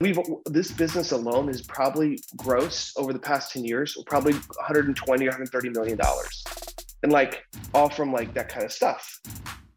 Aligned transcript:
we've 0.00 0.18
this 0.46 0.70
business 0.70 1.10
alone 1.12 1.48
is 1.48 1.62
probably 1.62 2.18
gross 2.36 2.92
over 2.96 3.12
the 3.12 3.18
past 3.18 3.52
10 3.52 3.64
years 3.64 3.96
probably 4.06 4.32
120 4.32 5.24
or 5.24 5.30
130 5.30 5.70
million 5.70 5.98
dollars. 5.98 6.44
And 7.02 7.12
like 7.12 7.44
all 7.74 7.88
from 7.88 8.12
like 8.12 8.34
that 8.34 8.48
kind 8.48 8.64
of 8.64 8.72
stuff. 8.72 9.20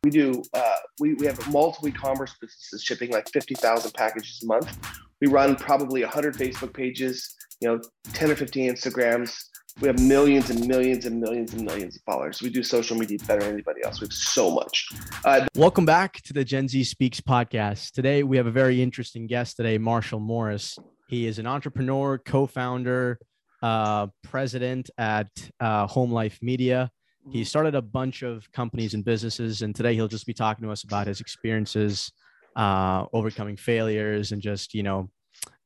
We 0.03 0.09
do 0.09 0.43
uh, 0.53 0.77
we, 0.99 1.13
we 1.15 1.25
have 1.27 1.51
multiple 1.51 1.87
e-commerce 1.89 2.35
businesses 2.39 2.83
shipping 2.83 3.11
like 3.11 3.29
50000 3.31 3.93
packages 3.93 4.41
a 4.43 4.47
month. 4.47 4.77
We 5.21 5.27
run 5.27 5.55
probably 5.55 6.01
100 6.01 6.35
facebook 6.35 6.73
pages 6.73 7.35
you 7.61 7.69
know 7.69 7.81
10 8.13 8.31
or 8.31 8.35
15 8.35 8.73
instagrams 8.73 9.45
we 9.79 9.87
have 9.87 9.99
millions 9.99 10.49
and 10.49 10.67
millions 10.67 11.05
and 11.05 11.19
millions 11.19 11.53
and 11.53 11.63
millions 11.63 11.95
of 11.95 12.01
followers. 12.03 12.41
We 12.41 12.49
do 12.49 12.63
social 12.63 12.97
media 12.97 13.17
better 13.25 13.41
than 13.41 13.53
anybody 13.53 13.83
else. 13.83 14.01
We 14.01 14.05
have 14.05 14.13
so 14.13 14.51
much. 14.51 14.89
Uh, 15.23 15.47
Welcome 15.55 15.85
back 15.85 16.21
to 16.23 16.33
the 16.33 16.43
Gen 16.43 16.67
Z 16.67 16.83
Speaks 16.83 17.21
podcast. 17.21 17.91
Today 17.91 18.23
we 18.23 18.37
have 18.37 18.47
a 18.47 18.51
very 18.51 18.81
interesting 18.81 19.27
guest 19.27 19.57
today, 19.57 19.77
Marshall 19.77 20.19
Morris. 20.19 20.77
He 21.07 21.25
is 21.25 21.39
an 21.39 21.47
entrepreneur, 21.47 22.17
co-founder, 22.17 23.19
uh, 23.61 24.07
president 24.23 24.89
at 24.97 25.29
uh, 25.59 25.87
HomeLife 25.87 26.41
Media. 26.41 26.91
He 27.29 27.43
started 27.43 27.75
a 27.75 27.81
bunch 27.81 28.23
of 28.23 28.51
companies 28.51 28.95
and 28.95 29.05
businesses, 29.05 29.61
and 29.61 29.75
today 29.75 29.93
he'll 29.93 30.07
just 30.07 30.25
be 30.25 30.33
talking 30.33 30.65
to 30.65 30.71
us 30.71 30.83
about 30.83 31.05
his 31.05 31.21
experiences, 31.21 32.11
uh, 32.55 33.05
overcoming 33.13 33.57
failures, 33.57 34.31
and 34.31 34.41
just 34.41 34.73
you 34.73 34.81
know 34.81 35.09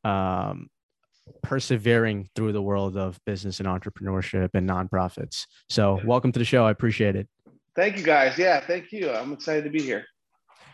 um, 0.03 0.67
persevering 1.41 2.29
through 2.35 2.51
the 2.51 2.61
world 2.61 2.97
of 2.97 3.19
business 3.25 3.59
and 3.59 3.67
entrepreneurship 3.67 4.49
and 4.53 4.69
nonprofits. 4.69 5.45
So, 5.69 5.99
welcome 6.05 6.31
to 6.31 6.39
the 6.39 6.45
show. 6.45 6.65
I 6.65 6.71
appreciate 6.71 7.15
it. 7.15 7.27
Thank 7.75 7.97
you, 7.97 8.03
guys. 8.03 8.37
Yeah, 8.37 8.59
thank 8.59 8.91
you. 8.91 9.11
I'm 9.11 9.33
excited 9.33 9.63
to 9.65 9.69
be 9.69 9.81
here. 9.81 10.05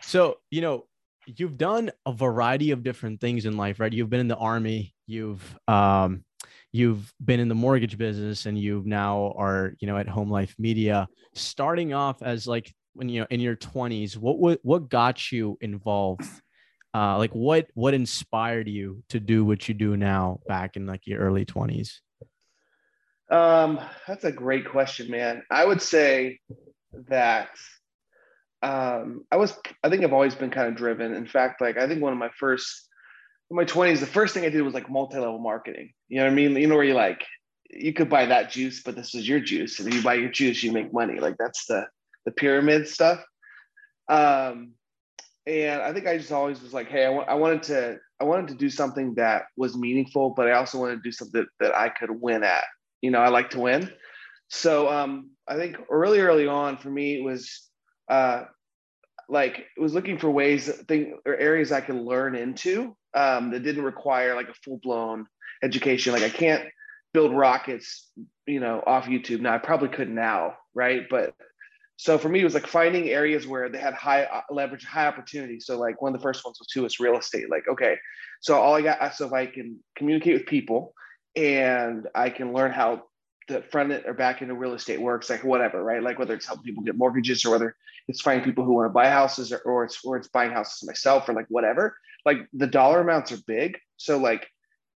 So, 0.02 0.38
you 0.50 0.62
know, 0.62 0.86
you've 1.26 1.58
done 1.58 1.92
a 2.06 2.14
variety 2.14 2.72
of 2.72 2.84
different 2.84 3.22
things 3.22 3.46
in 3.46 3.58
life, 3.58 3.80
right? 3.80 3.92
You've 3.92 4.10
been 4.10 4.20
in 4.20 4.28
the 4.28 4.38
army, 4.38 4.94
you've 5.08 5.58
um, 5.68 6.24
you've 6.72 7.12
been 7.24 7.40
in 7.40 7.48
the 7.48 7.56
mortgage 7.56 7.98
business, 7.98 8.46
and 8.46 8.58
you 8.58 8.84
now 8.86 9.34
are, 9.38 9.74
you 9.80 9.88
know, 9.88 9.98
at 9.98 10.08
HomeLife 10.08 10.54
Media. 10.58 11.08
Starting 11.34 11.94
off 11.94 12.22
as 12.22 12.48
like 12.48 12.74
when 12.94 13.10
you 13.10 13.22
know 13.22 13.28
in 13.30 13.40
your 13.40 13.56
20s, 13.56 14.18
what 14.18 14.40
what 14.40 14.60
what 14.64 14.90
got 14.90 15.32
you 15.32 15.58
involved 15.62 16.24
uh, 16.94 17.18
like 17.18 17.32
what 17.32 17.68
what 17.74 17.94
inspired 17.94 18.68
you 18.68 19.04
to 19.10 19.20
do 19.20 19.46
what 19.46 19.68
you 19.68 19.74
do 19.74 19.96
now 19.96 20.40
back 20.48 20.76
in 20.76 20.86
like 20.86 21.08
your 21.08 21.20
early 21.20 21.46
20s 21.46 22.00
um 23.30 23.80
that's 24.08 24.26
a 24.26 24.32
great 24.32 24.70
question 24.70 25.10
man. 25.10 25.42
I 25.50 25.66
would 25.66 25.82
say 25.82 26.40
that 27.08 27.50
um 28.62 29.26
i 29.32 29.38
was 29.38 29.58
i 29.84 29.90
think 29.90 30.04
i've 30.04 30.14
always 30.14 30.36
been 30.36 30.52
kind 30.52 30.68
of 30.68 30.76
driven. 30.76 31.14
In 31.14 31.26
fact 31.26 31.62
like 31.62 31.78
i 31.78 31.88
think 31.88 32.02
one 32.02 32.12
of 32.14 32.20
my 32.20 32.30
first 32.38 32.90
in 33.50 33.56
my 33.56 33.64
20s 33.66 34.02
the 34.02 34.06
first 34.06 34.34
thing 34.34 34.46
i 34.46 34.50
did 34.50 34.62
was 34.62 34.74
like 34.74 34.90
multi-level 34.90 35.40
marketing. 35.40 35.94
You 36.10 36.18
know 36.18 36.26
what 36.26 36.32
i 36.32 36.36
mean? 36.36 36.56
You 36.58 36.68
know 36.68 36.76
where 36.76 36.84
you 36.84 36.94
like 36.94 37.24
you 37.70 37.94
could 37.94 38.10
buy 38.10 38.26
that 38.26 38.52
juice 38.52 38.84
but 38.84 38.98
this 38.98 39.16
is 39.16 39.28
your 39.28 39.40
juice. 39.40 39.80
And 39.80 39.88
if 39.88 39.94
you 39.94 40.02
buy 40.04 40.16
your 40.16 40.30
juice 40.30 40.62
you 40.62 40.74
make 40.74 40.92
money. 40.92 41.20
Like 41.20 41.38
that's 41.40 41.66
the 41.68 41.88
the 42.26 42.32
pyramid 42.32 42.90
stuff. 42.90 43.24
Um 44.10 44.74
and 45.48 45.82
I 45.82 45.94
think 45.94 46.08
I 46.08 46.18
just 46.18 46.32
always 46.32 46.62
was 46.62 46.74
like, 46.74 46.90
hey, 46.90 47.02
I, 47.02 47.10
w- 47.10 47.26
I 47.28 47.34
wanted 47.36 47.64
to 47.64 48.00
I 48.20 48.24
wanted 48.24 48.50
to 48.50 48.56
do 48.56 48.70
something 48.70 49.16
that 49.16 49.46
was 49.58 49.76
meaningful, 49.76 50.32
but 50.32 50.48
I 50.48 50.52
also 50.52 50.80
wanted 50.80 50.98
to 50.98 51.02
do 51.02 51.12
something 51.12 51.42
that, 51.42 51.66
that 51.66 51.76
I 51.76 51.90
could 51.90 52.12
win 52.12 52.44
at. 52.44 52.64
You 53.02 53.10
know, 53.10 53.20
I 53.20 53.30
like 53.30 53.50
to 53.52 53.60
win. 53.60 53.92
So 54.50 54.90
um, 54.90 55.32
I 55.48 55.56
think 55.56 55.78
early, 55.90 56.20
early 56.20 56.46
on 56.46 56.78
for 56.78 56.90
me, 56.90 57.16
it 57.16 57.24
was 57.24 57.70
uh, 58.10 58.44
like 59.30 59.66
it 59.76 59.82
was 59.82 59.94
looking 59.94 60.20
for 60.20 60.30
ways, 60.30 60.70
thing 60.88 61.18
or 61.26 61.36
areas 61.36 61.72
I 61.72 61.82
could 61.82 61.96
learn 61.96 62.36
into 62.36 62.96
um, 63.16 63.52
that 63.52 63.64
didn't 63.64 63.84
require 63.84 64.36
like 64.36 64.50
a 64.50 64.54
full 64.54 64.80
blown 64.84 65.26
education. 65.64 66.14
Like 66.14 66.24
I 66.24 66.30
can't 66.30 66.66
build 67.14 67.36
rockets, 67.36 68.12
you 68.46 68.60
know, 68.60 68.84
off 68.86 69.06
YouTube. 69.06 69.42
Now 69.42 69.56
I 69.56 69.58
probably 69.58 69.90
could 69.90 70.10
now, 70.10 70.58
right? 70.76 71.04
But 71.10 71.34
so 72.02 72.18
for 72.18 72.30
me, 72.30 72.42
it 72.42 72.44
was 72.44 72.56
like 72.56 72.66
finding 72.66 73.10
areas 73.10 73.46
where 73.46 73.70
they 73.70 73.78
had 73.78 73.94
high 73.94 74.24
uh, 74.24 74.42
leverage, 74.50 74.84
high 74.84 75.06
opportunity. 75.06 75.60
So 75.60 75.78
like 75.78 76.02
one 76.02 76.16
of 76.16 76.20
the 76.20 76.24
first 76.24 76.44
ones 76.44 76.58
was 76.58 76.68
too 76.68 76.82
was 76.82 77.00
real 77.00 77.16
estate. 77.16 77.48
Like, 77.48 77.68
okay, 77.68 77.96
so 78.40 78.60
all 78.60 78.74
I 78.74 78.82
got, 78.82 79.14
so 79.14 79.28
if 79.28 79.34
I 79.34 79.46
can 79.46 79.78
communicate 79.96 80.34
with 80.34 80.48
people 80.48 80.96
and 81.36 82.08
I 82.16 82.32
can 82.32 82.54
learn 82.54 82.72
how 82.72 83.04
the 83.48 83.62
front 83.62 83.92
end 83.92 84.06
or 84.08 84.16
back 84.16 84.42
end 84.42 84.50
of 84.50 84.58
real 84.58 84.74
estate 84.74 85.00
works, 85.00 85.30
like 85.30 85.44
whatever, 85.44 85.84
right? 85.84 86.02
Like 86.02 86.18
whether 86.18 86.34
it's 86.34 86.48
helping 86.48 86.64
people 86.64 86.82
get 86.82 86.98
mortgages 86.98 87.46
or 87.46 87.52
whether 87.52 87.76
it's 88.08 88.20
finding 88.20 88.44
people 88.44 88.66
who 88.66 88.74
want 88.74 88.90
to 88.90 88.94
buy 88.94 89.08
houses 89.08 89.52
or, 89.52 89.60
or 89.60 89.84
it's, 89.84 90.04
or 90.04 90.18
it's 90.18 90.30
buying 90.30 90.50
houses 90.50 90.84
myself 90.84 91.30
or 91.30 91.34
like 91.34 91.46
whatever, 91.50 91.96
like 92.26 92.48
the 92.54 92.66
dollar 92.66 93.02
amounts 93.02 93.32
are 93.32 93.44
big. 93.46 93.78
So 93.98 94.18
like, 94.18 94.48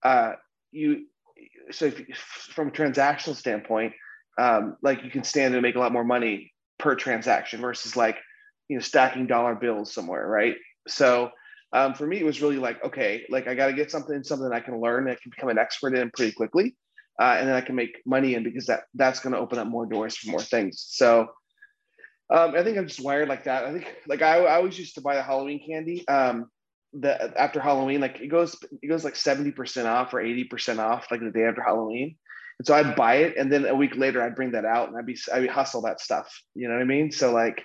uh, 0.01 0.33
you, 0.71 1.05
so 1.69 1.85
if, 1.85 2.17
from 2.17 2.69
a 2.69 2.71
transactional 2.71 3.35
standpoint, 3.35 3.93
um, 4.39 4.77
like 4.81 5.03
you 5.03 5.11
can 5.11 5.23
stand 5.23 5.53
and 5.53 5.61
make 5.61 5.75
a 5.75 5.79
lot 5.79 5.93
more 5.93 6.03
money 6.03 6.51
per 6.77 6.95
transaction 6.95 7.61
versus 7.61 7.95
like 7.95 8.17
you 8.69 8.75
know 8.75 8.81
stacking 8.81 9.27
dollar 9.27 9.55
bills 9.55 9.93
somewhere 9.93 10.27
right? 10.27 10.55
So 10.87 11.31
um, 11.75 11.93
for 11.93 12.07
me 12.07 12.17
it 12.17 12.25
was 12.25 12.41
really 12.41 12.57
like 12.57 12.83
okay 12.83 13.25
like 13.29 13.47
i 13.47 13.53
got 13.53 13.67
to 13.67 13.73
get 13.73 13.91
something 13.91 14.23
something 14.23 14.51
i 14.51 14.59
can 14.59 14.79
learn 14.79 15.09
i 15.09 15.15
can 15.15 15.29
become 15.29 15.49
an 15.49 15.59
expert 15.59 15.95
in 15.95 16.09
pretty 16.11 16.31
quickly 16.31 16.75
uh, 17.21 17.35
and 17.37 17.47
then 17.47 17.55
i 17.55 17.61
can 17.61 17.75
make 17.75 18.01
money 18.05 18.33
in 18.33 18.43
because 18.43 18.65
that 18.65 18.83
that's 18.95 19.19
going 19.19 19.33
to 19.33 19.39
open 19.39 19.59
up 19.59 19.67
more 19.67 19.85
doors 19.85 20.17
for 20.17 20.31
more 20.31 20.41
things. 20.41 20.85
So 20.89 21.27
um, 22.33 22.55
i 22.55 22.63
think 22.63 22.77
i'm 22.77 22.87
just 22.87 23.03
wired 23.03 23.29
like 23.29 23.43
that. 23.43 23.65
I 23.65 23.73
think 23.73 23.93
like 24.07 24.21
i, 24.21 24.39
I 24.39 24.55
always 24.55 24.79
used 24.79 24.95
to 24.95 25.01
buy 25.01 25.15
the 25.15 25.23
halloween 25.23 25.61
candy 25.67 26.07
um, 26.07 26.49
the 26.93 27.39
after 27.39 27.59
halloween 27.59 27.99
like 27.99 28.21
it 28.21 28.27
goes 28.27 28.55
it 28.81 28.87
goes 28.87 29.03
like 29.03 29.15
70% 29.15 29.85
off 29.85 30.13
or 30.13 30.23
80% 30.23 30.79
off 30.79 31.07
like 31.11 31.19
the 31.19 31.31
day 31.31 31.43
after 31.43 31.61
halloween 31.61 32.15
and 32.59 32.67
so 32.67 32.73
I'd 32.73 32.95
buy 32.95 33.15
it, 33.15 33.37
and 33.37 33.51
then 33.51 33.65
a 33.65 33.75
week 33.75 33.95
later 33.95 34.21
I'd 34.21 34.35
bring 34.35 34.51
that 34.51 34.65
out, 34.65 34.87
and 34.87 34.97
I'd 34.97 35.05
be 35.05 35.17
I'd 35.33 35.49
hustle 35.49 35.81
that 35.83 35.99
stuff. 35.99 36.27
You 36.53 36.67
know 36.67 36.75
what 36.75 36.81
I 36.81 36.85
mean? 36.85 37.11
So 37.11 37.31
like, 37.31 37.63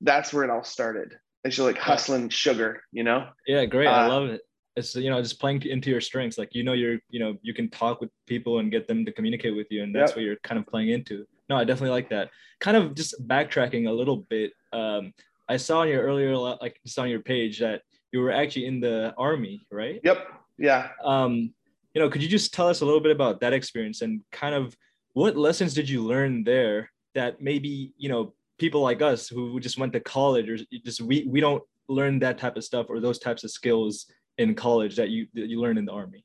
that's 0.00 0.32
where 0.32 0.44
it 0.44 0.50
all 0.50 0.64
started. 0.64 1.14
It's 1.44 1.56
just 1.56 1.66
like 1.66 1.78
hustling 1.78 2.28
sugar. 2.30 2.82
You 2.92 3.04
know? 3.04 3.28
Yeah, 3.46 3.64
great. 3.66 3.86
Uh, 3.86 3.92
I 3.92 4.06
love 4.06 4.30
it. 4.30 4.40
It's 4.76 4.94
you 4.96 5.10
know 5.10 5.22
just 5.22 5.40
playing 5.40 5.62
into 5.62 5.90
your 5.90 6.00
strengths. 6.00 6.36
Like 6.36 6.50
you 6.52 6.64
know 6.64 6.72
you're 6.72 6.98
you 7.08 7.20
know 7.20 7.36
you 7.42 7.54
can 7.54 7.70
talk 7.70 8.00
with 8.00 8.10
people 8.26 8.58
and 8.58 8.72
get 8.72 8.88
them 8.88 9.04
to 9.04 9.12
communicate 9.12 9.54
with 9.54 9.68
you, 9.70 9.82
and 9.82 9.94
that's 9.94 10.10
yep. 10.10 10.16
what 10.16 10.24
you're 10.24 10.36
kind 10.42 10.58
of 10.58 10.66
playing 10.66 10.90
into. 10.90 11.24
No, 11.48 11.56
I 11.56 11.64
definitely 11.64 11.90
like 11.90 12.08
that. 12.10 12.30
Kind 12.60 12.76
of 12.76 12.94
just 12.94 13.14
backtracking 13.28 13.88
a 13.88 13.92
little 13.92 14.16
bit. 14.16 14.52
Um, 14.72 15.12
I 15.48 15.58
saw 15.58 15.80
on 15.80 15.88
your 15.88 16.02
earlier 16.02 16.34
like 16.36 16.80
just 16.84 16.98
on 16.98 17.08
your 17.08 17.20
page 17.20 17.60
that 17.60 17.82
you 18.12 18.20
were 18.20 18.32
actually 18.32 18.66
in 18.66 18.80
the 18.80 19.14
army, 19.18 19.66
right? 19.70 20.00
Yep. 20.02 20.26
Yeah. 20.58 20.88
Um, 21.04 21.52
you 21.94 22.02
know, 22.02 22.10
could 22.10 22.22
you 22.22 22.28
just 22.28 22.52
tell 22.52 22.68
us 22.68 22.80
a 22.80 22.84
little 22.84 23.00
bit 23.00 23.12
about 23.12 23.40
that 23.40 23.52
experience 23.52 24.02
and 24.02 24.20
kind 24.32 24.54
of 24.54 24.76
what 25.12 25.36
lessons 25.36 25.74
did 25.74 25.88
you 25.88 26.02
learn 26.02 26.42
there 26.42 26.90
that 27.14 27.40
maybe, 27.40 27.92
you 27.96 28.08
know, 28.08 28.34
people 28.58 28.80
like 28.80 29.00
us 29.00 29.28
who 29.28 29.58
just 29.60 29.78
went 29.78 29.92
to 29.92 30.00
college 30.00 30.48
or 30.48 30.58
just 30.84 31.00
we, 31.00 31.24
we 31.28 31.40
don't 31.40 31.62
learn 31.88 32.18
that 32.18 32.38
type 32.38 32.56
of 32.56 32.64
stuff 32.64 32.86
or 32.88 33.00
those 33.00 33.18
types 33.18 33.44
of 33.44 33.50
skills 33.50 34.06
in 34.38 34.54
college 34.54 34.96
that 34.96 35.10
you 35.10 35.26
that 35.34 35.48
you 35.48 35.60
learn 35.60 35.78
in 35.78 35.84
the 35.84 35.92
army? 35.92 36.24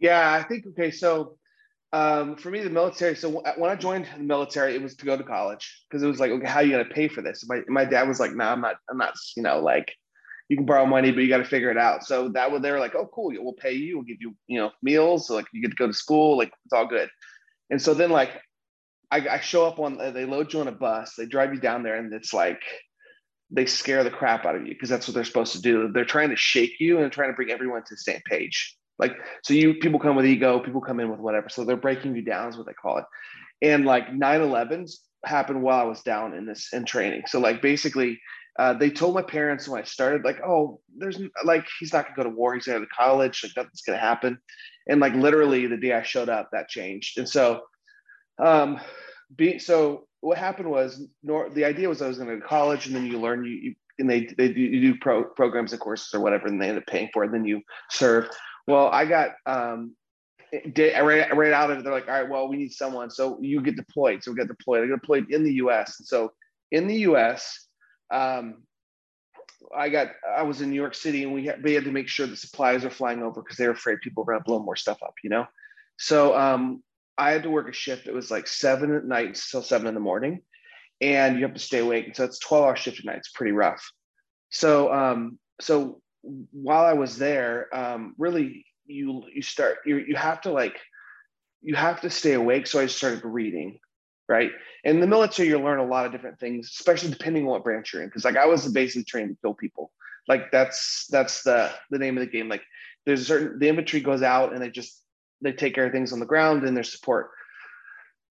Yeah, 0.00 0.32
I 0.32 0.42
think 0.42 0.66
okay. 0.68 0.90
So 0.90 1.38
um, 1.92 2.36
for 2.36 2.50
me, 2.50 2.60
the 2.60 2.70
military. 2.70 3.14
So 3.16 3.42
when 3.56 3.70
I 3.70 3.76
joined 3.76 4.06
the 4.16 4.22
military, 4.22 4.74
it 4.74 4.82
was 4.82 4.96
to 4.96 5.06
go 5.06 5.16
to 5.16 5.24
college 5.24 5.84
because 5.88 6.02
it 6.02 6.06
was 6.06 6.20
like, 6.20 6.30
okay, 6.32 6.46
how 6.46 6.56
are 6.56 6.62
you 6.62 6.72
gonna 6.72 6.84
pay 6.84 7.08
for 7.08 7.22
this? 7.22 7.44
My 7.48 7.60
my 7.68 7.84
dad 7.84 8.08
was 8.08 8.20
like, 8.20 8.32
no, 8.32 8.44
nah, 8.44 8.52
I'm 8.52 8.60
not. 8.60 8.76
I'm 8.90 8.98
not. 8.98 9.14
You 9.36 9.42
know, 9.42 9.60
like 9.60 9.94
you 10.48 10.56
can 10.56 10.66
borrow 10.66 10.86
money, 10.86 11.10
but 11.10 11.20
you 11.20 11.28
got 11.28 11.38
to 11.38 11.44
figure 11.44 11.70
it 11.70 11.76
out. 11.76 12.04
So 12.04 12.28
that 12.30 12.50
was 12.50 12.62
they 12.62 12.70
were 12.70 12.78
like, 12.78 12.94
oh, 12.94 13.08
cool, 13.14 13.32
we'll 13.38 13.52
pay 13.52 13.72
you, 13.72 13.96
we'll 13.96 14.04
give 14.04 14.20
you, 14.20 14.34
you 14.46 14.58
know, 14.58 14.70
meals, 14.82 15.28
so 15.28 15.34
like 15.34 15.46
you 15.52 15.60
get 15.60 15.70
to 15.70 15.76
go 15.76 15.86
to 15.86 15.92
school, 15.92 16.38
like 16.38 16.52
it's 16.64 16.72
all 16.72 16.86
good. 16.86 17.08
And 17.70 17.80
so 17.80 17.94
then 17.94 18.10
like 18.10 18.30
I, 19.10 19.26
I 19.28 19.40
show 19.40 19.66
up 19.66 19.78
on, 19.78 19.98
they 19.98 20.24
load 20.24 20.52
you 20.52 20.60
on 20.60 20.68
a 20.68 20.72
bus, 20.72 21.14
they 21.16 21.26
drive 21.26 21.54
you 21.54 21.60
down 21.60 21.82
there, 21.82 21.96
and 21.96 22.12
it's 22.12 22.32
like 22.32 22.62
they 23.50 23.66
scare 23.66 24.04
the 24.04 24.10
crap 24.10 24.44
out 24.44 24.56
of 24.56 24.66
you 24.66 24.74
because 24.74 24.88
that's 24.88 25.08
what 25.08 25.14
they're 25.14 25.24
supposed 25.24 25.52
to 25.54 25.62
do. 25.62 25.90
They're 25.92 26.04
trying 26.04 26.30
to 26.30 26.36
shake 26.36 26.80
you 26.80 26.98
and 26.98 27.10
trying 27.10 27.30
to 27.30 27.36
bring 27.36 27.50
everyone 27.50 27.82
to 27.82 27.94
the 27.94 27.96
same 27.96 28.20
page. 28.26 28.76
Like 28.98 29.16
so, 29.44 29.54
you 29.54 29.74
people 29.74 30.00
come 30.00 30.16
with 30.16 30.26
ego, 30.26 30.60
people 30.60 30.80
come 30.80 31.00
in 31.00 31.10
with 31.10 31.20
whatever. 31.20 31.48
So 31.48 31.64
they're 31.64 31.76
breaking 31.76 32.16
you 32.16 32.22
down 32.22 32.48
is 32.48 32.56
what 32.56 32.66
they 32.66 32.72
call 32.72 32.98
it. 32.98 33.04
And 33.62 33.84
like 33.84 34.08
9/11s 34.08 34.96
happened 35.24 35.62
while 35.62 35.80
I 35.80 35.84
was 35.84 36.02
down 36.02 36.34
in 36.34 36.46
this 36.46 36.72
in 36.72 36.84
training. 36.84 37.22
So 37.26 37.38
like 37.38 37.62
basically 37.62 38.20
uh, 38.58 38.72
they 38.72 38.90
told 38.90 39.14
my 39.14 39.22
parents 39.22 39.68
when 39.68 39.80
I 39.80 39.84
started, 39.84 40.24
like, 40.24 40.40
oh, 40.44 40.80
there's 40.96 41.20
like, 41.44 41.64
he's 41.78 41.92
not 41.92 42.06
gonna 42.06 42.16
go 42.16 42.22
to 42.24 42.36
war. 42.36 42.54
He's 42.54 42.64
to 42.64 42.72
go 42.72 42.80
to 42.80 42.86
college. 42.86 43.44
Like, 43.44 43.52
nothing's 43.56 43.82
gonna 43.82 43.98
happen. 43.98 44.38
And 44.88 45.00
like, 45.00 45.14
literally, 45.14 45.66
the 45.68 45.76
day 45.76 45.92
I 45.92 46.02
showed 46.02 46.28
up, 46.28 46.50
that 46.50 46.68
changed. 46.68 47.18
And 47.18 47.28
so, 47.28 47.62
um, 48.42 48.80
be 49.34 49.60
so 49.60 50.08
what 50.20 50.38
happened 50.38 50.70
was, 50.70 51.00
nor 51.22 51.50
the 51.50 51.64
idea 51.64 51.88
was 51.88 52.02
I 52.02 52.08
was 52.08 52.18
to 52.18 52.24
go 52.24 52.34
to 52.34 52.40
college, 52.40 52.86
and 52.86 52.96
then 52.96 53.06
you 53.06 53.20
learn 53.20 53.44
you, 53.44 53.50
you 53.50 53.74
and 54.00 54.10
they 54.10 54.26
they 54.36 54.52
do, 54.52 54.60
you 54.60 54.92
do 54.92 54.98
pro, 55.00 55.22
programs 55.22 55.72
and 55.72 55.80
courses 55.80 56.12
or 56.12 56.20
whatever, 56.20 56.48
and 56.48 56.60
they 56.60 56.68
end 56.68 56.78
up 56.78 56.86
paying 56.86 57.10
for 57.12 57.22
it. 57.22 57.26
And 57.26 57.34
then 57.34 57.44
you 57.44 57.62
serve. 57.90 58.28
Well, 58.66 58.88
I 58.88 59.04
got 59.04 59.30
um, 59.46 59.94
I 60.52 61.00
right, 61.00 61.36
right 61.36 61.52
out 61.52 61.70
of 61.70 61.78
it. 61.78 61.84
They're 61.84 61.92
like, 61.92 62.08
all 62.08 62.14
right, 62.14 62.28
well, 62.28 62.48
we 62.48 62.56
need 62.56 62.72
someone, 62.72 63.10
so 63.10 63.38
you 63.40 63.60
get 63.60 63.76
deployed. 63.76 64.24
So 64.24 64.32
we 64.32 64.36
got 64.38 64.48
deployed. 64.48 64.82
I 64.82 64.88
got 64.88 65.00
deployed 65.00 65.30
in 65.30 65.44
the 65.44 65.54
U.S. 65.54 66.00
And 66.00 66.08
so 66.08 66.32
in 66.72 66.88
the 66.88 66.96
U.S 66.96 67.67
um, 68.10 68.62
I 69.76 69.88
got 69.88 70.08
I 70.36 70.42
was 70.42 70.60
in 70.60 70.70
New 70.70 70.76
York 70.76 70.94
City 70.94 71.24
and 71.24 71.32
we 71.32 71.46
had, 71.46 71.62
we 71.62 71.74
had 71.74 71.84
to 71.84 71.92
make 71.92 72.08
sure 72.08 72.26
the 72.26 72.36
supplies 72.36 72.84
are 72.84 72.90
flying 72.90 73.22
over 73.22 73.42
because 73.42 73.56
they 73.56 73.66
were 73.66 73.72
afraid 73.72 74.00
people 74.00 74.24
were 74.24 74.32
gonna 74.32 74.44
blow 74.44 74.60
more 74.60 74.76
stuff 74.76 75.02
up, 75.02 75.14
you 75.22 75.30
know. 75.30 75.46
So 75.98 76.36
um, 76.36 76.82
I 77.16 77.32
had 77.32 77.42
to 77.42 77.50
work 77.50 77.68
a 77.68 77.72
shift 77.72 78.06
that 78.06 78.14
was 78.14 78.30
like 78.30 78.46
seven 78.46 78.94
at 78.94 79.04
night 79.04 79.34
till 79.50 79.62
seven 79.62 79.88
in 79.88 79.94
the 79.94 80.00
morning, 80.00 80.42
and 81.00 81.36
you 81.36 81.42
have 81.42 81.54
to 81.54 81.60
stay 81.60 81.78
awake. 81.78 82.06
And 82.06 82.16
So 82.16 82.24
it's 82.24 82.38
twelve 82.38 82.64
hour 82.64 82.76
shift 82.76 83.00
at 83.00 83.04
night. 83.04 83.18
It's 83.18 83.32
pretty 83.32 83.52
rough. 83.52 83.90
So 84.50 84.92
um, 84.92 85.38
so 85.60 86.00
while 86.22 86.84
I 86.84 86.94
was 86.94 87.18
there, 87.18 87.74
um, 87.74 88.14
really 88.18 88.64
you 88.86 89.24
you 89.34 89.42
start 89.42 89.78
you 89.84 89.98
you 89.98 90.16
have 90.16 90.40
to 90.42 90.52
like 90.52 90.78
you 91.62 91.74
have 91.74 92.00
to 92.02 92.10
stay 92.10 92.34
awake. 92.34 92.66
So 92.66 92.80
I 92.80 92.86
started 92.86 93.24
reading 93.24 93.80
right? 94.28 94.52
In 94.84 95.00
the 95.00 95.06
military, 95.06 95.48
you 95.48 95.58
learn 95.58 95.78
a 95.78 95.86
lot 95.86 96.06
of 96.06 96.12
different 96.12 96.38
things, 96.38 96.70
especially 96.78 97.10
depending 97.10 97.44
on 97.44 97.50
what 97.50 97.64
branch 97.64 97.92
you're 97.92 98.02
in. 98.02 98.08
Because 98.08 98.24
like 98.24 98.36
I 98.36 98.46
was 98.46 98.66
basically 98.68 99.04
trained 99.04 99.30
to 99.30 99.36
kill 99.40 99.54
people. 99.54 99.90
Like 100.28 100.52
that's 100.52 101.06
that's 101.10 101.42
the 101.42 101.70
the 101.90 101.98
name 101.98 102.16
of 102.18 102.20
the 102.20 102.30
game. 102.30 102.48
Like 102.48 102.62
there's 103.06 103.26
certain 103.26 103.58
the 103.58 103.68
infantry 103.68 104.00
goes 104.00 104.22
out 104.22 104.52
and 104.52 104.62
they 104.62 104.70
just 104.70 105.02
they 105.40 105.52
take 105.52 105.74
care 105.74 105.86
of 105.86 105.92
things 105.92 106.12
on 106.12 106.20
the 106.20 106.26
ground 106.26 106.64
and 106.64 106.76
their 106.76 106.84
support. 106.84 107.30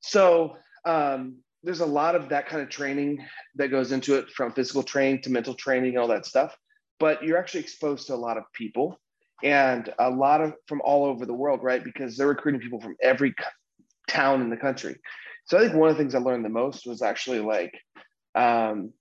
So 0.01 0.57
um, 0.85 1.37
there's 1.63 1.79
a 1.79 1.85
lot 1.85 2.15
of 2.15 2.29
that 2.29 2.47
kind 2.47 2.61
of 2.61 2.69
training 2.69 3.25
that 3.55 3.69
goes 3.69 3.91
into 3.91 4.15
it, 4.15 4.29
from 4.29 4.53
physical 4.53 4.83
training 4.83 5.21
to 5.23 5.31
mental 5.31 5.55
training 5.55 5.97
all 5.97 6.07
that 6.07 6.25
stuff. 6.25 6.55
But 6.99 7.23
you're 7.23 7.37
actually 7.37 7.61
exposed 7.61 8.07
to 8.07 8.15
a 8.15 8.15
lot 8.15 8.37
of 8.37 8.43
people 8.53 8.99
and 9.43 9.93
a 9.99 10.09
lot 10.09 10.41
of 10.41 10.53
from 10.67 10.81
all 10.81 11.05
over 11.05 11.25
the 11.25 11.33
world, 11.33 11.61
right? 11.63 11.83
Because 11.83 12.15
they're 12.15 12.27
recruiting 12.27 12.61
people 12.61 12.81
from 12.81 12.95
every 13.01 13.33
town 14.07 14.41
in 14.41 14.49
the 14.49 14.57
country. 14.57 14.95
So 15.47 15.57
I 15.57 15.61
think 15.61 15.73
one 15.73 15.89
of 15.89 15.97
the 15.97 16.01
things 16.01 16.13
I 16.13 16.19
learned 16.19 16.45
the 16.45 16.49
most 16.49 16.85
was 16.85 17.01
actually 17.01 17.39
like 17.39 17.73
um, 18.35 18.91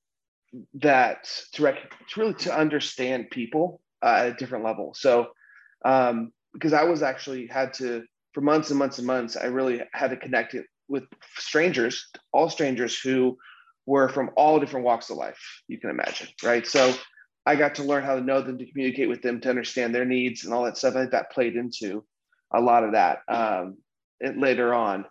that 0.75 1.29
to, 1.53 1.63
rec- 1.63 1.91
to 2.09 2.21
really 2.21 2.35
to 2.35 2.57
understand 2.57 3.31
people 3.31 3.81
uh, 4.03 4.17
at 4.21 4.27
a 4.29 4.35
different 4.35 4.65
level. 4.65 4.95
So 4.95 5.29
um, 5.85 6.33
because 6.53 6.73
I 6.73 6.85
was 6.85 7.03
actually 7.03 7.47
had 7.47 7.75
to 7.75 8.05
for 8.33 8.41
months 8.43 8.71
and 8.71 8.79
months 8.79 8.99
and 8.99 9.07
months, 9.07 9.37
I 9.37 9.47
really 9.47 9.83
had 9.93 10.11
to 10.11 10.17
connect 10.17 10.55
it 10.55 10.67
with 10.89 11.05
strangers, 11.37 12.09
all 12.33 12.49
strangers 12.49 12.99
who 12.99 13.37
were 13.87 14.09
from 14.09 14.31
all 14.37 14.61
different 14.61 14.85
walks 14.85 15.11
of 15.11 15.17
life 15.17 15.39
you 15.69 15.79
can 15.79 15.91
imagine, 15.91 16.29
right? 16.43 16.67
So 16.67 16.95
I 17.47 17.57
got 17.57 17.77
to 17.77 17.85
learn 17.85 18.05
how 18.05 18.17
to 18.17 18.21
know 18.21 18.43
them, 18.43 18.59
to 18.59 18.71
communicate 18.71 19.09
with 19.09 19.23
them, 19.23 19.41
to 19.41 19.49
understand 19.51 19.95
their 19.95 20.05
needs 20.05 20.45
and 20.45 20.53
all 20.53 20.65
that 20.65 20.77
stuff. 20.77 20.97
I 20.97 21.01
think 21.01 21.13
that 21.13 21.33
played 21.33 21.57
into 21.57 22.05
a 22.55 22.61
lot 22.61 22.85
of 22.85 22.93
that 22.93 23.21
um, 23.29 23.79
later 24.21 24.75
on. 24.75 25.07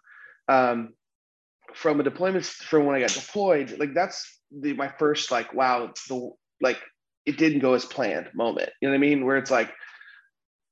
Um, 0.47 0.93
from 1.75 1.99
a 1.99 2.03
deployment 2.03 2.45
from 2.45 2.85
when 2.85 2.95
I 2.95 3.01
got 3.01 3.11
deployed, 3.11 3.77
like 3.79 3.93
that's 3.93 4.39
the 4.51 4.73
my 4.73 4.87
first 4.99 5.31
like 5.31 5.53
wow 5.53 5.91
the 6.07 6.31
like 6.61 6.79
it 7.25 7.37
didn't 7.37 7.59
go 7.59 7.73
as 7.73 7.85
planned 7.85 8.29
moment. 8.33 8.69
You 8.81 8.87
know 8.87 8.93
what 8.93 8.97
I 8.97 9.01
mean? 9.01 9.25
Where 9.25 9.37
it's 9.37 9.51
like, 9.51 9.71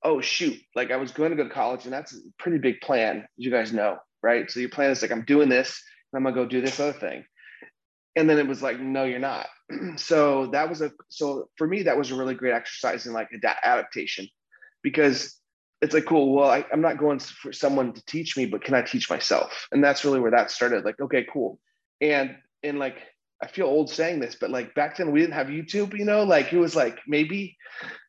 oh 0.03 0.21
shoot, 0.21 0.59
like 0.75 0.91
I 0.91 0.97
was 0.97 1.11
going 1.11 1.31
to 1.31 1.35
go 1.35 1.43
to 1.43 1.49
college 1.49 1.85
and 1.85 1.93
that's 1.93 2.13
a 2.13 2.19
pretty 2.39 2.59
big 2.59 2.81
plan, 2.81 3.17
as 3.17 3.25
you 3.37 3.51
guys 3.51 3.73
know, 3.73 3.97
right? 4.21 4.49
So 4.49 4.59
your 4.59 4.69
plan 4.69 4.91
is 4.91 5.01
like 5.01 5.11
I'm 5.11 5.25
doing 5.25 5.49
this 5.49 5.81
and 6.11 6.17
I'm 6.17 6.23
gonna 6.23 6.43
go 6.43 6.49
do 6.49 6.61
this 6.61 6.79
other 6.79 6.97
thing. 6.97 7.25
And 8.15 8.29
then 8.29 8.37
it 8.37 8.47
was 8.47 8.61
like, 8.61 8.79
no, 8.79 9.05
you're 9.05 9.19
not. 9.19 9.47
so 9.97 10.47
that 10.47 10.69
was 10.69 10.81
a 10.81 10.91
so 11.09 11.49
for 11.57 11.67
me 11.67 11.83
that 11.83 11.97
was 11.97 12.11
a 12.11 12.15
really 12.15 12.35
great 12.35 12.53
exercise 12.53 13.05
in 13.05 13.13
like 13.13 13.29
adaptation 13.63 14.27
because 14.83 15.39
it's 15.83 15.93
like 15.93 16.05
cool 16.05 16.33
well 16.33 16.49
I, 16.49 16.65
am 16.71 16.81
not 16.81 16.97
going 16.97 17.19
for 17.19 17.51
someone 17.51 17.91
to 17.91 18.05
teach 18.05 18.37
me 18.37 18.45
but 18.45 18.63
can 18.63 18.73
i 18.73 18.81
teach 18.81 19.09
myself? 19.09 19.67
And 19.71 19.83
that's 19.83 20.05
really 20.05 20.21
where 20.21 20.31
that 20.31 20.49
started 20.49 20.85
like 20.85 20.99
okay 20.99 21.27
cool. 21.31 21.59
And 22.01 22.37
and 22.63 22.79
like 22.79 22.97
i 23.41 23.47
feel 23.47 23.67
old 23.67 23.89
saying 23.89 24.21
this 24.21 24.35
but 24.35 24.49
like 24.49 24.73
back 24.73 24.95
then 24.95 25.11
we 25.11 25.19
didn't 25.19 25.33
have 25.33 25.47
youtube 25.47 25.97
you 25.97 26.05
know? 26.05 26.23
Like 26.23 26.53
it 26.53 26.57
was 26.57 26.75
like 26.75 26.99
maybe 27.05 27.57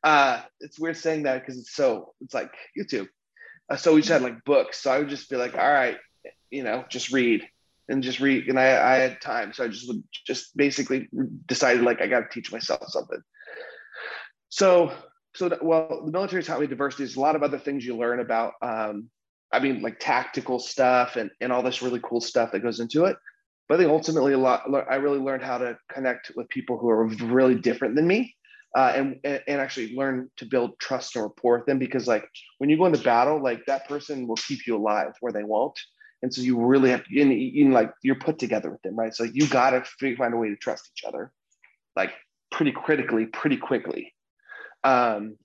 uh 0.05 0.43
it's 0.61 0.79
weird 0.79 0.97
saying 0.97 1.25
that 1.25 1.41
because 1.41 1.59
it's 1.59 1.75
so 1.75 2.15
it's 2.21 2.33
like 2.33 2.53
youtube. 2.79 3.09
Uh, 3.69 3.77
so 3.77 3.95
we 3.95 4.01
just 4.01 4.13
had 4.13 4.23
like 4.23 4.45
books. 4.45 4.81
So 4.81 4.93
i 4.93 4.99
would 4.99 5.09
just 5.09 5.29
be 5.29 5.37
like 5.37 5.55
all 5.55 5.73
right 5.73 5.99
you 6.51 6.63
know 6.63 6.85
just 6.89 7.13
read 7.13 7.43
and 7.89 8.05
just 8.05 8.21
read. 8.21 8.49
And 8.49 8.59
i 8.59 8.95
i 8.95 8.97
had 8.99 9.21
time 9.21 9.53
so 9.53 9.65
i 9.65 9.69
just 9.69 9.89
would 9.89 10.05
just 10.25 10.57
basically 10.57 11.09
decided 11.47 11.83
like 11.83 12.01
i 12.01 12.07
got 12.07 12.21
to 12.21 12.29
teach 12.33 12.53
myself 12.53 12.85
something. 12.87 13.23
So 14.49 14.93
so 15.35 15.49
that, 15.49 15.65
well 15.65 16.03
the 16.05 16.13
military 16.13 16.43
taught 16.43 16.61
me 16.61 16.67
diversity. 16.67 17.05
There's 17.05 17.17
a 17.17 17.21
lot 17.21 17.37
of 17.37 17.43
other 17.43 17.59
things 17.59 17.85
you 17.85 17.97
learn 17.97 18.21
about 18.21 18.55
um, 18.63 19.09
i 19.53 19.59
mean 19.59 19.83
like 19.83 19.99
tactical 20.01 20.59
stuff 20.59 21.17
and, 21.17 21.31
and 21.41 21.53
all 21.53 21.63
this 21.63 21.83
really 21.83 22.01
cool 22.03 22.21
stuff 22.21 22.53
that 22.53 22.61
goes 22.61 22.81
into 22.81 23.05
it. 23.05 23.17
But 23.69 23.77
i 23.77 23.79
think 23.79 23.91
ultimately 23.91 24.33
a 24.33 24.39
lot 24.39 24.63
i 24.91 24.97
really 24.97 25.19
learned 25.19 25.43
how 25.43 25.59
to 25.59 25.79
connect 25.91 26.33
with 26.37 26.49
people 26.49 26.79
who 26.79 26.89
are 26.91 27.07
really 27.07 27.55
different 27.55 27.97
than 27.97 28.07
me 28.07 28.35
uh, 28.77 28.93
and 28.95 29.21
and 29.25 29.61
actually 29.61 29.95
learn 29.95 30.31
to 30.37 30.45
build 30.45 30.79
trust 30.81 31.15
and 31.15 31.25
rapport 31.25 31.59
with 31.59 31.67
them 31.67 31.79
because 31.79 32.09
like 32.09 32.29
when 32.59 32.69
you 32.69 32.77
go 32.77 32.87
into 32.87 32.99
battle 32.99 33.41
like 33.41 33.65
that 33.67 33.89
person 33.89 34.27
will 34.27 34.37
keep 34.37 34.67
you 34.67 34.77
alive 34.77 35.13
where 35.21 35.33
they 35.33 35.45
won't. 35.45 35.79
And 36.23 36.33
so 36.33 36.41
you 36.41 36.59
really 36.65 36.91
have 36.91 37.05
to 37.05 37.21
in 37.21 37.71
like 37.71 37.93
you're 38.03 38.15
put 38.15 38.39
together 38.39 38.71
with 38.71 38.83
them 38.83 38.97
right? 38.97 39.15
So 39.15 39.25
you 39.25 39.47
got 39.47 39.71
to 39.71 40.17
find 40.17 40.35
a 40.35 40.37
way 40.37 40.49
to 40.49 40.57
trust 40.57 40.91
each 40.97 41.05
other 41.05 41.33
like 41.97 42.13
pretty 42.51 42.73
critically 42.73 43.27
pretty 43.27 43.57
quickly 43.57 44.14
um, 44.85 45.37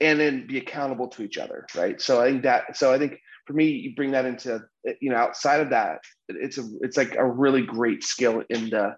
and 0.00 0.18
then 0.18 0.46
be 0.46 0.58
accountable 0.58 1.08
to 1.08 1.22
each 1.22 1.38
other, 1.38 1.66
right? 1.74 2.00
So 2.00 2.20
I 2.20 2.30
think 2.30 2.42
that. 2.42 2.76
So 2.76 2.92
I 2.92 2.98
think 2.98 3.18
for 3.46 3.52
me, 3.52 3.66
you 3.66 3.94
bring 3.94 4.12
that 4.12 4.26
into 4.26 4.60
you 5.00 5.10
know 5.10 5.16
outside 5.16 5.60
of 5.60 5.70
that, 5.70 6.00
it's 6.28 6.58
a 6.58 6.68
it's 6.80 6.96
like 6.96 7.14
a 7.14 7.26
really 7.26 7.62
great 7.62 8.02
skill 8.02 8.42
in 8.50 8.70
the 8.70 8.96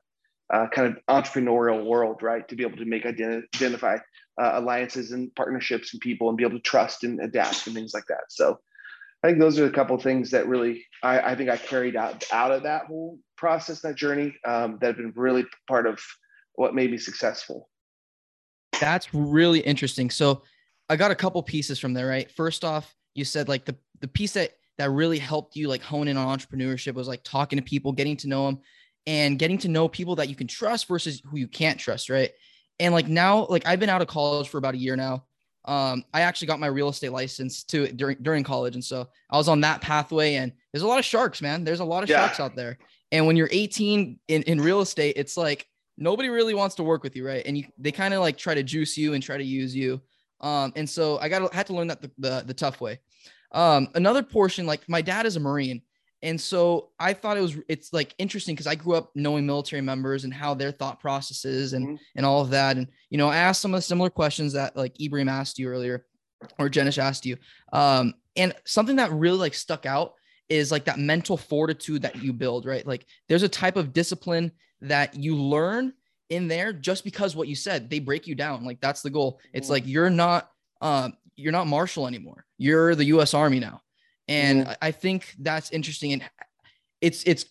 uh, 0.52 0.66
kind 0.68 0.88
of 0.88 0.98
entrepreneurial 1.08 1.84
world, 1.84 2.22
right? 2.22 2.46
To 2.48 2.56
be 2.56 2.64
able 2.64 2.78
to 2.78 2.84
make 2.84 3.04
identi- 3.04 3.42
identify 3.54 3.96
uh, 4.40 4.52
alliances 4.54 5.12
and 5.12 5.34
partnerships 5.34 5.92
and 5.92 6.00
people, 6.00 6.28
and 6.28 6.36
be 6.36 6.44
able 6.44 6.56
to 6.56 6.62
trust 6.62 7.04
and 7.04 7.20
adapt 7.20 7.66
and 7.66 7.74
things 7.74 7.92
like 7.94 8.06
that. 8.08 8.24
So 8.28 8.58
I 9.22 9.28
think 9.28 9.38
those 9.40 9.58
are 9.58 9.66
a 9.66 9.72
couple 9.72 9.98
things 9.98 10.30
that 10.30 10.48
really 10.48 10.84
I, 11.02 11.32
I 11.32 11.36
think 11.36 11.50
I 11.50 11.56
carried 11.56 11.96
out 11.96 12.24
out 12.32 12.52
of 12.52 12.62
that 12.64 12.86
whole 12.86 13.18
process, 13.36 13.80
that 13.80 13.96
journey, 13.96 14.34
um, 14.46 14.78
that 14.80 14.88
have 14.88 14.96
been 14.96 15.12
really 15.16 15.46
part 15.68 15.86
of 15.86 16.00
what 16.54 16.74
made 16.74 16.90
me 16.90 16.98
successful. 16.98 17.68
That's 18.80 19.12
really 19.14 19.60
interesting. 19.60 20.10
So 20.10 20.42
I 20.88 20.96
got 20.96 21.10
a 21.10 21.16
couple 21.16 21.42
pieces 21.42 21.78
from 21.78 21.94
there, 21.94 22.06
right? 22.06 22.30
First 22.30 22.64
off, 22.64 22.94
you 23.14 23.24
said 23.24 23.48
like 23.48 23.64
the 23.64 23.76
the 24.00 24.08
piece 24.08 24.32
that 24.32 24.52
that 24.78 24.90
really 24.90 25.18
helped 25.18 25.56
you 25.56 25.68
like 25.68 25.82
hone 25.82 26.08
in 26.08 26.16
on 26.16 26.38
entrepreneurship 26.38 26.94
was 26.94 27.08
like 27.08 27.22
talking 27.22 27.58
to 27.58 27.62
people, 27.62 27.92
getting 27.92 28.16
to 28.18 28.28
know 28.28 28.46
them 28.46 28.60
and 29.06 29.38
getting 29.38 29.58
to 29.58 29.68
know 29.68 29.88
people 29.88 30.16
that 30.16 30.28
you 30.28 30.36
can 30.36 30.46
trust 30.46 30.88
versus 30.88 31.22
who 31.26 31.36
you 31.36 31.48
can't 31.48 31.78
trust, 31.78 32.08
right? 32.08 32.30
And 32.78 32.94
like 32.94 33.08
now, 33.08 33.46
like 33.46 33.66
I've 33.66 33.80
been 33.80 33.90
out 33.90 34.02
of 34.02 34.08
college 34.08 34.48
for 34.48 34.58
about 34.58 34.74
a 34.74 34.78
year 34.78 34.96
now. 34.96 35.24
Um, 35.64 36.04
I 36.12 36.22
actually 36.22 36.48
got 36.48 36.58
my 36.58 36.66
real 36.66 36.88
estate 36.88 37.12
license 37.12 37.62
too 37.62 37.86
during 37.88 38.16
during 38.22 38.42
college, 38.42 38.74
and 38.74 38.84
so 38.84 39.08
I 39.30 39.36
was 39.36 39.48
on 39.48 39.60
that 39.60 39.80
pathway. 39.80 40.34
And 40.34 40.52
there's 40.72 40.82
a 40.82 40.88
lot 40.88 40.98
of 40.98 41.04
sharks, 41.04 41.40
man. 41.40 41.62
There's 41.62 41.80
a 41.80 41.84
lot 41.84 42.02
of 42.02 42.08
yeah. 42.08 42.18
sharks 42.18 42.40
out 42.40 42.56
there. 42.56 42.78
And 43.12 43.26
when 43.26 43.36
you're 43.36 43.48
18 43.52 44.18
in, 44.28 44.42
in 44.42 44.60
real 44.60 44.80
estate, 44.80 45.14
it's 45.16 45.36
like 45.36 45.68
nobody 46.02 46.28
really 46.28 46.54
wants 46.54 46.74
to 46.76 46.82
work 46.82 47.02
with 47.02 47.14
you, 47.16 47.26
right? 47.26 47.42
And 47.46 47.56
you 47.56 47.64
they 47.78 47.92
kind 47.92 48.12
of 48.12 48.20
like 48.20 48.36
try 48.36 48.54
to 48.54 48.62
juice 48.62 48.96
you 48.96 49.14
and 49.14 49.22
try 49.22 49.36
to 49.36 49.44
use 49.44 49.74
you. 49.74 50.00
Um, 50.40 50.72
and 50.74 50.88
so 50.88 51.18
I 51.18 51.28
got 51.28 51.54
had 51.54 51.66
to 51.68 51.74
learn 51.74 51.86
that 51.86 52.02
the, 52.02 52.10
the, 52.18 52.42
the 52.46 52.54
tough 52.54 52.80
way. 52.80 52.98
Um, 53.52 53.88
another 53.94 54.22
portion, 54.22 54.66
like 54.66 54.88
my 54.88 55.02
dad 55.02 55.26
is 55.26 55.36
a 55.36 55.40
Marine. 55.40 55.82
And 56.24 56.40
so 56.40 56.90
I 57.00 57.12
thought 57.12 57.36
it 57.36 57.40
was 57.40 57.56
it's 57.68 57.92
like 57.92 58.14
interesting 58.18 58.54
because 58.54 58.66
I 58.66 58.76
grew 58.76 58.94
up 58.94 59.10
knowing 59.14 59.44
military 59.44 59.82
members 59.82 60.24
and 60.24 60.32
how 60.32 60.54
their 60.54 60.70
thought 60.70 61.00
processes 61.00 61.72
and 61.72 61.86
mm-hmm. 61.86 61.96
and 62.16 62.26
all 62.26 62.40
of 62.40 62.50
that. 62.50 62.76
And 62.76 62.88
you 63.10 63.18
know, 63.18 63.28
I 63.28 63.36
asked 63.36 63.60
some 63.60 63.74
of 63.74 63.78
the 63.78 63.82
similar 63.82 64.10
questions 64.10 64.52
that 64.52 64.76
like 64.76 65.00
Ibrahim 65.00 65.28
asked 65.28 65.58
you 65.58 65.68
earlier, 65.68 66.06
or 66.58 66.68
Jenish 66.68 66.98
asked 66.98 67.26
you. 67.26 67.36
Um, 67.72 68.14
and 68.36 68.54
something 68.64 68.96
that 68.96 69.12
really 69.12 69.38
like 69.38 69.54
stuck 69.54 69.84
out 69.84 70.14
is 70.48 70.70
like 70.70 70.84
that 70.84 70.98
mental 70.98 71.36
fortitude 71.36 72.02
that 72.02 72.22
you 72.22 72.32
build, 72.32 72.66
right? 72.66 72.86
Like 72.86 73.06
there's 73.28 73.42
a 73.42 73.48
type 73.48 73.76
of 73.76 73.92
discipline 73.92 74.52
that 74.82 75.14
you 75.14 75.36
learn 75.36 75.92
in 76.28 76.48
there 76.48 76.72
just 76.72 77.04
because 77.04 77.36
what 77.36 77.48
you 77.48 77.54
said, 77.54 77.90
they 77.90 77.98
break 77.98 78.26
you 78.26 78.34
down. 78.34 78.64
Like 78.64 78.80
that's 78.80 79.02
the 79.02 79.10
goal. 79.10 79.40
It's 79.52 79.68
like 79.68 79.86
you're 79.86 80.10
not 80.10 80.50
um 80.80 81.14
you're 81.36 81.52
not 81.52 81.66
Marshall 81.66 82.06
anymore. 82.06 82.44
You're 82.58 82.94
the 82.94 83.04
US 83.06 83.34
Army 83.34 83.60
now. 83.60 83.80
And 84.28 84.62
mm-hmm. 84.62 84.72
I 84.80 84.90
think 84.90 85.34
that's 85.38 85.70
interesting. 85.70 86.12
And 86.14 86.22
it's 87.00 87.22
it's 87.24 87.46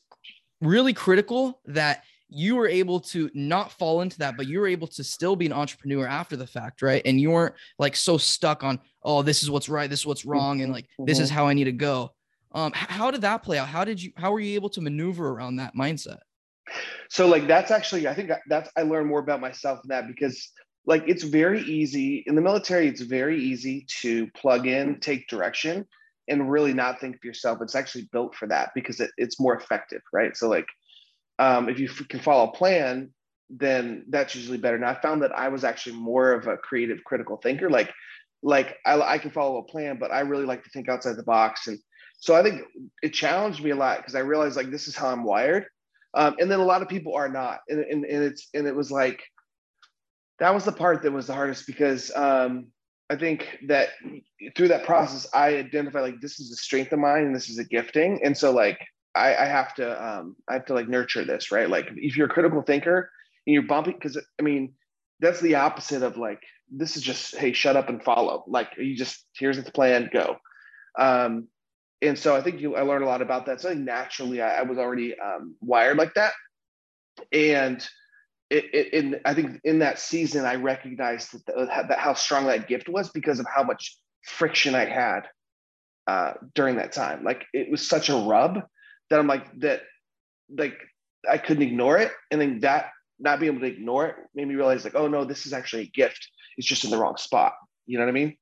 really 0.61 0.93
critical 0.93 1.59
that 1.65 2.03
you 2.29 2.55
were 2.55 2.67
able 2.67 3.01
to 3.01 3.29
not 3.33 3.73
fall 3.73 4.01
into 4.01 4.17
that, 4.19 4.37
but 4.37 4.47
you 4.47 4.59
were 4.59 4.67
able 4.67 4.87
to 4.87 5.03
still 5.03 5.35
be 5.35 5.45
an 5.45 5.51
entrepreneur 5.51 6.07
after 6.07 6.37
the 6.37 6.47
fact, 6.47 6.81
right? 6.81 7.01
And 7.03 7.19
you 7.19 7.31
weren't 7.31 7.55
like 7.77 7.95
so 7.95 8.17
stuck 8.17 8.63
on, 8.63 8.79
oh, 9.03 9.21
this 9.21 9.43
is 9.43 9.51
what's 9.51 9.67
right, 9.67 9.89
this 9.89 9.99
is 9.99 10.05
what's 10.05 10.25
wrong, 10.25 10.61
and 10.61 10.71
like 10.71 10.85
mm-hmm. 10.85 11.05
this 11.05 11.19
is 11.19 11.29
how 11.29 11.45
I 11.47 11.53
need 11.53 11.65
to 11.65 11.73
go. 11.73 12.13
Um, 12.53 12.71
how 12.73 13.11
did 13.11 13.21
that 13.21 13.43
play 13.43 13.57
out? 13.57 13.67
How 13.67 13.83
did 13.83 14.01
you 14.01 14.11
how 14.15 14.31
were 14.31 14.39
you 14.39 14.55
able 14.55 14.69
to 14.69 14.81
maneuver 14.81 15.29
around 15.29 15.57
that 15.57 15.75
mindset? 15.75 16.19
So 17.09 17.27
like 17.27 17.47
that's 17.47 17.71
actually 17.71 18.07
I 18.07 18.13
think 18.13 18.31
that's 18.47 18.69
I 18.77 18.83
learned 18.83 19.07
more 19.07 19.19
about 19.19 19.41
myself 19.41 19.79
in 19.83 19.89
that 19.89 20.07
because 20.07 20.51
like 20.85 21.03
it's 21.07 21.23
very 21.23 21.61
easy 21.61 22.23
in 22.25 22.35
the 22.35 22.41
military 22.41 22.87
it's 22.87 23.01
very 23.01 23.39
easy 23.41 23.85
to 24.01 24.27
plug 24.31 24.65
in 24.65 24.99
take 24.99 25.27
direction 25.27 25.85
and 26.27 26.49
really 26.49 26.73
not 26.73 26.99
think 26.99 27.19
for 27.19 27.27
yourself 27.27 27.59
it's 27.61 27.75
actually 27.75 28.09
built 28.11 28.33
for 28.35 28.47
that 28.47 28.71
because 28.73 28.99
it, 28.99 29.11
it's 29.17 29.39
more 29.39 29.55
effective 29.55 30.01
right 30.11 30.35
so 30.35 30.49
like 30.49 30.65
um, 31.37 31.69
if 31.69 31.79
you 31.79 31.87
can 31.87 32.19
follow 32.19 32.49
a 32.49 32.53
plan 32.53 33.11
then 33.51 34.05
that's 34.09 34.35
usually 34.35 34.57
better. 34.57 34.77
Now 34.77 34.89
I 34.89 35.01
found 35.01 35.21
that 35.23 35.37
I 35.37 35.49
was 35.49 35.63
actually 35.63 35.97
more 35.97 36.31
of 36.31 36.47
a 36.47 36.57
creative, 36.57 37.03
critical 37.03 37.37
thinker. 37.37 37.69
Like, 37.69 37.91
like 38.41 38.77
I, 38.85 38.99
I 38.99 39.17
can 39.17 39.31
follow 39.31 39.57
a 39.57 39.63
plan, 39.63 39.97
but 39.99 40.11
I 40.11 40.21
really 40.21 40.45
like 40.45 40.63
to 40.63 40.69
think 40.69 40.87
outside 40.87 41.17
the 41.17 41.23
box. 41.23 41.67
And 41.67 41.77
so 42.17 42.35
I 42.35 42.43
think 42.43 42.61
it 43.03 43.09
challenged 43.09 43.63
me 43.63 43.71
a 43.71 43.75
lot 43.75 43.97
because 43.97 44.15
I 44.15 44.19
realized 44.19 44.55
like 44.55 44.71
this 44.71 44.87
is 44.87 44.95
how 44.95 45.09
I'm 45.09 45.23
wired. 45.23 45.65
Um, 46.13 46.35
and 46.39 46.51
then 46.51 46.59
a 46.59 46.65
lot 46.65 46.81
of 46.81 46.89
people 46.89 47.15
are 47.15 47.29
not. 47.29 47.59
And, 47.69 47.79
and, 47.79 48.05
and 48.05 48.23
it's 48.23 48.49
and 48.53 48.67
it 48.67 48.75
was 48.75 48.91
like 48.91 49.21
that 50.39 50.53
was 50.53 50.65
the 50.65 50.71
part 50.71 51.03
that 51.03 51.11
was 51.11 51.27
the 51.27 51.33
hardest 51.33 51.67
because 51.67 52.11
um, 52.15 52.67
I 53.09 53.15
think 53.15 53.59
that 53.67 53.89
through 54.55 54.69
that 54.69 54.85
process, 54.85 55.27
I 55.33 55.55
identified 55.55 56.01
like 56.01 56.21
this 56.21 56.39
is 56.39 56.51
a 56.51 56.55
strength 56.55 56.91
of 56.93 56.99
mine 56.99 57.25
and 57.25 57.35
this 57.35 57.49
is 57.49 57.59
a 57.59 57.63
gifting. 57.63 58.19
And 58.23 58.37
so 58.37 58.51
like 58.51 58.79
I, 59.15 59.35
I 59.35 59.45
have 59.45 59.75
to 59.75 60.03
um, 60.03 60.35
I 60.49 60.53
have 60.53 60.65
to 60.65 60.73
like 60.73 60.87
nurture 60.87 61.25
this, 61.25 61.51
right? 61.51 61.69
Like 61.69 61.89
if 61.95 62.17
you're 62.17 62.27
a 62.27 62.33
critical 62.33 62.61
thinker 62.61 63.09
and 63.45 63.53
you're 63.53 63.63
bumping, 63.63 63.93
because 63.93 64.17
I 64.17 64.41
mean, 64.41 64.73
that's 65.19 65.41
the 65.41 65.55
opposite 65.55 66.03
of 66.03 66.17
like 66.17 66.41
this 66.71 66.95
is 66.95 67.03
just 67.03 67.35
hey, 67.35 67.53
shut 67.53 67.75
up 67.75 67.89
and 67.89 68.03
follow. 68.03 68.43
Like 68.47 68.69
you 68.77 68.95
just 68.95 69.25
here's 69.37 69.61
the 69.61 69.71
plan, 69.71 70.09
go. 70.11 70.37
Um, 70.97 71.47
and 72.01 72.17
so 72.17 72.35
I 72.35 72.41
think 72.41 72.59
you, 72.61 72.75
I 72.75 72.81
learned 72.81 73.03
a 73.03 73.07
lot 73.07 73.21
about 73.21 73.45
that. 73.45 73.61
So 73.61 73.69
I 73.69 73.73
think 73.73 73.85
naturally 73.85 74.41
I, 74.41 74.59
I 74.59 74.61
was 74.63 74.77
already 74.77 75.17
um, 75.19 75.55
wired 75.61 75.97
like 75.97 76.13
that, 76.15 76.33
and 77.31 77.87
it, 78.49 78.65
it, 78.73 78.93
in 78.93 79.19
I 79.25 79.33
think 79.33 79.61
in 79.63 79.79
that 79.79 79.99
season 79.99 80.45
I 80.45 80.55
recognized 80.55 81.33
that, 81.33 81.45
the, 81.45 81.65
that 81.89 81.99
how 81.99 82.13
strong 82.13 82.47
that 82.47 82.67
gift 82.67 82.89
was 82.89 83.09
because 83.09 83.39
of 83.39 83.45
how 83.53 83.63
much 83.63 83.97
friction 84.25 84.75
I 84.75 84.85
had 84.85 85.21
uh, 86.07 86.33
during 86.55 86.75
that 86.77 86.91
time. 86.91 87.23
Like 87.23 87.45
it 87.53 87.69
was 87.71 87.87
such 87.87 88.09
a 88.09 88.15
rub 88.15 88.61
that 89.09 89.19
I'm 89.19 89.27
like 89.27 89.47
that, 89.59 89.83
like 90.55 90.77
I 91.29 91.37
couldn't 91.37 91.63
ignore 91.63 91.97
it, 91.97 92.11
and 92.31 92.41
then 92.41 92.59
that 92.61 92.91
not 93.19 93.39
being 93.39 93.51
able 93.51 93.61
to 93.61 93.73
ignore 93.73 94.07
it 94.07 94.15
made 94.33 94.47
me 94.47 94.55
realize 94.55 94.83
like, 94.83 94.95
oh 94.95 95.07
no, 95.07 95.23
this 95.23 95.45
is 95.45 95.53
actually 95.53 95.83
a 95.83 95.91
gift. 95.91 96.27
It's 96.57 96.67
just 96.67 96.83
in 96.83 96.89
the 96.89 96.97
wrong 96.97 97.17
spot. 97.17 97.53
You 97.85 97.99
know 97.99 98.05
what 98.05 98.09
I 98.09 98.13
mean? 98.13 98.35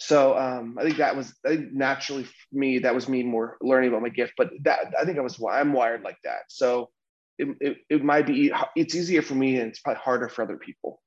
So 0.00 0.36
um, 0.36 0.78
I 0.80 0.84
think 0.84 0.96
that 0.96 1.14
was 1.14 1.34
I 1.44 1.50
think 1.50 1.72
naturally 1.72 2.24
for 2.24 2.32
me 2.52 2.78
that 2.80 2.94
was 2.94 3.06
me 3.06 3.22
more 3.22 3.58
learning 3.60 3.90
about 3.90 4.02
my 4.02 4.08
gift, 4.08 4.32
but 4.36 4.50
that 4.62 4.94
I 4.98 5.04
think 5.04 5.18
I 5.18 5.20
was 5.20 5.40
I'm 5.48 5.74
wired 5.74 6.02
like 6.02 6.16
that. 6.24 6.44
So 6.48 6.88
it, 7.38 7.48
it, 7.60 7.76
it 7.90 8.04
might 8.04 8.26
be 8.26 8.50
it's 8.74 8.94
easier 8.94 9.20
for 9.20 9.34
me 9.34 9.58
and 9.58 9.68
it's 9.68 9.80
probably 9.80 10.00
harder 10.00 10.30
for 10.30 10.42
other 10.42 10.56
people. 10.56 11.02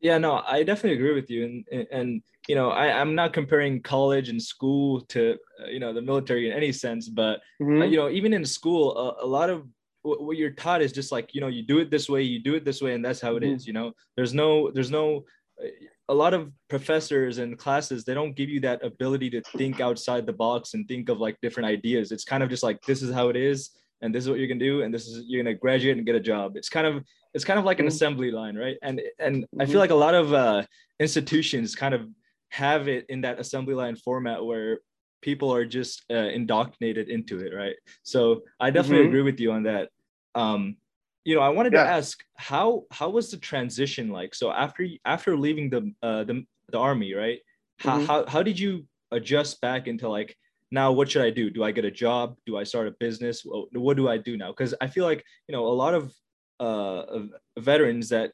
Yeah, 0.00 0.18
no, 0.18 0.44
I 0.46 0.62
definitely 0.62 0.96
agree 0.98 1.14
with 1.14 1.28
you, 1.28 1.64
and 1.72 1.86
and 1.90 2.22
you 2.46 2.54
know 2.54 2.70
I 2.70 3.00
I'm 3.00 3.16
not 3.16 3.32
comparing 3.32 3.82
college 3.82 4.28
and 4.28 4.40
school 4.40 5.00
to 5.06 5.36
uh, 5.60 5.66
you 5.66 5.80
know 5.80 5.92
the 5.92 6.00
military 6.00 6.48
in 6.48 6.56
any 6.56 6.70
sense, 6.70 7.08
but 7.08 7.40
mm-hmm. 7.60 7.82
uh, 7.82 7.86
you 7.86 7.96
know 7.96 8.08
even 8.08 8.32
in 8.32 8.44
school 8.44 8.96
a, 8.96 9.24
a 9.24 9.26
lot 9.26 9.50
of 9.50 9.66
what 10.02 10.36
you're 10.36 10.52
taught 10.52 10.80
is 10.80 10.92
just 10.92 11.10
like 11.10 11.34
you 11.34 11.40
know 11.40 11.48
you 11.48 11.64
do 11.64 11.80
it 11.80 11.90
this 11.90 12.08
way 12.08 12.22
you 12.22 12.40
do 12.40 12.54
it 12.54 12.64
this 12.64 12.80
way 12.80 12.94
and 12.94 13.04
that's 13.04 13.20
how 13.20 13.34
it 13.34 13.42
mm-hmm. 13.42 13.56
is. 13.56 13.66
you 13.66 13.72
know 13.72 13.92
there's 14.16 14.32
no 14.32 14.70
there's 14.70 14.92
no 14.92 15.24
uh, 15.60 15.66
a 16.08 16.14
lot 16.14 16.34
of 16.34 16.50
professors 16.68 17.38
and 17.38 17.58
classes 17.58 18.04
they 18.04 18.14
don't 18.14 18.34
give 18.36 18.48
you 18.48 18.60
that 18.60 18.84
ability 18.84 19.28
to 19.30 19.42
think 19.56 19.80
outside 19.80 20.26
the 20.26 20.32
box 20.32 20.74
and 20.74 20.88
think 20.88 21.08
of 21.08 21.18
like 21.18 21.36
different 21.42 21.68
ideas 21.68 22.12
it's 22.12 22.24
kind 22.24 22.42
of 22.42 22.48
just 22.48 22.62
like 22.62 22.80
this 22.82 23.02
is 23.02 23.12
how 23.12 23.28
it 23.28 23.36
is 23.36 23.70
and 24.00 24.14
this 24.14 24.24
is 24.24 24.30
what 24.30 24.38
you're 24.38 24.48
gonna 24.48 24.60
do 24.60 24.82
and 24.82 24.92
this 24.92 25.06
is 25.06 25.24
you're 25.26 25.42
gonna 25.42 25.54
graduate 25.54 25.96
and 25.96 26.06
get 26.06 26.14
a 26.14 26.20
job 26.20 26.56
it's 26.56 26.68
kind 26.68 26.86
of 26.86 27.04
it's 27.34 27.44
kind 27.44 27.58
of 27.58 27.64
like 27.64 27.78
an 27.78 27.84
mm-hmm. 27.84 27.94
assembly 27.94 28.30
line 28.30 28.56
right 28.56 28.76
and 28.82 29.00
and 29.18 29.46
i 29.58 29.64
feel 29.64 29.72
mm-hmm. 29.72 29.80
like 29.80 29.90
a 29.90 29.94
lot 29.94 30.14
of 30.14 30.32
uh, 30.32 30.62
institutions 31.00 31.74
kind 31.74 31.94
of 31.94 32.08
have 32.50 32.88
it 32.88 33.04
in 33.08 33.20
that 33.20 33.38
assembly 33.38 33.74
line 33.74 33.96
format 33.96 34.44
where 34.44 34.78
people 35.20 35.52
are 35.52 35.66
just 35.66 36.04
uh, 36.10 36.14
indoctrinated 36.14 37.08
into 37.08 37.40
it 37.40 37.52
right 37.54 37.76
so 38.02 38.42
i 38.60 38.70
definitely 38.70 39.00
mm-hmm. 39.00 39.08
agree 39.08 39.22
with 39.22 39.40
you 39.40 39.52
on 39.52 39.64
that 39.64 39.90
um 40.34 40.76
you 41.24 41.34
know, 41.34 41.42
I 41.42 41.48
wanted 41.48 41.72
yeah. 41.72 41.84
to 41.84 41.90
ask 41.90 42.22
how 42.36 42.84
how 42.90 43.10
was 43.10 43.30
the 43.30 43.36
transition 43.36 44.08
like? 44.08 44.34
So 44.34 44.50
after 44.50 44.86
after 45.04 45.36
leaving 45.36 45.70
the 45.70 45.92
uh, 46.02 46.24
the 46.24 46.44
the 46.70 46.78
army, 46.78 47.14
right? 47.14 47.40
How, 47.78 47.96
mm-hmm. 47.96 48.06
how 48.06 48.26
how 48.26 48.42
did 48.42 48.58
you 48.58 48.86
adjust 49.10 49.60
back 49.60 49.86
into 49.86 50.08
like 50.08 50.36
now 50.70 50.92
what 50.92 51.10
should 51.10 51.22
I 51.22 51.30
do? 51.30 51.50
Do 51.50 51.64
I 51.64 51.72
get 51.72 51.84
a 51.84 51.90
job? 51.90 52.36
Do 52.46 52.56
I 52.56 52.64
start 52.64 52.88
a 52.88 52.94
business? 52.98 53.42
What 53.44 53.96
do 53.96 54.08
I 54.08 54.18
do 54.18 54.36
now? 54.36 54.48
Because 54.48 54.74
I 54.80 54.86
feel 54.86 55.04
like 55.04 55.24
you 55.48 55.54
know 55.54 55.66
a 55.66 55.76
lot 55.84 55.94
of 55.94 56.12
uh, 56.60 57.20
veterans 57.58 58.08
that 58.08 58.32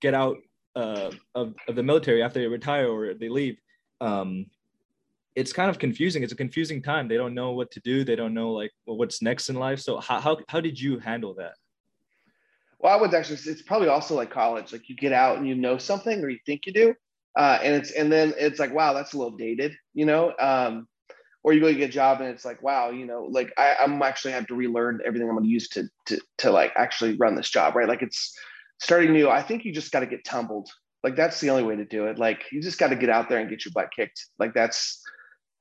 get 0.00 0.14
out 0.14 0.36
uh, 0.76 1.10
of, 1.34 1.54
of 1.68 1.76
the 1.76 1.82
military 1.82 2.22
after 2.22 2.40
they 2.40 2.46
retire 2.46 2.88
or 2.88 3.14
they 3.14 3.28
leave, 3.28 3.58
um, 4.00 4.46
it's 5.34 5.52
kind 5.52 5.70
of 5.70 5.78
confusing. 5.78 6.22
It's 6.22 6.32
a 6.32 6.36
confusing 6.36 6.82
time. 6.82 7.08
They 7.08 7.16
don't 7.16 7.34
know 7.34 7.52
what 7.52 7.70
to 7.72 7.80
do. 7.80 8.04
They 8.04 8.16
don't 8.16 8.34
know 8.34 8.52
like 8.52 8.70
well, 8.86 8.96
what's 8.96 9.22
next 9.22 9.48
in 9.48 9.56
life. 9.56 9.80
So 9.80 9.98
how, 9.98 10.20
how, 10.20 10.38
how 10.48 10.60
did 10.60 10.80
you 10.80 10.98
handle 10.98 11.34
that? 11.34 11.54
Well, 12.84 12.92
I 12.92 13.00
would 13.00 13.14
actually. 13.14 13.38
It's 13.50 13.62
probably 13.62 13.88
also 13.88 14.14
like 14.14 14.30
college. 14.30 14.70
Like 14.70 14.90
you 14.90 14.94
get 14.94 15.14
out 15.14 15.38
and 15.38 15.48
you 15.48 15.54
know 15.54 15.78
something, 15.78 16.22
or 16.22 16.28
you 16.28 16.38
think 16.44 16.66
you 16.66 16.72
do, 16.74 16.94
uh, 17.34 17.58
and 17.62 17.74
it's 17.74 17.90
and 17.92 18.12
then 18.12 18.34
it's 18.36 18.60
like, 18.60 18.74
wow, 18.74 18.92
that's 18.92 19.14
a 19.14 19.18
little 19.18 19.38
dated, 19.38 19.72
you 19.94 20.04
know. 20.04 20.34
Um, 20.38 20.86
or 21.42 21.54
you 21.54 21.62
go 21.62 21.72
get 21.72 21.88
a 21.88 21.92
job 21.92 22.20
and 22.20 22.28
it's 22.28 22.44
like, 22.44 22.62
wow, 22.62 22.90
you 22.90 23.06
know, 23.06 23.26
like 23.30 23.54
I, 23.56 23.76
I'm 23.80 24.02
actually 24.02 24.32
have 24.32 24.46
to 24.48 24.54
relearn 24.54 25.00
everything 25.06 25.30
I'm 25.30 25.34
going 25.34 25.44
to 25.44 25.50
use 25.50 25.70
to 25.70 25.88
to 26.06 26.20
to 26.38 26.50
like 26.50 26.74
actually 26.76 27.16
run 27.16 27.36
this 27.36 27.48
job, 27.48 27.74
right? 27.74 27.88
Like 27.88 28.02
it's 28.02 28.36
starting 28.80 29.14
new. 29.14 29.30
I 29.30 29.40
think 29.40 29.64
you 29.64 29.72
just 29.72 29.90
got 29.90 30.00
to 30.00 30.06
get 30.06 30.22
tumbled. 30.26 30.68
Like 31.02 31.16
that's 31.16 31.40
the 31.40 31.48
only 31.48 31.62
way 31.62 31.76
to 31.76 31.86
do 31.86 32.06
it. 32.08 32.18
Like 32.18 32.44
you 32.52 32.60
just 32.60 32.78
got 32.78 32.88
to 32.88 32.96
get 32.96 33.08
out 33.08 33.30
there 33.30 33.38
and 33.38 33.48
get 33.48 33.64
your 33.64 33.72
butt 33.74 33.92
kicked. 33.96 34.26
Like 34.38 34.52
that's 34.52 35.02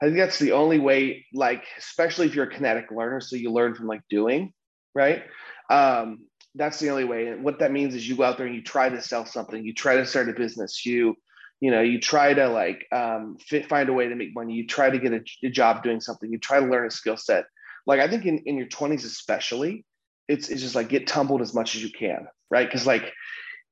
I 0.01 0.08
think 0.08 0.18
that's 0.18 0.39
the 0.39 0.51
only 0.51 0.80
way, 0.80 1.25
like, 1.34 1.63
especially 1.77 2.25
if 2.27 2.36
you're 2.36 2.48
a 2.48 2.53
kinetic 2.53 2.92
learner, 2.92 3.22
so 3.22 3.38
you 3.38 3.50
learn 3.53 3.75
from 3.75 3.88
like 3.88 4.01
doing, 4.10 4.51
right? 4.94 5.24
Um, 5.70 6.27
that's 6.55 6.79
the 6.79 6.89
only 6.89 7.03
way. 7.03 7.27
And 7.27 7.43
what 7.43 7.60
that 7.60 7.72
means 7.72 7.95
is 7.95 8.07
you 8.07 8.15
go 8.15 8.24
out 8.24 8.38
there 8.38 8.45
and 8.45 8.55
you 8.55 8.63
try 8.63 8.89
to 8.89 9.01
sell 9.01 9.25
something, 9.25 9.63
you 9.63 9.74
try 9.74 9.98
to 9.98 10.05
start 10.05 10.29
a 10.29 10.33
business, 10.33 10.86
you, 10.86 11.15
you 11.60 11.72
know, 11.72 11.81
you 11.81 12.00
try 12.00 12.33
to 12.33 12.48
like 12.50 12.86
um, 12.91 13.38
fit, 13.39 13.67
find 13.67 13.89
a 13.89 13.93
way 13.93 14.07
to 14.07 14.15
make 14.15 14.36
money, 14.36 14.53
you 14.53 14.67
try 14.67 14.89
to 14.89 15.00
get 15.00 15.13
a, 15.13 15.22
a 15.43 15.50
job 15.50 15.83
doing 15.83 16.00
something, 16.00 16.31
you 16.31 16.38
try 16.38 16.60
to 16.60 16.65
learn 16.65 16.86
a 16.86 16.91
skill 16.91 17.17
set. 17.17 17.45
Like 17.88 18.00
I 18.00 18.07
think 18.07 18.25
in, 18.25 18.39
in 18.39 18.57
your 18.57 18.67
20s, 18.67 19.05
especially, 19.05 19.86
it's, 20.27 20.50
it's 20.50 20.62
just 20.62 20.75
like 20.75 20.89
get 20.89 21.07
tumbled 21.07 21.41
as 21.41 21.53
much 21.53 21.75
as 21.75 21.83
you 21.83 21.91
can, 21.91 22.27
right? 22.50 22.67
Because 22.67 22.86
like 22.86 23.12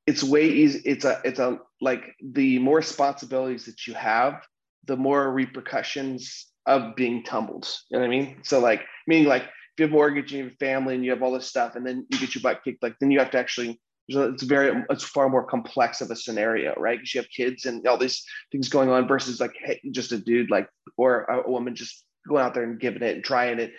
it's 0.08 0.24
way 0.24 0.48
easy. 0.50 0.82
It's 0.84 1.06
a, 1.06 1.22
it's 1.24 1.40
a, 1.40 1.60
like 1.80 2.16
the 2.22 2.60
more 2.60 2.78
responsibilities 2.78 3.66
that 3.66 3.88
you 3.88 3.94
have, 3.94 4.42
the 4.86 4.98
more 4.98 5.32
repercussions 5.32 6.48
of 6.66 6.96
being 6.96 7.24
tumbled. 7.24 7.70
You 7.90 7.98
know 7.98 8.02
what 8.02 8.14
I 8.14 8.18
mean? 8.18 8.38
So 8.44 8.60
like, 8.60 8.82
meaning 9.08 9.28
like 9.28 9.44
you 9.82 9.88
have 9.88 9.94
mortgage, 9.94 10.32
you 10.32 10.44
have 10.46 10.58
family, 10.58 10.96
and 10.96 11.04
you 11.04 11.10
have 11.12 11.24
all 11.24 11.32
this 11.32 11.48
stuff, 11.48 11.76
and 11.76 11.86
then 11.86 12.06
you 12.10 12.20
get 12.20 12.36
your 12.36 12.42
butt 12.44 12.64
kicked, 12.64 12.84
like 12.84 12.96
then 13.00 13.12
you 13.12 13.20
have 13.20 13.32
to 13.32 13.40
actually. 13.40 13.80
It's 14.14 14.44
very, 14.44 14.84
it's 14.90 15.06
far 15.06 15.30
more 15.30 15.46
complex 15.46 16.02
of 16.02 16.12
a 16.12 16.18
scenario, 16.18 16.74
right? 16.76 17.00
Because 17.00 17.14
you 17.14 17.22
have 17.22 17.30
kids 17.30 17.66
and 17.66 17.88
all 17.88 17.98
these 17.98 18.26
things 18.52 18.68
going 18.68 18.90
on 18.90 19.08
versus 19.08 19.40
like 19.40 19.54
hey, 19.58 19.80
just 19.92 20.12
a 20.12 20.18
dude, 20.18 20.52
like 20.52 20.68
or 20.98 21.24
a 21.24 21.50
woman 21.50 21.76
just 21.76 22.04
going 22.28 22.44
out 22.44 22.54
there 22.54 22.64
and 22.64 22.80
giving 22.80 23.04
it 23.04 23.16
and 23.16 23.24
trying 23.24 23.60
it. 23.60 23.74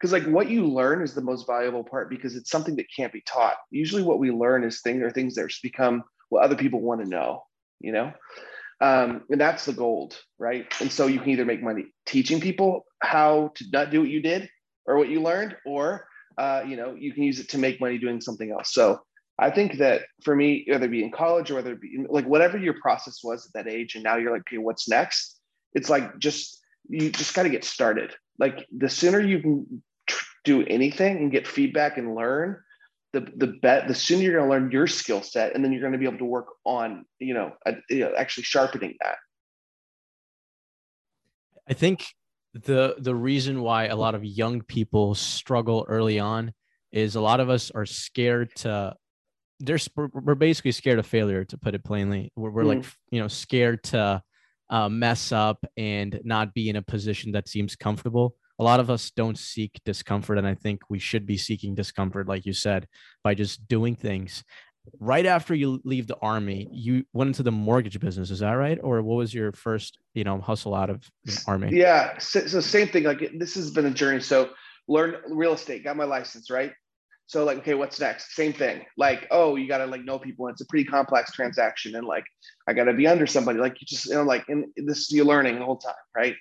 Because 0.00 0.12
like 0.12 0.24
what 0.24 0.50
you 0.50 0.66
learn 0.66 1.02
is 1.02 1.14
the 1.14 1.20
most 1.20 1.46
valuable 1.46 1.84
part 1.84 2.10
because 2.10 2.34
it's 2.34 2.50
something 2.50 2.74
that 2.76 2.86
can't 2.94 3.12
be 3.12 3.22
taught. 3.22 3.56
Usually, 3.70 4.02
what 4.02 4.18
we 4.18 4.32
learn 4.32 4.64
is 4.64 4.80
things 4.80 5.02
or 5.02 5.10
things 5.10 5.36
that 5.36 5.52
become 5.62 6.02
what 6.30 6.42
other 6.42 6.56
people 6.56 6.80
want 6.80 7.04
to 7.04 7.08
know, 7.08 7.44
you 7.78 7.92
know. 7.92 8.12
Um, 8.80 9.22
and 9.30 9.40
that's 9.40 9.64
the 9.64 9.72
gold, 9.72 10.18
right? 10.38 10.66
And 10.80 10.92
so 10.92 11.06
you 11.06 11.20
can 11.20 11.30
either 11.30 11.44
make 11.44 11.62
money 11.62 11.86
teaching 12.04 12.40
people 12.40 12.84
how 13.00 13.52
to 13.54 13.64
not 13.72 13.90
do 13.90 14.00
what 14.00 14.10
you 14.10 14.20
did, 14.20 14.50
or 14.86 14.96
what 14.96 15.08
you 15.08 15.20
learned, 15.22 15.56
or 15.64 16.06
uh, 16.38 16.62
you 16.66 16.76
know, 16.76 16.94
you 16.94 17.12
can 17.12 17.22
use 17.22 17.40
it 17.40 17.48
to 17.50 17.58
make 17.58 17.80
money 17.80 17.98
doing 17.98 18.20
something 18.20 18.50
else. 18.50 18.72
So 18.72 19.00
I 19.38 19.50
think 19.50 19.78
that 19.78 20.02
for 20.22 20.34
me, 20.34 20.64
whether 20.68 20.86
it 20.86 20.90
be 20.90 21.04
in 21.04 21.10
college 21.10 21.50
or 21.50 21.56
whether 21.56 21.72
it 21.72 21.80
be 21.80 22.04
like 22.08 22.26
whatever 22.26 22.56
your 22.56 22.74
process 22.80 23.22
was 23.22 23.46
at 23.46 23.52
that 23.52 23.72
age, 23.72 23.94
and 23.94 24.04
now 24.04 24.16
you're 24.16 24.32
like, 24.32 24.42
okay, 24.42 24.58
what's 24.58 24.88
next? 24.88 25.38
It's 25.74 25.90
like 25.90 26.18
just 26.18 26.60
you 26.88 27.10
just 27.10 27.34
got 27.34 27.42
to 27.42 27.50
get 27.50 27.64
started. 27.64 28.14
Like 28.38 28.66
the 28.76 28.88
sooner 28.88 29.20
you 29.20 29.40
can 29.40 29.82
do 30.44 30.64
anything 30.64 31.18
and 31.18 31.32
get 31.32 31.46
feedback 31.46 31.98
and 31.98 32.14
learn, 32.14 32.60
the 33.12 33.20
the 33.36 33.48
bet 33.48 33.88
the 33.88 33.94
sooner 33.94 34.22
you're 34.22 34.38
going 34.38 34.44
to 34.44 34.50
learn 34.50 34.70
your 34.70 34.86
skill 34.86 35.22
set, 35.22 35.54
and 35.54 35.62
then 35.62 35.72
you're 35.72 35.80
going 35.80 35.92
to 35.92 35.98
be 35.98 36.06
able 36.06 36.18
to 36.18 36.24
work 36.24 36.48
on 36.64 37.04
you 37.18 37.34
know, 37.34 37.52
you 37.90 38.00
know 38.00 38.12
actually 38.16 38.44
sharpening 38.44 38.94
that. 39.02 39.16
I 41.68 41.74
think 41.74 42.06
the 42.64 42.96
the 42.98 43.14
reason 43.14 43.62
why 43.62 43.86
a 43.86 43.96
lot 43.96 44.14
of 44.14 44.24
young 44.24 44.62
people 44.62 45.14
struggle 45.14 45.84
early 45.88 46.18
on 46.18 46.52
is 46.92 47.14
a 47.14 47.20
lot 47.20 47.40
of 47.40 47.50
us 47.50 47.70
are 47.70 47.86
scared 47.86 48.54
to 48.56 48.94
they're 49.60 49.78
we're 50.12 50.34
basically 50.34 50.72
scared 50.72 50.98
of 50.98 51.06
failure 51.06 51.44
to 51.44 51.58
put 51.58 51.74
it 51.74 51.84
plainly. 51.84 52.32
We're, 52.36 52.50
we're 52.50 52.62
mm. 52.62 52.76
like 52.76 52.84
you 53.10 53.20
know 53.20 53.28
scared 53.28 53.82
to 53.84 54.22
uh, 54.70 54.88
mess 54.88 55.32
up 55.32 55.64
and 55.76 56.20
not 56.24 56.54
be 56.54 56.68
in 56.68 56.76
a 56.76 56.82
position 56.82 57.32
that 57.32 57.48
seems 57.48 57.76
comfortable. 57.76 58.34
A 58.58 58.64
lot 58.64 58.80
of 58.80 58.90
us 58.90 59.10
don't 59.10 59.36
seek 59.36 59.78
discomfort 59.84 60.38
and 60.38 60.46
i 60.46 60.54
think 60.54 60.80
we 60.88 60.98
should 60.98 61.26
be 61.26 61.36
seeking 61.36 61.74
discomfort 61.74 62.26
like 62.26 62.46
you 62.46 62.54
said 62.54 62.88
by 63.22 63.34
just 63.34 63.68
doing 63.68 63.94
things 63.94 64.42
right 64.98 65.26
after 65.26 65.54
you 65.54 65.80
leave 65.84 66.06
the 66.06 66.16
army, 66.22 66.68
you 66.72 67.04
went 67.12 67.28
into 67.28 67.42
the 67.42 67.52
mortgage 67.52 67.98
business. 68.00 68.30
Is 68.30 68.40
that 68.40 68.52
right? 68.52 68.78
Or 68.82 69.02
what 69.02 69.16
was 69.16 69.34
your 69.34 69.52
first, 69.52 69.98
you 70.14 70.24
know, 70.24 70.40
hustle 70.40 70.74
out 70.74 70.90
of 70.90 71.08
the 71.24 71.42
army? 71.46 71.70
Yeah. 71.72 72.18
So, 72.18 72.46
so 72.46 72.60
same 72.60 72.88
thing. 72.88 73.04
Like 73.04 73.30
this 73.38 73.54
has 73.54 73.70
been 73.70 73.86
a 73.86 73.90
journey. 73.90 74.20
So 74.20 74.50
learn 74.88 75.16
real 75.28 75.52
estate, 75.52 75.84
got 75.84 75.96
my 75.96 76.04
license, 76.04 76.50
right? 76.50 76.72
So 77.26 77.44
like, 77.44 77.58
okay, 77.58 77.74
what's 77.74 77.98
next? 77.98 78.36
Same 78.36 78.52
thing. 78.52 78.84
Like, 78.96 79.26
oh, 79.30 79.56
you 79.56 79.66
gotta 79.66 79.86
like 79.86 80.04
know 80.04 80.18
people. 80.18 80.46
It's 80.48 80.60
a 80.60 80.66
pretty 80.66 80.84
complex 80.84 81.32
transaction, 81.32 81.96
and 81.96 82.06
like, 82.06 82.24
I 82.68 82.72
gotta 82.72 82.92
be 82.92 83.08
under 83.08 83.26
somebody. 83.26 83.58
Like, 83.58 83.80
you 83.80 83.86
just 83.86 84.06
you 84.06 84.14
know, 84.14 84.22
like, 84.22 84.44
in 84.48 84.70
this 84.76 85.12
you're 85.12 85.24
learning 85.24 85.58
the 85.58 85.64
whole 85.64 85.78
time, 85.78 85.94
right? 86.14 86.36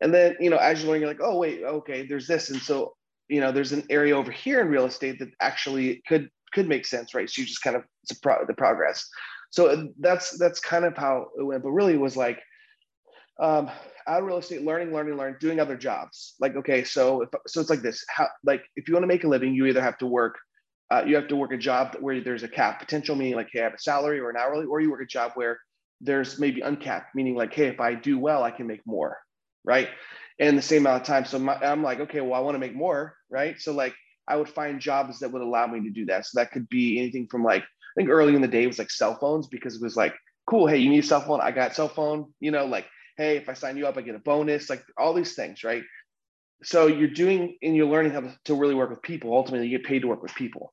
And 0.00 0.12
then 0.12 0.36
you 0.40 0.48
know, 0.48 0.56
as 0.56 0.80
you're 0.80 0.88
learning, 0.88 1.02
you're 1.02 1.10
like, 1.10 1.20
oh 1.22 1.36
wait, 1.36 1.62
okay, 1.62 2.06
there's 2.06 2.26
this, 2.26 2.48
and 2.48 2.60
so 2.60 2.94
you 3.28 3.40
know, 3.40 3.52
there's 3.52 3.72
an 3.72 3.84
area 3.90 4.16
over 4.16 4.32
here 4.32 4.60
in 4.60 4.68
real 4.68 4.86
estate 4.86 5.18
that 5.18 5.30
actually 5.40 6.02
could 6.06 6.30
could 6.52 6.68
make 6.68 6.86
sense, 6.86 7.14
right? 7.14 7.28
So 7.28 7.42
you 7.42 7.46
just 7.46 7.62
kind 7.62 7.76
of 7.76 7.84
it's 8.04 8.12
pro- 8.18 8.44
the 8.46 8.54
progress. 8.54 9.08
So 9.50 9.66
uh, 9.68 9.84
that's 9.98 10.38
that's 10.38 10.60
kind 10.60 10.84
of 10.84 10.96
how 10.96 11.28
it 11.38 11.42
went. 11.42 11.62
But 11.62 11.70
really, 11.70 11.94
it 11.94 12.00
was 12.00 12.16
like 12.16 12.40
um, 13.40 13.70
out 14.06 14.20
of 14.20 14.26
real 14.26 14.38
estate, 14.38 14.62
learning, 14.62 14.92
learning, 14.92 15.16
learning, 15.16 15.36
doing 15.40 15.60
other 15.60 15.76
jobs. 15.76 16.34
Like 16.40 16.56
okay, 16.56 16.84
so 16.84 17.22
if, 17.22 17.28
so 17.46 17.60
it's 17.60 17.70
like 17.70 17.82
this. 17.82 18.04
How 18.08 18.28
like 18.44 18.64
if 18.76 18.88
you 18.88 18.94
want 18.94 19.04
to 19.04 19.08
make 19.08 19.24
a 19.24 19.28
living, 19.28 19.54
you 19.54 19.66
either 19.66 19.82
have 19.82 19.98
to 19.98 20.06
work. 20.06 20.38
Uh, 20.90 21.04
you 21.06 21.16
have 21.16 21.28
to 21.28 21.36
work 21.36 21.52
a 21.52 21.56
job 21.56 21.96
where 22.00 22.20
there's 22.20 22.42
a 22.42 22.48
cap 22.48 22.78
potential, 22.78 23.16
meaning 23.16 23.34
like, 23.34 23.48
hey, 23.50 23.60
I 23.60 23.64
have 23.64 23.74
a 23.74 23.78
salary 23.78 24.20
or 24.20 24.28
an 24.28 24.36
hourly, 24.36 24.66
or 24.66 24.78
you 24.80 24.90
work 24.90 25.00
a 25.00 25.06
job 25.06 25.32
where 25.36 25.58
there's 26.02 26.38
maybe 26.38 26.60
uncapped, 26.60 27.14
meaning 27.14 27.34
like, 27.34 27.54
hey, 27.54 27.68
if 27.68 27.80
I 27.80 27.94
do 27.94 28.18
well, 28.18 28.42
I 28.42 28.50
can 28.50 28.66
make 28.66 28.84
more, 28.84 29.16
right? 29.64 29.88
And 30.38 30.58
the 30.58 30.62
same 30.62 30.82
amount 30.82 31.02
of 31.02 31.06
time. 31.06 31.24
So 31.24 31.38
my, 31.38 31.56
I'm 31.56 31.82
like, 31.82 32.00
okay, 32.00 32.20
well, 32.20 32.34
I 32.34 32.40
want 32.40 32.56
to 32.56 32.58
make 32.58 32.74
more, 32.74 33.16
right? 33.30 33.58
So 33.60 33.72
like, 33.72 33.94
I 34.28 34.36
would 34.36 34.48
find 34.48 34.80
jobs 34.80 35.18
that 35.18 35.32
would 35.32 35.42
allow 35.42 35.66
me 35.66 35.80
to 35.82 35.90
do 35.90 36.06
that. 36.06 36.26
So 36.26 36.40
that 36.40 36.52
could 36.52 36.68
be 36.68 36.98
anything 36.98 37.26
from 37.28 37.42
like 37.42 37.62
I 37.62 38.00
think 38.00 38.08
early 38.08 38.34
in 38.34 38.42
the 38.42 38.48
day 38.48 38.66
was 38.66 38.78
like 38.78 38.90
cell 38.90 39.18
phones 39.18 39.46
because 39.46 39.76
it 39.76 39.82
was 39.82 39.96
like, 39.96 40.14
cool, 40.46 40.66
hey, 40.66 40.78
you 40.78 40.88
need 40.88 41.04
a 41.04 41.06
cell 41.06 41.20
phone? 41.20 41.40
I 41.40 41.50
got 41.50 41.74
cell 41.74 41.88
phone, 41.88 42.32
you 42.40 42.50
know, 42.50 42.64
like, 42.64 42.86
hey, 43.16 43.36
if 43.36 43.48
I 43.48 43.54
sign 43.54 43.76
you 43.76 43.86
up, 43.86 43.96
I 43.96 44.00
get 44.00 44.14
a 44.14 44.20
bonus, 44.20 44.70
like 44.70 44.82
all 44.96 45.12
these 45.12 45.34
things, 45.34 45.62
right? 45.62 45.82
So 46.62 46.86
you're 46.86 47.08
doing 47.08 47.58
and 47.62 47.76
you're 47.76 47.88
learning 47.88 48.12
how 48.12 48.32
to, 48.44 48.54
really 48.54 48.74
work 48.74 48.90
with 48.90 49.02
people. 49.02 49.34
Ultimately, 49.34 49.68
you 49.68 49.78
get 49.78 49.86
paid 49.86 50.02
to 50.02 50.08
work 50.08 50.22
with 50.22 50.34
people. 50.34 50.72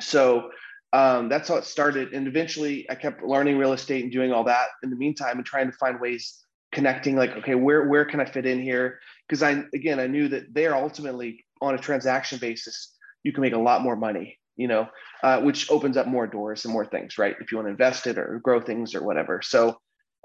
So 0.00 0.50
um, 0.92 1.28
that's 1.28 1.48
how 1.48 1.56
it 1.56 1.64
started. 1.64 2.12
And 2.12 2.26
eventually 2.26 2.90
I 2.90 2.94
kept 2.96 3.22
learning 3.22 3.58
real 3.58 3.72
estate 3.72 4.02
and 4.02 4.12
doing 4.12 4.32
all 4.32 4.44
that 4.44 4.68
in 4.82 4.90
the 4.90 4.96
meantime 4.96 5.36
and 5.36 5.46
trying 5.46 5.70
to 5.70 5.76
find 5.76 6.00
ways 6.00 6.42
connecting 6.72 7.14
like, 7.14 7.30
okay, 7.36 7.54
where, 7.54 7.88
where 7.88 8.04
can 8.04 8.20
I 8.20 8.24
fit 8.24 8.46
in 8.46 8.60
here? 8.60 8.98
Because 9.28 9.42
I, 9.42 9.62
again, 9.74 10.00
I 10.00 10.06
knew 10.06 10.28
that 10.28 10.52
there 10.54 10.74
ultimately 10.74 11.44
on 11.62 11.74
a 11.74 11.78
transaction 11.78 12.38
basis, 12.38 12.94
you 13.22 13.32
can 13.32 13.42
make 13.42 13.54
a 13.54 13.58
lot 13.58 13.82
more 13.82 13.96
money 13.96 14.38
you 14.56 14.68
know, 14.68 14.88
uh, 15.22 15.40
which 15.40 15.70
opens 15.70 15.96
up 15.96 16.06
more 16.06 16.26
doors 16.26 16.64
and 16.64 16.72
more 16.72 16.84
things, 16.84 17.18
right? 17.18 17.36
If 17.40 17.50
you 17.50 17.58
want 17.58 17.66
to 17.66 17.72
invest 17.72 18.06
it 18.06 18.18
or 18.18 18.40
grow 18.42 18.60
things 18.60 18.94
or 18.94 19.02
whatever. 19.02 19.40
So 19.42 19.78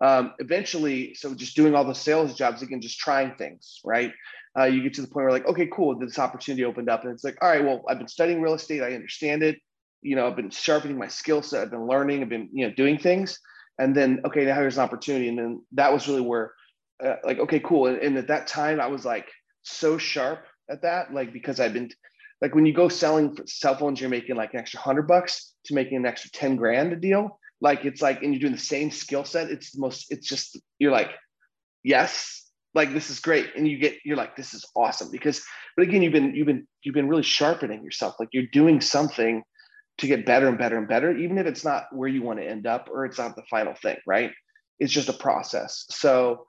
um, 0.04 0.34
eventually, 0.40 1.16
so 1.16 1.34
just 1.34 1.56
doing 1.56 1.74
all 1.76 1.86
the 1.86 1.96
sales 1.96 2.36
jobs 2.36 2.62
again, 2.62 2.82
just 2.82 3.00
trying 3.00 3.36
things, 3.36 3.80
right? 3.84 4.14
Uh, 4.58 4.66
you 4.66 4.84
get 4.84 4.94
to 4.96 5.02
the 5.02 5.08
point 5.08 5.26
where 5.26 5.32
like, 5.32 5.48
okay, 5.48 5.68
cool, 5.72 5.98
this 5.98 6.20
opportunity 6.20 6.66
opened 6.66 6.90
up, 6.90 7.04
and 7.04 7.14
it's 7.14 7.24
like, 7.24 7.38
all 7.42 7.50
right, 7.50 7.64
well, 7.64 7.84
I've 7.88 7.98
been 7.98 8.08
studying 8.08 8.42
real 8.42 8.54
estate, 8.54 8.82
I 8.82 8.94
understand 8.94 9.44
it. 9.44 9.60
You 10.02 10.16
know, 10.16 10.28
I've 10.28 10.36
been 10.36 10.50
sharpening 10.50 10.98
my 10.98 11.08
skill 11.08 11.42
set, 11.42 11.62
I've 11.62 11.72
been 11.72 11.88
learning, 11.88 12.22
I've 12.22 12.30
been 12.30 12.50
you 12.52 12.68
know 12.68 12.74
doing 12.74 12.98
things, 12.98 13.40
and 13.80 13.96
then 13.96 14.22
okay, 14.26 14.46
now 14.46 14.56
here's 14.56 14.78
an 14.78 14.84
opportunity, 14.84 15.30
and 15.30 15.38
then 15.38 15.62
that 15.74 15.92
was 15.92 16.08
really 16.08 16.22
where, 16.22 16.54
uh, 17.04 17.16
like, 17.24 17.40
okay, 17.40 17.60
cool, 17.60 17.88
and, 17.88 17.98
and 18.00 18.18
at 18.18 18.28
that 18.28 18.48
time, 18.48 18.80
I 18.80 18.88
was 18.88 19.06
like 19.06 19.30
so 19.64 19.98
sharp 19.98 20.46
at 20.70 20.82
that, 20.84 21.14
like 21.14 21.34
because 21.34 21.60
I've 21.60 21.74
been 21.74 21.90
like 22.42 22.54
when 22.54 22.66
you 22.66 22.74
go 22.74 22.90
selling 22.90 23.38
cell 23.46 23.76
phones, 23.76 24.00
you're 24.00 24.10
making 24.10 24.36
like 24.36 24.54
an 24.54 24.60
extra 24.60 24.80
hundred 24.80 25.08
bucks 25.08 25.54
to 25.66 25.74
making 25.74 25.98
an 25.98 26.06
extra 26.06 26.30
10 26.32 26.56
grand 26.56 26.94
a 26.94 26.96
deal. 26.96 27.40
Like 27.62 27.86
it's 27.86 28.02
like, 28.02 28.22
and 28.22 28.34
you're 28.34 28.42
doing 28.42 28.54
the 28.54 28.60
same 28.60 28.92
skill 28.92 29.26
set. 29.26 29.50
It's 29.50 29.72
the 29.72 29.82
most, 29.82 30.12
it's 30.12 30.28
just, 30.28 30.60
you're 30.78 30.92
like, 30.92 31.10
yes, 31.84 32.48
like 32.76 32.94
this 32.94 33.10
is 33.10 33.20
great. 33.20 33.48
And 33.56 33.68
you 33.68 33.80
get, 33.80 33.96
you're 34.06 34.18
like, 34.18 34.36
this 34.36 34.54
is 34.54 34.66
awesome 34.76 35.10
because, 35.12 35.44
but 35.76 35.84
again, 35.84 36.04
you've 36.04 36.14
been, 36.14 36.36
you've 36.36 36.46
been, 36.46 36.68
you've 36.84 36.94
been 36.94 37.08
really 37.08 37.24
sharpening 37.24 37.84
yourself. 37.84 38.16
Like 38.20 38.30
you're 38.32 38.46
doing 38.52 38.82
something 38.82 39.42
to 39.98 40.08
get 40.08 40.28
better 40.28 40.48
and 40.48 40.60
better 40.60 40.78
and 40.78 40.88
better, 40.88 41.18
even 41.18 41.40
if 41.40 41.48
it's 41.48 41.66
not 41.66 41.86
where 41.92 42.08
you 42.08 42.22
want 42.22 42.38
to 42.38 42.48
end 42.48 42.68
up 42.68 42.88
or 42.92 43.06
it's 43.06 43.18
not 43.18 43.36
the 43.36 43.44
final 43.50 43.74
thing, 43.74 43.98
right? 44.06 44.32
It's 44.80 44.94
just 44.94 45.10
a 45.10 45.14
process. 45.14 45.86
So 45.90 46.46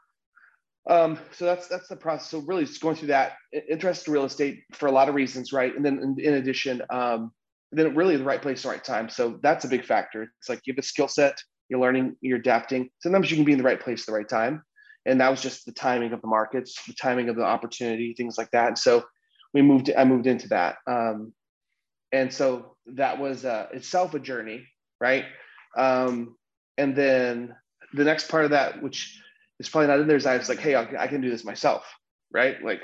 um, 0.88 1.18
so 1.32 1.44
that's 1.44 1.68
that's 1.68 1.88
the 1.88 1.96
process. 1.96 2.30
So 2.30 2.38
really, 2.40 2.64
just 2.64 2.80
going 2.80 2.96
through 2.96 3.08
that 3.08 3.32
interest 3.68 4.06
in 4.06 4.12
real 4.14 4.24
estate 4.24 4.62
for 4.72 4.86
a 4.86 4.92
lot 4.92 5.08
of 5.08 5.14
reasons, 5.14 5.52
right? 5.52 5.74
And 5.74 5.84
then 5.84 5.98
in, 5.98 6.16
in 6.18 6.34
addition, 6.34 6.82
um, 6.90 7.32
then 7.72 7.94
really 7.94 8.16
the 8.16 8.24
right 8.24 8.40
place, 8.40 8.62
the 8.62 8.70
right 8.70 8.82
time. 8.82 9.10
So 9.10 9.38
that's 9.42 9.64
a 9.64 9.68
big 9.68 9.84
factor. 9.84 10.32
It's 10.38 10.48
like 10.48 10.60
you 10.64 10.72
have 10.72 10.78
a 10.78 10.86
skill 10.86 11.08
set, 11.08 11.36
you're 11.68 11.80
learning, 11.80 12.16
you're 12.22 12.38
adapting. 12.38 12.88
Sometimes 13.00 13.30
you 13.30 13.36
can 13.36 13.44
be 13.44 13.52
in 13.52 13.58
the 13.58 13.64
right 13.64 13.80
place, 13.80 14.06
the 14.06 14.12
right 14.12 14.28
time, 14.28 14.62
and 15.04 15.20
that 15.20 15.30
was 15.30 15.42
just 15.42 15.66
the 15.66 15.72
timing 15.72 16.12
of 16.12 16.22
the 16.22 16.28
markets, 16.28 16.82
the 16.86 16.94
timing 16.94 17.28
of 17.28 17.36
the 17.36 17.44
opportunity, 17.44 18.14
things 18.16 18.38
like 18.38 18.50
that. 18.52 18.68
And 18.68 18.78
so 18.78 19.04
we 19.52 19.60
moved. 19.60 19.90
I 19.96 20.04
moved 20.04 20.26
into 20.26 20.48
that, 20.48 20.76
um, 20.86 21.34
and 22.12 22.32
so 22.32 22.76
that 22.94 23.18
was 23.18 23.44
uh, 23.44 23.66
itself 23.72 24.14
a 24.14 24.18
journey, 24.18 24.66
right? 25.00 25.26
Um, 25.76 26.36
and 26.78 26.96
then 26.96 27.54
the 27.92 28.04
next 28.04 28.28
part 28.28 28.44
of 28.44 28.50
that, 28.52 28.82
which 28.82 29.20
it's 29.58 29.68
probably 29.68 29.88
not 29.88 30.00
in 30.00 30.06
there. 30.06 30.20
I 30.28 30.36
was 30.36 30.48
like, 30.48 30.60
hey, 30.60 30.76
I 30.76 31.06
can 31.06 31.20
do 31.20 31.30
this 31.30 31.44
myself, 31.44 31.84
right? 32.32 32.62
Like, 32.62 32.82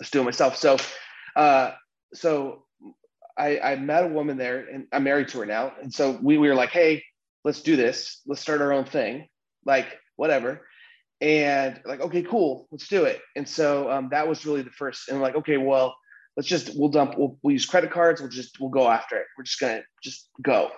let's 0.00 0.10
do 0.10 0.20
it 0.20 0.24
myself. 0.24 0.56
So, 0.56 0.76
uh, 1.36 1.72
so 2.14 2.64
I, 3.36 3.58
I 3.58 3.76
met 3.76 4.04
a 4.04 4.08
woman 4.08 4.36
there, 4.36 4.66
and 4.72 4.86
I'm 4.92 5.04
married 5.04 5.28
to 5.28 5.40
her 5.40 5.46
now, 5.46 5.72
and 5.80 5.92
so 5.92 6.18
we, 6.22 6.38
we 6.38 6.48
were 6.48 6.54
like, 6.54 6.70
hey, 6.70 7.02
let's 7.44 7.62
do 7.62 7.76
this. 7.76 8.20
Let's 8.26 8.40
start 8.40 8.60
our 8.60 8.72
own 8.72 8.84
thing, 8.84 9.28
like 9.64 9.86
whatever. 10.16 10.66
And 11.20 11.80
like, 11.84 12.00
okay, 12.00 12.22
cool, 12.22 12.66
let's 12.72 12.88
do 12.88 13.04
it. 13.04 13.20
And 13.36 13.48
so 13.48 13.90
um, 13.90 14.08
that 14.10 14.26
was 14.26 14.44
really 14.44 14.62
the 14.62 14.70
first. 14.70 15.08
And 15.08 15.20
like, 15.20 15.36
okay, 15.36 15.56
well, 15.56 15.94
let's 16.36 16.48
just 16.48 16.72
we'll 16.76 16.88
dump 16.88 17.16
we'll, 17.16 17.38
we'll 17.42 17.52
use 17.52 17.66
credit 17.66 17.92
cards. 17.92 18.20
We'll 18.20 18.30
just 18.30 18.58
we'll 18.60 18.70
go 18.70 18.88
after 18.88 19.16
it. 19.16 19.26
We're 19.36 19.44
just 19.44 19.60
gonna 19.60 19.82
just 20.02 20.28
go 20.42 20.70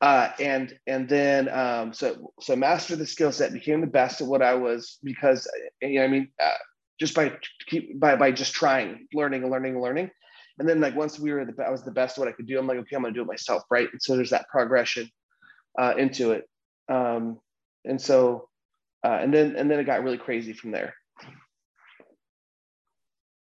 uh, 0.00 0.30
and 0.38 0.78
and 0.86 1.08
then 1.08 1.48
um, 1.48 1.92
so 1.92 2.32
so 2.40 2.54
master 2.54 2.94
the 2.94 3.06
skill 3.06 3.32
set, 3.32 3.52
became 3.52 3.80
the 3.80 3.86
best 3.86 4.20
at 4.20 4.26
what 4.26 4.42
I 4.42 4.54
was 4.54 4.98
because 5.02 5.48
you 5.82 5.98
know 5.98 6.04
I 6.04 6.08
mean 6.08 6.28
uh, 6.42 6.52
just 7.00 7.14
by 7.14 7.32
keep 7.66 7.98
by 7.98 8.14
by 8.16 8.30
just 8.30 8.54
trying, 8.54 9.08
learning 9.12 9.42
and 9.42 9.50
learning 9.50 9.74
and 9.74 9.82
learning, 9.82 10.10
and 10.58 10.68
then 10.68 10.80
like 10.80 10.94
once 10.94 11.18
we 11.18 11.32
were 11.32 11.44
the 11.44 11.64
I 11.64 11.70
was 11.70 11.82
the 11.82 11.90
best 11.90 12.16
at 12.16 12.20
what 12.20 12.28
I 12.28 12.32
could 12.32 12.46
do. 12.46 12.58
I'm 12.58 12.66
like 12.66 12.78
okay, 12.78 12.94
I'm 12.94 13.02
gonna 13.02 13.14
do 13.14 13.22
it 13.22 13.26
myself, 13.26 13.64
right? 13.70 13.88
And 13.90 14.00
so 14.00 14.14
there's 14.14 14.30
that 14.30 14.48
progression 14.48 15.10
uh, 15.76 15.94
into 15.98 16.30
it, 16.30 16.48
um, 16.88 17.40
and 17.84 18.00
so 18.00 18.48
uh, 19.04 19.18
and 19.20 19.34
then 19.34 19.56
and 19.56 19.68
then 19.68 19.80
it 19.80 19.84
got 19.84 20.04
really 20.04 20.18
crazy 20.18 20.52
from 20.52 20.70
there. 20.70 20.94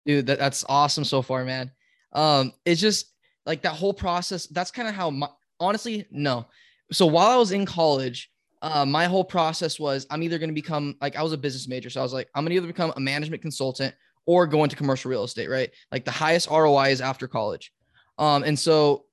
Dude, 0.04 0.26
that, 0.26 0.38
that's 0.40 0.64
awesome 0.68 1.04
so 1.04 1.22
far, 1.22 1.44
man. 1.44 1.70
Um, 2.12 2.54
it's 2.64 2.80
just 2.80 3.12
like 3.46 3.62
that 3.62 3.74
whole 3.74 3.94
process. 3.94 4.46
That's 4.46 4.72
kind 4.72 4.88
of 4.88 4.94
how 4.94 5.10
my, 5.10 5.28
honestly, 5.60 6.06
no. 6.10 6.46
So 6.92 7.06
while 7.06 7.28
I 7.28 7.36
was 7.36 7.52
in 7.52 7.66
college, 7.66 8.30
uh, 8.62 8.84
my 8.84 9.06
whole 9.06 9.24
process 9.24 9.78
was 9.78 10.06
I'm 10.10 10.22
either 10.22 10.38
going 10.38 10.50
to 10.50 10.54
become 10.54 10.96
like 11.00 11.16
I 11.16 11.22
was 11.22 11.32
a 11.32 11.38
business 11.38 11.68
major, 11.68 11.90
so 11.90 12.00
I 12.00 12.02
was 12.02 12.12
like 12.12 12.28
I'm 12.34 12.44
going 12.44 12.50
to 12.50 12.56
either 12.56 12.66
become 12.66 12.92
a 12.96 13.00
management 13.00 13.42
consultant 13.42 13.94
or 14.26 14.46
go 14.46 14.64
into 14.64 14.76
commercial 14.76 15.10
real 15.10 15.24
estate, 15.24 15.48
right? 15.48 15.70
Like 15.92 16.04
the 16.04 16.10
highest 16.10 16.50
ROI 16.50 16.88
is 16.88 17.00
after 17.00 17.28
college, 17.28 17.72
um, 18.18 18.42
and 18.42 18.58
so 18.58 19.04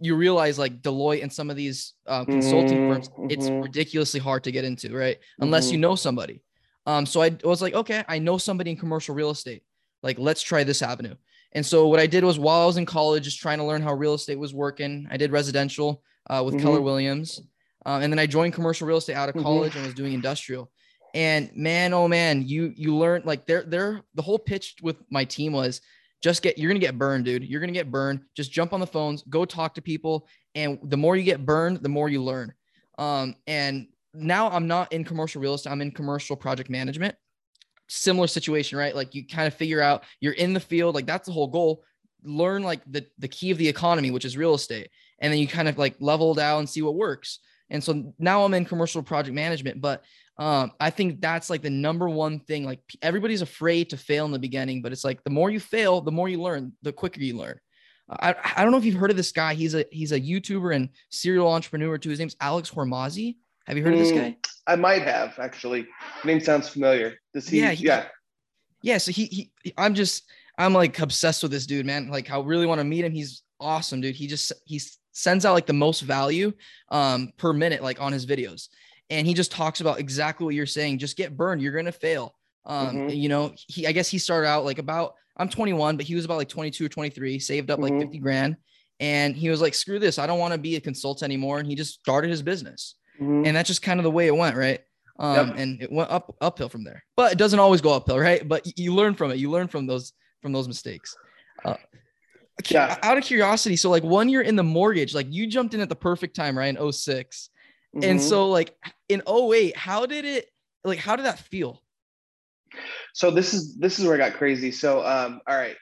you 0.00 0.16
realize 0.16 0.58
like 0.58 0.82
Deloitte 0.82 1.22
and 1.22 1.32
some 1.32 1.50
of 1.50 1.56
these 1.56 1.94
uh, 2.06 2.24
consulting 2.24 2.78
mm-hmm. 2.78 2.92
firms, 2.92 3.10
it's 3.30 3.46
mm-hmm. 3.46 3.62
ridiculously 3.62 4.20
hard 4.20 4.44
to 4.44 4.52
get 4.52 4.64
into, 4.64 4.96
right? 4.96 5.18
Unless 5.38 5.66
mm-hmm. 5.66 5.74
you 5.74 5.80
know 5.80 5.94
somebody. 5.94 6.42
Um, 6.86 7.06
so 7.06 7.22
I 7.22 7.36
was 7.44 7.62
like, 7.62 7.74
okay, 7.74 8.04
I 8.08 8.18
know 8.18 8.38
somebody 8.38 8.70
in 8.70 8.76
commercial 8.76 9.14
real 9.14 9.30
estate. 9.30 9.62
Like, 10.02 10.18
let's 10.18 10.42
try 10.42 10.64
this 10.64 10.82
avenue. 10.82 11.14
And 11.54 11.64
so 11.64 11.86
what 11.86 12.00
I 12.00 12.06
did 12.06 12.24
was 12.24 12.38
while 12.38 12.62
I 12.62 12.66
was 12.66 12.76
in 12.76 12.86
college, 12.86 13.24
just 13.24 13.40
trying 13.40 13.58
to 13.58 13.64
learn 13.64 13.82
how 13.82 13.92
real 13.94 14.14
estate 14.14 14.38
was 14.38 14.54
working, 14.54 15.06
I 15.10 15.16
did 15.16 15.32
residential 15.32 16.02
uh, 16.30 16.42
with 16.44 16.54
mm-hmm. 16.54 16.64
Keller 16.64 16.80
Williams. 16.80 17.40
Um, 17.84 18.02
and 18.02 18.12
then 18.12 18.18
I 18.18 18.26
joined 18.26 18.54
commercial 18.54 18.86
real 18.86 18.96
estate 18.96 19.16
out 19.16 19.28
of 19.28 19.34
mm-hmm. 19.34 19.44
college 19.44 19.70
mm-hmm. 19.70 19.78
and 19.78 19.86
was 19.86 19.94
doing 19.94 20.12
industrial. 20.12 20.70
And 21.14 21.50
man, 21.54 21.92
oh 21.92 22.08
man, 22.08 22.46
you 22.48 22.72
you 22.74 22.96
learn 22.96 23.22
like 23.26 23.44
they're 23.44 23.64
they're 23.64 24.00
the 24.14 24.22
whole 24.22 24.38
pitch 24.38 24.76
with 24.82 24.96
my 25.10 25.24
team 25.24 25.52
was 25.52 25.82
just 26.22 26.42
get 26.42 26.56
you're 26.56 26.70
gonna 26.70 26.80
get 26.80 26.96
burned, 26.96 27.26
dude. 27.26 27.44
You're 27.44 27.60
gonna 27.60 27.72
get 27.72 27.90
burned. 27.90 28.20
Just 28.34 28.50
jump 28.50 28.72
on 28.72 28.80
the 28.80 28.86
phones, 28.86 29.22
go 29.24 29.44
talk 29.44 29.74
to 29.74 29.82
people, 29.82 30.26
and 30.54 30.78
the 30.84 30.96
more 30.96 31.14
you 31.14 31.22
get 31.22 31.44
burned, 31.44 31.82
the 31.82 31.88
more 31.90 32.08
you 32.08 32.22
learn. 32.22 32.54
Um, 32.96 33.34
and 33.46 33.88
now 34.14 34.48
I'm 34.48 34.66
not 34.66 34.90
in 34.92 35.04
commercial 35.04 35.42
real 35.42 35.54
estate. 35.54 35.70
I'm 35.70 35.82
in 35.82 35.90
commercial 35.90 36.34
project 36.34 36.70
management 36.70 37.14
similar 37.92 38.26
situation, 38.26 38.78
right? 38.78 38.94
Like 38.94 39.14
you 39.14 39.26
kind 39.26 39.46
of 39.46 39.54
figure 39.54 39.80
out 39.80 40.04
you're 40.20 40.32
in 40.32 40.52
the 40.52 40.60
field, 40.60 40.94
like 40.94 41.06
that's 41.06 41.26
the 41.26 41.32
whole 41.32 41.48
goal. 41.48 41.84
Learn 42.24 42.62
like 42.62 42.80
the 42.90 43.06
the 43.18 43.28
key 43.28 43.50
of 43.50 43.58
the 43.58 43.68
economy, 43.68 44.10
which 44.10 44.24
is 44.24 44.36
real 44.36 44.54
estate, 44.54 44.88
and 45.20 45.32
then 45.32 45.40
you 45.40 45.48
kind 45.48 45.68
of 45.68 45.78
like 45.78 45.96
level 46.00 46.34
down 46.34 46.60
and 46.60 46.68
see 46.68 46.82
what 46.82 46.94
works. 46.94 47.40
And 47.70 47.82
so 47.82 48.14
now 48.18 48.44
I'm 48.44 48.54
in 48.54 48.64
commercial 48.64 49.02
project 49.02 49.34
management, 49.34 49.80
but 49.80 50.04
um, 50.38 50.72
I 50.80 50.90
think 50.90 51.20
that's 51.20 51.50
like 51.50 51.62
the 51.62 51.70
number 51.70 52.08
one 52.08 52.40
thing. 52.40 52.64
Like 52.64 52.80
everybody's 53.00 53.42
afraid 53.42 53.90
to 53.90 53.96
fail 53.96 54.24
in 54.24 54.32
the 54.32 54.38
beginning, 54.38 54.82
but 54.82 54.92
it's 54.92 55.04
like 55.04 55.22
the 55.24 55.30
more 55.30 55.50
you 55.50 55.60
fail, 55.60 56.00
the 56.00 56.12
more 56.12 56.28
you 56.28 56.40
learn, 56.40 56.72
the 56.82 56.92
quicker 56.92 57.20
you 57.20 57.36
learn. 57.36 57.58
I, 58.10 58.34
I 58.56 58.62
don't 58.62 58.72
know 58.72 58.78
if 58.78 58.84
you've 58.84 58.96
heard 58.96 59.10
of 59.10 59.16
this 59.16 59.32
guy. 59.32 59.54
He's 59.54 59.74
a 59.74 59.84
he's 59.90 60.12
a 60.12 60.20
YouTuber 60.20 60.74
and 60.74 60.90
serial 61.10 61.50
entrepreneur 61.50 61.98
too. 61.98 62.10
His 62.10 62.18
name's 62.18 62.36
Alex 62.40 62.70
Hormozi. 62.70 63.36
Have 63.66 63.76
you 63.76 63.84
heard 63.84 63.94
mm, 63.94 64.00
of 64.00 64.06
this 64.06 64.12
guy? 64.12 64.36
I 64.66 64.76
might 64.76 65.02
have 65.02 65.38
actually. 65.38 65.86
Name 66.24 66.40
sounds 66.40 66.68
familiar. 66.68 67.16
Does 67.34 67.48
he? 67.48 67.60
Yeah. 67.60 67.70
He, 67.72 67.86
yeah. 67.86 68.06
Yeah. 68.82 68.98
So 68.98 69.12
he, 69.12 69.50
he, 69.62 69.72
I'm 69.76 69.94
just, 69.94 70.24
I'm 70.58 70.72
like 70.72 70.98
obsessed 70.98 71.42
with 71.42 71.52
this 71.52 71.66
dude, 71.66 71.86
man. 71.86 72.08
Like 72.08 72.30
I 72.30 72.38
really 72.40 72.66
want 72.66 72.80
to 72.80 72.84
meet 72.84 73.04
him. 73.04 73.12
He's 73.12 73.42
awesome, 73.60 74.00
dude. 74.00 74.14
He 74.14 74.26
just 74.26 74.52
he 74.64 74.80
sends 75.12 75.44
out 75.44 75.54
like 75.54 75.66
the 75.66 75.72
most 75.72 76.00
value 76.00 76.52
um 76.90 77.32
per 77.36 77.52
minute, 77.52 77.82
like 77.82 78.00
on 78.00 78.12
his 78.12 78.26
videos. 78.26 78.68
And 79.10 79.26
he 79.26 79.34
just 79.34 79.52
talks 79.52 79.80
about 79.80 79.98
exactly 79.98 80.44
what 80.44 80.54
you're 80.54 80.66
saying. 80.66 80.98
Just 80.98 81.16
get 81.16 81.36
burned. 81.36 81.62
You're 81.62 81.74
gonna 81.74 81.92
fail. 81.92 82.34
Um, 82.64 82.88
mm-hmm. 82.88 83.08
you 83.10 83.28
know, 83.28 83.54
he 83.56 83.86
I 83.86 83.92
guess 83.92 84.08
he 84.08 84.18
started 84.18 84.48
out 84.48 84.64
like 84.64 84.78
about 84.78 85.14
I'm 85.36 85.48
21, 85.48 85.96
but 85.96 86.06
he 86.06 86.14
was 86.14 86.24
about 86.24 86.36
like 86.36 86.48
22 86.48 86.84
or 86.84 86.88
23, 86.88 87.38
saved 87.38 87.70
up 87.70 87.80
like 87.80 87.92
mm-hmm. 87.92 88.02
50 88.02 88.18
grand. 88.18 88.56
And 89.00 89.34
he 89.34 89.48
was 89.48 89.60
like, 89.60 89.74
screw 89.74 89.98
this. 89.98 90.18
I 90.18 90.26
don't 90.26 90.38
want 90.38 90.52
to 90.52 90.58
be 90.58 90.76
a 90.76 90.80
consultant 90.80 91.24
anymore. 91.24 91.58
And 91.58 91.66
he 91.66 91.74
just 91.74 91.94
started 91.94 92.30
his 92.30 92.42
business. 92.42 92.94
Mm-hmm. 93.20 93.46
And 93.46 93.56
that's 93.56 93.66
just 93.66 93.82
kind 93.82 93.98
of 93.98 94.04
the 94.04 94.10
way 94.10 94.26
it 94.26 94.36
went, 94.36 94.56
right? 94.56 94.80
Um, 95.22 95.48
yep. 95.50 95.56
and 95.56 95.80
it 95.80 95.92
went 95.92 96.10
up 96.10 96.34
uphill 96.40 96.68
from 96.68 96.82
there. 96.82 97.04
But 97.16 97.30
it 97.30 97.38
doesn't 97.38 97.60
always 97.60 97.80
go 97.80 97.92
uphill, 97.94 98.18
right? 98.18 98.46
But 98.46 98.76
you 98.76 98.92
learn 98.92 99.14
from 99.14 99.30
it. 99.30 99.38
You 99.38 99.50
learn 99.50 99.68
from 99.68 99.86
those 99.86 100.12
from 100.42 100.52
those 100.52 100.66
mistakes. 100.66 101.16
Uh, 101.64 101.76
yeah. 102.68 102.98
Out 103.02 103.16
of 103.16 103.22
curiosity, 103.22 103.76
so 103.76 103.88
like 103.88 104.02
one 104.02 104.28
year 104.28 104.42
in 104.42 104.56
the 104.56 104.64
mortgage, 104.64 105.14
like 105.14 105.28
you 105.30 105.46
jumped 105.46 105.74
in 105.74 105.80
at 105.80 105.88
the 105.88 105.96
perfect 105.96 106.34
time, 106.34 106.58
right? 106.58 106.76
In 106.76 106.92
6 106.92 107.50
mm-hmm. 107.94 108.04
And 108.04 108.20
so 108.20 108.48
like 108.48 108.74
in 109.08 109.22
08, 109.28 109.76
how 109.76 110.06
did 110.06 110.24
it 110.24 110.46
like 110.84 110.98
how 110.98 111.14
did 111.14 111.26
that 111.26 111.38
feel? 111.38 111.80
So 113.14 113.30
this 113.30 113.54
is 113.54 113.76
this 113.76 114.00
is 114.00 114.04
where 114.04 114.14
I 114.14 114.18
got 114.18 114.34
crazy. 114.34 114.72
So 114.72 115.06
um 115.06 115.40
all 115.46 115.56
right. 115.56 115.76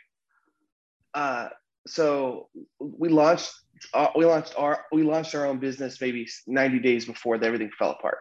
Uh 1.14 1.48
so 1.87 2.48
we 2.79 3.09
launched 3.09 3.53
uh, 3.94 4.09
we 4.14 4.26
launched 4.26 4.53
our 4.59 4.85
we 4.92 5.03
launched 5.03 5.35
our 5.35 5.46
own 5.46 5.59
business 5.59 5.98
maybe 5.98 6.29
90 6.46 6.81
days 6.81 7.07
before 7.07 7.42
everything 7.42 7.70
fell 7.79 7.92
apart 7.92 8.18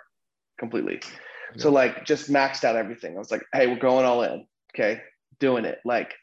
completely. 0.60 1.02
Yeah. 1.56 1.62
So 1.63 1.72
like 1.72 2.06
just 2.06 2.30
maxed 2.30 2.63
out 2.63 2.76
everything. 2.76 3.15
I 3.15 3.19
was 3.19 3.32
like, 3.32 3.43
hey, 3.54 3.67
we're 3.67 3.80
going 3.80 4.06
all 4.06 4.24
in. 4.24 4.45
Okay, 4.76 5.02
doing 5.39 5.65
it. 5.65 5.80
Like 5.86 6.13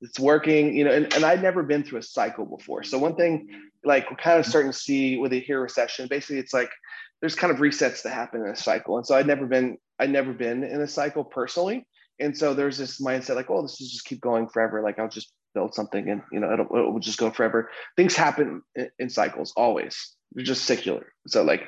it's 0.00 0.20
working, 0.20 0.76
you 0.76 0.84
know, 0.84 0.92
and, 0.92 1.12
and 1.14 1.24
I'd 1.24 1.42
never 1.42 1.62
been 1.62 1.82
through 1.82 1.98
a 1.98 2.02
cycle 2.02 2.44
before. 2.44 2.84
So 2.84 2.98
one 2.98 3.16
thing 3.16 3.48
like 3.84 4.08
we're 4.10 4.16
kind 4.16 4.38
of 4.38 4.46
starting 4.46 4.70
to 4.70 4.78
see 4.78 5.16
with 5.16 5.32
a 5.32 5.40
here 5.40 5.60
recession, 5.60 6.06
basically 6.08 6.38
it's 6.38 6.54
like 6.54 6.70
there's 7.20 7.34
kind 7.34 7.52
of 7.52 7.58
resets 7.58 8.02
that 8.02 8.12
happen 8.12 8.42
in 8.42 8.48
a 8.48 8.56
cycle. 8.56 8.96
And 8.96 9.06
so 9.06 9.16
I'd 9.16 9.26
never 9.26 9.46
been, 9.46 9.78
I'd 9.98 10.10
never 10.10 10.32
been 10.32 10.62
in 10.62 10.80
a 10.80 10.86
cycle 10.86 11.24
personally. 11.24 11.86
And 12.20 12.36
so 12.36 12.54
there's 12.54 12.78
this 12.78 13.00
mindset 13.00 13.36
like, 13.36 13.50
oh, 13.50 13.62
this 13.62 13.80
is 13.80 13.90
just 13.90 14.04
keep 14.04 14.20
going 14.20 14.48
forever. 14.48 14.82
Like 14.82 14.98
I'll 14.98 15.08
just 15.08 15.32
build 15.54 15.74
something 15.74 16.08
and 16.10 16.22
you 16.30 16.38
know 16.38 16.52
it'll, 16.52 16.66
it 16.66 16.92
will 16.92 17.00
just 17.00 17.18
go 17.18 17.30
forever. 17.30 17.70
Things 17.96 18.14
happen 18.14 18.62
in, 18.76 18.90
in 18.98 19.10
cycles 19.10 19.52
always. 19.56 20.14
They're 20.32 20.44
just 20.44 20.64
secular. 20.64 21.12
So 21.26 21.42
like, 21.42 21.62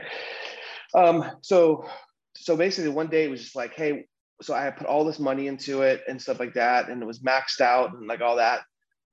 um, 0.94 1.30
so 1.40 1.88
so 2.34 2.56
basically 2.56 2.90
one 2.90 3.08
day 3.08 3.24
it 3.24 3.30
was 3.30 3.42
just 3.42 3.56
like, 3.56 3.74
hey, 3.74 4.06
so 4.42 4.54
I 4.54 4.70
put 4.70 4.86
all 4.86 5.04
this 5.04 5.18
money 5.18 5.46
into 5.46 5.82
it 5.82 6.02
and 6.08 6.20
stuff 6.20 6.40
like 6.40 6.54
that, 6.54 6.88
and 6.88 7.02
it 7.02 7.06
was 7.06 7.20
maxed 7.20 7.60
out 7.60 7.92
and 7.92 8.06
like 8.06 8.20
all 8.20 8.36
that. 8.36 8.62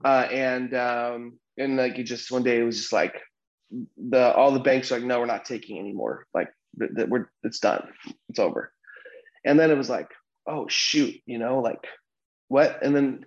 Uh, 0.03 0.27
and 0.32 0.73
um, 0.75 1.39
and 1.58 1.75
like 1.77 1.97
you 1.97 2.03
just 2.03 2.32
one 2.32 2.43
day 2.43 2.60
it 2.60 2.63
was 2.63 2.77
just 2.77 2.93
like 2.93 3.15
the 3.97 4.34
all 4.34 4.51
the 4.51 4.60
banks 4.60 4.91
are 4.91 4.95
like, 4.95 5.08
no, 5.08 5.19
we're 5.19 5.25
not 5.25 5.45
taking 5.45 5.80
anymore. 5.80 6.25
Like 6.34 6.49
that 6.77 7.10
we're 7.10 7.30
it's 7.43 7.60
done, 7.60 7.88
it's 8.30 8.39
over. 8.39 8.71
And 9.43 9.60
then 9.60 9.71
it 9.71 9.77
was 9.77 9.89
like, 9.89 10.10
oh 10.47 10.67
shoot, 10.67 11.15
you 11.25 11.39
know, 11.39 11.60
like 11.60 11.86
what? 12.47 12.80
And 12.84 12.95
then 12.95 13.25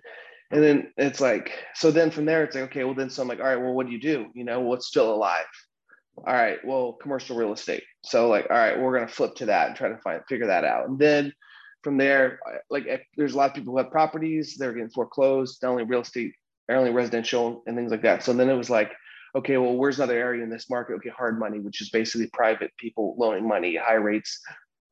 and 0.49 0.63
then 0.63 0.91
it's 0.97 1.21
like, 1.21 1.51
so 1.75 1.91
then 1.91 2.11
from 2.11 2.25
there 2.25 2.43
it's 2.43 2.55
like, 2.55 2.65
okay, 2.65 2.83
well 2.83 2.95
then 2.95 3.09
so 3.09 3.21
I'm 3.21 3.27
like, 3.27 3.39
all 3.39 3.45
right, 3.45 3.61
well, 3.61 3.73
what 3.73 3.85
do 3.85 3.91
you 3.91 4.01
do? 4.01 4.27
You 4.33 4.43
know, 4.43 4.61
what's 4.61 4.87
still 4.87 5.13
alive? 5.13 5.45
All 6.17 6.33
right, 6.33 6.57
well, 6.65 6.93
commercial 6.93 7.35
real 7.35 7.53
estate. 7.53 7.83
So 8.03 8.29
like, 8.29 8.47
all 8.49 8.57
right, 8.57 8.79
we're 8.79 8.93
gonna 8.93 9.07
flip 9.07 9.35
to 9.35 9.45
that 9.47 9.67
and 9.67 9.75
try 9.75 9.89
to 9.89 9.97
find 9.97 10.21
figure 10.27 10.47
that 10.47 10.65
out. 10.65 10.87
And 10.87 10.99
then 10.99 11.33
from 11.83 11.97
there, 11.97 12.39
like 12.69 12.85
there's 13.17 13.33
a 13.33 13.37
lot 13.37 13.49
of 13.49 13.55
people 13.55 13.73
who 13.73 13.77
have 13.77 13.91
properties, 13.91 14.55
they're 14.57 14.73
getting 14.73 14.89
foreclosed, 14.89 15.59
not 15.63 15.71
only 15.71 15.83
real 15.83 16.01
estate, 16.01 16.33
not 16.69 16.77
only 16.77 16.91
residential 16.91 17.63
and 17.65 17.75
things 17.75 17.91
like 17.91 18.03
that. 18.03 18.23
So 18.23 18.33
then 18.33 18.49
it 18.49 18.55
was 18.55 18.69
like, 18.69 18.91
okay, 19.35 19.57
well, 19.57 19.75
where's 19.75 19.97
another 19.97 20.17
area 20.17 20.43
in 20.43 20.49
this 20.49 20.69
market? 20.69 20.93
Okay, 20.95 21.09
hard 21.09 21.39
money, 21.39 21.59
which 21.59 21.81
is 21.81 21.89
basically 21.89 22.29
private 22.33 22.71
people 22.77 23.15
loaning 23.17 23.47
money, 23.47 23.75
high 23.75 23.93
rates 23.93 24.39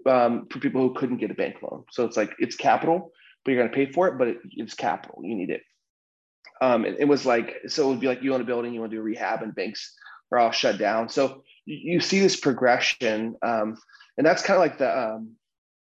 um, 0.07 0.47
for 0.49 0.59
people 0.59 0.81
who 0.81 0.93
couldn't 0.93 1.17
get 1.17 1.31
a 1.31 1.35
bank 1.35 1.57
loan. 1.61 1.83
So 1.91 2.05
it's 2.05 2.17
like 2.17 2.33
it's 2.39 2.55
capital, 2.55 3.11
but 3.43 3.51
you're 3.51 3.67
to 3.67 3.73
pay 3.73 3.91
for 3.91 4.07
it, 4.07 4.17
but 4.17 4.29
it, 4.29 4.37
it's 4.51 4.73
capital. 4.73 5.21
You 5.23 5.35
need 5.35 5.49
it. 5.49 5.61
Um, 6.61 6.85
it, 6.85 6.97
it 6.99 7.07
was 7.07 7.25
like 7.25 7.55
so 7.67 7.87
it 7.87 7.89
would 7.91 7.99
be 7.99 8.07
like 8.07 8.23
you 8.23 8.33
own 8.33 8.41
a 8.41 8.45
building, 8.45 8.73
you 8.73 8.79
want 8.79 8.91
to 8.91 8.97
do 8.97 9.01
a 9.01 9.03
rehab, 9.03 9.43
and 9.43 9.53
banks 9.53 9.95
are 10.31 10.39
all 10.39 10.51
shut 10.51 10.77
down. 10.77 11.09
So 11.09 11.43
you, 11.65 11.99
see 11.99 12.19
this 12.19 12.35
progression, 12.35 13.35
um, 13.41 13.77
and 14.17 14.25
that's 14.25 14.43
kind 14.43 14.57
of 14.57 14.61
like 14.61 14.77
the 14.77 14.97
um, 14.97 15.35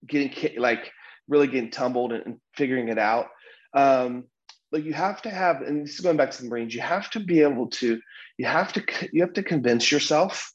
getting 0.07 0.59
like 0.59 0.91
really 1.27 1.47
getting 1.47 1.71
tumbled 1.71 2.11
and, 2.11 2.25
and 2.25 2.37
figuring 2.55 2.89
it 2.89 2.99
out. 2.99 3.27
Um, 3.73 4.25
you 4.71 4.93
have 4.93 5.21
to 5.21 5.29
have, 5.29 5.61
and 5.61 5.85
this 5.85 5.95
is 5.95 5.99
going 5.99 6.17
back 6.17 6.31
to 6.31 6.41
the 6.41 6.49
Marines, 6.49 6.73
you 6.73 6.81
have 6.81 7.09
to 7.11 7.19
be 7.19 7.41
able 7.41 7.67
to, 7.67 7.99
you 8.37 8.45
have 8.45 8.73
to, 8.73 8.83
you 9.11 9.21
have 9.21 9.33
to 9.33 9.43
convince 9.43 9.91
yourself 9.91 10.51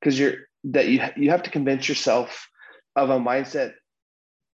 because 0.00 0.18
you're 0.18 0.34
that 0.64 0.88
you 0.88 1.00
you 1.16 1.30
have 1.30 1.42
to 1.44 1.50
convince 1.50 1.88
yourself 1.88 2.48
of 2.96 3.10
a 3.10 3.18
mindset, 3.18 3.74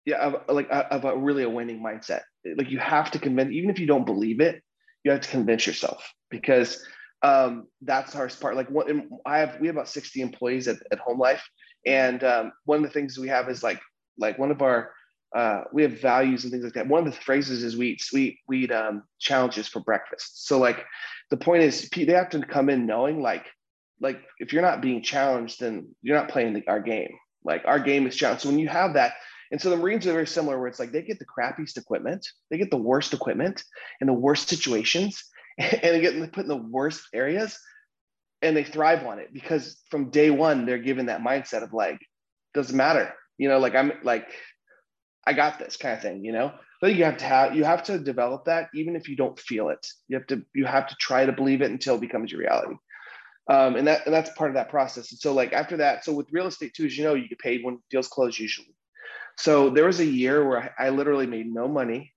yeah, 0.04 0.18
of, 0.18 0.34
like 0.48 0.68
of 0.70 1.04
a 1.04 1.16
really 1.16 1.42
a 1.42 1.48
winning 1.48 1.82
mindset. 1.82 2.20
Like 2.44 2.70
you 2.70 2.78
have 2.78 3.10
to 3.12 3.18
convince, 3.18 3.52
even 3.52 3.70
if 3.70 3.78
you 3.78 3.86
don't 3.86 4.04
believe 4.04 4.40
it, 4.40 4.62
you 5.04 5.10
have 5.10 5.20
to 5.20 5.28
convince 5.28 5.66
yourself 5.66 6.12
because 6.30 6.84
um, 7.22 7.68
that's 7.80 8.12
hardest 8.12 8.40
part. 8.40 8.56
Like 8.56 8.68
what 8.68 8.88
I 9.26 9.38
have, 9.38 9.58
we 9.60 9.66
have 9.68 9.76
about 9.76 9.88
60 9.88 10.20
employees 10.20 10.68
at, 10.68 10.76
at 10.90 10.98
HomeLife. 11.00 11.40
And 11.86 12.22
um, 12.24 12.52
one 12.64 12.78
of 12.78 12.84
the 12.84 12.90
things 12.90 13.18
we 13.18 13.28
have 13.28 13.48
is 13.48 13.62
like 13.62 13.80
like 14.18 14.38
one 14.38 14.50
of 14.50 14.62
our 14.62 14.92
uh, 15.34 15.64
we 15.72 15.82
have 15.82 16.00
values 16.00 16.44
and 16.44 16.52
things 16.52 16.64
like 16.64 16.74
that. 16.74 16.86
One 16.86 17.06
of 17.06 17.12
the 17.12 17.20
phrases 17.20 17.62
is 17.64 17.76
we 17.76 17.88
eat 17.88 18.02
sweet 18.02 18.38
we 18.46 18.64
eat 18.64 18.72
um, 18.72 19.04
challenges 19.18 19.68
for 19.68 19.80
breakfast. 19.80 20.46
So 20.46 20.58
like 20.58 20.84
the 21.30 21.36
point 21.36 21.62
is 21.62 21.88
they 21.88 22.04
have 22.12 22.30
to 22.30 22.42
come 22.44 22.68
in 22.68 22.86
knowing 22.86 23.22
like 23.22 23.46
like 24.00 24.20
if 24.38 24.52
you're 24.52 24.62
not 24.62 24.82
being 24.82 25.02
challenged, 25.02 25.60
then 25.60 25.94
you're 26.02 26.16
not 26.16 26.28
playing 26.28 26.54
the, 26.54 26.68
our 26.68 26.80
game. 26.80 27.10
Like 27.44 27.62
our 27.64 27.78
game 27.78 28.06
is 28.06 28.16
challenged. 28.16 28.42
So 28.42 28.48
when 28.48 28.58
you 28.58 28.68
have 28.68 28.94
that, 28.94 29.14
and 29.50 29.60
so 29.60 29.70
the 29.70 29.76
Marines 29.76 30.06
are 30.06 30.12
very 30.12 30.26
similar, 30.26 30.58
where 30.58 30.68
it's 30.68 30.78
like 30.78 30.92
they 30.92 31.02
get 31.02 31.18
the 31.18 31.26
crappiest 31.26 31.76
equipment, 31.76 32.26
they 32.50 32.58
get 32.58 32.70
the 32.70 32.76
worst 32.76 33.12
equipment 33.12 33.62
in 34.00 34.06
the 34.06 34.12
worst 34.12 34.48
situations, 34.48 35.22
and 35.58 35.80
they 35.82 36.00
get 36.00 36.32
put 36.32 36.42
in 36.42 36.48
the 36.48 36.56
worst 36.56 37.08
areas, 37.12 37.58
and 38.42 38.56
they 38.56 38.64
thrive 38.64 39.06
on 39.06 39.18
it 39.18 39.32
because 39.32 39.80
from 39.90 40.10
day 40.10 40.30
one 40.30 40.66
they're 40.66 40.78
given 40.78 41.06
that 41.06 41.22
mindset 41.22 41.62
of 41.62 41.72
like 41.72 42.00
doesn't 42.54 42.76
matter 42.76 43.14
you 43.38 43.48
know 43.48 43.58
like 43.58 43.74
i'm 43.74 43.92
like 44.02 44.26
i 45.26 45.32
got 45.32 45.58
this 45.58 45.76
kind 45.76 45.94
of 45.94 46.02
thing 46.02 46.24
you 46.24 46.32
know? 46.32 46.52
But 46.82 46.96
you 46.96 47.04
have 47.04 47.16
to 47.18 47.24
have 47.24 47.54
you 47.54 47.62
have 47.62 47.84
to 47.84 47.98
develop 47.98 48.46
that 48.46 48.68
even 48.74 48.96
if 48.96 49.08
you 49.08 49.14
don't 49.14 49.38
feel 49.38 49.68
it. 49.68 49.86
You 50.08 50.18
have 50.18 50.26
to 50.26 50.42
you 50.52 50.66
have 50.66 50.88
to 50.88 50.96
try 50.96 51.24
to 51.24 51.32
believe 51.32 51.62
it 51.62 51.70
until 51.70 51.94
it 51.94 52.00
becomes 52.00 52.32
your 52.32 52.40
reality. 52.40 52.74
Um, 53.48 53.76
and 53.76 53.86
that 53.86 54.04
and 54.04 54.12
that's 54.12 54.30
part 54.30 54.50
of 54.50 54.56
that 54.56 54.68
process. 54.68 55.12
And 55.12 55.20
so 55.20 55.32
like 55.32 55.52
after 55.52 55.76
that 55.76 56.04
so 56.04 56.12
with 56.12 56.32
real 56.32 56.48
estate 56.48 56.74
too 56.74 56.86
as 56.86 56.98
you 56.98 57.04
know 57.04 57.14
you 57.14 57.28
get 57.28 57.38
paid 57.38 57.62
when 57.64 57.78
deals 57.88 58.08
close 58.08 58.36
usually. 58.36 58.74
So 59.38 59.70
there 59.70 59.86
was 59.86 60.00
a 60.00 60.04
year 60.04 60.46
where 60.46 60.74
i, 60.78 60.86
I 60.86 60.90
literally 60.90 61.26
made 61.26 61.46
no 61.46 61.68
money 61.68 62.12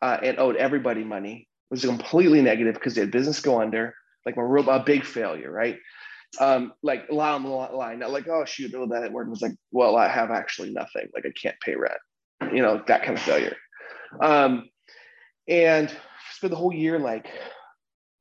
uh, 0.00 0.18
and 0.22 0.38
owed 0.38 0.56
everybody 0.56 1.04
money 1.04 1.47
was 1.70 1.84
completely 1.84 2.40
negative 2.40 2.74
because 2.74 2.94
they 2.94 3.02
had 3.02 3.10
business 3.10 3.40
go 3.40 3.60
under 3.60 3.94
like 4.24 4.36
a 4.36 4.44
real 4.44 4.68
a 4.70 4.80
big 4.80 5.04
failure 5.04 5.50
right 5.50 5.78
um, 6.40 6.72
like 6.82 7.08
the 7.08 7.14
line, 7.14 7.98
not 7.98 8.10
like, 8.10 8.28
oh 8.28 8.44
shoot, 8.44 8.74
oh, 8.74 8.86
that 8.88 9.12
word 9.12 9.30
was 9.30 9.40
like, 9.40 9.54
well, 9.70 9.96
I 9.96 10.08
have 10.08 10.30
actually 10.30 10.70
nothing, 10.70 11.08
like 11.14 11.24
I 11.26 11.30
can't 11.40 11.58
pay 11.60 11.74
rent, 11.74 11.98
you 12.52 12.62
know, 12.62 12.82
that 12.86 13.02
kind 13.02 13.16
of 13.16 13.22
failure. 13.22 13.56
Um, 14.20 14.68
and 15.48 15.94
spent 16.32 16.50
the 16.50 16.56
whole 16.56 16.72
year 16.72 16.98
like 16.98 17.28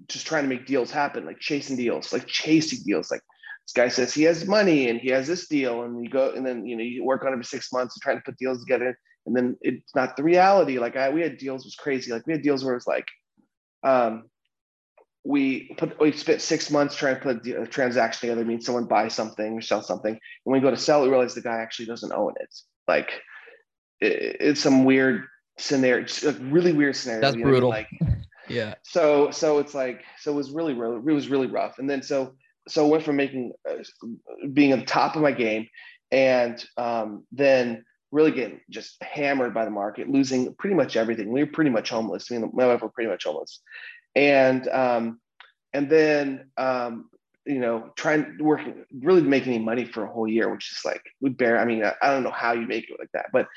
just 0.07 0.25
trying 0.25 0.43
to 0.43 0.49
make 0.49 0.65
deals 0.65 0.91
happen, 0.91 1.25
like 1.25 1.39
chasing 1.39 1.75
deals, 1.75 2.13
like 2.13 2.25
chasing 2.27 2.79
deals. 2.85 3.11
Like 3.11 3.21
this 3.65 3.73
guy 3.73 3.89
says 3.89 4.13
he 4.13 4.23
has 4.23 4.47
money 4.47 4.89
and 4.89 4.99
he 4.99 5.09
has 5.09 5.27
this 5.27 5.47
deal, 5.47 5.83
and 5.83 6.03
you 6.03 6.09
go 6.09 6.31
and 6.31 6.45
then 6.45 6.65
you 6.65 6.77
know 6.77 6.83
you 6.83 7.03
work 7.03 7.25
on 7.25 7.33
it 7.33 7.37
for 7.37 7.43
six 7.43 7.71
months 7.73 7.95
and 7.95 8.01
trying 8.01 8.17
to 8.17 8.23
put 8.23 8.37
deals 8.37 8.63
together, 8.63 8.97
and 9.25 9.35
then 9.35 9.57
it's 9.61 9.93
not 9.95 10.15
the 10.15 10.23
reality. 10.23 10.79
Like 10.79 10.95
I, 10.95 11.09
we 11.09 11.21
had 11.21 11.37
deals 11.37 11.65
was 11.65 11.75
crazy. 11.75 12.11
Like 12.11 12.25
we 12.25 12.33
had 12.33 12.41
deals 12.41 12.63
where 12.63 12.75
it's 12.75 12.87
like, 12.87 13.07
um, 13.83 14.29
we 15.23 15.73
put 15.77 15.99
we 15.99 16.11
spent 16.13 16.41
six 16.41 16.71
months 16.71 16.95
trying 16.95 17.15
to 17.15 17.21
put 17.21 17.47
a 17.47 17.67
transaction 17.67 18.29
together. 18.29 18.45
Means 18.45 18.65
someone 18.65 18.85
buy 18.85 19.09
something 19.09 19.57
or 19.57 19.61
sell 19.61 19.81
something, 19.81 20.11
and 20.11 20.19
when 20.43 20.59
we 20.59 20.65
go 20.65 20.71
to 20.71 20.77
sell, 20.77 21.03
we 21.03 21.09
realize 21.09 21.35
the 21.35 21.41
guy 21.41 21.57
actually 21.57 21.85
doesn't 21.85 22.13
own 22.13 22.33
it. 22.39 22.53
Like 22.87 23.11
it, 23.99 24.37
it's 24.39 24.61
some 24.61 24.85
weird 24.85 25.25
scenario, 25.57 26.05
a 26.25 26.31
really 26.31 26.71
weird 26.71 26.95
scenario. 26.95 27.21
That's 27.21 27.35
brutal. 27.35 27.69
Like 27.69 27.89
yeah. 28.47 28.75
So 28.83 29.31
so 29.31 29.59
it's 29.59 29.73
like 29.73 30.03
so 30.17 30.31
it 30.31 30.35
was 30.35 30.51
really 30.51 30.73
really 30.73 30.95
it 30.95 31.13
was 31.13 31.27
really 31.27 31.47
rough, 31.47 31.79
and 31.79 31.89
then 31.89 32.01
so 32.01 32.33
so 32.69 32.85
I 32.85 32.89
went 32.89 33.03
from 33.03 33.17
making 33.17 33.51
uh, 33.69 33.83
being 34.53 34.71
at 34.71 34.79
the 34.79 34.85
top 34.85 35.15
of 35.15 35.21
my 35.21 35.31
game, 35.31 35.67
and 36.11 36.63
um, 36.77 37.25
then 37.31 37.83
really 38.11 38.31
getting 38.31 38.61
just 38.69 39.01
hammered 39.01 39.53
by 39.53 39.65
the 39.65 39.71
market, 39.71 40.09
losing 40.09 40.53
pretty 40.55 40.75
much 40.75 40.95
everything. 40.95 41.31
We 41.31 41.43
were 41.43 41.51
pretty 41.51 41.69
much 41.69 41.89
homeless. 41.89 42.31
I 42.31 42.37
mean, 42.37 42.51
my 42.53 42.67
wife 42.67 42.81
were 42.81 42.89
pretty 42.89 43.09
much 43.09 43.25
homeless, 43.25 43.61
and 44.15 44.67
um, 44.69 45.19
and 45.73 45.89
then 45.89 46.49
um, 46.57 47.09
you 47.45 47.59
know 47.59 47.91
trying 47.95 48.37
working 48.39 48.85
really 48.99 49.21
making 49.21 49.53
any 49.53 49.63
money 49.63 49.85
for 49.85 50.05
a 50.05 50.11
whole 50.11 50.27
year, 50.27 50.51
which 50.51 50.71
is 50.71 50.81
like 50.85 51.01
we 51.21 51.29
bear. 51.29 51.59
I 51.59 51.65
mean, 51.65 51.83
I, 51.83 51.93
I 52.01 52.11
don't 52.11 52.23
know 52.23 52.31
how 52.31 52.53
you 52.53 52.67
make 52.67 52.89
it 52.89 52.97
like 52.99 53.11
that, 53.13 53.27
but 53.33 53.47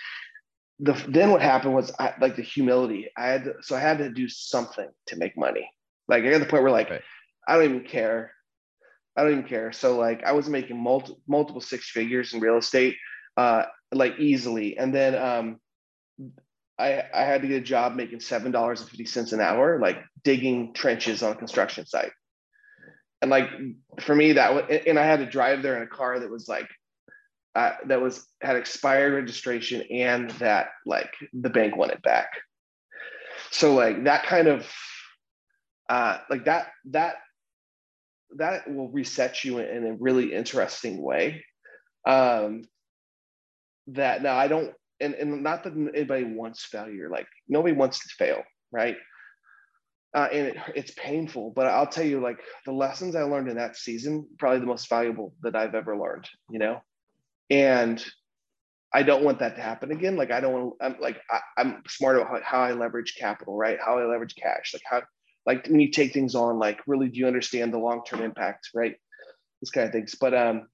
the 0.81 0.93
then 1.09 1.31
what 1.31 1.43
happened 1.43 1.75
was 1.75 1.93
I, 1.99 2.15
like 2.21 2.37
the 2.37 2.43
humility. 2.43 3.11
I 3.17 3.27
had 3.27 3.45
to, 3.45 3.55
so 3.61 3.77
I 3.77 3.81
had 3.81 3.99
to 3.99 4.11
do 4.11 4.29
something 4.29 4.89
to 5.07 5.17
make 5.17 5.37
money. 5.37 5.71
Like 6.09 6.25
I 6.25 6.31
got 6.31 6.41
the 6.41 6.47
point 6.47 6.63
where 6.63 6.73
like 6.73 6.91
right. 6.91 7.03
I 7.47 7.55
don't 7.55 7.65
even 7.65 7.85
care. 7.85 8.33
I 9.17 9.23
don't 9.23 9.33
even 9.33 9.45
care. 9.45 9.73
So 9.73 9.99
like 9.99 10.25
I 10.25 10.33
was 10.33 10.49
making 10.49 10.83
multiple 10.83 11.21
multiple 11.29 11.61
six 11.61 11.91
figures 11.91 12.33
in 12.33 12.41
real 12.41 12.57
estate, 12.57 12.97
uh, 13.37 13.65
like 13.93 14.19
easily. 14.19 14.77
And 14.79 14.95
then 14.95 15.15
um, 15.15 15.61
I 16.79 17.03
I 17.15 17.23
had 17.23 17.43
to 17.43 17.49
get 17.49 17.63
a 17.63 17.65
job 17.65 17.95
making 17.95 18.21
seven 18.21 18.53
dollars 18.53 18.81
and 18.81 18.89
fifty 18.89 19.05
cents 19.05 19.33
an 19.33 19.41
hour, 19.41 19.79
like 19.81 20.03
digging 20.25 20.73
trenches 20.75 21.23
on 21.23 21.33
a 21.33 21.37
construction 21.37 21.87
site. 21.87 22.13
And 23.23 23.31
like 23.31 23.49
for 24.01 24.15
me, 24.15 24.33
that 24.33 24.55
was, 24.55 24.65
and 24.87 24.99
I 24.99 25.05
had 25.05 25.21
to 25.21 25.27
drive 25.27 25.63
there 25.63 25.77
in 25.77 25.83
a 25.83 25.87
car 25.87 26.19
that 26.19 26.31
was 26.31 26.49
like 26.49 26.69
uh, 27.55 27.73
that 27.87 28.01
was 28.01 28.27
had 28.41 28.57
expired 28.57 29.13
registration 29.13 29.83
and 29.91 30.31
that 30.33 30.69
like 30.87 31.13
the 31.33 31.51
bank 31.51 31.77
wanted 31.77 32.01
back. 32.03 32.31
So 33.51 33.75
like 33.75 34.05
that 34.05 34.25
kind 34.25 34.49
of 34.49 34.67
uh, 35.89 36.19
like 36.31 36.45
that 36.45 36.69
that 36.87 37.17
that 38.37 38.73
will 38.73 38.89
reset 38.91 39.45
you 39.45 39.59
in 39.59 39.85
a 39.87 39.95
really 39.95 40.33
interesting 40.33 41.03
way. 41.03 41.45
Um, 42.07 42.63
that 43.95 44.23
now 44.23 44.37
I 44.37 44.49
don't 44.49 44.73
and, 45.01 45.15
and 45.15 45.43
not 45.43 45.65
that 45.65 45.73
anybody 45.73 46.25
wants 46.25 46.65
failure. 46.65 47.09
Like 47.09 47.27
nobody 47.49 47.75
wants 47.75 48.01
to 48.01 48.09
fail, 48.19 48.43
right? 48.71 48.97
Uh, 50.15 50.29
and 50.33 50.49
it, 50.49 50.57
it's 50.75 50.91
painful, 50.93 51.53
but 51.55 51.67
I'll 51.67 51.87
tell 51.87 52.05
you, 52.05 52.21
like 52.21 52.41
the 52.67 52.73
lessons 52.73 53.15
I 53.15 53.23
learned 53.23 53.49
in 53.49 53.57
that 53.57 53.77
season, 53.77 54.27
probably 54.39 54.59
the 54.59 54.67
most 54.67 54.89
valuable 54.89 55.35
that 55.43 55.55
I've 55.55 55.75
ever 55.75 55.97
learned. 55.97 56.29
You 56.51 56.59
know, 56.59 56.83
and 57.49 58.05
I 58.93 59.05
don't 59.05 59.25
want 59.25 59.39
that 59.39 59.57
to 59.57 59.63
happen 59.63 59.93
again. 59.93 60.17
Like 60.17 60.33
I 60.33 60.41
don't 60.41 60.53
want. 60.53 60.75
I'm 60.81 60.97
like 61.01 61.21
I, 61.31 61.41
am 61.61 61.83
smart 61.89 62.17
about 62.17 62.43
how 62.43 62.61
I 62.61 62.73
leverage 62.73 63.15
capital, 63.19 63.57
right? 63.57 63.79
How 63.85 63.99
I 63.99 64.05
leverage 64.05 64.35
cash, 64.35 64.73
like 64.75 64.83
how 64.85 65.03
like 65.47 65.67
when 65.69 65.81
you 65.81 65.91
take 65.91 66.13
things 66.13 66.35
on, 66.35 66.59
like 66.59 66.81
really 66.87 67.09
do 67.09 67.21
you 67.21 67.27
understand 67.27 67.73
the 67.73 67.79
long 67.79 68.03
term 68.05 68.21
impact, 68.21 68.71
right? 68.75 68.97
This 69.61 69.71
kind 69.71 69.87
of 69.87 69.93
things. 69.93 70.17
But 70.21 70.35
um, 70.35 70.67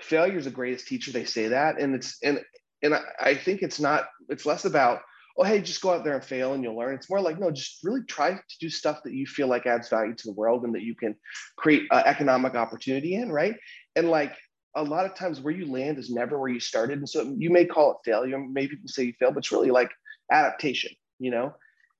failure 0.00 0.38
is 0.38 0.44
the 0.44 0.50
greatest 0.50 0.86
teacher. 0.86 1.12
They 1.12 1.24
say 1.24 1.48
that, 1.48 1.80
and 1.80 1.94
it's 1.94 2.18
and 2.22 2.40
and 2.82 2.94
I, 3.20 3.34
think 3.34 3.62
it's 3.62 3.80
not. 3.80 4.08
It's 4.28 4.46
less 4.46 4.64
about 4.64 5.00
oh 5.38 5.44
hey 5.44 5.60
just 5.60 5.80
go 5.80 5.90
out 5.92 6.04
there 6.04 6.14
and 6.14 6.24
fail 6.24 6.52
and 6.52 6.62
you'll 6.62 6.76
learn. 6.76 6.94
It's 6.94 7.08
more 7.08 7.20
like 7.20 7.38
no, 7.38 7.50
just 7.50 7.80
really 7.82 8.02
try 8.04 8.32
to 8.32 8.58
do 8.60 8.68
stuff 8.68 9.00
that 9.04 9.14
you 9.14 9.26
feel 9.26 9.48
like 9.48 9.66
adds 9.66 9.88
value 9.88 10.14
to 10.14 10.26
the 10.26 10.34
world 10.34 10.64
and 10.64 10.74
that 10.74 10.82
you 10.82 10.94
can 10.94 11.14
create 11.56 11.84
uh, 11.90 12.02
economic 12.04 12.54
opportunity 12.54 13.14
in, 13.14 13.30
right? 13.30 13.54
And 13.96 14.10
like 14.10 14.34
a 14.74 14.82
lot 14.82 15.06
of 15.06 15.14
times 15.14 15.40
where 15.40 15.54
you 15.54 15.70
land 15.70 15.98
is 15.98 16.10
never 16.10 16.38
where 16.38 16.50
you 16.50 16.60
started. 16.60 16.98
And 16.98 17.08
so 17.08 17.34
you 17.36 17.50
may 17.50 17.64
call 17.64 17.92
it 17.92 18.10
failure, 18.10 18.38
maybe 18.38 18.76
people 18.76 18.88
say 18.88 19.04
you 19.04 19.12
failed, 19.18 19.34
but 19.34 19.40
it's 19.40 19.52
really 19.52 19.70
like 19.70 19.90
adaptation, 20.30 20.92
you 21.18 21.30
know? 21.30 21.54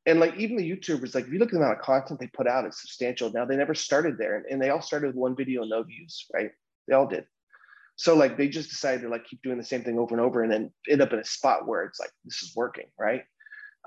And 0.06 0.18
like 0.18 0.36
even 0.36 0.56
the 0.56 0.68
YouTubers, 0.68 1.14
like 1.14 1.26
if 1.26 1.32
you 1.32 1.38
look 1.38 1.48
at 1.48 1.52
the 1.52 1.58
amount 1.58 1.78
of 1.78 1.84
content 1.84 2.18
they 2.18 2.26
put 2.28 2.48
out, 2.48 2.64
it's 2.64 2.80
substantial. 2.80 3.30
Now 3.30 3.44
they 3.44 3.56
never 3.56 3.74
started 3.74 4.18
there 4.18 4.44
and 4.50 4.60
they 4.60 4.70
all 4.70 4.82
started 4.82 5.08
with 5.08 5.16
one 5.16 5.36
video, 5.36 5.62
and 5.62 5.70
no 5.70 5.82
views, 5.82 6.26
right? 6.34 6.50
They 6.88 6.94
all 6.94 7.06
did. 7.06 7.26
So 7.96 8.14
like 8.14 8.36
they 8.36 8.48
just 8.48 8.70
decided 8.70 9.02
to 9.02 9.08
like 9.08 9.24
keep 9.24 9.42
doing 9.42 9.58
the 9.58 9.64
same 9.64 9.82
thing 9.82 9.98
over 9.98 10.14
and 10.14 10.24
over 10.24 10.42
and 10.42 10.52
then 10.52 10.72
end 10.88 11.02
up 11.02 11.12
in 11.12 11.18
a 11.18 11.24
spot 11.24 11.66
where 11.66 11.84
it's 11.84 12.00
like 12.00 12.10
this 12.24 12.42
is 12.42 12.52
working, 12.56 12.86
right? 12.98 13.22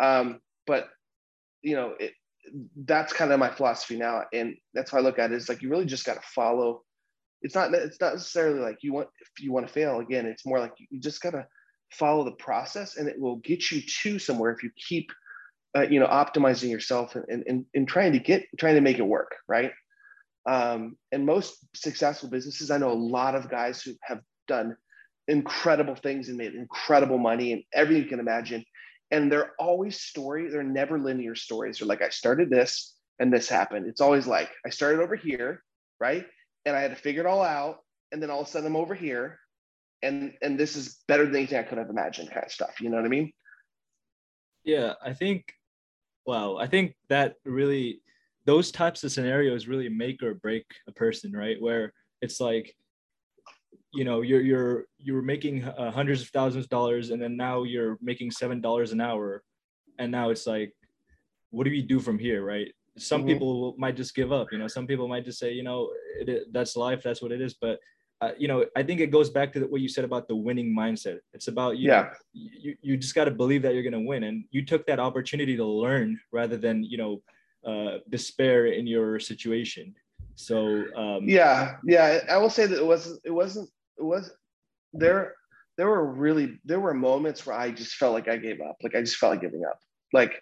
Um, 0.02 0.40
but 0.68 0.88
you 1.62 1.76
know, 1.76 1.96
it, 2.00 2.14
that's 2.86 3.12
kind 3.12 3.32
of 3.32 3.40
my 3.40 3.50
philosophy 3.50 3.98
now. 3.98 4.24
And 4.32 4.56
that's 4.74 4.92
how 4.92 5.00
I 5.00 5.02
look 5.02 5.18
at 5.18 5.32
it 5.32 5.36
is 5.36 5.50
like 5.50 5.62
you 5.62 5.70
really 5.70 5.86
just 5.86 6.06
got 6.06 6.16
to 6.16 6.28
follow 6.34 6.84
it's 7.46 7.54
not 7.54 7.74
it's 7.74 8.02
not 8.02 8.14
necessarily 8.14 8.60
like 8.60 8.80
you 8.82 8.92
want 8.92 9.08
if 9.22 9.44
you 9.44 9.52
want 9.52 9.68
to 9.68 9.72
fail 9.72 10.00
again 10.00 10.26
it's 10.26 10.46
more 10.46 10.60
like 10.60 10.74
you 10.90 11.00
just 11.00 11.22
gotta 11.22 11.46
follow 11.92 12.24
the 12.24 12.32
process 12.32 12.98
and 12.98 13.08
it 13.08 13.20
will 13.20 13.38
get 13.38 13.72
you 13.72 13.82
to 13.82 14.18
somewhere 14.18 14.52
if 14.52 14.64
you 14.64 14.72
keep 14.76 15.12
uh, 15.78 15.86
you 15.90 16.00
know 16.00 16.08
optimizing 16.08 16.72
yourself 16.72 17.16
and, 17.16 17.44
and, 17.48 17.66
and 17.76 17.88
trying 17.88 18.12
to 18.12 18.20
get 18.20 18.46
trying 18.58 18.74
to 18.74 18.82
make 18.82 18.98
it 18.98 19.06
work 19.06 19.36
right 19.48 19.72
um, 20.46 20.96
and 21.12 21.26
most 21.26 21.66
successful 21.76 22.30
businesses 22.30 22.72
i 22.72 22.78
know 22.78 22.92
a 22.92 22.94
lot 22.94 23.36
of 23.36 23.50
guys 23.50 23.82
who 23.82 23.94
have 24.02 24.22
done 24.48 24.76
incredible 25.28 25.96
things 25.96 26.30
and 26.30 26.38
made 26.38 26.54
incredible 26.54 27.18
money 27.18 27.52
and 27.52 27.64
everything 27.74 28.04
you 28.04 28.10
can 28.10 28.20
imagine 28.20 28.64
and 29.12 29.32
they're 29.32 29.54
always 29.60 30.00
story 30.00 30.50
they're 30.50 30.64
never 30.64 31.00
linear 31.00 31.36
stories 31.36 31.80
they're 31.80 31.88
like 31.88 32.02
i 32.02 32.10
started 32.10 32.50
this 32.50 32.96
and 33.20 33.34
this 33.34 33.50
happened 33.50 33.88
it's 33.88 34.02
always 34.02 34.28
like 34.28 34.50
i 34.66 34.70
started 34.70 35.02
over 35.02 35.16
here 35.16 35.64
right 36.00 36.26
and 36.66 36.76
I 36.76 36.82
had 36.82 36.92
to 36.92 36.98
figure 36.98 37.22
it 37.22 37.28
all 37.28 37.42
out. 37.42 37.80
And 38.12 38.22
then 38.22 38.30
all 38.30 38.42
of 38.42 38.48
a 38.48 38.50
sudden 38.50 38.68
I'm 38.68 38.76
over 38.76 38.96
here 38.96 39.40
and 40.02 40.34
and 40.42 40.60
this 40.60 40.76
is 40.76 41.00
better 41.08 41.26
than 41.26 41.36
anything 41.36 41.58
I 41.58 41.64
could 41.64 41.78
have 41.78 41.90
imagined 41.90 42.32
kind 42.32 42.46
of 42.46 42.52
stuff. 42.52 42.82
You 42.82 42.90
know 42.90 42.98
what 42.98 43.06
I 43.06 43.10
mean? 43.10 43.32
Yeah, 44.64 44.94
I 45.04 45.14
think 45.14 45.54
wow, 46.26 46.58
I 46.58 46.68
think 46.68 46.96
that 47.10 47.36
really 47.46 48.02
those 48.46 48.72
types 48.72 49.04
of 49.04 49.12
scenarios 49.12 49.68
really 49.68 49.90
make 49.90 50.22
or 50.22 50.36
break 50.36 50.66
a 50.88 50.92
person, 50.92 51.32
right? 51.32 51.58
Where 51.60 51.94
it's 52.22 52.40
like 52.40 52.76
you 53.94 54.04
know 54.04 54.22
you're 54.22 54.42
you're 54.42 54.86
you're 54.98 55.22
making 55.22 55.64
uh, 55.64 55.92
hundreds 55.92 56.22
of 56.22 56.30
thousands 56.30 56.66
of 56.66 56.70
dollars 56.70 57.10
and 57.10 57.22
then 57.22 57.36
now 57.38 57.64
you're 57.64 57.98
making 58.02 58.32
seven 58.32 58.62
dollars 58.62 58.92
an 58.92 59.02
hour. 59.02 59.44
And 59.98 60.12
now 60.12 60.30
it's 60.30 60.46
like 60.46 60.74
what 61.52 61.64
do 61.64 61.72
we 61.72 61.82
do 61.82 62.00
from 62.00 62.20
here 62.20 62.44
right? 62.44 62.72
Some 62.98 63.22
mm-hmm. 63.22 63.30
people 63.30 63.76
might 63.78 63.96
just 63.96 64.16
give 64.16 64.32
up 64.32 64.52
you 64.52 64.58
know? 64.58 64.68
Some 64.68 64.88
people 64.88 65.08
might 65.08 65.26
just 65.26 65.40
say 65.40 65.54
you 65.54 65.64
know 65.64 65.90
it, 66.20 66.54
that's 66.54 66.76
life 66.76 67.02
that's 67.04 67.22
what 67.22 67.32
it 67.32 67.42
is. 67.42 67.56
But 67.60 67.80
uh, 68.22 68.32
you 68.38 68.48
know 68.48 68.66
i 68.78 68.82
think 68.82 69.02
it 69.02 69.12
goes 69.12 69.30
back 69.30 69.52
to 69.52 69.60
what 69.68 69.82
you 69.82 69.90
said 69.90 70.06
about 70.06 70.28
the 70.28 70.36
winning 70.36 70.74
mindset. 70.74 71.18
It's 71.34 71.48
about 71.48 71.78
you. 71.78 71.90
Yeah. 71.90 72.02
Know, 72.02 72.10
you, 72.34 72.76
you 72.82 72.98
just 72.98 73.16
got 73.16 73.26
to 73.26 73.32
believe 73.32 73.62
that 73.64 73.74
you're 73.74 73.84
going 73.84 73.92
to 74.04 74.08
win. 74.08 74.24
And 74.24 74.46
you 74.52 74.66
took 74.66 74.86
that 74.86 75.02
opportunity 75.02 75.58
to 75.58 75.66
learn 75.66 76.20
rather 76.32 76.56
than 76.56 76.84
you 76.84 76.98
know 76.98 77.22
uh, 77.66 77.98
despair 78.10 78.68
in 78.68 78.88
your 78.88 79.20
situation 79.20 79.94
so 80.36 80.84
um, 80.96 81.28
yeah 81.28 81.78
yeah 81.86 82.20
i 82.30 82.38
will 82.38 82.50
say 82.50 82.66
that 82.66 82.80
it 82.80 82.86
wasn't 82.86 83.20
it 83.24 83.32
wasn't 83.32 83.70
it 83.98 84.04
was 84.04 84.32
there 84.94 85.34
there 85.78 85.88
were 85.88 86.14
really 86.14 86.60
there 86.66 86.80
were 86.80 86.94
moments 86.94 87.46
where 87.46 87.58
i 87.58 87.72
just 87.72 87.96
felt 87.96 88.14
like 88.14 88.28
i 88.28 88.38
gave 88.38 88.60
up 88.62 88.76
like 88.84 88.96
i 88.96 89.02
just 89.02 89.18
felt 89.18 89.32
like 89.32 89.42
giving 89.42 89.64
up 89.66 89.80
like 90.14 90.42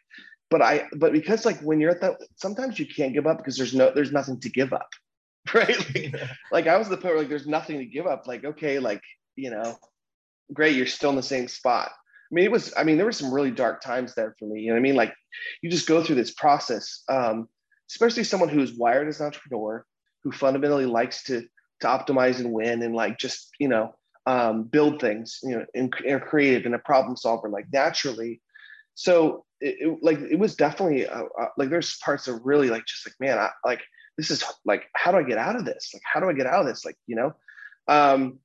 but 0.53 0.61
I 0.61 0.87
but 0.95 1.13
because 1.13 1.45
like 1.45 1.59
when 1.61 1.79
you're 1.79 1.89
at 1.89 2.01
that 2.01 2.17
sometimes 2.35 2.77
you 2.77 2.85
can't 2.85 3.11
give 3.11 3.25
up 3.25 3.37
because 3.37 3.57
there's 3.57 3.73
no 3.73 3.89
there's 3.89 4.11
nothing 4.11 4.39
to 4.41 4.49
give 4.49 4.71
up. 4.71 4.89
Right. 5.53 5.77
Like, 5.93 6.15
like 6.51 6.67
I 6.67 6.77
was 6.77 6.87
the 6.87 6.95
point 6.95 7.15
where 7.15 7.19
like 7.19 7.27
there's 7.27 7.47
nothing 7.47 7.79
to 7.79 7.85
give 7.85 8.07
up. 8.07 8.27
Like, 8.27 8.45
okay, 8.45 8.79
like, 8.79 9.01
you 9.35 9.49
know, 9.49 9.77
great, 10.53 10.77
you're 10.77 10.85
still 10.85 11.09
in 11.09 11.17
the 11.17 11.23
same 11.23 11.49
spot. 11.49 11.91
I 12.33 12.35
mean, 12.35 12.45
it 12.45 12.51
was, 12.51 12.73
I 12.75 12.83
mean, 12.83 12.97
there 12.97 13.05
were 13.05 13.11
some 13.11 13.31
really 13.31 13.51
dark 13.51 13.81
times 13.81 14.15
there 14.15 14.35
for 14.39 14.45
me. 14.45 14.61
You 14.61 14.69
know 14.69 14.73
what 14.73 14.79
I 14.79 14.81
mean? 14.81 14.95
Like 14.95 15.13
you 15.61 15.69
just 15.69 15.87
go 15.87 16.03
through 16.03 16.15
this 16.15 16.31
process, 16.31 17.03
um, 17.07 17.47
especially 17.91 18.23
someone 18.23 18.49
who 18.49 18.61
is 18.61 18.75
wired 18.75 19.07
as 19.07 19.19
an 19.19 19.27
entrepreneur, 19.27 19.85
who 20.23 20.31
fundamentally 20.31 20.87
likes 20.87 21.23
to 21.25 21.45
to 21.81 21.87
optimize 21.87 22.39
and 22.39 22.51
win 22.51 22.81
and 22.81 22.95
like 22.95 23.19
just, 23.19 23.49
you 23.59 23.67
know, 23.67 23.93
um, 24.25 24.63
build 24.63 24.99
things, 24.99 25.39
you 25.43 25.51
know, 25.51 25.65
and, 25.75 25.93
and 26.07 26.21
creative 26.21 26.65
and 26.65 26.73
a 26.73 26.79
problem 26.79 27.15
solver, 27.15 27.49
like 27.49 27.65
naturally. 27.71 28.41
So 28.95 29.45
it, 29.59 29.75
it, 29.79 29.97
like 30.01 30.19
it 30.19 30.39
was 30.39 30.55
definitely 30.55 31.07
uh, 31.07 31.25
uh, 31.39 31.47
like 31.57 31.69
there's 31.69 31.97
parts 31.97 32.27
of 32.27 32.41
really 32.43 32.69
like 32.69 32.85
just 32.85 33.05
like 33.05 33.15
man 33.19 33.37
I, 33.37 33.49
like 33.63 33.81
this 34.17 34.31
is 34.31 34.43
like 34.65 34.85
how 34.95 35.11
do 35.11 35.17
I 35.17 35.23
get 35.23 35.37
out 35.37 35.55
of 35.55 35.65
this 35.65 35.91
like 35.93 36.03
how 36.11 36.19
do 36.19 36.29
I 36.29 36.33
get 36.33 36.47
out 36.47 36.61
of 36.61 36.67
this 36.67 36.83
like 36.85 36.97
you 37.07 37.15
know 37.15 37.33
um 37.87 38.39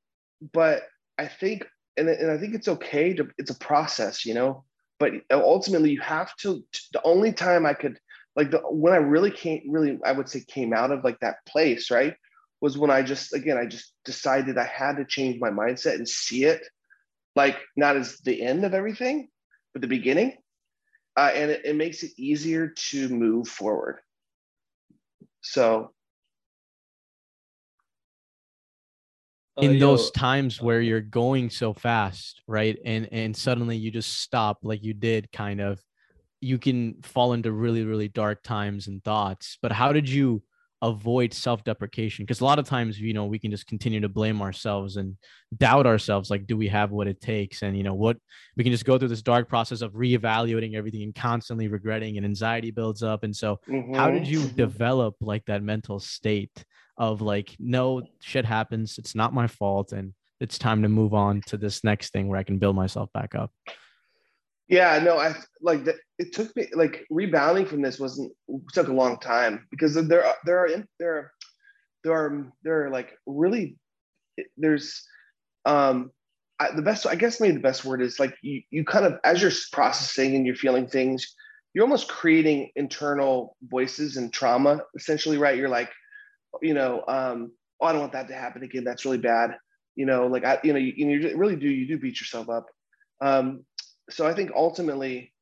but 0.53 0.83
I 1.19 1.27
think 1.27 1.67
and, 1.99 2.09
and 2.09 2.31
I 2.31 2.39
think 2.39 2.55
it's 2.55 2.69
okay 2.69 3.15
to 3.15 3.29
it's 3.39 3.51
a 3.51 3.59
process 3.59 4.25
you 4.25 4.35
know 4.35 4.65
but 4.99 5.13
ultimately 5.31 5.91
you 5.91 6.01
have 6.01 6.35
to 6.37 6.65
the 6.93 7.03
only 7.03 7.33
time 7.33 7.67
I 7.67 7.75
could 7.75 7.99
like 8.37 8.51
the 8.51 8.59
when 8.59 8.93
I 8.93 8.99
really 8.99 9.31
came 9.31 9.63
really 9.69 9.99
I 10.05 10.13
would 10.13 10.29
say 10.29 10.45
came 10.47 10.73
out 10.73 10.91
of 10.91 11.05
like 11.05 11.21
that 11.21 11.45
place 11.47 11.91
right 11.91 12.15
was 12.61 12.79
when 12.79 12.91
I 12.91 13.03
just 13.03 13.35
again 13.35 13.59
I 13.59 13.67
just 13.67 13.93
decided 14.05 14.59
I 14.59 14.65
had 14.65 14.97
to 14.97 15.05
change 15.05 15.41
my 15.41 15.51
mindset 15.51 15.95
and 15.95 16.09
see 16.09 16.45
it 16.45 16.67
like 17.37 17.59
not 17.77 17.97
as 17.97 18.19
the 18.19 18.43
end 18.43 18.65
of 18.65 18.75
everything 18.75 19.29
but 19.73 19.83
the 19.83 19.89
beginning 19.89 20.37
uh, 21.19 21.33
and 21.35 21.51
it, 21.51 21.65
it 21.65 21.75
makes 21.75 22.05
it 22.05 22.13
easier 22.17 22.69
to 22.69 23.09
move 23.09 23.49
forward. 23.49 23.99
So 25.41 25.91
uh, 29.59 29.63
in 29.63 29.79
those 29.79 30.11
times 30.13 30.63
where 30.63 30.81
you're 30.81 31.01
going 31.01 31.51
so 31.51 31.75
fast 31.75 32.39
right? 32.49 32.79
And 32.85 33.09
and 33.13 33.37
suddenly 33.37 33.77
you 33.77 33.91
just 33.91 34.21
stop 34.21 34.59
like 34.63 34.83
you 34.83 34.95
did 34.95 35.31
kind 35.31 35.61
of. 35.61 35.81
You 36.41 36.57
can 36.57 37.03
fall 37.03 37.33
into 37.33 37.51
really 37.53 37.85
really 37.85 38.09
dark 38.09 38.43
times 38.43 38.87
and 38.87 39.03
thoughts 39.03 39.59
but 39.61 39.73
how 39.73 39.93
did 39.93 40.09
you 40.09 40.43
avoid 40.81 41.35
self-deprecation? 41.35 42.25
Because 42.25 42.41
a 42.41 42.45
lot 42.45 42.61
of 42.61 42.65
times 42.65 43.01
you 43.01 43.13
know 43.13 43.27
we 43.27 43.41
can 43.41 43.51
just 43.51 43.67
continue 43.67 44.01
to 44.01 44.09
blame 44.09 44.41
ourselves 44.41 44.97
and 44.97 45.17
doubt 45.57 45.87
ourselves 45.87 46.31
like 46.31 46.47
do 46.47 46.57
we 46.57 46.69
have 46.69 46.93
what 46.93 47.09
it 47.09 47.21
takes? 47.21 47.63
And 47.63 47.77
you 47.77 47.83
know 47.83 47.95
what 47.95 48.17
we 48.57 48.63
can 48.63 48.73
just 48.73 48.85
go 48.85 48.97
through 48.99 49.09
this 49.09 49.23
dark 49.23 49.49
process 49.49 49.83
of 49.83 49.93
reevaluating 49.93 50.75
everything 50.75 51.03
and 51.03 51.15
constantly 51.15 51.67
regretting 51.69 52.17
and 52.17 52.25
anxiety 52.25 52.71
builds 52.71 53.03
up. 53.03 53.25
And 53.25 53.35
so 53.35 53.59
mm-hmm. 53.69 53.95
how 53.95 54.11
did 54.11 54.27
you 54.29 54.41
mm-hmm. 54.41 54.57
develop 54.57 55.17
like 55.21 55.45
that 55.47 55.63
mental 55.63 55.99
state 55.99 56.65
of 56.99 57.21
like 57.21 57.57
no 57.59 58.03
shit 58.21 58.45
happens 58.45 58.99
it's 58.99 59.15
not 59.15 59.33
my 59.33 59.47
fault 59.47 59.93
and 59.93 60.13
it's 60.41 60.59
time 60.59 60.83
to 60.83 60.89
move 60.89 61.15
on 61.15 61.41
to 61.47 61.57
this 61.57 61.83
next 61.85 62.13
thing 62.13 62.29
where 62.29 62.39
i 62.39 62.43
can 62.43 62.59
build 62.59 62.77
myself 62.77 63.09
back 63.13 63.35
up 63.35 63.51
Yeah, 64.69 65.01
no, 65.03 65.19
I 65.19 65.35
like. 65.63 65.81
It 66.19 66.35
took 66.35 66.55
me 66.55 66.69
like 66.75 67.07
rebounding 67.09 67.65
from 67.65 67.81
this 67.81 67.99
wasn't 67.99 68.33
took 68.75 68.89
a 68.89 68.93
long 68.93 69.19
time 69.19 69.67
because 69.71 69.95
there 69.95 70.27
are 70.27 70.37
there 70.45 70.59
are 70.59 70.69
there 70.99 71.17
are 71.17 71.33
there 72.05 72.13
are 72.13 72.53
there 72.63 72.87
are 72.87 72.91
like 72.91 73.17
really 73.27 73.79
there's 74.57 75.03
um 75.65 76.11
I, 76.61 76.73
the 76.75 76.83
best 76.83 77.07
i 77.07 77.15
guess 77.15 77.41
maybe 77.41 77.55
the 77.55 77.63
best 77.63 77.85
word 77.85 78.03
is 78.03 78.19
like 78.19 78.37
you, 78.43 78.63
you 78.71 78.85
kind 78.85 79.05
of 79.05 79.19
as 79.25 79.41
you're 79.41 79.53
processing 79.73 80.37
and 80.37 80.45
you're 80.45 80.55
feeling 80.55 80.87
things 80.87 81.35
you're 81.73 81.85
almost 81.85 82.09
creating 82.09 82.71
internal 82.77 83.57
voices 83.63 84.17
and 84.17 84.33
trauma 84.33 84.83
essentially 84.97 85.39
right 85.39 85.57
you're 85.57 85.69
like 85.69 85.91
you 86.63 86.75
know 86.75 87.05
um 87.09 87.53
oh 87.81 87.87
i 87.87 87.93
don't 87.93 88.01
want 88.01 88.13
that 88.13 88.29
to 88.29 88.35
happen 88.35 88.63
again. 88.63 88.85
That's 88.85 89.05
really 89.05 89.19
bad. 89.19 89.57
You 89.97 90.07
know 90.07 90.27
like 90.27 90.45
i 90.45 90.59
you 90.63 90.73
know 90.73 90.79
you, 90.79 90.93
you 90.97 91.37
really 91.37 91.57
do 91.57 91.69
you 91.69 91.87
do 91.87 91.99
beat 91.99 92.21
yourself 92.21 92.49
up. 92.49 92.67
Um 93.21 93.65
so 94.11 94.27
i 94.27 94.35
think 94.35 94.51
ultimately 94.55 95.33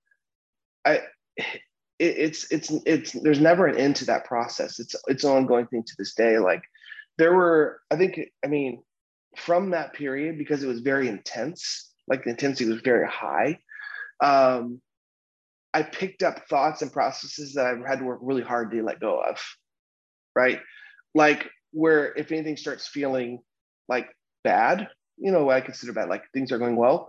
i 0.85 1.03
it, 1.37 1.55
it's 1.99 2.51
it's 2.51 2.71
it's 2.85 3.13
there's 3.13 3.41
never 3.41 3.67
an 3.67 3.79
end 3.79 3.97
to 3.97 4.05
that 4.07 4.25
process. 4.25 4.79
It's 4.81 4.95
it's 5.07 5.25
an 5.25 5.31
ongoing 5.31 5.67
thing 5.67 5.83
to 5.85 5.95
this 5.99 6.15
day. 6.15 6.39
Like 6.39 6.63
there 7.19 7.35
were 7.35 7.81
i 7.91 7.97
think 7.97 8.21
i 8.45 8.49
mean 8.49 8.83
from 9.37 9.71
that 9.71 9.93
period 9.93 10.39
because 10.39 10.63
it 10.63 10.67
was 10.67 10.81
very 10.81 11.09
intense 11.09 11.93
like 12.09 12.25
the 12.25 12.31
intensity 12.31 12.71
was 12.71 12.81
very 12.83 13.07
high 13.07 13.59
um 14.23 14.81
i 15.75 15.83
picked 15.83 16.23
up 16.23 16.49
thoughts 16.49 16.83
and 16.83 16.93
processes 16.93 17.55
that 17.55 17.67
i've 17.67 17.87
had 17.87 17.99
to 17.99 18.05
work 18.05 18.19
really 18.23 18.43
hard 18.43 18.71
to 18.71 18.83
let 18.83 19.01
go 19.01 19.21
of 19.21 19.39
right 20.35 20.61
like 21.17 21.51
where 21.73 22.15
if 22.15 22.31
anything 22.31 22.57
starts 22.57 22.87
feeling 22.87 23.41
like 23.89 24.09
bad 24.45 24.89
you 25.17 25.33
know 25.33 25.51
i 25.51 25.61
consider 25.61 25.93
bad 25.93 26.09
like 26.09 26.23
things 26.33 26.53
are 26.53 26.59
going 26.59 26.77
well 26.77 27.09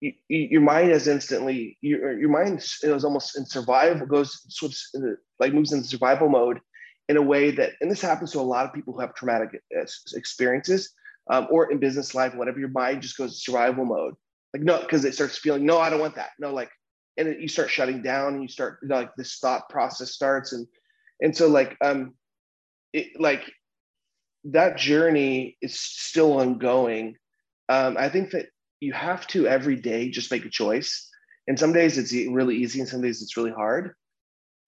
you, 0.00 0.12
your 0.28 0.60
mind 0.60 0.90
is 0.90 1.08
instantly 1.08 1.78
your, 1.80 2.18
your 2.18 2.28
mind 2.28 2.58
is 2.82 3.04
almost 3.04 3.38
in 3.38 3.46
survival 3.46 4.06
goes 4.06 4.44
of 4.62 5.02
like 5.40 5.54
moves 5.54 5.72
into 5.72 5.88
survival 5.88 6.28
mode 6.28 6.60
in 7.08 7.16
a 7.16 7.22
way 7.22 7.50
that 7.50 7.72
and 7.80 7.90
this 7.90 8.00
happens 8.00 8.32
to 8.32 8.40
a 8.40 8.42
lot 8.42 8.66
of 8.66 8.72
people 8.72 8.92
who 8.92 9.00
have 9.00 9.14
traumatic 9.14 9.62
uh, 9.78 9.86
experiences 10.14 10.92
um, 11.30 11.46
or 11.50 11.70
in 11.70 11.78
business 11.78 12.14
life 12.14 12.34
whatever 12.34 12.58
your 12.58 12.68
mind 12.68 13.02
just 13.02 13.16
goes 13.16 13.44
survival 13.44 13.84
mode. 13.84 14.14
Like 14.52 14.62
no 14.62 14.80
because 14.80 15.04
it 15.04 15.14
starts 15.14 15.38
feeling 15.38 15.66
no 15.66 15.78
i 15.78 15.90
don't 15.90 16.00
want 16.00 16.16
that. 16.16 16.30
No 16.38 16.52
like 16.52 16.70
and 17.16 17.40
you 17.40 17.48
start 17.48 17.70
shutting 17.70 18.02
down 18.02 18.34
and 18.34 18.42
you 18.42 18.48
start 18.48 18.78
you 18.82 18.88
know, 18.88 18.96
like 18.96 19.14
this 19.16 19.38
thought 19.38 19.68
process 19.68 20.10
starts 20.12 20.52
and 20.52 20.66
and 21.20 21.36
so 21.36 21.48
like 21.48 21.76
um 21.82 22.14
it 22.92 23.20
like 23.20 23.50
that 24.44 24.76
journey 24.76 25.56
is 25.60 25.78
still 25.78 26.34
ongoing 26.40 27.16
um 27.68 27.96
i 27.98 28.08
think 28.08 28.30
that 28.30 28.46
you 28.80 28.92
have 28.92 29.26
to 29.28 29.46
every 29.46 29.76
day 29.76 30.10
just 30.10 30.30
make 30.30 30.44
a 30.44 30.50
choice. 30.50 31.08
And 31.48 31.58
some 31.58 31.72
days 31.72 31.96
it's 31.98 32.12
really 32.12 32.56
easy 32.56 32.80
and 32.80 32.88
some 32.88 33.00
days 33.00 33.22
it's 33.22 33.36
really 33.36 33.52
hard 33.52 33.94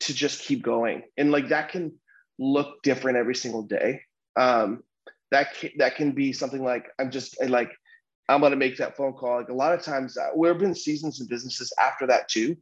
to 0.00 0.14
just 0.14 0.42
keep 0.42 0.62
going. 0.62 1.02
And 1.16 1.30
like 1.30 1.48
that 1.48 1.70
can 1.70 1.92
look 2.38 2.82
different 2.82 3.18
every 3.18 3.34
single 3.34 3.62
day. 3.62 4.02
Um, 4.36 4.82
that 5.30 5.54
can, 5.54 5.70
that 5.78 5.96
can 5.96 6.12
be 6.12 6.32
something 6.32 6.62
like 6.64 6.86
I'm 6.98 7.10
just 7.10 7.36
like 7.48 7.70
I'm 8.28 8.40
gonna 8.40 8.56
make 8.56 8.76
that 8.78 8.96
phone 8.96 9.12
call. 9.12 9.38
Like 9.38 9.48
a 9.48 9.54
lot 9.54 9.74
of 9.74 9.82
times, 9.82 10.16
uh, 10.16 10.28
there 10.40 10.52
have 10.52 10.60
been 10.60 10.74
seasons 10.74 11.20
and 11.20 11.28
businesses 11.28 11.72
after 11.80 12.06
that 12.06 12.28
too, 12.28 12.56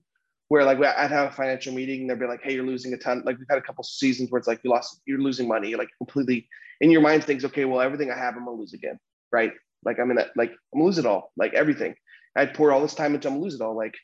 where 0.49 0.65
like 0.65 0.79
I'd 0.79 1.11
have 1.11 1.33
a 1.33 1.35
financial 1.35 1.75
meeting 1.75 2.03
and 2.03 2.11
they'd 2.11 2.21
be 2.21 2.27
like, 2.27 2.43
"Hey, 2.43 2.55
you're 2.55 2.67
losing 2.67 2.93
a 2.93 2.97
ton." 2.97 3.23
Like 3.25 3.39
we've 3.39 3.47
had 3.49 3.59
a 3.59 3.63
couple 3.63 3.85
seasons 3.85 4.31
where 4.31 4.39
it's 4.39 4.49
like 4.49 4.61
you 4.63 4.71
lost, 4.71 5.01
you're 5.07 5.19
losing 5.19 5.49
money, 5.49 5.75
like 5.75 5.89
completely 5.99 6.49
in 6.81 6.91
your 6.91 7.01
mind 7.01 7.25
thinks, 7.25 7.45
"Okay, 7.45 7.65
well 7.65 7.81
everything 7.81 8.11
I 8.11 8.17
have, 8.17 8.35
I'm 8.37 8.45
gonna 8.45 8.57
lose 8.57 8.73
again," 8.73 8.99
right? 9.33 9.53
Like 9.85 9.99
I'm 9.99 10.11
in 10.11 10.17
that, 10.17 10.31
like 10.37 10.51
I'm 10.51 10.81
gonna 10.81 10.85
lose 10.85 10.99
it 10.99 11.07
all, 11.07 11.33
like 11.37 11.55
everything. 11.55 11.95
I'd 12.37 12.55
pour 12.55 12.73
all 12.73 12.81
this 12.81 12.95
time 12.95 13.15
into 13.15 13.29
I'm 13.29 13.35
gonna 13.35 13.45
lose 13.45 13.55
it 13.55 13.61
all. 13.61 13.77
Like 13.77 13.95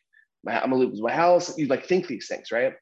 I'm 0.49 0.71
gonna 0.71 0.77
lose 0.77 1.01
my 1.01 1.13
house. 1.13 1.57
You 1.57 1.67
like 1.67 1.87
think 1.87 2.07
these 2.07 2.29
things, 2.29 2.51
right? 2.51 2.75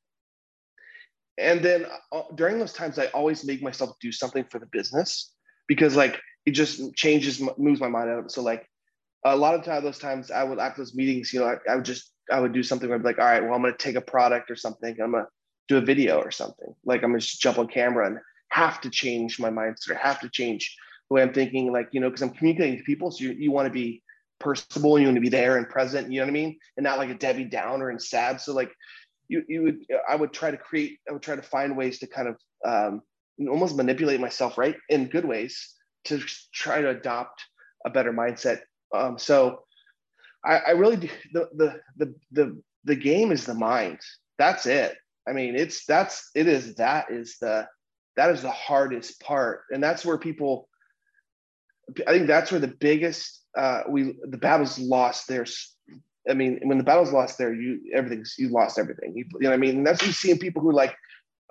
And 1.38 1.62
then 1.62 1.86
uh, 2.12 2.22
during 2.34 2.58
those 2.58 2.72
times, 2.72 2.98
I 2.98 3.06
always 3.06 3.44
make 3.44 3.62
myself 3.62 3.96
do 4.00 4.12
something 4.12 4.44
for 4.50 4.58
the 4.58 4.66
business 4.66 5.32
because 5.68 5.96
like 5.96 6.20
it 6.46 6.52
just 6.52 6.94
changes, 6.94 7.42
moves 7.58 7.80
my 7.80 7.88
mind 7.88 8.10
out 8.10 8.18
of 8.18 8.24
it. 8.26 8.30
So 8.30 8.42
like 8.42 8.66
a 9.24 9.36
lot 9.36 9.54
of 9.54 9.64
time, 9.64 9.84
those 9.84 9.98
times 9.98 10.30
I 10.30 10.44
would 10.44 10.58
after 10.58 10.80
those 10.80 10.94
meetings, 10.94 11.32
you 11.32 11.40
know, 11.40 11.46
I, 11.46 11.56
I 11.70 11.76
would 11.76 11.84
just 11.84 12.12
I 12.30 12.40
would 12.40 12.52
do 12.52 12.62
something 12.62 12.88
where 12.88 12.96
I'd 12.96 13.02
be 13.02 13.08
like, 13.08 13.18
all 13.18 13.24
right, 13.24 13.42
well, 13.42 13.54
I'm 13.54 13.62
gonna 13.62 13.76
take 13.76 13.96
a 13.96 14.00
product 14.00 14.50
or 14.50 14.56
something. 14.56 14.96
I'm 15.00 15.12
gonna 15.12 15.26
do 15.68 15.78
a 15.78 15.80
video 15.80 16.20
or 16.20 16.30
something. 16.30 16.74
Like 16.84 17.02
I'm 17.02 17.10
gonna 17.10 17.20
just 17.20 17.40
jump 17.40 17.58
on 17.58 17.68
camera 17.68 18.06
and 18.06 18.18
have 18.50 18.80
to 18.80 18.90
change 18.90 19.38
my 19.38 19.50
mindset 19.50 19.96
have 19.96 20.20
to 20.20 20.28
change 20.28 20.76
the 21.08 21.14
way 21.14 21.22
I'm 21.22 21.32
thinking, 21.32 21.72
like, 21.72 21.88
you 21.92 22.00
know, 22.00 22.08
because 22.08 22.22
I'm 22.22 22.30
communicating 22.30 22.78
to 22.78 22.84
people. 22.84 23.10
So 23.10 23.24
you, 23.24 23.32
you 23.32 23.50
want 23.50 23.66
to 23.66 23.72
be 23.72 24.02
personable 24.40 24.98
you 24.98 25.06
want 25.06 25.16
to 25.16 25.20
be 25.20 25.28
there 25.28 25.58
and 25.58 25.68
present, 25.68 26.10
you 26.10 26.18
know 26.18 26.26
what 26.26 26.30
I 26.30 26.32
mean? 26.32 26.58
And 26.76 26.84
not 26.84 26.98
like 26.98 27.10
a 27.10 27.14
Debbie 27.14 27.44
Downer 27.44 27.90
and 27.90 28.02
sad. 28.02 28.40
So 28.40 28.52
like 28.52 28.72
you, 29.28 29.44
you 29.46 29.62
would, 29.62 29.84
I 30.08 30.16
would 30.16 30.32
try 30.32 30.50
to 30.50 30.56
create, 30.56 30.98
I 31.08 31.12
would 31.12 31.22
try 31.22 31.36
to 31.36 31.42
find 31.42 31.76
ways 31.76 31.98
to 32.00 32.06
kind 32.06 32.28
of 32.28 32.36
um, 32.66 33.02
almost 33.48 33.76
manipulate 33.76 34.18
myself, 34.18 34.58
right? 34.58 34.76
In 34.88 35.08
good 35.08 35.24
ways 35.24 35.74
to 36.06 36.20
try 36.52 36.80
to 36.80 36.90
adopt 36.90 37.44
a 37.84 37.90
better 37.90 38.12
mindset. 38.12 38.60
Um, 38.94 39.18
so 39.18 39.64
I, 40.44 40.58
I 40.58 40.70
really 40.70 40.96
do, 40.96 41.08
the, 41.32 41.48
the, 41.54 41.80
the, 41.96 42.14
the, 42.32 42.62
the 42.84 42.96
game 42.96 43.32
is 43.32 43.44
the 43.44 43.54
mind. 43.54 44.00
That's 44.38 44.66
it. 44.66 44.96
I 45.28 45.32
mean, 45.32 45.54
it's, 45.56 45.84
that's, 45.84 46.30
it 46.34 46.48
is, 46.48 46.74
that 46.76 47.10
is 47.10 47.36
the, 47.40 47.68
that 48.16 48.30
is 48.30 48.42
the 48.42 48.50
hardest 48.50 49.20
part. 49.20 49.62
And 49.70 49.82
that's 49.82 50.04
where 50.04 50.18
people, 50.18 50.68
I 52.06 52.12
think 52.12 52.26
that's 52.26 52.50
where 52.50 52.60
the 52.60 52.68
biggest 52.68 53.40
uh, 53.56 53.82
we 53.88 54.14
the 54.22 54.38
battle's 54.38 54.78
lost 54.78 55.28
there. 55.28 55.46
I 56.28 56.34
mean, 56.34 56.60
when 56.62 56.78
the 56.78 56.84
battle's 56.84 57.12
lost 57.12 57.38
there, 57.38 57.52
you 57.52 57.80
everything's 57.94 58.36
you 58.38 58.48
lost 58.48 58.78
everything. 58.78 59.12
You, 59.16 59.24
you 59.34 59.40
know 59.40 59.50
what 59.50 59.54
I 59.54 59.58
mean? 59.58 59.78
And 59.78 59.86
that's 59.86 60.06
you 60.06 60.12
see 60.12 60.30
in 60.30 60.38
people 60.38 60.62
who 60.62 60.72
like 60.72 60.94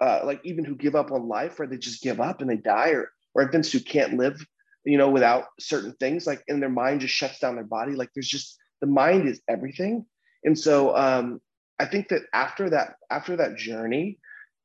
uh, 0.01 0.21
like 0.23 0.39
even 0.43 0.63
who 0.63 0.75
give 0.75 0.95
up 0.95 1.11
on 1.11 1.27
life 1.27 1.59
or 1.59 1.67
they 1.67 1.77
just 1.77 2.01
give 2.01 2.21
up 2.21 2.41
and 2.41 2.49
they 2.49 2.57
die 2.57 2.89
or 2.89 3.11
or 3.35 3.43
events 3.43 3.71
who 3.71 3.79
can't 3.79 4.15
live, 4.15 4.39
you 4.85 4.97
know, 4.97 5.09
without 5.09 5.45
certain 5.59 5.93
things, 5.99 6.25
like 6.25 6.43
and 6.47 6.61
their 6.61 6.69
mind 6.69 7.01
just 7.01 7.13
shuts 7.13 7.39
down 7.39 7.55
their 7.55 7.63
body. 7.63 7.93
Like 7.93 8.09
there's 8.13 8.29
just 8.29 8.57
the 8.81 8.87
mind 8.87 9.27
is 9.27 9.41
everything. 9.47 10.05
And 10.43 10.57
so 10.57 10.95
um, 10.95 11.41
I 11.79 11.85
think 11.85 12.09
that 12.09 12.23
after 12.33 12.69
that, 12.71 12.95
after 13.09 13.35
that 13.37 13.57
journey, 13.57 14.19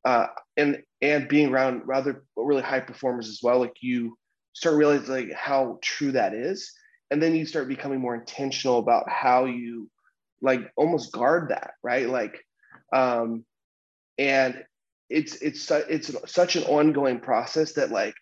uh, 0.04 0.26
and 0.56 0.82
and 1.00 1.28
being 1.28 1.50
around 1.50 1.82
rather 1.86 2.24
really 2.36 2.62
high 2.62 2.80
performers 2.80 3.28
as 3.28 3.40
well, 3.42 3.58
like 3.58 3.76
you 3.80 4.16
start 4.54 4.76
realizing 4.76 5.12
like 5.12 5.32
how 5.32 5.78
true 5.82 6.12
that 6.12 6.32
is 6.32 6.72
and 7.10 7.22
then 7.22 7.34
you 7.34 7.44
start 7.44 7.68
becoming 7.68 8.00
more 8.00 8.14
intentional 8.14 8.78
about 8.78 9.08
how 9.08 9.44
you 9.44 9.90
like 10.40 10.70
almost 10.76 11.12
guard 11.12 11.50
that 11.50 11.72
right 11.82 12.08
like 12.08 12.44
um 12.92 13.44
and 14.18 14.64
it's 15.10 15.36
it's 15.36 15.70
it's 15.70 16.10
such 16.26 16.56
an 16.56 16.64
ongoing 16.64 17.20
process 17.20 17.74
that 17.74 17.90
like 17.90 18.14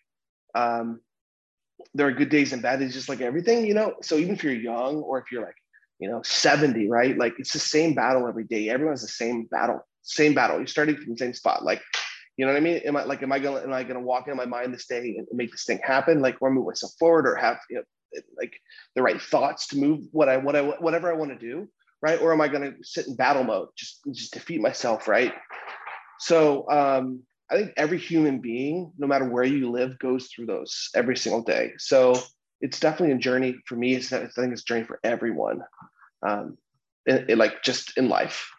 um 0.55 0.99
there 1.93 2.07
are 2.07 2.11
good 2.11 2.29
days 2.29 2.53
and 2.53 2.61
bad 2.61 2.79
days 2.79 2.93
just 2.93 3.09
like 3.09 3.21
everything 3.21 3.65
you 3.65 3.73
know 3.73 3.93
so 4.01 4.17
even 4.17 4.33
if 4.33 4.43
you're 4.43 4.53
young 4.53 4.97
or 4.97 5.19
if 5.19 5.31
you're 5.31 5.43
like 5.43 5.55
you 5.99 6.09
know 6.09 6.21
70 6.23 6.89
right 6.89 7.17
like 7.17 7.33
it's 7.37 7.53
the 7.53 7.59
same 7.59 7.93
battle 7.93 8.27
every 8.27 8.43
day 8.45 8.69
everyone's 8.69 9.01
the 9.01 9.07
same 9.07 9.45
battle 9.45 9.85
same 10.01 10.33
battle 10.33 10.57
you're 10.57 10.67
starting 10.67 10.95
from 10.95 11.11
the 11.11 11.17
same 11.17 11.33
spot 11.33 11.63
like 11.63 11.81
you 12.37 12.45
know 12.45 12.51
what 12.51 12.57
I 12.57 12.61
mean? 12.61 12.77
Am 12.77 12.97
I 12.97 13.03
like, 13.03 13.21
am 13.21 13.31
I 13.31 13.39
gonna, 13.39 13.61
am 13.61 13.73
I 13.73 13.83
gonna 13.83 13.99
walk 13.99 14.27
in 14.27 14.35
my 14.35 14.45
mind 14.45 14.73
this 14.73 14.87
day 14.87 15.15
and 15.17 15.27
make 15.31 15.51
this 15.51 15.65
thing 15.65 15.79
happen? 15.83 16.19
Like, 16.19 16.37
or 16.41 16.49
move 16.49 16.65
myself 16.65 16.93
forward, 16.97 17.27
or 17.27 17.35
have 17.35 17.59
you 17.69 17.77
know, 17.77 18.21
like 18.37 18.53
the 18.95 19.03
right 19.03 19.21
thoughts 19.21 19.67
to 19.67 19.77
move 19.77 20.01
what 20.11 20.29
I, 20.29 20.37
what 20.37 20.55
I, 20.55 20.61
whatever 20.61 21.11
I 21.11 21.15
want 21.15 21.31
to 21.31 21.37
do, 21.37 21.67
right? 22.01 22.19
Or 22.19 22.33
am 22.33 22.41
I 22.41 22.47
gonna 22.47 22.71
sit 22.81 23.07
in 23.07 23.15
battle 23.15 23.43
mode, 23.43 23.69
just, 23.77 24.01
just 24.11 24.33
defeat 24.33 24.61
myself, 24.61 25.07
right? 25.07 25.33
So 26.19 26.67
um, 26.69 27.21
I 27.53 27.57
think 27.57 27.73
every 27.77 27.99
human 27.99 28.39
being, 28.39 28.91
no 28.97 29.05
matter 29.05 29.25
where 29.25 29.43
you 29.43 29.69
live, 29.69 29.99
goes 29.99 30.27
through 30.27 30.47
those 30.47 30.89
every 30.95 31.15
single 31.15 31.43
day. 31.43 31.73
So 31.77 32.19
it's 32.61 32.79
definitely 32.79 33.15
a 33.15 33.19
journey 33.19 33.55
for 33.67 33.75
me. 33.75 33.93
It's, 33.93 34.11
I 34.11 34.25
think 34.25 34.51
it's 34.51 34.63
a 34.63 34.65
journey 34.65 34.85
for 34.85 34.99
everyone, 35.03 35.61
um, 36.27 36.57
in, 37.05 37.29
in 37.29 37.37
like 37.37 37.61
just 37.61 37.95
in 37.97 38.09
life. 38.09 38.49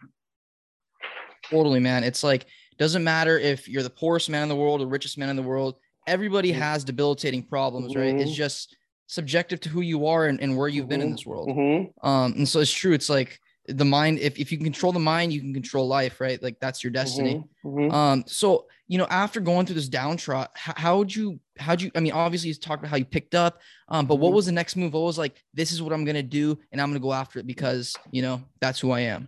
Totally, 1.49 1.81
man. 1.81 2.05
It's 2.05 2.23
like 2.23 2.45
doesn't 2.77 3.03
matter 3.03 3.37
if 3.37 3.67
you're 3.67 3.83
the 3.83 3.89
poorest 3.89 4.29
man 4.29 4.43
in 4.43 4.49
the 4.49 4.55
world 4.55 4.81
or 4.81 4.87
richest 4.87 5.17
man 5.17 5.29
in 5.29 5.35
the 5.35 5.43
world. 5.43 5.75
Everybody 6.07 6.51
mm-hmm. 6.51 6.61
has 6.61 6.83
debilitating 6.83 7.43
problems, 7.43 7.91
mm-hmm. 7.91 7.99
right? 7.99 8.15
It's 8.15 8.31
mm-hmm. 8.31 8.33
just 8.33 8.77
subjective 9.07 9.59
to 9.61 9.69
who 9.69 9.81
you 9.81 10.07
are 10.07 10.27
and, 10.27 10.39
and 10.39 10.57
where 10.57 10.67
you've 10.67 10.83
mm-hmm. 10.83 10.89
been 10.89 11.01
in 11.01 11.07
mm-hmm. 11.07 11.15
this 11.15 11.25
world. 11.25 11.49
Mm-hmm. 11.49 12.07
Um, 12.07 12.33
and 12.33 12.47
so 12.47 12.59
it's 12.61 12.71
true. 12.71 12.93
It's 12.93 13.09
like 13.09 13.39
the 13.67 13.85
mind, 13.85 14.19
if, 14.19 14.37
if 14.39 14.51
you 14.51 14.57
can 14.57 14.65
control 14.65 14.91
the 14.91 14.99
mind, 14.99 15.33
you 15.33 15.41
can 15.41 15.53
control 15.53 15.87
life, 15.87 16.21
right? 16.21 16.41
Like 16.41 16.59
that's 16.59 16.83
your 16.83 16.91
destiny. 16.91 17.43
Um, 17.65 18.23
so, 18.27 18.67
you 18.87 18.97
know, 18.97 19.07
after 19.09 19.39
going 19.39 19.65
through 19.65 19.75
this 19.75 19.89
downtrot, 19.89 20.47
how, 20.53 20.73
how 20.77 20.97
would 20.97 21.15
you, 21.15 21.39
how'd 21.57 21.81
you, 21.81 21.91
I 21.95 21.99
mean, 21.99 22.13
obviously 22.13 22.49
you 22.49 22.55
talked 22.55 22.81
about 22.81 22.91
how 22.91 22.97
you 22.97 23.05
picked 23.05 23.33
up, 23.33 23.59
um, 23.89 24.05
but 24.05 24.15
what 24.15 24.33
was 24.33 24.45
the 24.45 24.51
next 24.51 24.75
move? 24.75 24.93
What 24.93 25.01
was 25.01 25.17
like, 25.17 25.43
this 25.53 25.71
is 25.71 25.81
what 25.81 25.91
I'm 25.91 26.05
going 26.05 26.15
to 26.15 26.23
do 26.23 26.57
and 26.71 26.79
I'm 26.79 26.89
going 26.89 26.99
to 26.99 27.03
go 27.03 27.13
after 27.13 27.39
it 27.39 27.47
because, 27.47 27.95
you 28.11 28.21
know, 28.21 28.43
that's 28.61 28.79
who 28.79 28.91
I 28.91 29.01
am. 29.01 29.27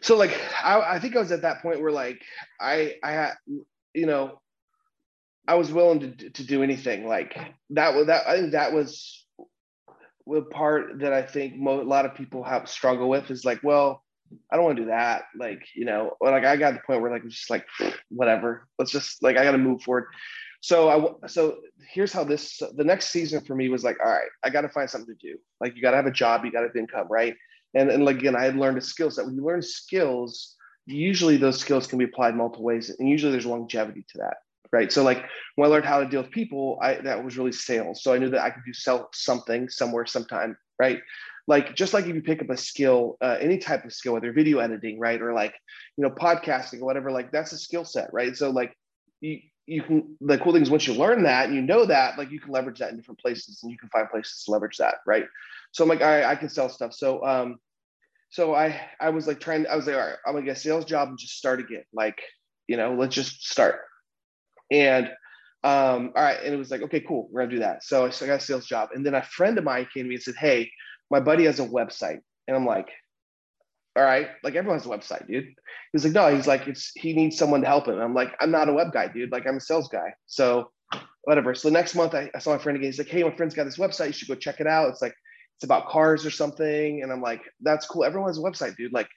So 0.00 0.16
like 0.16 0.38
I, 0.62 0.80
I 0.80 0.98
think 0.98 1.16
I 1.16 1.18
was 1.18 1.32
at 1.32 1.42
that 1.42 1.62
point 1.62 1.80
where 1.80 1.92
like 1.92 2.22
I 2.60 2.94
I 3.02 3.12
had 3.12 3.32
you 3.92 4.06
know 4.06 4.40
I 5.48 5.54
was 5.54 5.72
willing 5.72 6.00
to 6.00 6.30
to 6.30 6.44
do 6.44 6.62
anything. 6.62 7.06
Like 7.06 7.36
that 7.70 7.94
was 7.94 8.06
that 8.06 8.28
I 8.28 8.38
think 8.38 8.52
that 8.52 8.72
was 8.72 9.26
the 10.26 10.42
part 10.42 11.00
that 11.00 11.12
I 11.12 11.22
think 11.22 11.56
mo- 11.56 11.82
a 11.82 11.82
lot 11.82 12.06
of 12.06 12.14
people 12.14 12.44
have 12.44 12.68
struggle 12.68 13.08
with 13.08 13.30
is 13.30 13.44
like, 13.44 13.60
well, 13.62 14.04
I 14.50 14.56
don't 14.56 14.64
want 14.64 14.76
to 14.76 14.82
do 14.84 14.88
that. 14.90 15.24
Like, 15.36 15.62
you 15.74 15.84
know, 15.84 16.16
like 16.20 16.44
I 16.44 16.56
got 16.56 16.70
to 16.70 16.74
the 16.76 16.82
point 16.86 17.02
where 17.02 17.10
like 17.10 17.24
it's 17.24 17.36
just 17.36 17.50
like 17.50 17.66
whatever. 18.08 18.68
Let's 18.78 18.90
just 18.90 19.22
like 19.22 19.36
I 19.36 19.44
got 19.44 19.52
to 19.52 19.58
move 19.58 19.82
forward. 19.82 20.06
So 20.60 20.88
I 21.22 21.28
so 21.28 21.58
here's 21.88 22.12
how 22.12 22.24
this 22.24 22.60
the 22.76 22.84
next 22.84 23.08
season 23.08 23.40
for 23.40 23.54
me 23.54 23.68
was 23.68 23.84
like, 23.84 23.98
all 24.04 24.10
right, 24.10 24.28
I 24.44 24.50
got 24.50 24.62
to 24.62 24.68
find 24.68 24.88
something 24.88 25.14
to 25.16 25.28
do. 25.32 25.38
Like 25.60 25.74
you 25.74 25.82
got 25.82 25.92
to 25.92 25.96
have 25.96 26.06
a 26.06 26.12
job, 26.12 26.44
you 26.44 26.52
got 26.52 26.60
to 26.60 26.66
have 26.66 26.76
income, 26.76 27.06
right? 27.10 27.34
And 27.74 27.90
and 27.90 28.04
like 28.04 28.16
again, 28.16 28.36
I 28.36 28.44
had 28.44 28.56
learned 28.56 28.78
a 28.78 28.82
skill 28.82 29.10
set. 29.10 29.24
When 29.24 29.36
you 29.36 29.44
learn 29.44 29.62
skills, 29.62 30.56
usually 30.86 31.36
those 31.36 31.58
skills 31.58 31.86
can 31.86 31.98
be 31.98 32.04
applied 32.04 32.36
multiple 32.36 32.64
ways, 32.64 32.90
and 32.90 33.08
usually 33.08 33.32
there's 33.32 33.46
longevity 33.46 34.04
to 34.10 34.18
that, 34.18 34.38
right? 34.70 34.92
So 34.92 35.02
like 35.02 35.24
when 35.56 35.66
I 35.66 35.72
learned 35.72 35.86
how 35.86 36.00
to 36.00 36.08
deal 36.08 36.22
with 36.22 36.30
people, 36.30 36.78
I 36.82 36.94
that 36.94 37.24
was 37.24 37.38
really 37.38 37.52
sales. 37.52 38.02
So 38.02 38.12
I 38.12 38.18
knew 38.18 38.30
that 38.30 38.42
I 38.42 38.50
could 38.50 38.64
do 38.66 38.74
sell 38.74 39.08
something 39.14 39.68
somewhere 39.70 40.04
sometime, 40.04 40.58
right? 40.78 41.00
Like 41.50 41.74
just 41.74 41.92
like 41.92 42.06
if 42.06 42.14
you 42.14 42.22
pick 42.22 42.40
up 42.40 42.50
a 42.50 42.56
skill, 42.56 43.16
uh, 43.20 43.36
any 43.40 43.58
type 43.58 43.84
of 43.84 43.92
skill, 43.92 44.12
whether 44.12 44.32
video 44.32 44.60
editing, 44.60 45.00
right, 45.00 45.20
or 45.20 45.32
like 45.32 45.52
you 45.96 46.04
know 46.04 46.10
podcasting 46.10 46.80
or 46.80 46.84
whatever, 46.84 47.10
like 47.10 47.32
that's 47.32 47.50
a 47.50 47.58
skill 47.58 47.84
set, 47.84 48.08
right? 48.12 48.36
So 48.36 48.50
like 48.50 48.72
you 49.20 49.40
you 49.66 49.82
can 49.82 50.16
the 50.20 50.38
cool 50.38 50.52
thing 50.52 50.62
is 50.62 50.70
once 50.70 50.86
you 50.86 50.94
learn 50.94 51.24
that 51.24 51.46
and 51.46 51.56
you 51.56 51.60
know 51.60 51.84
that 51.84 52.16
like 52.16 52.30
you 52.30 52.38
can 52.38 52.52
leverage 52.52 52.78
that 52.78 52.90
in 52.90 52.96
different 52.96 53.18
places 53.18 53.58
and 53.64 53.72
you 53.72 53.76
can 53.76 53.88
find 53.88 54.08
places 54.10 54.44
to 54.44 54.52
leverage 54.52 54.76
that 54.76 54.98
right? 55.08 55.26
So 55.72 55.82
i'm 55.82 55.88
like 55.88 56.00
all 56.00 56.06
right 56.06 56.24
i 56.24 56.36
can 56.36 56.48
sell 56.48 56.68
stuff. 56.68 56.92
So 56.94 57.24
um 57.26 57.58
so 58.30 58.54
i 58.54 58.80
i 59.00 59.10
was 59.10 59.26
like 59.26 59.40
trying 59.40 59.66
i 59.66 59.74
was 59.74 59.88
like 59.88 59.96
all 59.96 60.02
right 60.02 60.16
i'm 60.24 60.34
gonna 60.34 60.46
get 60.46 60.56
a 60.56 60.60
sales 60.60 60.84
job 60.84 61.08
and 61.08 61.18
just 61.18 61.36
start 61.36 61.58
again 61.58 61.82
like 61.92 62.20
you 62.68 62.76
know 62.76 62.94
let's 62.94 63.14
just 63.14 63.44
start. 63.48 63.80
And 64.70 65.08
um 65.64 66.12
all 66.14 66.22
right 66.22 66.38
and 66.44 66.54
it 66.54 66.58
was 66.58 66.70
like 66.70 66.82
okay 66.82 67.00
cool 67.00 67.28
we're 67.32 67.42
gonna 67.42 67.56
do 67.56 67.60
that. 67.60 67.82
So 67.82 68.06
i, 68.06 68.10
so 68.10 68.24
I 68.24 68.28
got 68.28 68.40
a 68.42 68.44
sales 68.44 68.66
job. 68.66 68.90
And 68.94 69.04
then 69.04 69.14
a 69.14 69.22
friend 69.22 69.58
of 69.58 69.64
mine 69.64 69.88
came 69.92 70.04
to 70.04 70.08
me 70.08 70.14
and 70.14 70.22
said 70.22 70.36
hey 70.36 70.70
my 71.10 71.20
buddy 71.20 71.44
has 71.44 71.60
a 71.60 71.66
website 71.66 72.20
and 72.46 72.56
i'm 72.56 72.66
like 72.66 72.88
all 73.96 74.04
right, 74.04 74.28
like 74.44 74.54
everyone 74.54 74.78
has 74.78 74.86
a 74.86 74.88
website, 74.88 75.26
dude. 75.26 75.52
He's 75.92 76.04
like, 76.04 76.12
no, 76.12 76.34
he's 76.34 76.46
like, 76.46 76.68
it's 76.68 76.92
he 76.94 77.12
needs 77.12 77.36
someone 77.36 77.60
to 77.62 77.66
help 77.66 77.88
him. 77.88 77.98
I'm 77.98 78.14
like, 78.14 78.32
I'm 78.40 78.52
not 78.52 78.68
a 78.68 78.72
web 78.72 78.92
guy, 78.92 79.08
dude. 79.08 79.32
Like 79.32 79.46
I'm 79.46 79.56
a 79.56 79.60
sales 79.60 79.88
guy. 79.88 80.14
So 80.26 80.70
whatever. 81.24 81.54
So 81.54 81.68
the 81.68 81.72
next 81.72 81.94
month 81.94 82.14
I, 82.14 82.30
I 82.34 82.38
saw 82.38 82.52
my 82.52 82.58
friend 82.58 82.76
again. 82.76 82.88
He's 82.88 82.98
like, 82.98 83.08
hey, 83.08 83.22
my 83.22 83.34
friend's 83.34 83.54
got 83.54 83.64
this 83.64 83.78
website. 83.78 84.06
You 84.06 84.12
should 84.12 84.28
go 84.28 84.36
check 84.36 84.60
it 84.60 84.66
out. 84.66 84.88
It's 84.90 85.02
like, 85.02 85.14
it's 85.56 85.64
about 85.64 85.88
cars 85.88 86.24
or 86.24 86.30
something. 86.30 87.02
And 87.02 87.12
I'm 87.12 87.20
like, 87.20 87.42
that's 87.60 87.86
cool. 87.86 88.04
Everyone 88.04 88.28
has 88.28 88.38
a 88.38 88.42
website, 88.42 88.76
dude. 88.76 88.92
Like, 88.92 89.08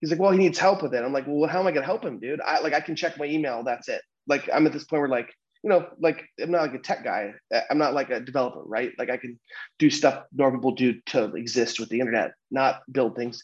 he's 0.00 0.10
like, 0.10 0.18
well, 0.18 0.32
he 0.32 0.38
needs 0.38 0.58
help 0.58 0.82
with 0.82 0.94
it. 0.94 1.04
I'm 1.04 1.12
like, 1.12 1.26
well, 1.26 1.48
how 1.48 1.60
am 1.60 1.66
I 1.66 1.72
gonna 1.72 1.86
help 1.86 2.04
him, 2.04 2.18
dude? 2.18 2.40
I 2.40 2.60
like 2.60 2.72
I 2.72 2.80
can 2.80 2.96
check 2.96 3.18
my 3.18 3.26
email. 3.26 3.62
That's 3.62 3.88
it. 3.88 4.00
Like 4.26 4.48
I'm 4.52 4.66
at 4.66 4.72
this 4.72 4.84
point 4.84 5.00
where 5.00 5.08
like, 5.08 5.32
you 5.64 5.70
know, 5.70 5.86
like 5.98 6.26
I'm 6.40 6.50
not 6.50 6.60
like 6.60 6.74
a 6.74 6.78
tech 6.78 7.02
guy. 7.02 7.32
I'm 7.70 7.78
not 7.78 7.94
like 7.94 8.10
a 8.10 8.20
developer, 8.20 8.60
right? 8.62 8.92
Like 8.98 9.08
I 9.08 9.16
can 9.16 9.40
do 9.78 9.88
stuff 9.88 10.24
normal 10.30 10.60
people 10.60 10.72
do 10.72 11.00
to 11.06 11.34
exist 11.36 11.80
with 11.80 11.88
the 11.88 12.00
internet, 12.00 12.32
not 12.50 12.82
build 12.92 13.16
things. 13.16 13.42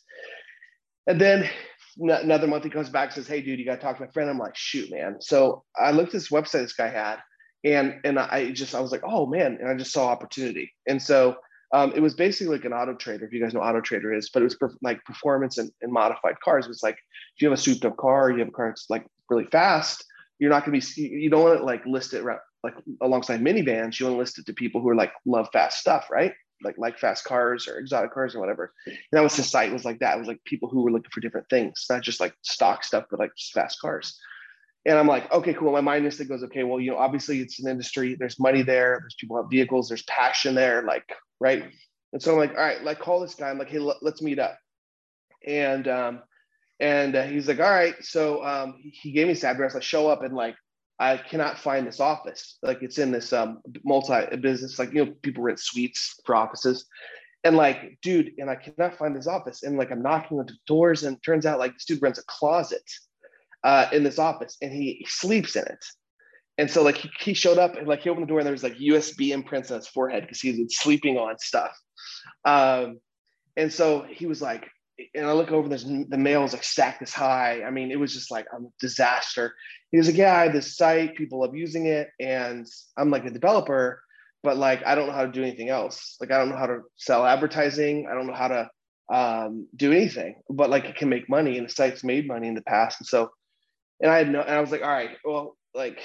And 1.06 1.18
then 1.18 1.48
another 1.98 2.46
month 2.46 2.64
he 2.64 2.70
comes 2.70 2.90
back 2.90 3.08
and 3.08 3.14
says, 3.14 3.26
Hey 3.26 3.40
dude, 3.40 3.58
you 3.58 3.64
got 3.64 3.76
to 3.76 3.80
talk 3.80 3.96
to 3.96 4.04
my 4.04 4.10
friend. 4.10 4.28
I'm 4.28 4.36
like, 4.36 4.54
shoot, 4.54 4.90
man. 4.90 5.16
So 5.20 5.64
I 5.74 5.92
looked 5.92 6.08
at 6.08 6.12
this 6.12 6.28
website 6.28 6.60
this 6.60 6.74
guy 6.74 6.88
had 6.88 7.20
and, 7.64 7.98
and 8.04 8.18
I 8.18 8.50
just, 8.50 8.74
I 8.74 8.80
was 8.80 8.92
like, 8.92 9.02
oh 9.02 9.24
man. 9.24 9.56
And 9.58 9.70
I 9.70 9.74
just 9.74 9.92
saw 9.92 10.08
opportunity. 10.08 10.74
And 10.86 11.00
so 11.00 11.36
um, 11.72 11.90
it 11.96 12.00
was 12.00 12.12
basically 12.12 12.54
like 12.54 12.66
an 12.66 12.74
auto 12.74 12.96
trader, 12.96 13.24
if 13.24 13.32
you 13.32 13.42
guys 13.42 13.54
know 13.54 13.62
auto 13.62 13.80
trader 13.80 14.12
is, 14.12 14.28
but 14.28 14.42
it 14.42 14.44
was 14.44 14.56
per- 14.56 14.76
like 14.82 15.02
performance 15.04 15.56
and, 15.56 15.70
and, 15.80 15.90
modified 15.90 16.38
cars. 16.44 16.66
It 16.66 16.68
was 16.68 16.82
like, 16.82 16.98
if 17.36 17.40
you 17.40 17.48
have 17.48 17.58
a 17.58 17.62
souped 17.62 17.84
up 17.86 17.96
car, 17.96 18.30
you 18.30 18.40
have 18.40 18.48
a 18.48 18.52
car 18.52 18.68
that's 18.68 18.90
like 18.90 19.06
really 19.30 19.46
fast, 19.46 20.04
you're 20.40 20.50
not 20.50 20.64
going 20.64 20.80
to 20.80 20.96
be, 20.96 21.02
you 21.02 21.30
don't 21.30 21.44
want 21.44 21.58
to 21.58 21.64
like 21.64 21.86
list 21.86 22.14
it 22.14 22.24
like 22.64 22.74
alongside 23.00 23.40
minivans. 23.40 24.00
You 24.00 24.06
want 24.06 24.16
to 24.16 24.18
list 24.18 24.38
it 24.40 24.46
to 24.46 24.52
people 24.52 24.80
who 24.80 24.88
are 24.88 24.96
like, 24.96 25.12
love 25.24 25.48
fast 25.52 25.78
stuff, 25.78 26.08
right? 26.10 26.32
like 26.62 26.76
like 26.78 26.98
fast 26.98 27.24
cars 27.24 27.68
or 27.68 27.78
exotic 27.78 28.12
cars 28.12 28.34
or 28.34 28.40
whatever. 28.40 28.72
And 28.86 28.96
that 29.12 29.22
was 29.22 29.36
the 29.36 29.42
site 29.42 29.72
was 29.72 29.84
like 29.84 29.98
that. 30.00 30.16
It 30.16 30.18
was 30.18 30.28
like 30.28 30.42
people 30.44 30.68
who 30.68 30.82
were 30.82 30.90
looking 30.90 31.10
for 31.12 31.20
different 31.20 31.48
things, 31.48 31.86
not 31.88 32.02
just 32.02 32.20
like 32.20 32.34
stock 32.42 32.84
stuff, 32.84 33.04
but 33.10 33.20
like 33.20 33.34
just 33.36 33.52
fast 33.52 33.80
cars. 33.80 34.18
And 34.86 34.98
I'm 34.98 35.06
like, 35.06 35.30
okay, 35.30 35.52
cool. 35.52 35.72
My 35.72 35.82
mind 35.82 36.06
instantly 36.06 36.34
goes, 36.34 36.44
okay, 36.44 36.64
well, 36.64 36.80
you 36.80 36.90
know, 36.90 36.96
obviously 36.96 37.40
it's 37.40 37.60
an 37.60 37.70
industry. 37.70 38.16
There's 38.18 38.40
money 38.40 38.62
there. 38.62 38.98
There's 39.00 39.16
people 39.18 39.36
have 39.36 39.50
vehicles. 39.50 39.88
There's 39.88 40.02
passion 40.04 40.54
there. 40.54 40.82
Like, 40.82 41.04
right. 41.38 41.64
And 42.12 42.22
so 42.22 42.32
I'm 42.32 42.38
like, 42.38 42.52
all 42.52 42.64
right, 42.64 42.82
like 42.82 42.98
call 42.98 43.20
this 43.20 43.34
guy. 43.34 43.50
I'm 43.50 43.58
like, 43.58 43.68
hey, 43.68 43.78
let's 43.78 44.22
meet 44.22 44.38
up. 44.38 44.58
And 45.46 45.86
um, 45.86 46.22
and 46.80 47.14
uh, 47.14 47.24
he's 47.24 47.46
like, 47.46 47.60
all 47.60 47.70
right. 47.70 47.94
So 48.00 48.44
um, 48.44 48.80
he 48.82 49.12
gave 49.12 49.26
me 49.26 49.34
his 49.34 49.44
address. 49.44 49.76
I 49.76 49.80
show 49.80 50.08
up 50.08 50.22
and 50.22 50.34
like 50.34 50.56
I 50.98 51.16
cannot 51.18 51.58
find 51.58 51.86
this 51.86 52.00
office. 52.00 52.58
Like 52.62 52.82
it's 52.82 52.98
in 52.98 53.10
this 53.10 53.32
um, 53.32 53.60
multi 53.84 54.36
business, 54.36 54.78
like, 54.78 54.92
you 54.92 55.04
know, 55.04 55.12
people 55.22 55.42
rent 55.42 55.60
suites 55.60 56.20
for 56.24 56.34
offices. 56.34 56.86
And 57.44 57.56
like, 57.56 57.98
dude, 58.02 58.32
and 58.38 58.50
I 58.50 58.56
cannot 58.56 58.98
find 58.98 59.16
this 59.16 59.26
office. 59.26 59.62
And 59.62 59.78
like, 59.78 59.90
I'm 59.90 60.02
knocking 60.02 60.38
on 60.38 60.46
the 60.46 60.56
doors 60.66 61.04
and 61.04 61.22
turns 61.22 61.46
out 61.46 61.58
like 61.58 61.72
this 61.72 61.84
dude 61.84 62.02
rents 62.02 62.18
a 62.18 62.24
closet 62.24 62.82
uh, 63.64 63.86
in 63.92 64.02
this 64.02 64.18
office 64.18 64.56
and 64.60 64.72
he, 64.72 64.94
he 65.00 65.06
sleeps 65.06 65.56
in 65.56 65.64
it. 65.64 65.84
And 66.58 66.70
so 66.70 66.82
like 66.82 66.98
he, 66.98 67.10
he 67.20 67.34
showed 67.34 67.56
up 67.56 67.76
and 67.76 67.88
like 67.88 68.02
he 68.02 68.10
opened 68.10 68.24
the 68.24 68.28
door 68.28 68.40
and 68.40 68.46
there 68.46 68.52
was 68.52 68.62
like 68.62 68.76
USB 68.76 69.30
imprints 69.30 69.70
on 69.70 69.78
his 69.78 69.88
forehead 69.88 70.24
because 70.24 70.40
he 70.40 70.50
was 70.50 70.78
sleeping 70.78 71.16
on 71.16 71.38
stuff. 71.38 71.74
Um, 72.44 73.00
and 73.56 73.72
so 73.72 74.06
he 74.08 74.26
was 74.26 74.42
like, 74.42 74.68
and 75.14 75.26
I 75.26 75.32
look 75.32 75.50
over, 75.50 75.68
there's 75.68 75.84
the 75.84 76.18
mail 76.18 76.44
is 76.44 76.52
like 76.52 76.64
stacked 76.64 77.00
this 77.00 77.12
high. 77.12 77.62
I 77.62 77.70
mean, 77.70 77.90
it 77.90 77.98
was 77.98 78.12
just 78.12 78.30
like 78.30 78.46
a 78.52 78.58
disaster. 78.80 79.54
He 79.90 79.98
was 79.98 80.06
like, 80.06 80.16
Yeah, 80.16 80.36
I 80.36 80.44
have 80.44 80.52
this 80.52 80.76
site, 80.76 81.16
people 81.16 81.40
love 81.40 81.54
using 81.54 81.86
it. 81.86 82.08
And 82.20 82.66
I'm 82.96 83.10
like 83.10 83.24
a 83.24 83.30
developer, 83.30 84.02
but 84.42 84.56
like 84.56 84.84
I 84.86 84.94
don't 84.94 85.06
know 85.06 85.12
how 85.12 85.26
to 85.26 85.32
do 85.32 85.42
anything 85.42 85.68
else. 85.68 86.16
Like 86.20 86.30
I 86.30 86.38
don't 86.38 86.50
know 86.50 86.56
how 86.56 86.66
to 86.66 86.80
sell 86.96 87.26
advertising. 87.26 88.08
I 88.10 88.14
don't 88.14 88.26
know 88.26 88.34
how 88.34 88.48
to 88.48 88.70
um, 89.12 89.66
do 89.74 89.92
anything, 89.92 90.36
but 90.48 90.70
like 90.70 90.84
it 90.84 90.96
can 90.96 91.08
make 91.08 91.28
money 91.28 91.58
and 91.58 91.68
the 91.68 91.72
site's 91.72 92.04
made 92.04 92.26
money 92.26 92.48
in 92.48 92.54
the 92.54 92.62
past. 92.62 93.00
And 93.00 93.06
so, 93.06 93.30
and 94.00 94.10
I 94.10 94.18
had 94.18 94.30
no, 94.30 94.40
and 94.40 94.54
I 94.54 94.60
was 94.60 94.70
like, 94.70 94.82
all 94.82 94.88
right, 94.88 95.10
well, 95.24 95.56
like, 95.74 96.00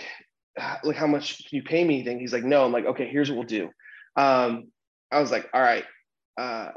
like 0.83 0.95
how 0.95 1.07
much 1.07 1.37
can 1.47 1.57
you 1.57 1.63
pay 1.63 1.83
me 1.83 1.95
anything? 1.95 2.19
He's 2.19 2.33
like, 2.33 2.43
no, 2.43 2.65
I'm 2.65 2.71
like, 2.71 2.85
okay, 2.85 3.07
here's 3.07 3.29
what 3.29 3.37
we'll 3.37 3.47
do. 3.47 3.69
Um, 4.15 4.71
I 5.11 5.19
was 5.19 5.31
like, 5.31 5.47
all 5.53 5.61
right, 5.61 5.85
uh, 6.37 6.69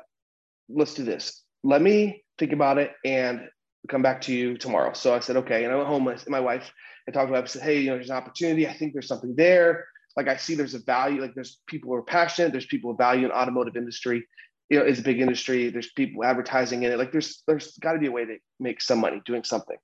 let's 0.69 0.95
do 0.95 1.05
this 1.05 1.43
let 1.63 1.83
me 1.83 2.25
think 2.39 2.53
about 2.53 2.79
it 2.79 2.93
and 3.05 3.49
come 3.89 4.03
back 4.03 4.21
to 4.23 4.33
you 4.33 4.57
tomorrow. 4.57 4.93
So 4.93 5.15
I 5.15 5.21
said, 5.21 5.37
okay. 5.39 5.65
And 5.65 5.73
I 5.73 5.77
went 5.77 5.89
home 5.89 6.05
with 6.05 6.29
my 6.29 6.41
wife 6.41 6.71
and 7.07 7.15
talked 7.15 7.29
about 7.29 7.41
it. 7.41 7.45
I 7.45 7.47
said, 7.47 7.63
hey, 7.63 7.81
you 7.81 7.91
know, 7.91 7.95
there's 7.95 8.11
an 8.11 8.17
opportunity. 8.17 8.69
I 8.69 8.73
think 8.73 8.93
there's 8.93 9.09
something 9.09 9.35
there. 9.37 9.87
Like 10.17 10.29
I 10.29 10.37
see 10.37 10.55
there's 10.55 10.75
a 10.75 10.81
value, 10.81 11.21
like 11.21 11.35
there's 11.35 11.61
people 11.67 11.91
who 11.91 11.95
are 11.95 12.03
passionate, 12.03 12.53
there's 12.53 12.67
people 12.67 12.91
with 12.91 12.99
value 12.99 13.25
in 13.25 13.33
automotive 13.33 13.77
industry. 13.77 14.27
You 14.69 14.81
know, 14.81 14.85
it's 14.85 14.99
a 14.99 15.03
big 15.03 15.21
industry. 15.21 15.71
There's 15.71 15.93
people 15.93 16.25
advertising 16.25 16.83
in 16.83 16.93
it. 16.93 16.99
Like 16.99 17.13
there's 17.13 17.43
there's 17.47 17.79
got 17.79 17.93
to 17.93 17.99
be 17.99 18.07
a 18.07 18.11
way 18.11 18.25
to 18.25 18.37
make 18.61 18.83
some 18.83 18.99
money 18.99 19.23
doing 19.25 19.45
something. 19.45 19.77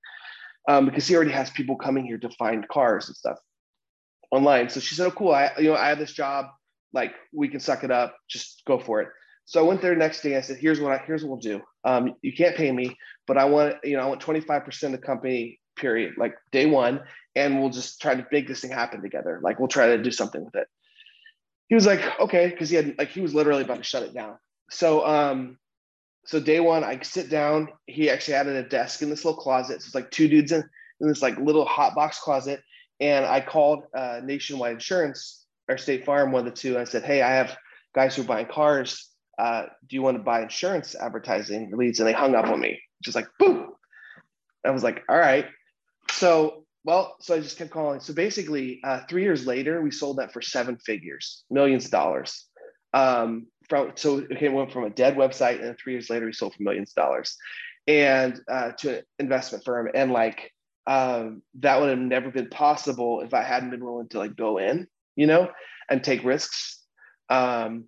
Um, 0.68 0.87
because 0.87 1.07
he 1.07 1.14
already 1.14 1.31
has 1.31 1.51
people 1.51 1.77
coming 1.77 2.05
here 2.05 2.18
to 2.18 2.29
find 2.31 2.66
cars 2.68 3.09
and 3.09 3.16
stuff 3.16 3.39
online. 4.31 4.68
So 4.68 4.81
she 4.81 4.95
said, 4.95 5.07
Oh, 5.07 5.11
cool. 5.12 5.33
I 5.33 5.53
you 5.59 5.70
know, 5.70 5.77
I 5.77 5.89
have 5.89 5.99
this 5.99 6.12
job, 6.12 6.47
like 6.93 7.14
we 7.33 7.49
can 7.49 7.61
suck 7.61 7.85
it 7.85 7.91
up, 7.91 8.16
just 8.29 8.62
go 8.66 8.79
for 8.79 9.01
it. 9.01 9.09
So 9.47 9.61
I 9.61 9.66
went 9.66 9.82
there 9.82 9.95
next 9.95 10.22
day. 10.22 10.36
I 10.36 10.40
said, 10.40 10.59
"Here's 10.59 10.80
what 10.80 10.92
I 10.92 10.99
here's 10.99 11.22
what 11.22 11.30
we'll 11.30 11.59
do. 11.59 11.62
Um, 11.84 12.14
you 12.22 12.32
can't 12.32 12.57
pay 12.57 12.72
me, 12.72 12.97
but 13.26 13.36
I 13.36 13.45
want 13.45 13.76
you 13.84 13.97
know 13.97 14.03
I 14.03 14.07
want 14.07 14.20
25 14.20 14.64
percent 14.64 14.95
of 14.95 15.01
the 15.01 15.07
company. 15.07 15.61
Period. 15.76 16.14
Like 16.16 16.36
day 16.53 16.66
one, 16.66 17.01
and 17.34 17.61
we'll 17.61 17.70
just 17.70 18.01
try 18.01 18.14
to 18.14 18.26
make 18.30 18.47
this 18.47 18.61
thing 18.61 18.70
happen 18.70 19.03
together. 19.03 19.40
Like 19.42 19.59
we'll 19.59 19.68
try 19.68 19.88
to 19.88 20.03
do 20.03 20.11
something 20.11 20.45
with 20.45 20.55
it." 20.55 20.68
He 21.68 21.74
was 21.74 21.86
like, 21.86 22.01
"Okay," 22.20 22.49
because 22.49 22.70
he 22.70 22.76
had 22.76 22.95
like 22.97 23.09
he 23.09 23.20
was 23.20 23.34
literally 23.34 23.62
about 23.62 23.78
to 23.78 23.82
shut 23.82 24.05
it 24.05 24.14
down. 24.14 24.38
So 24.70 25.05
um, 25.05 25.59
so 26.26 26.40
day 26.40 26.61
one, 26.61 26.84
I 26.84 27.01
sit 27.01 27.28
down. 27.28 27.68
He 27.86 28.09
actually 28.09 28.34
added 28.34 28.57
a 28.57 28.68
desk 28.68 29.03
in 29.03 29.11
this 29.11 29.24
little 29.24 29.40
closet. 29.40 29.82
So 29.82 29.86
it's 29.86 29.95
like 29.95 30.11
two 30.11 30.28
dudes 30.28 30.53
in, 30.53 30.62
in 31.01 31.09
this 31.09 31.22
like 31.22 31.36
little 31.38 31.66
hot 31.66 31.95
box 31.95 32.18
closet. 32.20 32.62
And 33.01 33.26
I 33.26 33.40
called 33.40 33.84
uh, 33.95 34.20
Nationwide 34.22 34.74
Insurance 34.74 35.45
or 35.68 35.76
State 35.76 36.05
Farm, 36.05 36.30
one 36.32 36.47
of 36.47 36.55
the 36.55 36.59
two. 36.59 36.78
I 36.78 36.84
said, 36.84 37.03
"Hey, 37.03 37.20
I 37.20 37.34
have 37.34 37.57
guys 37.95 38.14
who 38.14 38.22
are 38.22 38.26
buying 38.26 38.47
cars 38.47 39.11
uh, 39.39 39.64
do 39.89 39.97
you 39.97 40.03
want 40.03 40.16
to 40.16 40.22
buy 40.22 40.43
insurance 40.43 40.95
advertising 40.95 41.70
leads? 41.74 42.01
And 42.01 42.09
they 42.09 42.12
hung 42.12 42.35
up 42.35 42.47
on 42.47 42.61
me, 42.61 42.80
just 43.03 43.14
like, 43.14 43.28
boom. 43.39 43.72
I 44.64 44.70
was 44.70 44.82
like, 44.82 45.03
all 45.09 45.18
right. 45.18 45.47
So, 46.11 46.64
well, 46.85 47.16
so 47.20 47.35
I 47.35 47.41
just 47.41 47.59
kept 47.59 47.70
calling. 47.70 48.01
So 48.01 48.14
basically, 48.14 48.80
uh, 48.85 49.01
three 49.09 49.22
years 49.22 49.47
later, 49.47 49.82
we 49.82 49.91
sold 49.91 50.18
that 50.18 50.32
for 50.32 50.43
seven 50.43 50.76
figures, 50.78 51.45
millions 51.51 51.87
of 51.87 51.91
dollars. 51.91 52.47
Um, 52.93 53.47
from 53.68 53.93
so 53.97 54.24
it 54.30 54.53
went 54.53 54.72
from 54.72 54.85
a 54.85 54.91
dead 54.91 55.16
website, 55.16 55.62
and 55.62 55.76
three 55.78 55.95
years 55.95 56.11
later, 56.11 56.26
we 56.26 56.32
sold 56.32 56.55
for 56.55 56.62
millions 56.62 56.91
of 56.91 57.03
dollars, 57.03 57.37
and 57.87 58.41
uh, 58.49 58.72
to 58.78 58.99
an 58.99 59.05
investment 59.18 59.64
firm. 59.64 59.89
And 59.95 60.12
like 60.12 60.53
um, 60.87 61.43
that 61.61 61.80
would 61.80 61.91
have 61.91 61.99
never 61.99 62.30
been 62.30 62.51
possible 62.51 63.20
if 63.22 63.32
I 63.35 63.43
hadn't 63.43 63.70
been 63.70 63.85
willing 63.85 64.09
to 64.09 64.18
like 64.18 64.37
go 64.37 64.59
in, 64.59 64.87
you 65.16 65.26
know, 65.26 65.51
and 65.89 66.05
take 66.05 66.24
risks. 66.24 66.82
Um, 67.30 67.87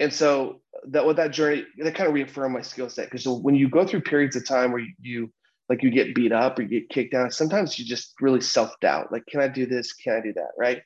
and 0.00 0.12
so 0.12 0.61
that 0.88 1.06
with 1.06 1.16
that 1.16 1.30
journey 1.30 1.64
that 1.78 1.94
kind 1.94 2.08
of 2.08 2.14
reaffirmed 2.14 2.54
my 2.54 2.62
skill 2.62 2.88
set 2.88 3.10
because 3.10 3.26
when 3.26 3.54
you 3.54 3.68
go 3.68 3.86
through 3.86 4.00
periods 4.00 4.36
of 4.36 4.46
time 4.46 4.72
where 4.72 4.84
you, 5.00 5.30
like 5.68 5.82
you 5.82 5.90
get 5.90 6.14
beat 6.14 6.32
up 6.32 6.58
or 6.58 6.62
you 6.62 6.68
get 6.68 6.88
kicked 6.88 7.12
down 7.12 7.30
sometimes 7.30 7.78
you 7.78 7.84
just 7.84 8.14
really 8.20 8.40
self-doubt 8.40 9.12
like 9.12 9.24
can 9.26 9.40
i 9.40 9.48
do 9.48 9.64
this 9.64 9.92
can 9.92 10.14
i 10.14 10.20
do 10.20 10.32
that 10.32 10.50
right 10.58 10.82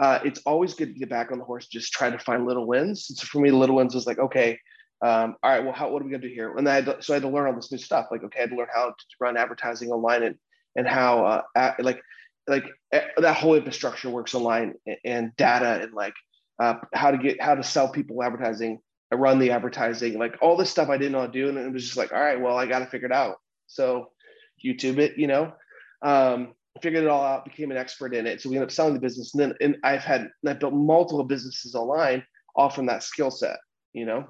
uh, 0.00 0.18
it's 0.24 0.40
always 0.44 0.74
good 0.74 0.92
to 0.92 0.98
get 0.98 1.08
back 1.08 1.30
on 1.30 1.38
the 1.38 1.44
horse, 1.44 1.66
just 1.68 1.92
try 1.92 2.10
to 2.10 2.18
find 2.18 2.46
little 2.46 2.66
wins. 2.66 3.06
So 3.06 3.26
for 3.26 3.40
me, 3.40 3.50
little 3.50 3.76
wins 3.76 3.94
was 3.94 4.06
like, 4.06 4.18
okay, 4.18 4.58
um, 5.02 5.36
all 5.42 5.50
right, 5.50 5.62
well, 5.62 5.72
how, 5.72 5.90
what 5.90 6.02
are 6.02 6.04
we 6.04 6.10
gonna 6.10 6.22
do 6.22 6.34
here? 6.34 6.56
And 6.56 6.68
I 6.68 6.80
to, 6.80 7.02
so 7.02 7.12
I 7.12 7.16
had 7.16 7.22
to 7.22 7.28
learn 7.28 7.46
all 7.46 7.54
this 7.54 7.70
new 7.70 7.78
stuff. 7.78 8.08
Like, 8.10 8.24
okay, 8.24 8.40
I 8.40 8.42
had 8.42 8.50
to 8.50 8.56
learn 8.56 8.68
how 8.74 8.86
to 8.86 8.94
run 9.20 9.36
advertising 9.36 9.90
online 9.90 10.22
and 10.22 10.36
and 10.76 10.88
how 10.88 11.24
uh, 11.24 11.42
at, 11.54 11.84
like 11.84 12.00
like 12.48 12.64
that 12.90 13.36
whole 13.36 13.54
infrastructure 13.54 14.10
works 14.10 14.34
online 14.34 14.74
and, 14.86 14.96
and 15.04 15.36
data 15.36 15.80
and 15.82 15.92
like 15.92 16.14
uh, 16.58 16.74
how 16.92 17.10
to 17.10 17.18
get 17.18 17.40
how 17.40 17.54
to 17.54 17.62
sell 17.62 17.88
people 17.88 18.22
advertising, 18.22 18.80
Run 19.14 19.38
the 19.38 19.50
advertising, 19.50 20.18
like 20.18 20.36
all 20.40 20.56
this 20.56 20.70
stuff 20.70 20.88
I 20.88 20.98
didn't 20.98 21.12
know 21.12 21.26
to 21.26 21.32
do, 21.32 21.48
and 21.48 21.58
it 21.58 21.72
was 21.72 21.84
just 21.84 21.96
like, 21.96 22.12
all 22.12 22.20
right, 22.20 22.40
well, 22.40 22.56
I 22.56 22.66
got 22.66 22.80
to 22.80 22.86
figure 22.86 23.06
it 23.06 23.12
out. 23.12 23.36
So 23.66 24.10
YouTube 24.64 24.98
it, 24.98 25.18
you 25.18 25.26
know. 25.26 25.52
Um, 26.02 26.54
figured 26.82 27.04
it 27.04 27.08
all 27.08 27.24
out, 27.24 27.44
became 27.44 27.70
an 27.70 27.76
expert 27.76 28.14
in 28.14 28.26
it. 28.26 28.40
So 28.40 28.48
we 28.48 28.56
ended 28.56 28.68
up 28.68 28.72
selling 28.72 28.94
the 28.94 29.00
business. 29.00 29.34
And 29.34 29.40
then 29.40 29.54
and 29.60 29.76
I've 29.84 30.02
had 30.02 30.30
I've 30.46 30.58
built 30.58 30.74
multiple 30.74 31.24
businesses 31.24 31.74
online 31.74 32.24
all 32.56 32.70
from 32.70 32.86
that 32.86 33.02
skill 33.02 33.30
set, 33.30 33.58
you 33.92 34.06
know. 34.06 34.26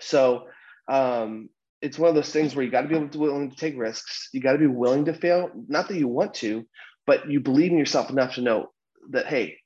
So 0.00 0.46
um, 0.88 1.48
it's 1.80 1.98
one 1.98 2.08
of 2.08 2.14
those 2.14 2.32
things 2.32 2.54
where 2.54 2.64
you 2.64 2.70
got 2.70 2.82
to 2.82 2.88
be 2.88 2.96
able 2.96 3.08
to 3.08 3.18
willing 3.18 3.50
to 3.50 3.56
take 3.56 3.78
risks. 3.78 4.28
You 4.32 4.40
got 4.40 4.52
to 4.52 4.58
be 4.58 4.66
willing 4.66 5.04
to 5.06 5.14
fail. 5.14 5.50
Not 5.68 5.88
that 5.88 5.96
you 5.96 6.08
want 6.08 6.34
to, 6.34 6.66
but 7.06 7.30
you 7.30 7.40
believe 7.40 7.72
in 7.72 7.78
yourself 7.78 8.10
enough 8.10 8.34
to 8.34 8.42
know 8.42 8.70
that 9.10 9.26
hey, 9.26 9.58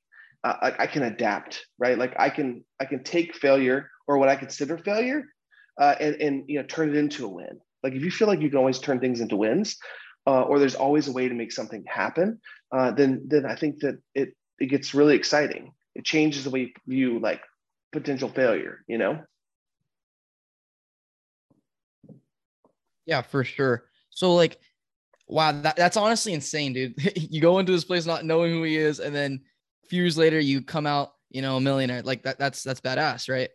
uh, 0.45 0.55
I, 0.63 0.85
I, 0.85 0.87
can 0.87 1.03
adapt, 1.03 1.67
right? 1.79 1.99
Like 1.99 2.15
I 2.19 2.31
can 2.31 2.65
I 2.81 2.85
can 2.85 3.03
take 3.03 3.35
failure 3.35 3.91
or 4.09 4.19
what 4.19 4.29
I 4.29 4.35
consider 4.35 4.79
failure, 4.79 5.23
uh, 5.81 5.95
and 6.01 6.17
and 6.17 6.45
you 6.49 6.59
know 6.59 6.67
turn 6.67 6.89
it 6.89 6.97
into 6.97 7.27
a 7.27 7.29
win. 7.29 7.61
Like 7.85 7.93
if 7.93 8.03
you 8.03 8.11
feel 8.11 8.27
like 8.27 8.41
you 8.41 8.49
can 8.49 8.59
always 8.59 8.81
turn 8.81 8.99
things 8.99 9.21
into 9.21 9.37
wins, 9.37 9.77
uh, 10.27 10.43
or 10.43 10.59
there's 10.59 10.75
always 10.75 11.07
a 11.07 11.13
way 11.13 11.29
to 11.29 11.35
make 11.35 11.53
something 11.53 11.85
happen, 11.87 12.41
uh, 12.73 12.91
then 12.91 13.23
then 13.29 13.47
I 13.47 13.55
think 13.55 13.81
that 13.81 13.99
it 14.15 14.35
it 14.59 14.67
gets 14.67 14.95
really 14.95 15.15
exciting. 15.15 15.73
It 15.95 16.05
changes 16.05 16.45
the 16.45 16.51
way 16.51 16.61
you 16.61 16.73
view 16.87 17.19
like 17.21 17.43
potential 17.93 18.29
failure. 18.29 18.85
You 18.89 18.99
know. 18.99 19.21
Yeah, 23.07 23.23
for 23.23 23.43
sure. 23.43 23.85
So 24.11 24.35
like, 24.35 24.59
wow, 25.29 25.53
that, 25.53 25.77
that's 25.77 25.97
honestly 25.97 26.35
insane, 26.35 26.75
dude. 26.75 26.95
you 27.17 27.41
go 27.41 27.59
into 27.59 27.73
this 27.73 27.85
place 27.85 28.05
not 28.05 28.25
knowing 28.25 28.53
who 28.53 28.65
he 28.65 28.77
is, 28.77 29.01
and 29.01 29.15
then 29.15 29.41
a 29.85 29.89
few 29.89 30.03
years 30.03 30.19
later 30.19 30.39
you 30.39 30.61
come 30.61 30.87
out, 30.87 31.13
you 31.31 31.41
know, 31.41 31.57
a 31.57 31.61
millionaire. 31.61 32.03
Like 32.03 32.25
that. 32.25 32.39
That's 32.39 32.63
that's 32.63 32.81
badass, 32.81 33.31
right? 33.31 33.49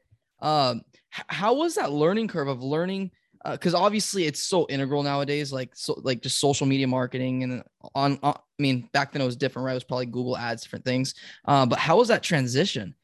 Um, 0.43 0.81
how 1.09 1.55
was 1.55 1.75
that 1.75 1.91
learning 1.91 2.27
curve 2.27 2.47
of 2.47 2.61
learning? 2.61 3.11
because 3.51 3.73
uh, 3.73 3.79
obviously 3.79 4.25
it's 4.25 4.41
so 4.41 4.65
integral 4.69 5.03
nowadays 5.03 5.51
like 5.51 5.71
so 5.73 5.99
like 6.03 6.21
just 6.21 6.39
social 6.39 6.65
media 6.65 6.87
marketing 6.87 7.43
and 7.43 7.63
on, 7.93 8.17
on, 8.23 8.33
i 8.33 8.61
mean 8.61 8.87
back 8.93 9.11
then 9.11 9.21
it 9.21 9.25
was 9.25 9.35
different 9.35 9.65
right? 9.65 9.73
It 9.73 9.75
was 9.75 9.83
probably 9.83 10.05
google 10.05 10.37
ads 10.37 10.63
different 10.63 10.85
things. 10.85 11.13
Uh, 11.45 11.65
but 11.65 11.77
how 11.77 11.97
was 11.97 12.07
that 12.07 12.23
transition? 12.23 12.95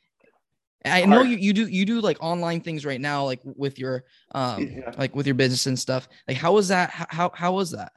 I 0.85 1.05
know 1.05 1.23
you, 1.23 1.35
you 1.35 1.51
do 1.51 1.67
you 1.67 1.85
do 1.85 1.99
like 1.99 2.17
online 2.21 2.61
things 2.61 2.85
right 2.85 3.01
now 3.01 3.25
like 3.25 3.41
with 3.43 3.77
your 3.77 4.05
um 4.33 4.63
yeah. 4.63 4.93
like 4.97 5.13
with 5.13 5.27
your 5.27 5.35
business 5.35 5.65
and 5.65 5.77
stuff. 5.77 6.07
Like 6.25 6.37
how 6.37 6.53
was 6.53 6.69
that? 6.69 6.89
How 6.91 7.31
how 7.33 7.51
was 7.53 7.71
that? 7.71 7.91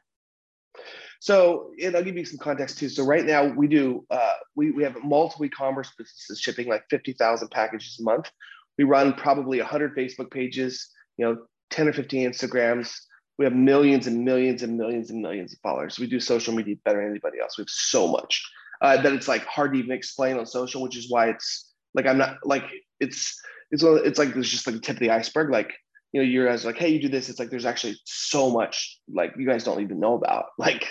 So 1.21 1.71
and 1.81 1.95
i'll 1.95 2.03
give 2.03 2.17
you 2.17 2.25
some 2.25 2.39
context 2.39 2.79
too. 2.79 2.89
So 2.89 3.05
right 3.05 3.25
now 3.25 3.45
we 3.45 3.69
do 3.69 4.05
uh 4.11 4.35
we, 4.57 4.73
we 4.73 4.83
have 4.83 4.97
multiple 5.05 5.47
e-commerce 5.47 5.93
businesses 5.97 6.41
shipping 6.41 6.67
like 6.67 6.83
50000 6.91 7.49
packages 7.53 7.99
a 8.01 8.03
month 8.03 8.33
we 8.79 8.85
run 8.85 9.13
probably 9.13 9.59
100 9.59 9.97
facebook 9.97 10.31
pages 10.31 10.89
you 11.17 11.25
know 11.25 11.37
10 11.73 11.89
or 11.89 11.93
15 11.93 12.31
Instagrams. 12.31 12.95
We 13.39 13.45
have 13.45 13.55
millions 13.55 14.07
and 14.07 14.25
millions 14.25 14.63
and 14.63 14.77
millions 14.77 15.11
and 15.11 15.21
millions 15.21 15.53
of 15.53 15.59
followers. 15.61 15.99
We 15.99 16.07
do 16.07 16.21
social 16.21 16.55
media 16.55 16.77
better 16.85 17.01
than 17.01 17.11
anybody 17.11 17.41
else. 17.41 17.59
We 17.59 17.63
have 17.63 17.71
so 17.71 18.07
much 18.07 18.47
uh, 18.81 19.01
that 19.03 19.13
it's 19.13 19.27
like 19.27 19.45
hard 19.47 19.73
to 19.73 19.79
even 19.79 19.91
explain 19.91 20.39
on 20.39 20.47
social, 20.47 20.83
which 20.83 20.97
is 20.97 21.11
why 21.11 21.31
it's 21.31 21.73
like 21.95 22.07
I'm 22.07 22.19
not 22.19 22.37
like 22.45 22.65
it's 23.01 23.41
it's 23.71 23.83
it's 23.83 24.19
like 24.19 24.35
there's 24.35 24.51
just 24.51 24.67
like 24.67 24.77
the 24.77 24.83
tip 24.83 24.97
of 24.97 25.01
the 25.01 25.11
iceberg. 25.11 25.51
Like 25.51 25.73
you 26.13 26.21
know, 26.21 26.29
you 26.29 26.45
guys 26.47 26.65
like, 26.65 26.77
hey, 26.77 26.91
you 26.91 27.01
do 27.01 27.09
this. 27.09 27.31
It's 27.31 27.39
like 27.39 27.51
there's 27.51 27.67
actually 27.67 27.99
so 28.05 28.51
much 28.51 28.99
like 29.13 29.33
you 29.37 29.47
guys 29.47 29.65
don't 29.65 29.81
even 29.83 29.99
know 29.99 30.15
about. 30.15 30.47
Like, 30.59 30.87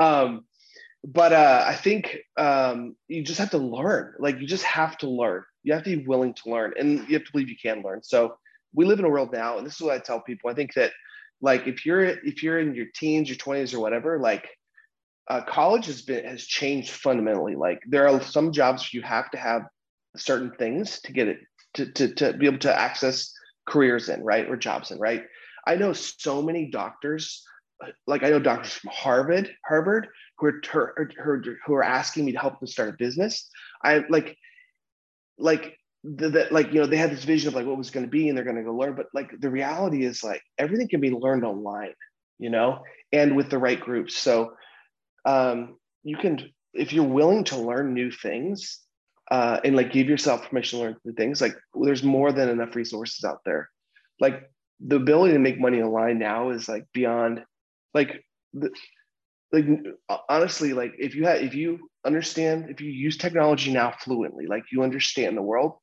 um, 0.00 0.44
but 1.04 1.32
uh, 1.32 1.64
I 1.66 1.74
think 1.74 2.18
um, 2.36 2.96
you 3.06 3.22
just 3.22 3.38
have 3.38 3.50
to 3.50 3.58
learn. 3.58 4.14
Like 4.18 4.40
you 4.40 4.46
just 4.46 4.64
have 4.64 4.98
to 4.98 5.08
learn. 5.08 5.44
You 5.66 5.74
have 5.74 5.82
to 5.82 5.96
be 5.96 6.06
willing 6.06 6.32
to 6.34 6.50
learn, 6.50 6.72
and 6.78 7.06
you 7.08 7.14
have 7.14 7.24
to 7.24 7.32
believe 7.32 7.48
you 7.48 7.56
can 7.60 7.82
learn. 7.82 8.02
So 8.02 8.36
we 8.72 8.84
live 8.84 8.98
in 8.98 9.04
a 9.04 9.10
world 9.10 9.32
now, 9.32 9.58
and 9.58 9.66
this 9.66 9.74
is 9.74 9.80
what 9.80 9.94
I 9.94 9.98
tell 9.98 10.20
people. 10.20 10.48
I 10.48 10.54
think 10.54 10.74
that 10.74 10.92
like 11.40 11.66
if 11.66 11.84
you're 11.84 12.04
if 12.04 12.42
you're 12.42 12.60
in 12.60 12.74
your 12.74 12.86
teens, 12.94 13.28
your 13.28 13.36
20s, 13.36 13.74
or 13.74 13.80
whatever, 13.80 14.18
like 14.18 14.48
uh, 15.28 15.42
college 15.42 15.86
has 15.86 16.02
been 16.02 16.24
has 16.24 16.46
changed 16.46 16.90
fundamentally. 16.90 17.56
Like 17.56 17.80
there 17.88 18.08
are 18.08 18.22
some 18.22 18.52
jobs 18.52 18.94
you 18.94 19.02
have 19.02 19.30
to 19.32 19.38
have 19.38 19.62
certain 20.16 20.52
things 20.58 21.00
to 21.00 21.12
get 21.12 21.28
it 21.28 21.38
to, 21.74 21.92
to, 21.92 22.14
to 22.14 22.32
be 22.32 22.46
able 22.46 22.58
to 22.58 22.74
access 22.74 23.32
careers 23.66 24.08
in, 24.08 24.22
right? 24.22 24.48
Or 24.48 24.56
jobs 24.56 24.90
in, 24.90 24.98
right? 24.98 25.24
I 25.66 25.76
know 25.76 25.92
so 25.92 26.42
many 26.42 26.70
doctors, 26.70 27.44
like 28.06 28.22
I 28.22 28.30
know 28.30 28.38
doctors 28.38 28.72
from 28.72 28.90
Harvard, 28.92 29.50
Harvard, 29.66 30.08
who 30.38 30.46
are, 30.74 31.42
who 31.66 31.74
are 31.74 31.82
asking 31.82 32.24
me 32.24 32.32
to 32.32 32.38
help 32.38 32.60
them 32.60 32.68
start 32.68 32.90
a 32.90 32.92
business. 32.92 33.48
I 33.82 34.04
like, 34.08 34.36
like 35.38 35.76
that 36.04 36.52
like 36.52 36.72
you 36.72 36.80
know 36.80 36.86
they 36.86 36.96
had 36.96 37.10
this 37.10 37.24
vision 37.24 37.48
of 37.48 37.54
like 37.54 37.66
what 37.66 37.76
was 37.76 37.90
going 37.90 38.06
to 38.06 38.10
be 38.10 38.28
and 38.28 38.36
they're 38.36 38.44
going 38.44 38.56
to 38.56 38.62
go 38.62 38.74
learn 38.74 38.94
but 38.94 39.06
like 39.12 39.30
the 39.40 39.50
reality 39.50 40.04
is 40.04 40.22
like 40.22 40.40
everything 40.58 40.88
can 40.88 41.00
be 41.00 41.10
learned 41.10 41.44
online 41.44 41.92
you 42.38 42.50
know 42.50 42.80
and 43.12 43.36
with 43.36 43.50
the 43.50 43.58
right 43.58 43.80
groups. 43.80 44.16
So 44.16 44.52
um 45.24 45.76
you 46.02 46.16
can 46.16 46.40
if 46.72 46.92
you're 46.92 47.04
willing 47.04 47.44
to 47.44 47.58
learn 47.58 47.94
new 47.94 48.10
things 48.10 48.80
uh 49.30 49.58
and 49.64 49.74
like 49.74 49.92
give 49.92 50.08
yourself 50.08 50.48
permission 50.48 50.78
to 50.78 50.84
learn 50.84 50.96
new 51.04 51.14
things 51.14 51.40
like 51.40 51.54
there's 51.74 52.02
more 52.02 52.32
than 52.32 52.48
enough 52.48 52.76
resources 52.76 53.24
out 53.24 53.40
there. 53.44 53.68
Like 54.20 54.50
the 54.80 54.96
ability 54.96 55.32
to 55.32 55.38
make 55.38 55.58
money 55.58 55.80
online 55.80 56.18
now 56.18 56.50
is 56.50 56.68
like 56.68 56.84
beyond 56.92 57.44
like 57.94 58.24
the, 58.52 58.70
like 59.56 60.18
honestly 60.28 60.72
like 60.72 60.92
if 60.98 61.14
you 61.14 61.24
have 61.24 61.40
if 61.40 61.54
you 61.54 61.88
understand 62.04 62.70
if 62.70 62.80
you 62.80 62.90
use 62.90 63.16
technology 63.16 63.72
now 63.72 63.92
fluently 64.00 64.46
like 64.46 64.64
you 64.70 64.82
understand 64.82 65.36
the 65.36 65.42
world 65.42 65.74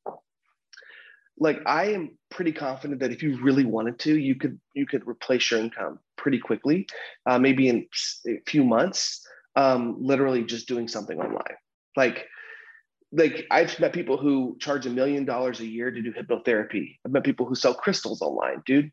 like 1.37 1.57
i 1.65 1.85
am 1.85 2.17
pretty 2.29 2.51
confident 2.51 2.99
that 2.99 3.11
if 3.11 3.23
you 3.23 3.41
really 3.41 3.65
wanted 3.65 3.97
to 3.99 4.17
you 4.17 4.35
could 4.35 4.59
you 4.73 4.85
could 4.85 5.05
replace 5.07 5.51
your 5.51 5.59
income 5.59 5.99
pretty 6.17 6.39
quickly 6.39 6.87
uh, 7.25 7.39
maybe 7.39 7.67
in 7.67 7.87
a 8.27 8.39
few 8.45 8.63
months 8.63 9.25
um, 9.55 9.97
literally 9.99 10.43
just 10.43 10.67
doing 10.67 10.87
something 10.87 11.19
online. 11.19 11.57
Like 11.95 12.25
like 13.15 13.45
i've 13.51 13.79
met 13.79 13.93
people 13.93 14.17
who 14.17 14.57
charge 14.59 14.87
a 14.87 14.89
million 14.89 15.23
dollars 15.23 15.59
a 15.59 15.67
year 15.67 15.91
to 15.91 16.01
do 16.01 16.11
hypnotherapy. 16.11 16.97
I've 17.05 17.11
met 17.11 17.23
people 17.23 17.45
who 17.45 17.53
sell 17.53 17.75
crystals 17.75 18.23
online 18.23 18.63
dude. 18.65 18.91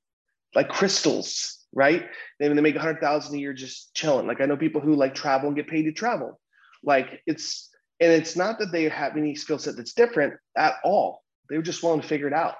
Like 0.55 0.69
crystals 0.69 1.60
right? 1.73 2.07
Maybe 2.39 2.55
they 2.55 2.61
make 2.61 2.77
a 2.77 2.81
hundred 2.81 3.01
thousand 3.01 3.37
a 3.37 3.39
year 3.39 3.53
just 3.53 3.95
chilling. 3.95 4.27
Like 4.27 4.41
I 4.41 4.47
know 4.47 4.57
people 4.57 4.81
who 4.81 4.95
like 4.95 5.15
travel 5.15 5.49
and 5.49 5.57
get 5.57 5.69
paid 5.69 5.85
to 5.85 5.93
travel. 5.93 6.41
Like 6.83 7.21
it's 7.27 7.69
and 8.01 8.11
it's 8.11 8.37
not 8.37 8.59
that 8.59 8.73
they 8.73 8.85
have 8.85 9.17
any 9.17 9.35
skill 9.35 9.59
set 9.59 9.77
that's 9.77 9.93
different 9.93 10.35
at 10.57 10.75
all. 10.85 11.23
They 11.49 11.57
were 11.57 11.63
just 11.63 11.83
willing 11.83 12.01
to 12.01 12.07
figure 12.07 12.29
it 12.29 12.33
out. 12.33 12.55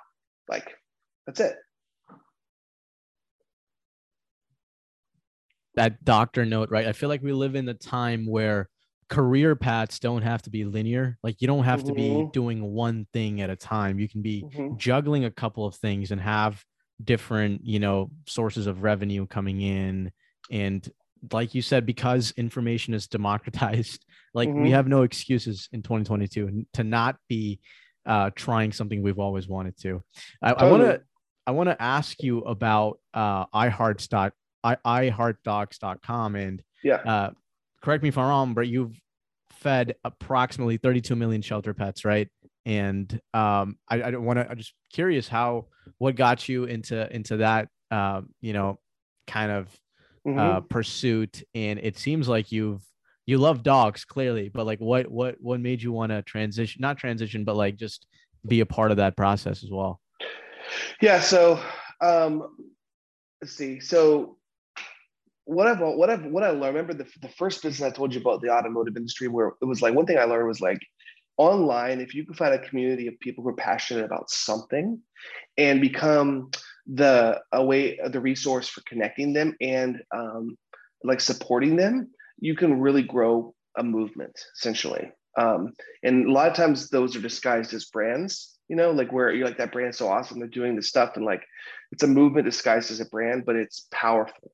Like 0.49 0.69
that's 1.27 1.41
it. 1.41 1.57
That 5.77 6.05
doctor 6.05 6.45
note, 6.45 6.71
right? 6.71 6.87
I 6.87 6.93
feel 6.93 7.09
like 7.09 7.23
we 7.23 7.33
live 7.33 7.55
in 7.55 7.69
a 7.69 7.75
time 7.75 8.27
where 8.27 8.69
career 9.09 9.57
paths 9.57 9.99
don't 9.99 10.23
have 10.23 10.43
to 10.43 10.51
be 10.51 10.65
linear. 10.65 11.17
Like 11.23 11.41
you 11.41 11.47
don't 11.47 11.65
have 11.65 11.81
mm-hmm. 11.81 11.89
to 11.89 11.95
be 11.95 12.09
mm-hmm. 12.09 12.31
doing 12.33 12.63
one 12.63 13.07
thing 13.13 13.41
at 13.41 13.51
a 13.51 13.57
time. 13.57 13.99
You 13.99 14.09
can 14.09 14.21
be 14.21 14.43
mm-hmm. 14.43 14.77
juggling 14.77 15.25
a 15.25 15.31
couple 15.31 15.65
of 15.65 15.75
things 15.77 16.11
and 16.11 16.21
have 16.21 16.63
different 17.05 17.65
you 17.65 17.79
know 17.79 18.11
sources 18.27 18.67
of 18.67 18.83
revenue 18.83 19.27
coming 19.27 19.61
in. 19.61 20.13
And 20.51 20.89
like 21.33 21.55
you 21.55 21.63
said 21.63 21.85
because 21.85 22.33
information 22.37 22.95
is 22.95 23.07
democratized 23.07 24.07
like 24.35 24.49
mm-hmm. 24.49 24.63
we 24.63 24.71
have 24.71 24.89
no 24.89 25.03
excuses 25.03 25.69
in 25.73 25.83
2022 25.83 26.65
to 26.73 26.85
not 26.85 27.17
be 27.29 27.61
uh, 28.07 28.31
trying 28.35 28.73
something 28.73 29.03
we've 29.03 29.19
always 29.19 29.47
wanted 29.47 29.77
to. 29.77 30.03
I 30.43 30.65
want 30.65 30.83
to 30.83 31.03
i 31.47 31.53
want 31.53 31.69
to 31.69 31.83
ask 31.83 32.23
you 32.23 32.39
about 32.41 32.99
uh 33.15 33.45
iheartstock 33.47 34.31
i 34.63 34.77
iheartdogs.com 34.87 36.37
and 36.37 36.63
yeah. 36.85 36.97
uh 36.97 37.31
correct 37.83 38.03
me 38.03 38.09
if 38.09 38.19
i'm 38.19 38.29
wrong 38.29 38.55
but 38.55 38.69
you've 38.69 38.95
fed 39.53 39.95
approximately 40.05 40.77
32 40.77 41.17
million 41.17 41.43
shelter 41.43 41.75
pets 41.75 42.05
right 42.05 42.29
and 42.67 43.13
um, 43.35 43.77
I, 43.89 44.03
I 44.03 44.11
don't 44.11 44.25
want 44.25 44.39
to. 44.39 44.51
I'm 44.51 44.57
just 44.57 44.75
curious 44.93 45.29
how 45.29 45.67
what 45.99 46.17
got 46.17 46.49
you 46.49 46.65
into 46.65 47.13
into 47.15 47.39
that 47.39 47.69
uh, 47.91 48.23
you 48.41 48.53
know 48.53 48.79
kind 49.27 49.51
of 49.51 49.69
mm-hmm. 50.27 50.39
uh, 50.39 50.61
pursuit, 50.61 51.43
and 51.55 51.79
it 51.79 51.99
seems 51.99 52.29
like 52.29 52.53
you've 52.53 52.83
you 53.27 53.39
love 53.39 53.63
dogs 53.63 54.05
clearly, 54.05 54.49
but 54.49 54.67
like 54.67 54.81
what 54.81 55.11
what 55.11 55.37
what 55.41 55.61
made 55.61 55.83
you 55.83 55.93
want 55.93 56.11
to 56.11 56.23
transition? 56.23 56.81
Not 56.81 56.99
transition, 56.99 57.45
but 57.45 57.57
like 57.57 57.77
just 57.77 58.07
be 58.47 58.61
a 58.61 58.67
part 58.67 58.91
of 58.91 58.97
that 58.99 59.17
process 59.17 59.63
as 59.63 59.71
well. 59.71 60.01
Yeah. 61.01 61.21
So 61.21 61.61
um, 62.01 62.57
let's 63.41 63.55
see. 63.55 63.81
So 63.81 64.37
what 65.45 65.67
I've 65.67 65.81
what 65.81 66.11
I've 66.11 66.25
what 66.25 66.45
I 66.45 66.51
learned. 66.51 66.77
Remember 66.77 66.95
the 66.95 67.07
the 67.23 67.29
first 67.29 67.63
business 67.63 67.87
I 67.87 67.95
told 67.95 68.15
you 68.15 68.21
about 68.21 68.41
the 68.41 68.51
automotive 68.51 68.97
industry, 68.97 69.29
where 69.29 69.53
it 69.61 69.65
was 69.65 69.83
like 69.83 69.95
one 69.95 70.07
thing 70.07 70.19
I 70.19 70.25
learned 70.25 70.47
was 70.47 70.61
like 70.61 70.81
online, 71.41 72.01
if 72.03 72.15
you 72.15 72.27
can 72.27 72.35
find 72.35 72.53
a 72.53 72.69
community 72.69 73.07
of 73.07 73.19
people 73.19 73.43
who 73.43 73.49
are 73.49 73.55
passionate 73.55 74.05
about 74.05 74.29
something 74.29 75.01
and 75.57 75.81
become 75.81 76.51
the 76.87 77.41
a 77.53 77.65
way 77.65 77.99
the 78.13 78.21
resource 78.21 78.69
for 78.69 78.83
connecting 78.87 79.33
them 79.33 79.57
and 79.59 80.03
um, 80.15 80.59
like 81.03 81.21
supporting 81.21 81.77
them, 81.77 82.11
you 82.39 82.55
can 82.55 82.79
really 82.79 83.03
grow 83.03 83.55
a 83.79 83.83
movement 83.83 84.39
essentially. 84.59 85.11
Um, 85.39 85.73
and 86.03 86.27
a 86.27 86.33
lot 86.33 86.49
of 86.51 86.55
times 86.55 86.91
those 86.91 87.17
are 87.17 87.23
disguised 87.23 87.73
as 87.73 87.87
brands, 87.87 88.59
you 88.69 88.77
know, 88.77 88.91
like 88.91 89.11
where 89.11 89.33
you're 89.33 89.47
like 89.47 89.59
that 89.59 89.73
brand's 89.73 89.97
so 89.97 90.09
awesome, 90.09 90.41
they're 90.41 90.49
doing 90.49 90.77
this 90.77 90.89
stuff 90.89 91.17
and 91.17 91.25
like 91.25 91.43
it's 91.91 92.03
a 92.03 92.07
movement 92.07 92.45
disguised 92.45 92.91
as 92.91 93.01
a 93.01 93.07
brand, 93.07 93.47
but 93.47 93.57
it's 93.57 93.87
powerful. 93.91 94.53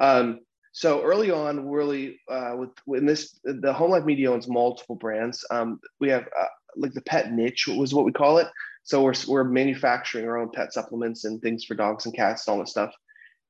Um, 0.00 0.40
so 0.72 1.02
early 1.02 1.30
on, 1.30 1.68
really 1.68 2.20
uh, 2.30 2.54
with 2.56 2.70
in 2.88 3.06
this, 3.06 3.38
the 3.44 3.72
HomeLife 3.72 4.04
Media 4.04 4.32
owns 4.32 4.48
multiple 4.48 4.96
brands. 4.96 5.44
Um, 5.50 5.80
we 6.00 6.08
have 6.10 6.24
uh, 6.38 6.46
like 6.76 6.92
the 6.92 7.02
pet 7.02 7.32
niche 7.32 7.68
was 7.68 7.94
what 7.94 8.04
we 8.04 8.12
call 8.12 8.38
it. 8.38 8.48
So 8.84 9.02
we're 9.02 9.14
we're 9.26 9.44
manufacturing 9.44 10.26
our 10.26 10.38
own 10.38 10.50
pet 10.50 10.72
supplements 10.72 11.24
and 11.24 11.40
things 11.42 11.64
for 11.64 11.74
dogs 11.74 12.06
and 12.06 12.14
cats 12.14 12.46
and 12.46 12.52
all 12.52 12.58
that 12.60 12.68
stuff. 12.68 12.92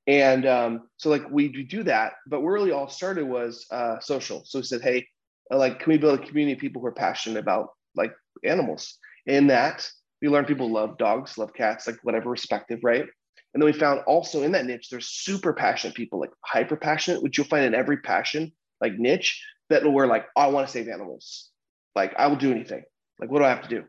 And 0.06 0.46
um, 0.46 0.88
so 0.96 1.10
like 1.10 1.28
we 1.30 1.48
do 1.48 1.82
that, 1.84 2.14
but 2.26 2.40
really 2.40 2.72
all 2.72 2.88
started 2.88 3.24
was 3.24 3.66
uh, 3.70 4.00
social. 4.00 4.42
So 4.46 4.58
we 4.58 4.62
said, 4.64 4.80
hey, 4.80 5.06
like 5.50 5.80
can 5.80 5.92
we 5.92 5.98
build 5.98 6.18
a 6.18 6.26
community 6.26 6.54
of 6.54 6.60
people 6.60 6.80
who 6.80 6.88
are 6.88 6.92
passionate 6.92 7.38
about 7.38 7.70
like 7.94 8.12
animals? 8.44 8.96
In 9.26 9.48
that 9.48 9.88
we 10.22 10.28
learn 10.28 10.46
people 10.46 10.72
love 10.72 10.98
dogs, 10.98 11.36
love 11.36 11.52
cats, 11.52 11.86
like 11.86 11.98
whatever 12.02 12.30
respective, 12.30 12.80
right? 12.82 13.06
And 13.54 13.62
then 13.62 13.66
we 13.66 13.72
found 13.72 14.00
also 14.06 14.42
in 14.42 14.52
that 14.52 14.66
niche, 14.66 14.88
there's 14.90 15.08
super 15.08 15.52
passionate 15.52 15.96
people, 15.96 16.20
like 16.20 16.30
hyper 16.44 16.76
passionate, 16.76 17.22
which 17.22 17.38
you'll 17.38 17.46
find 17.46 17.64
in 17.64 17.74
every 17.74 17.98
passion, 17.98 18.52
like 18.80 18.98
niche, 18.98 19.42
that 19.70 19.90
were 19.90 20.06
like, 20.06 20.26
oh, 20.36 20.42
I 20.42 20.46
want 20.48 20.66
to 20.66 20.72
save 20.72 20.88
animals. 20.88 21.50
Like, 21.94 22.14
I 22.18 22.26
will 22.26 22.36
do 22.36 22.50
anything. 22.50 22.82
Like, 23.18 23.30
what 23.30 23.38
do 23.38 23.44
I 23.44 23.50
have 23.50 23.62
to 23.62 23.68
do? 23.68 23.84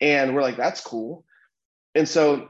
And 0.00 0.34
we're 0.34 0.42
like, 0.42 0.56
that's 0.56 0.80
cool. 0.80 1.24
And 1.94 2.08
so 2.08 2.48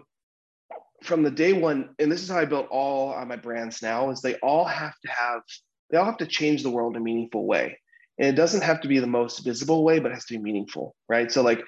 from 1.02 1.22
the 1.22 1.30
day 1.30 1.52
one, 1.52 1.94
and 1.98 2.10
this 2.10 2.22
is 2.22 2.28
how 2.28 2.38
I 2.38 2.44
built 2.44 2.68
all 2.70 3.14
uh, 3.14 3.24
my 3.24 3.36
brands 3.36 3.80
now, 3.82 4.10
is 4.10 4.20
they 4.20 4.34
all 4.36 4.64
have 4.64 4.94
to 5.04 5.10
have, 5.10 5.42
they 5.90 5.96
all 5.98 6.04
have 6.04 6.18
to 6.18 6.26
change 6.26 6.62
the 6.62 6.70
world 6.70 6.96
in 6.96 7.02
a 7.02 7.04
meaningful 7.04 7.46
way. 7.46 7.78
And 8.18 8.28
it 8.28 8.34
doesn't 8.34 8.62
have 8.62 8.80
to 8.80 8.88
be 8.88 8.98
the 8.98 9.06
most 9.06 9.40
visible 9.40 9.84
way, 9.84 10.00
but 10.00 10.10
it 10.10 10.14
has 10.14 10.24
to 10.26 10.34
be 10.34 10.42
meaningful, 10.42 10.96
right? 11.08 11.30
So 11.30 11.42
like, 11.42 11.62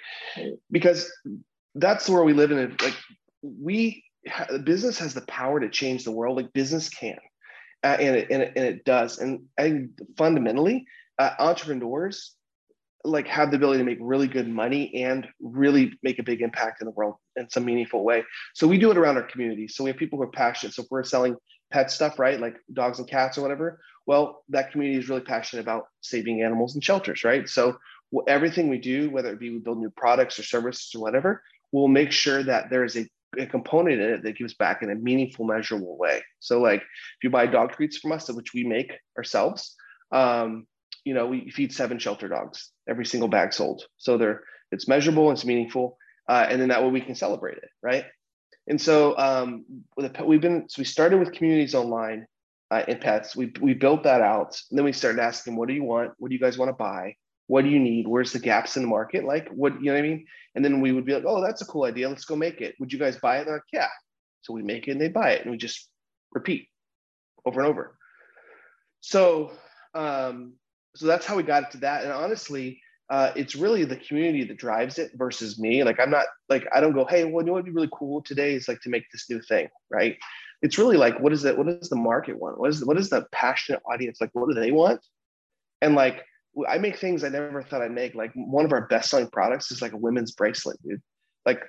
because 0.71 1.11
that's 1.75 2.09
where 2.09 2.25
we 2.25 2.33
live 2.33 2.51
in. 2.51 2.77
Like 2.81 2.97
we 3.43 4.03
business 4.65 4.99
has 4.99 5.15
the 5.15 5.23
power 5.23 5.61
to 5.61 5.69
change 5.69 6.05
the 6.05 6.13
world 6.13 6.37
like 6.37 6.53
business 6.53 6.89
can 6.89 7.19
uh, 7.85 7.97
and, 8.01 8.17
it, 8.17 8.31
and, 8.31 8.43
it, 8.43 8.53
and 8.57 8.65
it 8.65 8.85
does 8.85 9.19
and 9.19 9.43
i 9.59 9.85
fundamentally 10.17 10.87
uh, 11.19 11.31
entrepreneurs 11.39 12.35
like 13.05 13.27
have 13.27 13.51
the 13.51 13.57
ability 13.57 13.79
to 13.79 13.85
make 13.85 13.99
really 14.01 14.27
good 14.27 14.49
money 14.49 15.03
and 15.03 15.27
really 15.41 15.93
make 16.03 16.19
a 16.19 16.23
big 16.23 16.43
impact 16.43 16.83
in 16.83 16.87
the 16.87 16.91
world 16.91 17.15
in 17.37 17.49
some 17.49 17.65
meaningful 17.65 18.05
way. 18.05 18.25
So 18.55 18.67
we 18.67 18.77
do 18.77 18.91
it 18.91 18.99
around 18.99 19.17
our 19.17 19.23
community. 19.23 19.69
So 19.69 19.85
we 19.85 19.91
have 19.91 19.97
people 19.97 20.19
who 20.19 20.25
are 20.25 20.31
passionate. 20.31 20.75
So 20.75 20.83
if 20.83 20.89
we're 20.91 21.05
selling 21.05 21.37
pet 21.71 21.91
stuff 21.91 22.19
right 22.19 22.41
like 22.41 22.57
dogs 22.73 22.99
and 22.99 23.09
cats 23.09 23.37
or 23.37 23.43
whatever 23.43 23.81
well 24.07 24.43
that 24.49 24.73
community 24.73 24.99
is 24.99 25.09
really 25.09 25.21
passionate 25.21 25.63
about 25.63 25.85
saving 26.01 26.43
animals 26.43 26.75
in 26.75 26.81
shelters 26.81 27.25
right? 27.25 27.49
So 27.49 27.77
everything 28.27 28.71
we 28.71 28.79
do 28.79 29.11
whether 29.11 29.33
it 29.33 29.39
be 29.39 29.51
we 29.51 29.59
build 29.59 29.79
new 29.79 29.91
products 29.91 30.39
or 30.39 30.43
services 30.43 30.95
or 30.95 31.03
whatever 31.03 31.43
we'll 31.73 31.89
make 31.89 32.11
sure 32.11 32.43
that 32.43 32.71
there 32.71 32.85
is 32.85 32.97
a 32.97 33.07
a 33.39 33.47
component 33.47 34.01
in 34.01 34.11
it 34.11 34.23
that 34.23 34.37
gives 34.37 34.55
back 34.55 34.83
in 34.83 34.91
a 34.91 34.95
meaningful, 34.95 35.45
measurable 35.45 35.99
way. 35.99 36.23
So, 36.41 36.61
like 36.61 36.81
if 36.81 37.25
you 37.25 37.31
buy 37.31 37.47
dog 37.47 37.73
treats 37.73 37.99
from 37.99 38.13
us, 38.13 38.31
which 38.31 38.55
we 38.55 38.65
make 38.65 38.93
ourselves, 39.17 39.75
um, 40.13 40.67
you 41.05 41.15
know, 41.15 41.27
we 41.27 41.51
feed 41.51 41.73
seven 41.73 41.99
shelter 41.99 42.29
dogs 42.29 42.71
every 42.89 43.05
single 43.07 43.29
bag 43.29 43.53
sold. 43.53 43.83
So 43.97 44.17
they're 44.19 44.43
it's 44.71 44.89
measurable, 44.89 45.31
it's 45.31 45.45
meaningful, 45.45 45.97
uh, 46.29 46.47
and 46.49 46.61
then 46.61 46.69
that 46.69 46.83
way 46.83 46.91
we 46.91 47.01
can 47.01 47.15
celebrate 47.15 47.57
it, 47.59 47.71
right? 47.83 48.05
And 48.67 48.81
so 48.81 49.17
um, 49.17 49.65
we've 49.97 50.41
been 50.41 50.69
so 50.69 50.81
we 50.81 50.85
started 50.85 51.19
with 51.19 51.33
communities 51.33 51.75
online 51.75 52.27
uh, 52.71 52.83
in 52.87 52.99
pets. 52.99 53.35
We 53.35 53.53
we 53.61 53.75
built 53.75 54.03
that 54.05 54.21
out, 54.21 54.61
and 54.71 54.79
then 54.79 54.85
we 54.85 54.93
started 54.93 55.21
asking, 55.21 55.57
what 55.57 55.69
do 55.69 55.75
you 55.75 55.85
want? 55.85 56.13
What 56.19 56.29
do 56.29 56.35
you 56.35 56.41
guys 56.41 56.59
want 56.59 56.69
to 56.69 56.75
buy? 56.75 57.15
What 57.49 57.65
do 57.65 57.71
you 57.71 57.81
need? 57.81 58.07
Where's 58.07 58.33
the 58.33 58.39
gaps 58.39 58.77
in 58.77 58.83
the 58.83 58.89
market? 58.89 59.25
Like, 59.25 59.49
what, 59.49 59.75
you 59.81 59.87
know 59.87 59.95
what 59.95 60.05
I 60.05 60.09
mean? 60.09 60.27
And 60.55 60.65
then 60.65 60.81
we 60.81 60.93
would 60.93 61.07
be 61.07 61.15
like, 61.15 61.25
oh, 61.27 61.43
that's 61.43 61.63
a 61.63 61.67
cool 61.67 61.85
idea. 61.85 62.09
Let's 62.09 62.27
go 62.27 62.37
make 62.37 62.61
it. 62.61 62.77
Would 62.79 62.93
you 62.93 62.99
guys 62.99 63.17
buy 63.17 63.39
it? 63.39 63.47
They're 63.47 63.55
like, 63.55 63.63
yeah. 63.73 63.89
So 64.43 64.53
we 64.53 64.63
make 64.63 64.87
it 64.87 64.93
and 64.93 65.01
they 65.01 65.09
buy 65.09 65.33
it 65.33 65.43
and 65.43 65.51
we 65.51 65.57
just 65.57 65.89
repeat 66.33 66.69
over 67.45 67.61
and 67.61 67.69
over. 67.69 67.99
So, 69.01 69.53
um, 69.95 70.55
so 70.95 71.07
that's 71.07 71.25
how 71.25 71.37
we 71.37 71.43
got 71.43 71.65
it 71.65 71.71
to 71.73 71.79
that. 71.79 72.03
And 72.03 72.13
honestly, 72.13 72.81
uh, 73.09 73.33
it's 73.35 73.57
really 73.57 73.85
the 73.85 73.97
community 73.97 74.45
that 74.45 74.59
drives 74.59 74.99
it 74.99 75.13
versus 75.15 75.59
me. 75.59 75.83
Like, 75.85 75.99
I'm 75.99 76.11
not 76.11 76.27
like, 76.51 76.67
I 76.75 76.81
don't 76.81 76.93
go, 76.93 77.07
hey, 77.07 77.25
well, 77.25 77.43
you 77.43 77.47
know 77.47 77.53
what 77.55 77.65
would 77.65 77.65
be 77.65 77.71
really 77.71 77.89
cool 77.93 78.21
today 78.21 78.53
is 78.53 78.69
like 78.69 78.83
to 78.83 78.91
make 78.91 79.05
this 79.11 79.31
new 79.31 79.41
thing, 79.41 79.69
right? 79.91 80.19
It's 80.61 80.77
really 80.77 80.99
like, 80.99 81.19
what 81.19 81.33
is 81.33 81.47
it? 81.47 81.57
What 81.57 81.67
does 81.67 81.89
the 81.89 81.97
market 81.97 82.39
want? 82.39 82.61
What 82.61 82.69
is, 82.69 82.85
what 82.85 82.99
is 82.99 83.09
the 83.09 83.27
passionate 83.33 83.81
audience? 83.91 84.21
Like, 84.21 84.31
what 84.35 84.49
do 84.51 84.61
they 84.61 84.73
want? 84.73 85.01
And 85.81 85.95
like, 85.95 86.25
I 86.67 86.79
make 86.79 86.99
things 86.99 87.25
I 87.25 87.29
never 87.29 87.63
thought 87.63 87.83
I'd 87.83 87.93
make. 87.93 88.15
Like 88.15 88.33
one 88.35 88.65
of 88.65 88.73
our 88.73 88.87
best 88.87 89.11
selling 89.11 89.29
products 89.29 89.71
is 89.71 89.83
like 89.83 89.93
a 89.93 89.97
women's 89.99 90.33
bracelet, 90.33 90.79
dude. 90.83 91.03
Like, 91.45 91.63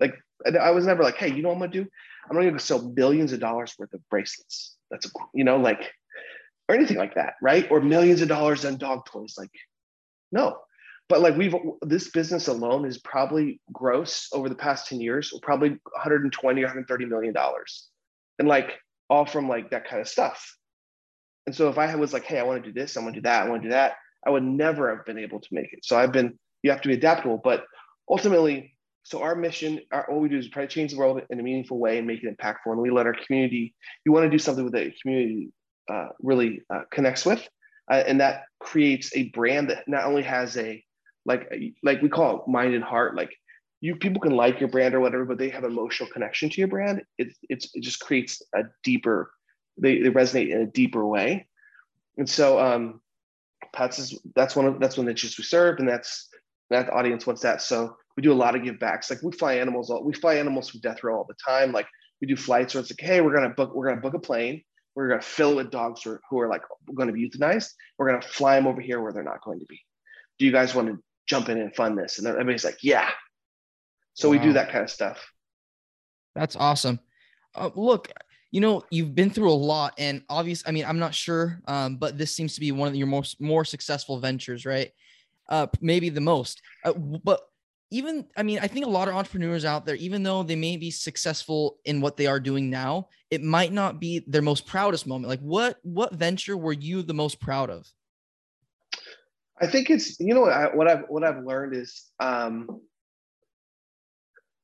like 0.00 0.14
I 0.60 0.70
was 0.70 0.86
never 0.86 1.02
like, 1.02 1.16
hey, 1.16 1.32
you 1.32 1.42
know 1.42 1.48
what 1.48 1.56
I'm 1.56 1.60
gonna 1.60 1.72
do? 1.72 1.86
I'm 2.28 2.36
gonna 2.36 2.50
go 2.50 2.58
sell 2.58 2.88
billions 2.88 3.32
of 3.32 3.40
dollars 3.40 3.74
worth 3.78 3.92
of 3.92 4.00
bracelets. 4.08 4.76
That's 4.90 5.10
you 5.34 5.44
know 5.44 5.56
like, 5.56 5.92
or 6.68 6.74
anything 6.74 6.96
like 6.96 7.14
that, 7.14 7.34
right? 7.42 7.70
Or 7.70 7.80
millions 7.80 8.22
of 8.22 8.28
dollars 8.28 8.64
on 8.64 8.76
dog 8.76 9.06
toys. 9.06 9.34
Like, 9.38 9.50
no. 10.30 10.58
But 11.08 11.20
like 11.20 11.36
we've 11.36 11.54
this 11.82 12.10
business 12.10 12.48
alone 12.48 12.86
is 12.86 12.98
probably 12.98 13.60
gross 13.72 14.28
over 14.32 14.48
the 14.48 14.54
past 14.54 14.88
10 14.88 15.00
years, 15.00 15.32
probably 15.42 15.70
120, 15.70 16.62
130 16.62 17.04
million 17.04 17.34
dollars. 17.34 17.88
And 18.38 18.48
like 18.48 18.78
all 19.10 19.26
from 19.26 19.48
like 19.48 19.70
that 19.70 19.86
kind 19.86 20.00
of 20.00 20.08
stuff. 20.08 20.56
And 21.46 21.54
so 21.54 21.68
if 21.68 21.78
I 21.78 21.94
was 21.96 22.12
like, 22.12 22.24
hey, 22.24 22.38
I 22.38 22.44
want 22.44 22.62
to 22.62 22.72
do 22.72 22.78
this, 22.78 22.96
I 22.96 23.00
want 23.00 23.14
to 23.14 23.20
do 23.20 23.24
that, 23.24 23.46
I 23.46 23.48
want 23.48 23.62
to 23.62 23.68
do 23.68 23.72
that, 23.72 23.96
I 24.26 24.30
would 24.30 24.44
never 24.44 24.94
have 24.94 25.04
been 25.04 25.18
able 25.18 25.40
to 25.40 25.48
make 25.50 25.72
it. 25.72 25.84
So 25.84 25.96
I've 25.96 26.12
been, 26.12 26.38
you 26.62 26.70
have 26.70 26.80
to 26.82 26.88
be 26.88 26.94
adaptable. 26.94 27.40
But 27.42 27.64
ultimately, 28.08 28.76
so 29.02 29.20
our 29.20 29.34
mission, 29.34 29.80
our, 29.90 30.06
what 30.08 30.20
we 30.20 30.28
do 30.28 30.38
is 30.38 30.48
try 30.48 30.62
to 30.62 30.68
change 30.68 30.92
the 30.92 30.98
world 30.98 31.20
in 31.28 31.40
a 31.40 31.42
meaningful 31.42 31.78
way 31.78 31.98
and 31.98 32.06
make 32.06 32.22
it 32.22 32.38
impactful. 32.38 32.66
And 32.66 32.78
we 32.78 32.90
let 32.90 33.06
our 33.06 33.16
community, 33.26 33.74
you 34.04 34.12
want 34.12 34.24
to 34.24 34.30
do 34.30 34.38
something 34.38 34.64
with 34.64 34.74
the 34.74 34.92
community 35.02 35.50
uh, 35.92 36.10
really 36.20 36.62
uh, 36.72 36.82
connects 36.92 37.26
with. 37.26 37.46
Uh, 37.90 38.04
and 38.06 38.20
that 38.20 38.44
creates 38.60 39.10
a 39.16 39.30
brand 39.30 39.70
that 39.70 39.88
not 39.88 40.04
only 40.04 40.22
has 40.22 40.56
a, 40.56 40.82
like, 41.26 41.52
like 41.82 42.00
we 42.00 42.08
call 42.08 42.36
it 42.36 42.48
mind 42.48 42.74
and 42.74 42.84
heart, 42.84 43.16
like 43.16 43.30
you 43.80 43.96
people 43.96 44.20
can 44.20 44.36
like 44.36 44.60
your 44.60 44.68
brand 44.68 44.94
or 44.94 45.00
whatever, 45.00 45.24
but 45.24 45.38
they 45.38 45.48
have 45.48 45.64
emotional 45.64 46.08
connection 46.08 46.48
to 46.48 46.60
your 46.60 46.68
brand. 46.68 47.02
It, 47.18 47.34
it's, 47.48 47.68
it 47.74 47.82
just 47.82 47.98
creates 47.98 48.40
a 48.54 48.62
deeper 48.84 49.32
they, 49.78 50.00
they 50.00 50.10
resonate 50.10 50.50
in 50.50 50.62
a 50.62 50.66
deeper 50.66 51.04
way. 51.04 51.46
And 52.18 52.28
so 52.28 52.60
um, 52.60 53.00
pets 53.72 53.98
is 53.98 54.18
that's 54.34 54.54
one 54.54 54.66
of 54.66 54.80
that's 54.80 54.96
one 54.96 55.04
of 55.04 55.06
the 55.06 55.12
niches 55.12 55.38
we 55.38 55.44
serve, 55.44 55.78
and 55.78 55.88
that's 55.88 56.28
that 56.70 56.86
the 56.86 56.92
audience 56.92 57.26
wants 57.26 57.42
that. 57.42 57.62
So 57.62 57.96
we 58.16 58.22
do 58.22 58.32
a 58.32 58.34
lot 58.34 58.54
of 58.54 58.64
give 58.64 58.78
backs. 58.78 59.10
Like 59.10 59.22
we 59.22 59.32
fly 59.32 59.54
animals, 59.54 59.90
all, 59.90 60.04
we 60.04 60.12
fly 60.12 60.34
animals 60.34 60.68
from 60.68 60.80
death 60.80 61.02
row 61.02 61.16
all 61.16 61.26
the 61.28 61.34
time. 61.44 61.72
Like 61.72 61.86
we 62.20 62.26
do 62.26 62.36
flights 62.36 62.74
where 62.74 62.80
it's 62.80 62.90
like, 62.90 63.00
hey, 63.00 63.20
we're 63.20 63.34
gonna 63.34 63.50
book, 63.50 63.74
we're 63.74 63.88
gonna 63.88 64.00
book 64.00 64.14
a 64.14 64.18
plane. 64.18 64.62
We're 64.94 65.08
gonna 65.08 65.22
fill 65.22 65.52
it 65.52 65.56
with 65.56 65.70
dogs 65.70 66.02
who 66.02 66.12
are, 66.12 66.20
who 66.28 66.40
are 66.40 66.48
like 66.48 66.62
going 66.94 67.08
to 67.08 67.14
be 67.14 67.28
euthanized. 67.28 67.70
We're 67.98 68.10
gonna 68.10 68.22
fly 68.22 68.56
them 68.56 68.66
over 68.66 68.80
here 68.80 69.00
where 69.00 69.12
they're 69.12 69.22
not 69.22 69.42
going 69.42 69.60
to 69.60 69.66
be. 69.66 69.80
Do 70.38 70.44
you 70.44 70.52
guys 70.52 70.74
want 70.74 70.88
to 70.88 70.98
jump 71.26 71.48
in 71.48 71.58
and 71.58 71.74
fund 71.74 71.98
this? 71.98 72.18
And 72.18 72.26
everybody's 72.26 72.64
like, 72.64 72.78
yeah. 72.82 73.10
So 74.14 74.28
wow. 74.28 74.32
we 74.32 74.38
do 74.38 74.52
that 74.54 74.70
kind 74.70 74.84
of 74.84 74.90
stuff. 74.90 75.26
That's 76.34 76.56
awesome. 76.56 77.00
Uh, 77.54 77.70
look, 77.74 78.10
you 78.52 78.60
know 78.60 78.84
you've 78.90 79.14
been 79.14 79.30
through 79.30 79.50
a 79.50 79.52
lot 79.52 79.92
and 79.98 80.22
obviously 80.28 80.68
i 80.68 80.72
mean 80.72 80.84
i'm 80.84 80.98
not 80.98 81.14
sure 81.14 81.60
um, 81.66 81.96
but 81.96 82.16
this 82.16 82.34
seems 82.34 82.54
to 82.54 82.60
be 82.60 82.70
one 82.70 82.86
of 82.86 82.94
your 82.94 83.08
most 83.08 83.40
more 83.40 83.64
successful 83.64 84.18
ventures 84.18 84.64
right? 84.64 84.92
Uh, 85.48 85.66
maybe 85.80 86.08
the 86.08 86.20
most. 86.20 86.62
Uh, 86.84 86.92
but 86.92 87.40
even 87.90 88.24
i 88.36 88.42
mean 88.42 88.58
i 88.60 88.66
think 88.68 88.86
a 88.86 88.88
lot 88.88 89.08
of 89.08 89.14
entrepreneurs 89.14 89.64
out 89.64 89.84
there 89.84 89.96
even 89.96 90.22
though 90.22 90.42
they 90.42 90.56
may 90.56 90.76
be 90.76 90.90
successful 90.90 91.78
in 91.84 92.00
what 92.00 92.16
they 92.16 92.26
are 92.26 92.40
doing 92.40 92.70
now 92.70 93.08
it 93.32 93.42
might 93.42 93.72
not 93.72 93.98
be 93.98 94.22
their 94.26 94.42
most 94.42 94.66
proudest 94.66 95.06
moment. 95.06 95.30
Like 95.30 95.40
what 95.40 95.78
what 95.82 96.12
venture 96.12 96.54
were 96.54 96.74
you 96.74 97.00
the 97.00 97.14
most 97.14 97.40
proud 97.40 97.70
of? 97.70 97.90
I 99.58 99.66
think 99.66 99.88
it's 99.88 100.20
you 100.20 100.34
know 100.34 100.42
what, 100.42 100.52
I, 100.52 100.64
what 100.66 100.86
i've 100.86 101.04
what 101.08 101.24
i've 101.24 101.42
learned 101.42 101.74
is 101.74 102.10
um 102.20 102.82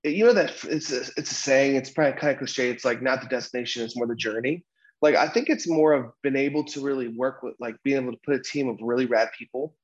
you 0.05 0.25
know 0.25 0.33
that 0.33 0.53
it's 0.65 0.93
a, 0.93 1.01
it's 1.17 1.31
a 1.31 1.35
saying 1.35 1.77
it's 1.77 1.91
probably 1.91 2.19
kind 2.19 2.33
of 2.33 2.39
cliche 2.39 2.71
it's 2.71 2.85
like 2.85 3.03
not 3.03 3.21
the 3.21 3.29
destination 3.29 3.83
it's 3.83 3.97
more 3.97 4.07
the 4.07 4.15
journey. 4.15 4.65
Like 5.01 5.15
i 5.15 5.29
think 5.29 5.49
it's 5.49 5.69
more 5.69 5.93
of 5.93 6.07
being 6.23 6.37
able 6.37 6.65
to 6.65 6.81
really 6.81 7.09
work 7.09 7.43
with 7.43 7.55
like 7.61 7.77
being 7.85 8.03
able 8.03 8.13
to 8.13 8.19
put 8.25 8.35
a 8.35 8.43
team 8.43 8.69
of 8.69 8.79
really 8.81 9.07
rad 9.07 9.29
people 9.39 9.75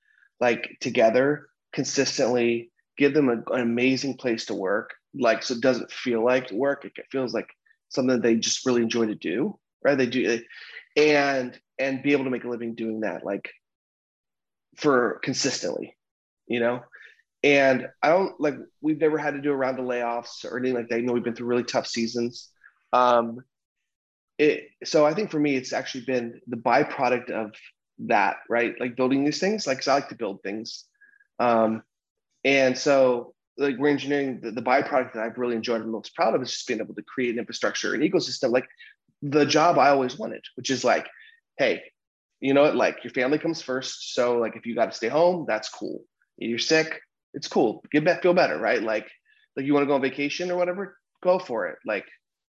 like 0.41 0.77
together 0.81 1.47
consistently 1.73 2.71
give 2.97 3.15
them 3.15 3.29
a, 3.29 3.55
an 3.55 3.61
amazing 3.61 4.17
place 4.17 4.47
to 4.47 4.55
work. 4.55 4.95
Like 5.15 5.43
so 5.43 5.55
it 5.55 5.61
doesn't 5.61 5.93
feel 5.93 6.25
like 6.25 6.51
work 6.51 6.85
it 6.85 6.93
feels 7.11 7.33
like 7.33 7.49
something 7.89 8.17
that 8.17 8.23
they 8.23 8.37
just 8.37 8.67
really 8.67 8.83
enjoy 8.83 9.07
to 9.07 9.15
do 9.15 9.59
right? 9.85 9.97
They 9.97 10.07
do 10.07 10.27
eh, 10.29 10.41
and 10.97 11.59
and 11.79 12.03
be 12.03 12.13
able 12.13 12.25
to 12.25 12.31
make 12.31 12.45
a 12.45 12.49
living 12.49 12.75
doing 12.75 13.01
that 13.01 13.25
like 13.25 13.51
for 14.77 15.21
consistently 15.23 15.97
you 16.47 16.61
know? 16.61 16.83
And 17.45 17.89
I 18.03 18.09
don't 18.09 18.41
like, 18.41 18.55
we've 18.81 18.99
never 18.99 19.19
had 19.19 19.35
to 19.35 19.41
do 19.41 19.53
a 19.53 19.57
round 19.57 19.79
of 19.79 19.85
layoffs 19.85 20.47
or 20.47 20.59
anything 20.59 20.77
like 20.77 20.89
that. 20.89 20.99
You 20.99 21.07
know, 21.07 21.13
we've 21.13 21.23
been 21.23 21.35
through 21.35 21.47
really 21.47 21.63
tough 21.63 21.87
seasons. 21.87 22.49
Um, 22.95 23.41
it, 24.39 24.69
so 24.83 25.05
I 25.05 25.13
think 25.13 25.31
for 25.31 25.39
me, 25.39 25.55
it's 25.55 25.75
actually 25.75 26.07
been 26.07 26.41
the 26.47 26.57
byproduct 26.57 27.31
of 27.31 27.53
that, 27.99 28.39
right? 28.49 28.75
Like 28.81 28.97
building 28.97 29.25
these 29.25 29.41
things, 29.41 29.67
like, 29.67 29.79
cause 29.79 29.89
I 29.89 29.95
like 29.95 30.09
to 30.09 30.17
build 30.17 30.43
things. 30.43 30.87
Um, 31.39 31.83
and 32.45 32.77
so 32.79 33.35
like 33.59 33.77
we're 33.79 33.89
engineering 33.89 34.41
the, 34.43 34.51
the 34.51 34.63
byproduct 34.63 35.13
that 35.13 35.23
I've 35.23 35.37
really 35.37 35.55
enjoyed 35.55 35.83
and 35.83 35.93
most 35.93 36.15
proud 36.15 36.35
of 36.35 36.41
is 36.41 36.51
just 36.51 36.67
being 36.67 36.81
able 36.81 36.95
to 36.95 37.03
create 37.03 37.35
an 37.35 37.39
infrastructure, 37.39 37.93
an 37.93 38.01
ecosystem, 38.01 38.53
like 38.53 38.67
the 39.21 39.45
job 39.45 39.79
I 39.79 39.91
always 39.91 40.19
wanted, 40.19 40.43
which 40.57 40.71
is 40.71 40.83
like, 40.83 41.07
hey, 41.59 41.83
you 42.41 42.55
know 42.55 42.63
what? 42.63 42.75
Like 42.75 43.05
your 43.05 43.13
family 43.13 43.39
comes 43.39 43.61
first. 43.61 44.15
So 44.15 44.39
like 44.39 44.57
if 44.57 44.65
you 44.65 44.75
got 44.75 44.87
to 44.87 44.97
stay 44.97 45.09
home, 45.09 45.45
that's 45.47 45.69
cool. 45.69 46.05
You're 46.39 46.59
sick, 46.59 47.01
it's 47.35 47.49
cool. 47.49 47.85
Get 47.93 48.05
back, 48.05 48.23
feel 48.23 48.35
better, 48.35 48.59
right? 48.59 48.83
Like 48.83 49.09
like 49.57 49.67
you 49.67 49.75
want 49.75 49.85
to 49.85 49.89
go 49.89 49.95
on 49.95 50.03
vacation 50.03 50.51
or 50.51 50.57
whatever, 50.57 50.97
go 51.23 51.39
for 51.39 51.67
it. 51.69 51.77
Like 51.87 52.07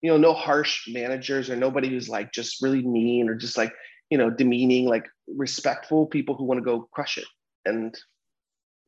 you 0.00 0.10
know, 0.10 0.16
no 0.16 0.32
harsh 0.32 0.88
managers 0.88 1.50
or 1.50 1.56
nobody 1.56 1.88
who's 1.88 2.08
like 2.08 2.32
just 2.32 2.62
really 2.62 2.82
mean 2.82 3.28
or 3.28 3.34
just 3.34 3.56
like 3.56 3.72
you 4.10 4.18
know 4.18 4.30
demeaning. 4.30 4.86
Like 4.86 5.06
respectful 5.26 6.06
people 6.06 6.36
who 6.36 6.44
want 6.44 6.58
to 6.58 6.64
go 6.64 6.88
crush 6.92 7.18
it. 7.18 7.26
And 7.66 7.94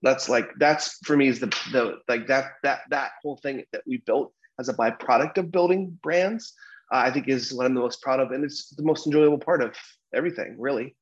that's 0.03 0.29
like 0.29 0.49
that's 0.59 0.99
for 1.05 1.17
me 1.17 1.29
is 1.29 1.41
the 1.41 1.49
the 1.73 1.99
like 2.09 2.29
that 2.29 2.53
that 2.63 2.81
that 2.91 3.13
whole 3.23 3.37
thing 3.37 3.65
that 3.73 3.83
we 3.87 3.99
built 3.99 4.33
as 4.59 4.69
a 4.69 4.75
byproduct 4.75 5.39
of 5.39 5.51
building 5.53 5.99
brands 6.03 6.55
uh, 6.93 6.99
I 6.99 7.11
think 7.11 7.29
is 7.29 7.53
what 7.53 7.67
I'm 7.67 7.75
the 7.75 7.81
most 7.81 8.03
proud 8.03 8.21
of, 8.21 8.33
and 8.33 8.45
it's 8.45 8.69
the 8.71 8.83
most 8.83 9.07
enjoyable 9.07 9.39
part 9.39 9.63
of 9.63 9.77
everything, 10.15 10.57
really. 10.59 10.97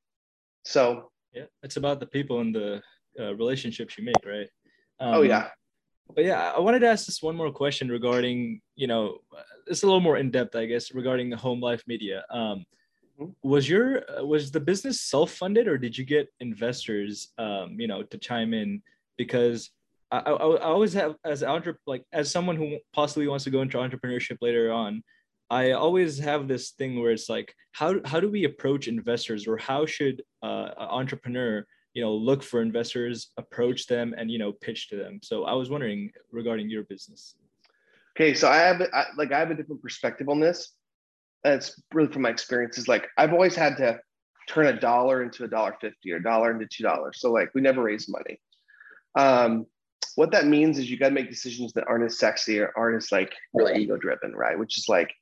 So 0.65 1.11
yeah, 1.33 1.45
it's 1.63 1.77
about 1.77 1.99
the 1.99 2.05
people 2.05 2.41
and 2.41 2.53
the 2.53 2.81
uh, 3.19 3.35
relationships 3.35 3.97
you 3.97 4.05
make, 4.05 4.25
right? 4.25 4.47
Um, 4.99 5.15
oh 5.15 5.21
yeah. 5.21 5.49
But 6.15 6.25
yeah, 6.25 6.51
I 6.55 6.59
wanted 6.59 6.79
to 6.79 6.87
ask 6.87 7.05
this 7.05 7.21
one 7.21 7.35
more 7.35 7.51
question 7.51 7.89
regarding, 7.89 8.61
you 8.75 8.87
know, 8.87 9.19
it's 9.67 9.83
a 9.83 9.85
little 9.85 10.01
more 10.01 10.17
in 10.17 10.31
depth, 10.31 10.55
I 10.55 10.65
guess, 10.65 10.91
regarding 10.91 11.29
the 11.29 11.35
HomeLife 11.35 11.83
Media. 11.87 12.25
Um, 12.31 12.65
mm-hmm. 13.19 13.25
was 13.43 13.69
your 13.69 14.03
was 14.21 14.51
the 14.51 14.59
business 14.59 15.01
self 15.01 15.31
funded 15.31 15.67
or 15.67 15.77
did 15.77 15.97
you 15.97 16.05
get 16.05 16.27
investors, 16.39 17.29
um, 17.37 17.79
you 17.79 17.87
know, 17.87 18.01
to 18.03 18.17
chime 18.17 18.53
in? 18.53 18.81
Because 19.17 19.69
I, 20.11 20.19
I, 20.19 20.31
I 20.31 20.61
always 20.63 20.93
have 20.93 21.15
as 21.23 21.43
entre- 21.43 21.77
like 21.85 22.03
as 22.11 22.31
someone 22.31 22.55
who 22.55 22.77
possibly 22.93 23.27
wants 23.27 23.43
to 23.43 23.51
go 23.51 23.61
into 23.61 23.77
entrepreneurship 23.77 24.37
later 24.41 24.71
on, 24.71 25.03
I 25.49 25.71
always 25.71 26.19
have 26.19 26.47
this 26.47 26.71
thing 26.71 26.99
where 26.99 27.11
it's 27.11 27.29
like, 27.29 27.53
how 27.71 27.95
how 28.05 28.19
do 28.19 28.29
we 28.29 28.45
approach 28.45 28.87
investors, 28.87 29.47
or 29.47 29.57
how 29.57 29.85
should 29.85 30.23
uh, 30.43 30.69
an 30.77 30.87
entrepreneur, 30.89 31.65
you 31.99 32.05
know, 32.05 32.15
look 32.15 32.41
for 32.41 32.61
investors, 32.61 33.31
approach 33.35 33.85
them, 33.85 34.15
and 34.17 34.31
you 34.31 34.39
know, 34.39 34.53
pitch 34.53 34.87
to 34.87 34.95
them? 34.95 35.19
So 35.21 35.43
I 35.43 35.53
was 35.53 35.69
wondering 35.69 36.09
regarding 36.31 36.69
your 36.69 36.83
business. 36.83 37.35
Okay, 38.15 38.33
so 38.33 38.47
I 38.47 38.55
have 38.55 38.81
I, 38.93 39.07
like 39.17 39.33
I 39.33 39.39
have 39.39 39.51
a 39.51 39.53
different 39.53 39.81
perspective 39.81 40.29
on 40.29 40.39
this. 40.39 40.71
that's 41.43 41.77
really 41.93 42.09
from 42.09 42.21
my 42.21 42.29
experiences. 42.29 42.87
Like 42.87 43.09
I've 43.17 43.33
always 43.33 43.53
had 43.53 43.75
to 43.77 43.99
turn 44.47 44.67
a 44.67 44.79
dollar 44.79 45.23
into 45.23 45.43
a 45.43 45.47
dollar 45.49 45.75
fifty 45.81 46.13
or 46.13 46.17
a 46.17 46.23
dollar 46.23 46.51
into 46.51 46.67
two 46.67 46.83
dollars. 46.83 47.19
So 47.19 47.33
like 47.33 47.49
we 47.53 47.59
never 47.59 47.83
raise 47.83 48.07
money. 48.07 48.39
Um, 49.17 49.65
what 50.15 50.31
that 50.31 50.47
means 50.47 50.79
is 50.79 50.89
you 50.89 50.97
got 50.97 51.09
to 51.09 51.13
make 51.13 51.29
decisions 51.29 51.73
that 51.73 51.83
aren't 51.89 52.05
as 52.05 52.17
sexy 52.17 52.61
or 52.61 52.71
aren't 52.77 53.03
as 53.03 53.11
like 53.11 53.33
really 53.53 53.81
ego 53.81 53.97
driven, 53.97 54.31
right? 54.33 54.57
Which 54.57 54.77
is 54.77 54.87
like 54.87 55.13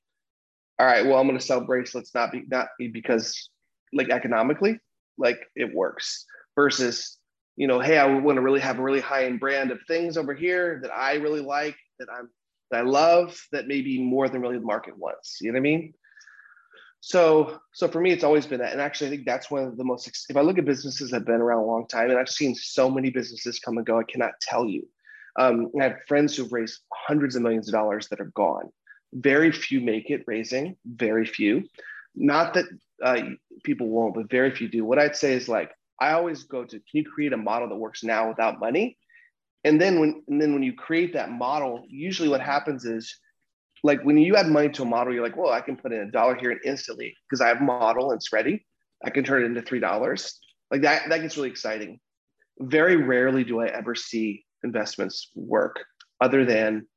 all 0.77 0.85
right, 0.85 1.03
well, 1.03 1.19
I'm 1.19 1.25
going 1.25 1.39
to 1.39 1.43
sell 1.43 1.61
bracelets 1.61 2.13
not 2.13 2.31
be 2.31 2.43
not 2.47 2.67
be 2.77 2.87
because 2.87 3.49
like 3.93 4.09
economically, 4.09 4.79
like 5.17 5.39
it 5.55 5.73
works 5.73 6.27
versus 6.57 7.17
you 7.55 7.67
know, 7.67 7.79
hey, 7.79 7.97
I 7.97 8.05
want 8.05 8.35
to 8.35 8.41
really 8.41 8.59
have 8.59 8.77
a 8.77 8.83
really 8.83 8.99
high 8.99 9.25
end 9.25 9.39
brand 9.39 9.71
of 9.71 9.79
things 9.87 10.17
over 10.17 10.35
here 10.35 10.79
that 10.83 10.91
I 10.91 11.15
really 11.15 11.41
like, 11.41 11.75
that 11.99 12.07
I'm 12.13 12.29
that 12.69 12.79
I 12.79 12.81
love, 12.81 13.39
that 13.53 13.67
maybe 13.67 13.97
more 13.99 14.27
than 14.27 14.41
really 14.41 14.59
the 14.59 14.65
market 14.65 14.97
wants. 14.97 15.37
You 15.39 15.51
know 15.51 15.55
what 15.55 15.61
I 15.61 15.71
mean? 15.71 15.93
So, 16.99 17.59
so 17.73 17.87
for 17.87 18.01
me, 18.01 18.11
it's 18.11 18.25
always 18.25 18.45
been 18.45 18.59
that. 18.59 18.73
And 18.73 18.81
actually, 18.81 19.07
I 19.07 19.09
think 19.11 19.25
that's 19.25 19.49
one 19.49 19.63
of 19.63 19.77
the 19.77 19.85
most. 19.85 20.09
If 20.29 20.35
I 20.35 20.41
look 20.41 20.57
at 20.57 20.65
businesses 20.65 21.11
that 21.11 21.17
have 21.17 21.25
been 21.25 21.41
around 21.41 21.63
a 21.63 21.65
long 21.65 21.87
time, 21.87 22.09
and 22.09 22.19
I've 22.19 22.29
seen 22.29 22.53
so 22.55 22.89
many 22.89 23.09
businesses 23.09 23.59
come 23.59 23.77
and 23.77 23.85
go, 23.85 23.99
I 23.99 24.03
cannot 24.03 24.33
tell 24.41 24.65
you. 24.65 24.87
Um, 25.39 25.71
I 25.79 25.85
have 25.85 25.97
friends 26.07 26.35
who've 26.35 26.51
raised 26.51 26.81
hundreds 26.93 27.35
of 27.35 27.43
millions 27.43 27.69
of 27.69 27.73
dollars 27.73 28.07
that 28.09 28.19
are 28.19 28.31
gone 28.35 28.69
very 29.13 29.51
few 29.51 29.81
make 29.81 30.09
it 30.09 30.23
raising, 30.27 30.75
very 30.85 31.25
few. 31.25 31.63
Not 32.15 32.53
that 32.55 32.65
uh, 33.03 33.21
people 33.63 33.87
won't, 33.87 34.15
but 34.15 34.29
very 34.29 34.51
few 34.51 34.67
do. 34.67 34.83
What 34.83 34.99
I'd 34.99 35.15
say 35.15 35.33
is 35.33 35.47
like, 35.47 35.71
I 35.99 36.11
always 36.11 36.43
go 36.43 36.63
to, 36.63 36.69
can 36.71 36.83
you 36.93 37.03
create 37.03 37.33
a 37.33 37.37
model 37.37 37.69
that 37.69 37.75
works 37.75 38.03
now 38.03 38.29
without 38.29 38.59
money? 38.59 38.97
And 39.63 39.81
then 39.81 39.99
when, 39.99 40.23
and 40.27 40.41
then 40.41 40.53
when 40.53 40.63
you 40.63 40.73
create 40.73 41.13
that 41.13 41.31
model, 41.31 41.83
usually 41.87 42.29
what 42.29 42.41
happens 42.41 42.85
is 42.85 43.13
like 43.83 44.03
when 44.03 44.17
you 44.17 44.35
add 44.35 44.47
money 44.47 44.69
to 44.69 44.83
a 44.83 44.85
model, 44.85 45.13
you're 45.13 45.23
like, 45.23 45.37
well, 45.37 45.51
I 45.51 45.61
can 45.61 45.75
put 45.75 45.91
in 45.91 46.01
a 46.01 46.11
dollar 46.11 46.35
here 46.35 46.51
and 46.51 46.59
instantly 46.63 47.15
because 47.27 47.41
I 47.41 47.47
have 47.47 47.61
a 47.61 47.63
model 47.63 48.11
and 48.11 48.17
it's 48.17 48.31
ready. 48.31 48.65
I 49.03 49.09
can 49.09 49.23
turn 49.23 49.43
it 49.43 49.45
into 49.45 49.61
three 49.61 49.79
dollars. 49.79 50.39
Like 50.71 50.81
that, 50.81 51.09
that 51.09 51.21
gets 51.21 51.37
really 51.37 51.49
exciting. 51.49 51.99
Very 52.59 52.95
rarely 52.95 53.43
do 53.43 53.59
I 53.59 53.67
ever 53.67 53.95
see 53.95 54.45
investments 54.63 55.31
work 55.35 55.79
other 56.21 56.45
than 56.45 56.87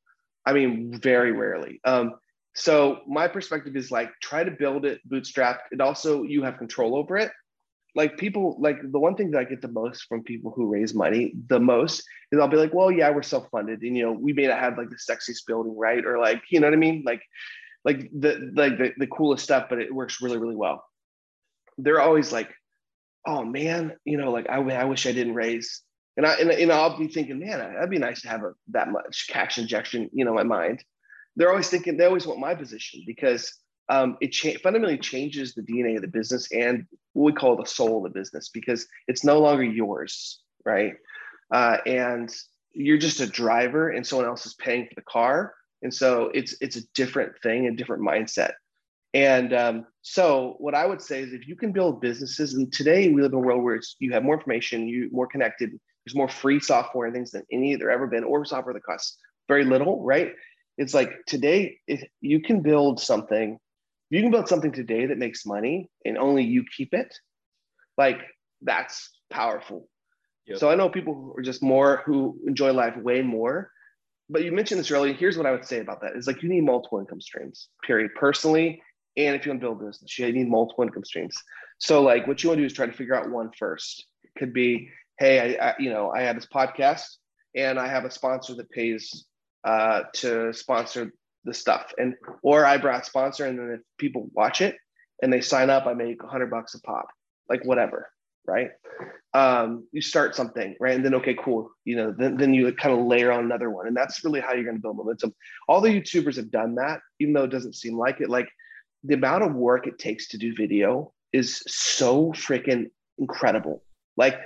I 0.46 0.52
mean, 0.52 0.98
very 1.00 1.32
rarely. 1.32 1.80
Um, 1.84 2.14
so 2.54 3.00
my 3.06 3.28
perspective 3.28 3.76
is 3.76 3.90
like 3.90 4.10
try 4.22 4.42
to 4.42 4.50
build 4.50 4.84
it 4.84 5.00
bootstrap. 5.04 5.60
It 5.70 5.80
also 5.80 6.22
you 6.22 6.42
have 6.42 6.58
control 6.58 6.96
over 6.96 7.16
it. 7.16 7.30
Like 7.94 8.18
people, 8.18 8.56
like 8.60 8.78
the 8.82 8.98
one 8.98 9.16
thing 9.16 9.30
that 9.32 9.38
I 9.38 9.44
get 9.44 9.62
the 9.62 9.68
most 9.68 10.04
from 10.08 10.22
people 10.22 10.52
who 10.54 10.70
raise 10.70 10.94
money 10.94 11.34
the 11.48 11.58
most 11.58 12.04
is 12.30 12.38
I'll 12.38 12.48
be 12.48 12.56
like, 12.56 12.72
well, 12.72 12.90
yeah, 12.90 13.10
we're 13.10 13.22
self-funded, 13.22 13.82
and 13.82 13.96
you 13.96 14.04
know, 14.04 14.12
we 14.12 14.32
may 14.32 14.46
not 14.46 14.60
have 14.60 14.78
like 14.78 14.90
the 14.90 14.96
sexiest 14.96 15.46
building, 15.46 15.76
right? 15.76 16.04
Or 16.04 16.18
like, 16.18 16.42
you 16.50 16.60
know 16.60 16.66
what 16.66 16.74
I 16.74 16.78
mean? 16.78 17.02
Like, 17.04 17.22
like 17.84 18.10
the 18.12 18.52
like 18.54 18.78
the, 18.78 18.92
the 18.96 19.06
coolest 19.06 19.44
stuff, 19.44 19.66
but 19.68 19.80
it 19.80 19.94
works 19.94 20.20
really, 20.20 20.38
really 20.38 20.56
well. 20.56 20.84
They're 21.78 22.00
always 22.00 22.30
like, 22.30 22.50
oh 23.26 23.44
man, 23.44 23.96
you 24.04 24.18
know, 24.18 24.30
like 24.30 24.48
I, 24.48 24.56
I 24.56 24.84
wish 24.84 25.06
I 25.06 25.12
didn't 25.12 25.34
raise 25.34 25.82
and 26.16 26.26
I 26.26 26.34
and, 26.34 26.50
and 26.50 26.72
I'll 26.72 26.98
be 26.98 27.08
thinking, 27.08 27.38
man, 27.38 27.58
that'd 27.58 27.90
be 27.90 27.98
nice 27.98 28.22
to 28.22 28.28
have 28.28 28.42
a, 28.42 28.52
that 28.68 28.90
much 28.90 29.26
cash 29.28 29.58
injection, 29.58 30.10
you 30.12 30.24
know, 30.24 30.38
in 30.38 30.48
my 30.48 30.56
mind. 30.56 30.84
They're 31.36 31.50
always 31.50 31.70
thinking 31.70 31.96
they 31.96 32.04
always 32.04 32.26
want 32.26 32.40
my 32.40 32.54
position 32.54 33.02
because 33.06 33.56
um, 33.90 34.16
it 34.20 34.28
cha- 34.28 34.58
fundamentally 34.62 34.98
changes 34.98 35.52
the 35.52 35.62
DNA 35.62 35.96
of 35.96 36.02
the 36.02 36.08
business 36.08 36.48
and 36.52 36.86
what 37.12 37.24
we 37.24 37.32
call 37.32 37.56
the 37.56 37.66
soul 37.66 37.98
of 37.98 38.12
the 38.12 38.18
business 38.18 38.48
because 38.48 38.86
it's 39.08 39.24
no 39.24 39.40
longer 39.40 39.64
yours, 39.64 40.40
right? 40.64 40.94
Uh, 41.52 41.78
and 41.84 42.32
you're 42.72 42.98
just 42.98 43.20
a 43.20 43.26
driver, 43.26 43.90
and 43.90 44.06
someone 44.06 44.28
else 44.28 44.46
is 44.46 44.54
paying 44.54 44.86
for 44.86 44.94
the 44.94 45.02
car, 45.02 45.54
and 45.82 45.92
so 45.92 46.30
it's 46.32 46.54
it's 46.60 46.76
a 46.76 46.86
different 46.94 47.32
thing, 47.42 47.66
a 47.66 47.74
different 47.74 48.02
mindset. 48.02 48.52
And 49.12 49.52
um, 49.52 49.86
so, 50.02 50.54
what 50.58 50.76
I 50.76 50.86
would 50.86 51.02
say 51.02 51.22
is, 51.22 51.32
if 51.32 51.48
you 51.48 51.56
can 51.56 51.72
build 51.72 52.00
businesses, 52.00 52.54
and 52.54 52.72
today 52.72 53.08
we 53.08 53.22
live 53.22 53.32
in 53.32 53.38
a 53.38 53.42
world 53.42 53.64
where 53.64 53.80
you 53.98 54.12
have 54.12 54.22
more 54.22 54.36
information, 54.36 54.86
you 54.86 55.08
more 55.10 55.26
connected, 55.26 55.70
there's 55.70 56.14
more 56.14 56.28
free 56.28 56.60
software 56.60 57.06
and 57.06 57.14
things 57.14 57.32
than 57.32 57.42
any 57.50 57.74
there 57.74 57.90
ever 57.90 58.06
been, 58.06 58.22
or 58.22 58.44
software 58.44 58.74
that 58.74 58.84
costs 58.84 59.18
very 59.48 59.64
little, 59.64 60.00
right? 60.04 60.32
It's 60.78 60.94
like 60.94 61.10
today, 61.26 61.78
if 61.88 62.04
you 62.20 62.40
can 62.40 62.62
build 62.62 63.00
something, 63.00 63.58
you 64.10 64.22
can 64.22 64.30
build 64.30 64.48
something 64.48 64.72
today 64.72 65.06
that 65.06 65.18
makes 65.18 65.46
money 65.46 65.88
and 66.04 66.18
only 66.18 66.44
you 66.44 66.64
keep 66.76 66.92
it, 66.92 67.14
like 67.96 68.20
that's 68.62 69.10
powerful. 69.30 69.88
Yep. 70.46 70.58
So 70.58 70.70
I 70.70 70.74
know 70.74 70.88
people 70.88 71.14
who 71.14 71.34
are 71.36 71.42
just 71.42 71.62
more 71.62 72.02
who 72.06 72.38
enjoy 72.46 72.72
life 72.72 72.96
way 72.96 73.22
more. 73.22 73.70
But 74.28 74.44
you 74.44 74.52
mentioned 74.52 74.80
this 74.80 74.90
earlier. 74.90 75.12
Here's 75.12 75.36
what 75.36 75.46
I 75.46 75.50
would 75.50 75.64
say 75.64 75.80
about 75.80 76.00
that: 76.02 76.16
is 76.16 76.26
like 76.26 76.42
you 76.42 76.48
need 76.48 76.64
multiple 76.64 76.98
income 76.98 77.20
streams. 77.20 77.68
Period. 77.84 78.12
Personally, 78.14 78.82
and 79.16 79.34
if 79.34 79.44
you 79.44 79.50
want 79.50 79.60
to 79.60 79.66
build 79.66 79.82
a 79.82 79.86
business, 79.86 80.18
you 80.18 80.32
need 80.32 80.48
multiple 80.48 80.84
income 80.84 81.04
streams. 81.04 81.36
So 81.78 82.02
like 82.02 82.26
what 82.26 82.42
you 82.42 82.50
want 82.50 82.58
to 82.58 82.62
do 82.62 82.66
is 82.66 82.72
try 82.72 82.86
to 82.86 82.92
figure 82.92 83.14
out 83.14 83.30
one 83.30 83.50
first. 83.58 84.06
It 84.22 84.38
could 84.38 84.52
be 84.52 84.88
hey, 85.18 85.58
I, 85.58 85.68
I, 85.68 85.74
you 85.78 85.90
know, 85.90 86.10
I 86.10 86.22
have 86.22 86.34
this 86.34 86.46
podcast 86.46 87.04
and 87.54 87.78
I 87.78 87.86
have 87.86 88.04
a 88.04 88.10
sponsor 88.10 88.54
that 88.54 88.70
pays 88.70 89.26
uh, 89.64 90.02
to 90.14 90.52
sponsor 90.54 91.12
the 91.44 91.54
stuff, 91.54 91.92
and 91.98 92.14
or 92.42 92.64
I 92.64 92.76
brought 92.76 93.06
sponsor, 93.06 93.46
and 93.46 93.58
then 93.58 93.70
if 93.72 93.80
people 93.98 94.30
watch 94.32 94.60
it 94.60 94.76
and 95.22 95.32
they 95.32 95.40
sign 95.40 95.70
up, 95.70 95.86
I 95.86 95.94
make 95.94 96.22
a 96.22 96.26
hundred 96.26 96.50
bucks 96.50 96.74
a 96.74 96.80
pop, 96.80 97.08
like 97.48 97.64
whatever, 97.64 98.10
right? 98.46 98.70
Um, 99.32 99.86
you 99.92 100.02
start 100.02 100.34
something, 100.34 100.76
right, 100.80 100.94
and 100.94 101.04
then 101.04 101.14
okay, 101.14 101.34
cool, 101.42 101.70
you 101.84 101.96
know, 101.96 102.14
then 102.16 102.36
then 102.36 102.52
you 102.52 102.72
kind 102.74 102.98
of 102.98 103.06
layer 103.06 103.32
on 103.32 103.44
another 103.44 103.70
one, 103.70 103.86
and 103.86 103.96
that's 103.96 104.24
really 104.24 104.40
how 104.40 104.52
you're 104.52 104.64
going 104.64 104.76
to 104.76 104.82
build 104.82 104.96
momentum. 104.96 105.34
All 105.68 105.80
the 105.80 105.88
YouTubers 105.88 106.36
have 106.36 106.50
done 106.50 106.74
that, 106.76 107.00
even 107.18 107.32
though 107.32 107.44
it 107.44 107.50
doesn't 107.50 107.76
seem 107.76 107.96
like 107.96 108.20
it. 108.20 108.28
Like 108.28 108.48
the 109.04 109.14
amount 109.14 109.44
of 109.44 109.54
work 109.54 109.86
it 109.86 109.98
takes 109.98 110.28
to 110.28 110.38
do 110.38 110.54
video 110.54 111.12
is 111.32 111.62
so 111.66 112.32
freaking 112.32 112.90
incredible. 113.18 113.82
Like 114.16 114.38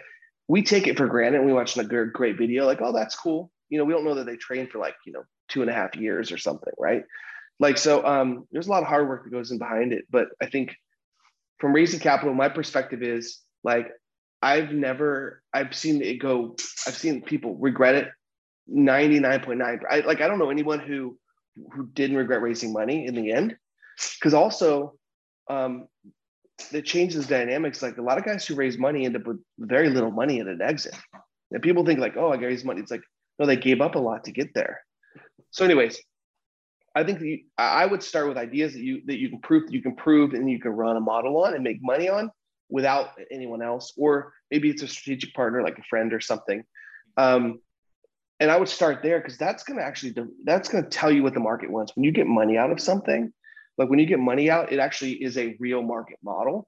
we 0.48 0.62
take 0.62 0.86
it 0.86 0.96
for 0.96 1.06
granted. 1.06 1.44
We 1.44 1.52
watch 1.52 1.76
a 1.76 1.84
great 1.84 2.38
video, 2.38 2.66
like, 2.66 2.80
oh, 2.82 2.92
that's 2.92 3.16
cool. 3.16 3.50
You 3.70 3.78
know, 3.78 3.84
we 3.84 3.92
don't 3.92 4.04
know 4.04 4.14
that 4.14 4.26
they 4.26 4.36
train 4.36 4.68
for 4.68 4.78
like, 4.78 4.94
you 5.06 5.12
know, 5.12 5.24
two 5.48 5.62
and 5.62 5.70
a 5.70 5.74
half 5.74 5.96
years 5.96 6.32
or 6.32 6.38
something, 6.38 6.72
right? 6.78 7.04
Like, 7.60 7.78
so 7.78 8.04
um, 8.04 8.46
there's 8.50 8.66
a 8.66 8.70
lot 8.70 8.82
of 8.82 8.88
hard 8.88 9.08
work 9.08 9.24
that 9.24 9.30
goes 9.30 9.50
in 9.50 9.58
behind 9.58 9.92
it. 9.92 10.04
But 10.10 10.28
I 10.42 10.46
think 10.46 10.74
from 11.58 11.72
raising 11.72 12.00
capital, 12.00 12.34
my 12.34 12.48
perspective 12.48 13.02
is 13.02 13.40
like, 13.62 13.90
I've 14.42 14.72
never 14.72 15.42
I've 15.54 15.74
seen 15.74 16.02
it 16.02 16.20
go. 16.20 16.56
I've 16.86 16.96
seen 16.96 17.22
people 17.22 17.56
regret 17.56 17.94
it. 17.94 18.08
Ninety 18.66 19.18
nine 19.18 19.40
point 19.40 19.58
nine. 19.58 19.80
I 19.90 20.00
like 20.00 20.20
I 20.20 20.28
don't 20.28 20.38
know 20.38 20.50
anyone 20.50 20.80
who 20.80 21.18
who 21.72 21.86
didn't 21.86 22.16
regret 22.16 22.42
raising 22.42 22.72
money 22.72 23.06
in 23.06 23.14
the 23.14 23.32
end, 23.32 23.56
because 24.18 24.34
also 24.34 24.98
um, 25.48 25.86
it 26.72 26.84
changes 26.84 27.26
dynamics. 27.26 27.80
Like 27.80 27.96
a 27.96 28.02
lot 28.02 28.18
of 28.18 28.24
guys 28.24 28.46
who 28.46 28.54
raise 28.54 28.76
money 28.76 29.06
end 29.06 29.16
up 29.16 29.26
with 29.26 29.40
very 29.58 29.88
little 29.88 30.10
money 30.10 30.40
at 30.40 30.46
an 30.46 30.60
exit. 30.60 30.94
And 31.50 31.62
people 31.62 31.86
think 31.86 32.00
like, 32.00 32.16
oh, 32.16 32.32
I 32.32 32.36
raise 32.36 32.64
money. 32.64 32.80
It's 32.80 32.90
like, 32.90 33.04
no, 33.38 33.46
they 33.46 33.56
gave 33.56 33.80
up 33.80 33.94
a 33.94 33.98
lot 33.98 34.24
to 34.24 34.32
get 34.32 34.52
there. 34.54 34.82
So, 35.54 35.64
anyways, 35.64 36.02
I 36.96 37.04
think 37.04 37.22
I 37.56 37.86
would 37.86 38.02
start 38.02 38.26
with 38.26 38.36
ideas 38.36 38.72
that 38.72 38.82
you 38.82 39.02
that 39.06 39.20
you 39.20 39.28
can 39.28 39.40
prove 39.40 39.66
that 39.66 39.72
you 39.72 39.82
can 39.82 39.94
prove 39.94 40.34
and 40.34 40.50
you 40.50 40.58
can 40.58 40.72
run 40.72 40.96
a 40.96 41.00
model 41.00 41.44
on 41.44 41.54
and 41.54 41.62
make 41.62 41.78
money 41.80 42.08
on 42.08 42.32
without 42.68 43.10
anyone 43.30 43.62
else, 43.62 43.92
or 43.96 44.32
maybe 44.50 44.68
it's 44.68 44.82
a 44.82 44.88
strategic 44.88 45.32
partner 45.32 45.62
like 45.62 45.78
a 45.78 45.82
friend 45.84 46.12
or 46.12 46.18
something. 46.18 46.64
Um, 47.16 47.60
and 48.40 48.50
I 48.50 48.56
would 48.56 48.68
start 48.68 49.00
there 49.04 49.20
because 49.20 49.38
that's 49.38 49.62
going 49.62 49.78
to 49.78 49.84
actually 49.84 50.16
that's 50.42 50.68
going 50.68 50.82
to 50.82 50.90
tell 50.90 51.12
you 51.12 51.22
what 51.22 51.34
the 51.34 51.40
market 51.40 51.70
wants. 51.70 51.94
When 51.94 52.02
you 52.02 52.10
get 52.10 52.26
money 52.26 52.58
out 52.58 52.72
of 52.72 52.80
something, 52.80 53.32
like 53.78 53.88
when 53.88 54.00
you 54.00 54.06
get 54.06 54.18
money 54.18 54.50
out, 54.50 54.72
it 54.72 54.80
actually 54.80 55.22
is 55.22 55.38
a 55.38 55.56
real 55.60 55.82
market 55.82 56.18
model, 56.24 56.66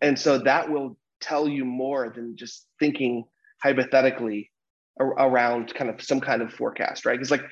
and 0.00 0.18
so 0.18 0.38
that 0.38 0.68
will 0.68 0.96
tell 1.20 1.46
you 1.46 1.64
more 1.64 2.12
than 2.12 2.36
just 2.36 2.66
thinking 2.80 3.22
hypothetically 3.62 4.50
around 4.98 5.72
kind 5.72 5.88
of 5.88 6.02
some 6.02 6.20
kind 6.20 6.42
of 6.42 6.52
forecast, 6.52 7.06
right? 7.06 7.14
Because 7.14 7.30
like 7.30 7.44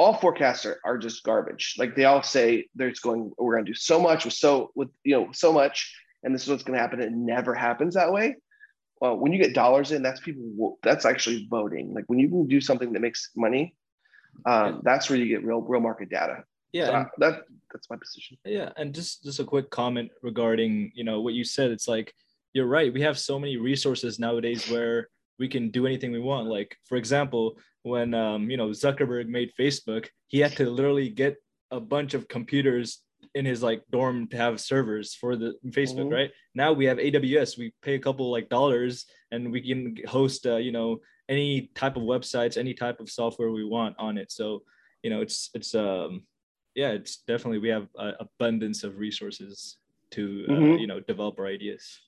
all 0.00 0.14
forecasts 0.14 0.64
are, 0.64 0.80
are 0.82 0.96
just 0.96 1.22
garbage. 1.24 1.74
Like 1.76 1.94
they 1.94 2.06
all 2.06 2.22
say 2.22 2.68
there's 2.74 3.00
going, 3.00 3.32
we're 3.36 3.56
going 3.56 3.66
to 3.66 3.70
do 3.70 3.76
so 3.76 4.00
much 4.00 4.24
with 4.24 4.32
so 4.32 4.70
with 4.74 4.88
you 5.04 5.14
know 5.14 5.28
so 5.32 5.52
much, 5.52 5.94
and 6.22 6.34
this 6.34 6.44
is 6.44 6.48
what's 6.48 6.62
going 6.62 6.74
to 6.74 6.80
happen. 6.80 7.02
It 7.02 7.12
never 7.12 7.54
happens 7.54 7.94
that 7.94 8.10
way. 8.10 8.36
Well, 9.02 9.18
when 9.18 9.30
you 9.34 9.42
get 9.42 9.52
dollars 9.52 9.92
in, 9.92 10.02
that's 10.02 10.18
people. 10.18 10.78
That's 10.82 11.04
actually 11.04 11.46
voting. 11.50 11.92
Like 11.92 12.04
when 12.06 12.18
you 12.18 12.30
can 12.30 12.46
do 12.46 12.62
something 12.62 12.94
that 12.94 13.00
makes 13.00 13.30
money, 13.36 13.74
um, 14.46 14.80
that's 14.82 15.10
where 15.10 15.18
you 15.18 15.26
get 15.26 15.44
real 15.44 15.60
real 15.60 15.82
market 15.82 16.08
data. 16.08 16.44
Yeah, 16.72 16.86
so 16.86 16.92
I, 16.94 17.04
that 17.18 17.42
that's 17.70 17.90
my 17.90 17.96
position. 17.96 18.38
Yeah, 18.46 18.70
and 18.78 18.94
just 18.94 19.22
just 19.22 19.38
a 19.38 19.44
quick 19.44 19.68
comment 19.68 20.10
regarding 20.22 20.92
you 20.94 21.04
know 21.04 21.20
what 21.20 21.34
you 21.34 21.44
said. 21.44 21.72
It's 21.72 21.88
like 21.88 22.14
you're 22.54 22.66
right. 22.66 22.90
We 22.90 23.02
have 23.02 23.18
so 23.18 23.38
many 23.38 23.58
resources 23.58 24.18
nowadays 24.18 24.66
where 24.70 25.10
we 25.38 25.46
can 25.46 25.70
do 25.70 25.84
anything 25.84 26.10
we 26.10 26.20
want. 26.20 26.48
Like 26.48 26.74
for 26.88 26.96
example, 26.96 27.58
when 27.82 28.14
um, 28.14 28.50
you 28.50 28.56
know 28.56 28.68
Zuckerberg 28.68 29.28
made 29.28 29.52
Facebook, 29.58 30.08
he 30.28 30.38
had 30.38 30.52
to 30.56 30.68
literally 30.70 31.08
get 31.08 31.36
a 31.70 31.80
bunch 31.80 32.14
of 32.14 32.28
computers 32.28 33.02
in 33.34 33.44
his 33.44 33.62
like 33.62 33.82
dorm 33.90 34.26
to 34.28 34.36
have 34.36 34.60
servers 34.60 35.14
for 35.14 35.36
the 35.36 35.54
Facebook, 35.68 36.06
mm-hmm. 36.06 36.14
right? 36.14 36.30
Now 36.54 36.72
we 36.72 36.84
have 36.86 36.98
AWS. 36.98 37.58
We 37.58 37.72
pay 37.82 37.94
a 37.94 37.98
couple 37.98 38.30
like 38.30 38.48
dollars 38.48 39.06
and 39.30 39.52
we 39.52 39.60
can 39.60 39.96
host 40.08 40.46
uh, 40.46 40.56
you 40.56 40.72
know 40.72 41.00
any 41.28 41.70
type 41.74 41.96
of 41.96 42.02
websites, 42.02 42.56
any 42.56 42.74
type 42.74 43.00
of 43.00 43.08
software 43.08 43.50
we 43.50 43.64
want 43.64 43.94
on 43.98 44.18
it. 44.18 44.32
So, 44.32 44.62
you 45.02 45.10
know, 45.10 45.20
it's 45.20 45.50
it's 45.54 45.74
um 45.74 46.24
yeah, 46.74 46.90
it's 46.90 47.18
definitely 47.26 47.58
we 47.58 47.68
have 47.68 47.88
uh, 47.98 48.12
abundance 48.20 48.84
of 48.84 48.98
resources 48.98 49.78
to 50.12 50.44
uh, 50.48 50.52
mm-hmm. 50.52 50.78
you 50.78 50.86
know 50.86 51.00
develop 51.00 51.38
our 51.38 51.46
ideas. 51.46 52.00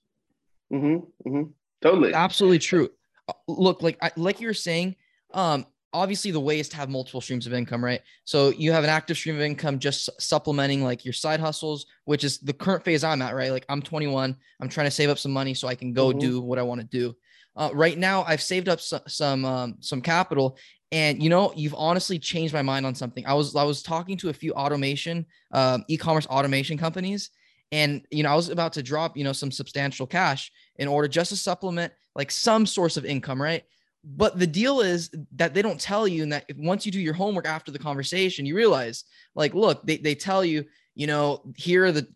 Mm-hmm. 0.73 1.29
Mm-hmm. 1.29 1.51
Totally. 1.81 2.15
Absolutely 2.15 2.59
true. 2.59 2.89
Uh, 3.29 3.33
look, 3.49 3.83
like 3.83 3.99
I, 4.03 4.11
like 4.17 4.41
you're 4.41 4.55
saying, 4.55 4.97
um, 5.35 5.67
obviously 5.93 6.31
the 6.31 6.41
way 6.41 6.59
is 6.59 6.69
to 6.71 6.77
have 6.77 6.89
multiple 6.89 7.21
streams 7.21 7.47
of 7.47 7.53
income, 7.53 7.85
right? 7.85 8.01
So 8.25 8.51
you 8.51 8.73
have 8.73 8.85
an 8.85 8.91
active 8.91 9.17
stream 9.17 9.37
of 9.37 9.43
income 9.43 9.79
just 9.79 10.09
supplementing 10.21 10.83
like 10.83 11.05
your 11.05 11.13
side 11.13 11.41
hustles, 11.41 11.87
which 12.05 12.25
is 12.25 12.39
the 12.39 12.53
current 12.53 12.85
phase 12.85 13.05
I'm 13.05 13.23
at, 13.23 13.35
right? 13.35 13.51
Like 13.51 13.67
I'm 13.69 13.83
21, 13.83 14.37
I'm 14.61 14.69
trying 14.69 14.87
to 14.87 14.91
save 14.91 15.11
up 15.11 15.19
some 15.19 15.33
money 15.33 15.55
so 15.55 15.69
I 15.69 15.75
can 15.75 15.93
go 15.93 16.09
mm-hmm. 16.09 16.19
do 16.19 16.41
what 16.41 16.59
I 16.59 16.63
want 16.63 16.81
to 16.81 16.87
do. 16.87 17.15
Uh, 17.55 17.71
right 17.75 17.99
now, 17.99 18.25
I've 18.27 18.41
saved 18.41 18.69
up 18.69 18.81
some 18.81 19.03
some, 19.07 19.45
um, 19.45 19.77
some 19.81 20.01
capital, 20.01 20.57
and 20.91 21.23
you 21.23 21.29
know, 21.29 21.53
you've 21.55 21.75
honestly 21.75 22.19
changed 22.19 22.55
my 22.55 22.63
mind 22.63 22.87
on 22.87 22.95
something. 22.95 23.27
I 23.27 23.35
was 23.35 23.55
I 23.55 23.63
was 23.65 23.83
talking 23.83 24.17
to 24.19 24.31
a 24.31 24.33
few 24.33 24.53
automation, 24.53 25.27
um, 25.53 25.85
e-commerce 25.89 26.27
automation 26.27 26.79
companies, 26.79 27.29
and 27.71 28.07
you 28.11 28.23
know, 28.23 28.31
I 28.31 28.35
was 28.35 28.49
about 28.49 28.73
to 28.75 28.83
drop 28.83 29.19
you 29.19 29.25
know 29.25 29.35
some 29.35 29.51
substantial 29.51 30.07
cash 30.07 30.51
in 30.77 30.89
order 30.89 31.09
just 31.09 31.29
to 31.29 31.37
supplement 31.37 31.93
like 32.15 32.31
some 32.31 32.65
source 32.65 32.97
of 32.97 33.05
income, 33.05 33.41
right? 33.41 33.65
But 34.05 34.39
the 34.39 34.47
deal 34.47 34.81
is 34.81 35.11
that 35.37 35.55
they 35.55 35.63
don't 35.63 35.81
tell 35.81 36.09
you, 36.09 36.25
and 36.25 36.33
that 36.33 36.45
once 36.57 36.85
you 36.85 36.93
do 36.93 37.01
your 37.01 37.15
homework 37.15 37.47
after 37.47 37.71
the 37.71 37.79
conversation, 37.79 38.47
you 38.47 38.57
realize, 38.57 39.05
like, 39.35 39.55
look, 39.55 39.87
they, 39.87 39.97
they 39.97 40.15
tell 40.15 40.45
you, 40.45 40.65
you 40.95 41.07
know, 41.07 41.43
here 41.57 41.85
are 41.85 41.93
the 41.93 42.09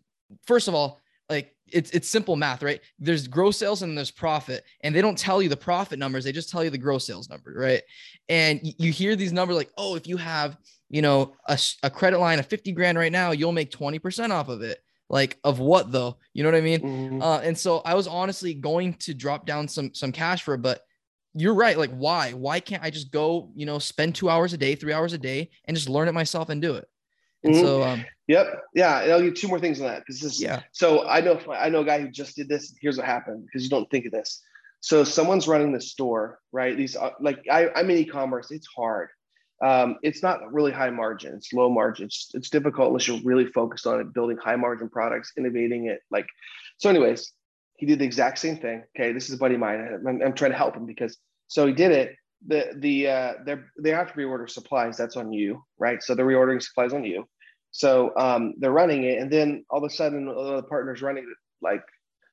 first 0.45 0.67
of 0.67 0.75
all, 0.75 0.99
like 1.29 1.55
it's 1.71 1.91
it's 1.91 2.09
simple 2.09 2.35
math, 2.35 2.63
right? 2.63 2.81
There's 2.99 3.27
gross 3.27 3.57
sales 3.57 3.81
and 3.81 3.97
there's 3.97 4.11
profit, 4.11 4.63
and 4.81 4.93
they 4.93 5.01
don't 5.01 5.17
tell 5.17 5.41
you 5.41 5.49
the 5.49 5.57
profit 5.57 5.99
numbers; 5.99 6.23
they 6.23 6.31
just 6.31 6.49
tell 6.49 6.63
you 6.63 6.69
the 6.69 6.77
gross 6.77 7.05
sales 7.05 7.29
number, 7.29 7.53
right? 7.55 7.81
And 8.29 8.59
you 8.63 8.91
hear 8.91 9.15
these 9.15 9.33
numbers 9.33 9.57
like, 9.57 9.71
oh, 9.77 9.95
if 9.95 10.07
you 10.07 10.17
have, 10.17 10.57
you 10.89 11.01
know, 11.01 11.33
a, 11.47 11.57
a 11.83 11.89
credit 11.89 12.19
line 12.19 12.39
of 12.39 12.45
50 12.47 12.73
grand 12.73 12.97
right 12.97 13.11
now, 13.11 13.31
you'll 13.31 13.53
make 13.53 13.71
20% 13.71 14.31
off 14.31 14.49
of 14.49 14.61
it. 14.61 14.79
Like 15.09 15.37
of 15.45 15.59
what 15.59 15.91
though? 15.91 16.17
You 16.33 16.43
know 16.43 16.51
what 16.51 16.57
I 16.57 16.61
mean? 16.61 16.81
Mm-hmm. 16.81 17.21
Uh, 17.21 17.39
and 17.39 17.57
so 17.57 17.81
I 17.85 17.93
was 17.93 18.07
honestly 18.07 18.53
going 18.53 18.93
to 18.95 19.13
drop 19.13 19.45
down 19.45 19.67
some 19.67 19.93
some 19.93 20.11
cash 20.11 20.43
for 20.43 20.55
it, 20.55 20.61
but 20.61 20.81
you're 21.39 21.53
right. 21.53 21.77
Like, 21.77 21.91
why? 21.91 22.31
Why 22.31 22.59
can't 22.59 22.83
I 22.83 22.89
just 22.89 23.11
go, 23.11 23.51
you 23.55 23.65
know, 23.65 23.79
spend 23.79 24.15
two 24.15 24.29
hours 24.29 24.53
a 24.53 24.57
day, 24.57 24.75
three 24.75 24.93
hours 24.93 25.13
a 25.13 25.17
day, 25.17 25.49
and 25.65 25.75
just 25.75 25.89
learn 25.89 26.07
it 26.07 26.13
myself 26.13 26.49
and 26.49 26.61
do 26.61 26.75
it? 26.75 26.87
And 27.43 27.53
mm-hmm. 27.53 27.65
so, 27.65 27.83
um, 27.83 28.05
yep, 28.27 28.47
yeah. 28.73 29.01
And 29.01 29.11
I'll 29.11 29.21
give 29.21 29.35
two 29.35 29.47
more 29.47 29.59
things 29.59 29.79
on 29.79 29.87
that 29.87 29.99
because 29.99 30.19
this, 30.19 30.41
yeah. 30.41 30.61
So 30.71 31.07
I 31.07 31.21
know 31.21 31.39
I 31.51 31.69
know 31.69 31.81
a 31.81 31.85
guy 31.85 32.01
who 32.01 32.09
just 32.09 32.35
did 32.35 32.49
this. 32.49 32.75
Here's 32.81 32.97
what 32.97 33.05
happened 33.05 33.45
because 33.45 33.63
you 33.63 33.69
don't 33.69 33.89
think 33.91 34.05
of 34.05 34.11
this. 34.11 34.41
So 34.79 35.03
someone's 35.03 35.47
running 35.47 35.71
the 35.71 35.81
store, 35.81 36.39
right? 36.51 36.75
These 36.75 36.95
uh, 36.95 37.11
like 37.19 37.45
I, 37.51 37.69
I'm 37.75 37.89
in 37.89 37.97
e-commerce. 37.97 38.51
It's 38.51 38.67
hard. 38.67 39.09
Um, 39.63 39.97
it's 40.03 40.21
not 40.21 40.53
really 40.53 40.71
high 40.71 40.91
margin. 40.91 41.33
It's 41.33 41.51
low 41.51 41.69
margin. 41.69 42.05
It's, 42.05 42.29
it's 42.33 42.49
difficult 42.49 42.89
unless 42.89 43.07
you're 43.07 43.19
really 43.23 43.47
focused 43.47 43.87
on 43.87 43.99
it, 43.99 44.13
building 44.13 44.37
high 44.37 44.55
margin 44.55 44.87
products, 44.87 45.31
innovating 45.35 45.87
it. 45.87 46.01
Like, 46.11 46.27
so, 46.77 46.89
anyways, 46.89 47.31
he 47.77 47.85
did 47.85 47.99
the 47.99 48.05
exact 48.05 48.37
same 48.37 48.57
thing. 48.57 48.83
Okay, 48.95 49.13
this 49.13 49.29
is 49.29 49.35
a 49.35 49.37
buddy 49.37 49.55
of 49.55 49.61
mine. 49.61 49.99
I'm, 50.07 50.21
I'm 50.21 50.33
trying 50.33 50.51
to 50.51 50.57
help 50.57 50.75
him 50.75 50.85
because 50.85 51.17
so 51.47 51.65
he 51.67 51.73
did 51.73 51.91
it. 51.91 52.15
The 52.45 52.73
the 52.77 53.07
uh, 53.07 53.33
they 53.79 53.89
have 53.89 54.13
to 54.13 54.19
reorder 54.19 54.49
supplies. 54.49 54.97
That's 54.97 55.17
on 55.17 55.33
you, 55.33 55.63
right? 55.77 56.01
So 56.03 56.13
they're 56.13 56.25
reordering 56.25 56.61
supplies 56.61 56.93
on 56.93 57.03
you. 57.03 57.27
So 57.71 58.11
um, 58.17 58.53
they're 58.57 58.71
running 58.71 59.03
it, 59.03 59.19
and 59.19 59.31
then 59.31 59.65
all 59.69 59.83
of 59.83 59.91
a 59.91 59.93
sudden, 59.93 60.25
the 60.25 60.63
partner's 60.63 61.01
running 61.01 61.23
it. 61.23 61.37
Like 61.61 61.83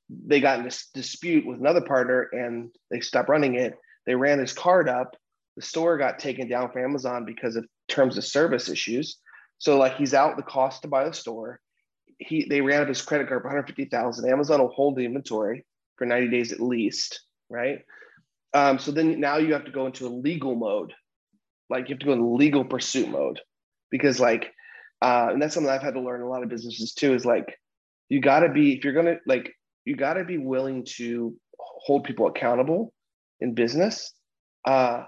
they 0.09 0.41
got 0.41 0.59
in 0.59 0.65
this 0.65 0.89
dispute 0.93 1.47
with 1.47 1.59
another 1.59 1.81
partner, 1.81 2.29
and 2.33 2.71
they 2.91 3.01
stopped 3.01 3.29
running 3.29 3.55
it. 3.55 3.79
They 4.07 4.15
ran 4.15 4.39
his 4.39 4.53
card 4.53 4.89
up. 4.89 5.17
The 5.57 5.62
store 5.62 5.97
got 5.97 6.19
taken 6.19 6.49
down 6.49 6.71
for 6.71 6.85
Amazon 6.85 7.25
because 7.25 7.57
of 7.57 7.67
terms 7.89 8.19
of 8.19 8.25
service 8.25 8.69
issues. 8.69 9.19
So 9.59 9.79
like 9.79 9.97
he's 9.97 10.15
out 10.15 10.37
the 10.37 10.43
cost 10.43 10.83
to 10.83 10.89
buy 10.89 11.05
the 11.05 11.15
store. 11.15 11.61
He 12.19 12.47
they 12.49 12.61
ran 12.61 12.83
up 12.83 12.89
his 12.89 13.03
credit 13.03 13.29
card 13.29 13.43
for 13.43 13.49
150,000. 13.49 14.29
Amazon 14.29 14.61
will 14.61 14.69
hold 14.69 14.97
the 14.97 15.05
inventory 15.05 15.65
for 15.97 16.07
90 16.07 16.29
days 16.29 16.53
at 16.53 16.61
least, 16.61 17.21
right? 17.49 17.79
Um, 18.55 18.78
so 18.78 18.92
then 18.92 19.20
now 19.20 19.36
you 19.36 19.52
have 19.52 19.64
to 19.64 19.72
go 19.72 19.86
into 19.86 20.07
a 20.07 20.09
legal 20.09 20.55
mode. 20.55 20.94
Like 21.68 21.88
you 21.88 21.94
have 21.94 22.00
to 22.00 22.07
go 22.07 22.12
in 22.12 22.36
legal 22.36 22.64
pursuit 22.64 23.09
mode 23.09 23.40
because 23.90 24.20
like, 24.20 24.52
uh, 25.02 25.28
and 25.32 25.42
that's 25.42 25.55
something 25.55 25.70
I've 25.70 25.82
had 25.82 25.94
to 25.94 26.00
learn 26.00 26.22
a 26.22 26.28
lot 26.28 26.42
of 26.42 26.48
businesses 26.48 26.94
too, 26.94 27.14
is 27.14 27.26
like, 27.26 27.59
you 28.09 28.20
gotta 28.20 28.48
be, 28.48 28.74
if 28.74 28.84
you're 28.84 28.92
gonna 28.92 29.16
like, 29.26 29.52
you 29.84 29.96
gotta 29.96 30.24
be 30.24 30.38
willing 30.38 30.86
to 30.96 31.36
hold 31.59 32.05
people 32.05 32.28
accountable 32.28 32.92
in 33.40 33.55
business. 33.55 34.12
Uh, 34.64 35.05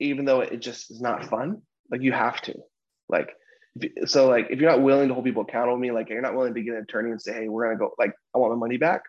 even 0.00 0.24
though 0.24 0.40
it 0.40 0.60
just 0.60 0.90
is 0.90 1.00
not 1.00 1.26
fun, 1.26 1.60
like 1.90 2.02
you 2.02 2.12
have 2.12 2.40
to 2.42 2.54
like, 3.08 3.30
so 4.06 4.28
like, 4.28 4.46
if 4.50 4.60
you're 4.60 4.70
not 4.70 4.82
willing 4.82 5.08
to 5.08 5.14
hold 5.14 5.26
people 5.26 5.42
accountable, 5.42 5.78
me 5.78 5.92
like 5.92 6.08
you're 6.08 6.20
not 6.20 6.34
willing 6.34 6.54
to 6.54 6.62
get 6.62 6.74
an 6.74 6.82
attorney 6.82 7.10
and 7.10 7.20
say, 7.20 7.32
Hey, 7.32 7.48
we're 7.48 7.70
to 7.70 7.76
go 7.76 7.90
like, 7.98 8.12
I 8.34 8.38
want 8.38 8.52
my 8.52 8.58
money 8.58 8.76
back 8.76 9.02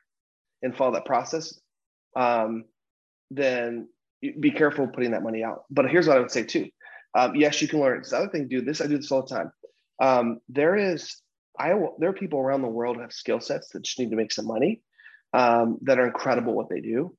and 0.62 0.76
follow 0.76 0.94
that 0.94 1.06
process. 1.06 1.60
Um, 2.16 2.66
then 3.32 3.88
be 4.22 4.52
careful 4.52 4.88
putting 4.88 5.12
that 5.12 5.24
money 5.24 5.44
out. 5.44 5.64
But 5.70 5.90
here's 5.90 6.08
what 6.08 6.18
I 6.18 6.20
would 6.20 6.32
say 6.32 6.44
too. 6.44 6.70
Um, 7.16 7.36
yes, 7.36 7.62
you 7.62 7.68
can 7.68 7.80
learn. 7.80 8.02
This 8.02 8.14
other 8.14 8.30
thing, 8.30 8.48
do 8.48 8.62
this. 8.62 8.82
I 8.82 8.88
do 8.88 8.98
this 8.98 9.12
all 9.12 9.26
the 9.26 9.36
time. 9.36 9.52
Um, 10.02 10.40
there 10.50 10.76
is, 10.76 11.22
I 11.58 11.74
there 12.00 12.10
are 12.10 12.14
people 12.14 12.40
around 12.40 12.62
the 12.62 12.68
world 12.68 12.96
who 12.96 13.02
have 13.02 13.12
skill 13.12 13.40
sets 13.40 13.70
that 13.70 13.84
just 13.84 14.00
need 14.00 14.12
to 14.12 14.16
make 14.16 14.32
some 14.32 14.46
money 14.46 14.82
um, 15.34 15.78
that 15.84 16.00
are 16.00 16.06
incredible 16.08 16.54
what 16.54 16.70
they 16.70 16.82
do, 16.82 17.16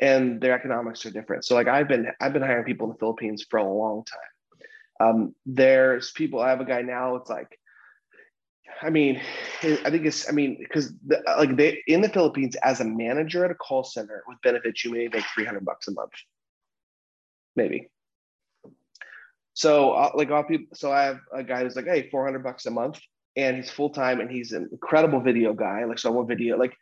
and 0.00 0.40
their 0.40 0.54
economics 0.54 1.06
are 1.06 1.10
different. 1.10 1.44
So 1.44 1.54
like 1.54 1.68
I've 1.68 1.88
been 1.88 2.08
I've 2.20 2.32
been 2.32 2.42
hiring 2.42 2.64
people 2.64 2.86
in 2.86 2.92
the 2.92 2.98
Philippines 2.98 3.46
for 3.48 3.58
a 3.58 3.72
long 3.72 4.04
time. 4.04 5.08
Um, 5.08 5.34
there's 5.46 6.10
people. 6.10 6.40
I 6.40 6.50
have 6.50 6.60
a 6.60 6.64
guy 6.66 6.82
now. 6.82 7.16
It's 7.16 7.30
like 7.30 7.58
I 8.82 8.90
mean, 8.90 9.20
I 9.62 9.90
think 9.90 10.06
it's, 10.06 10.28
I 10.28 10.32
mean, 10.32 10.56
because 10.58 10.92
the, 11.06 11.22
like 11.36 11.56
they 11.56 11.82
in 11.86 12.00
the 12.00 12.08
Philippines 12.08 12.56
as 12.62 12.80
a 12.80 12.84
manager 12.84 13.44
at 13.44 13.50
a 13.50 13.54
call 13.54 13.82
center 13.84 14.22
with 14.28 14.38
benefits, 14.42 14.84
you 14.84 14.92
may 14.92 15.08
make 15.08 15.24
300 15.34 15.64
bucks 15.64 15.88
a 15.88 15.92
month, 15.92 16.12
maybe. 17.56 17.88
So, 19.54 19.90
uh, 19.92 20.12
like, 20.14 20.30
all 20.30 20.44
people, 20.44 20.76
so 20.76 20.92
I 20.92 21.02
have 21.02 21.18
a 21.34 21.42
guy 21.42 21.64
who's 21.64 21.74
like, 21.74 21.86
hey, 21.86 22.08
400 22.10 22.44
bucks 22.44 22.66
a 22.66 22.70
month, 22.70 23.00
and 23.34 23.56
he's 23.56 23.70
full 23.70 23.90
time 23.90 24.20
and 24.20 24.30
he's 24.30 24.52
an 24.52 24.68
incredible 24.70 25.20
video 25.20 25.52
guy. 25.52 25.84
Like, 25.84 25.98
so 25.98 26.08
I 26.08 26.12
want 26.12 26.28
video, 26.28 26.56
like, 26.56 26.72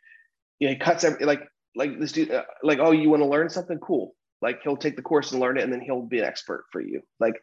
you 0.59 0.67
know, 0.67 0.73
he 0.73 0.79
cuts 0.79 1.03
every, 1.03 1.25
like, 1.25 1.41
like 1.75 1.99
this 1.99 2.11
dude, 2.11 2.31
uh, 2.31 2.43
like, 2.61 2.79
oh, 2.79 2.91
you 2.91 3.09
want 3.09 3.23
to 3.23 3.27
learn 3.27 3.49
something 3.49 3.79
cool? 3.79 4.13
Like 4.41 4.61
he'll 4.63 4.77
take 4.77 4.95
the 4.95 5.01
course 5.01 5.31
and 5.31 5.41
learn 5.41 5.57
it, 5.57 5.63
and 5.63 5.71
then 5.71 5.81
he'll 5.81 6.01
be 6.01 6.19
an 6.19 6.25
expert 6.25 6.65
for 6.71 6.81
you. 6.81 7.01
Like, 7.19 7.35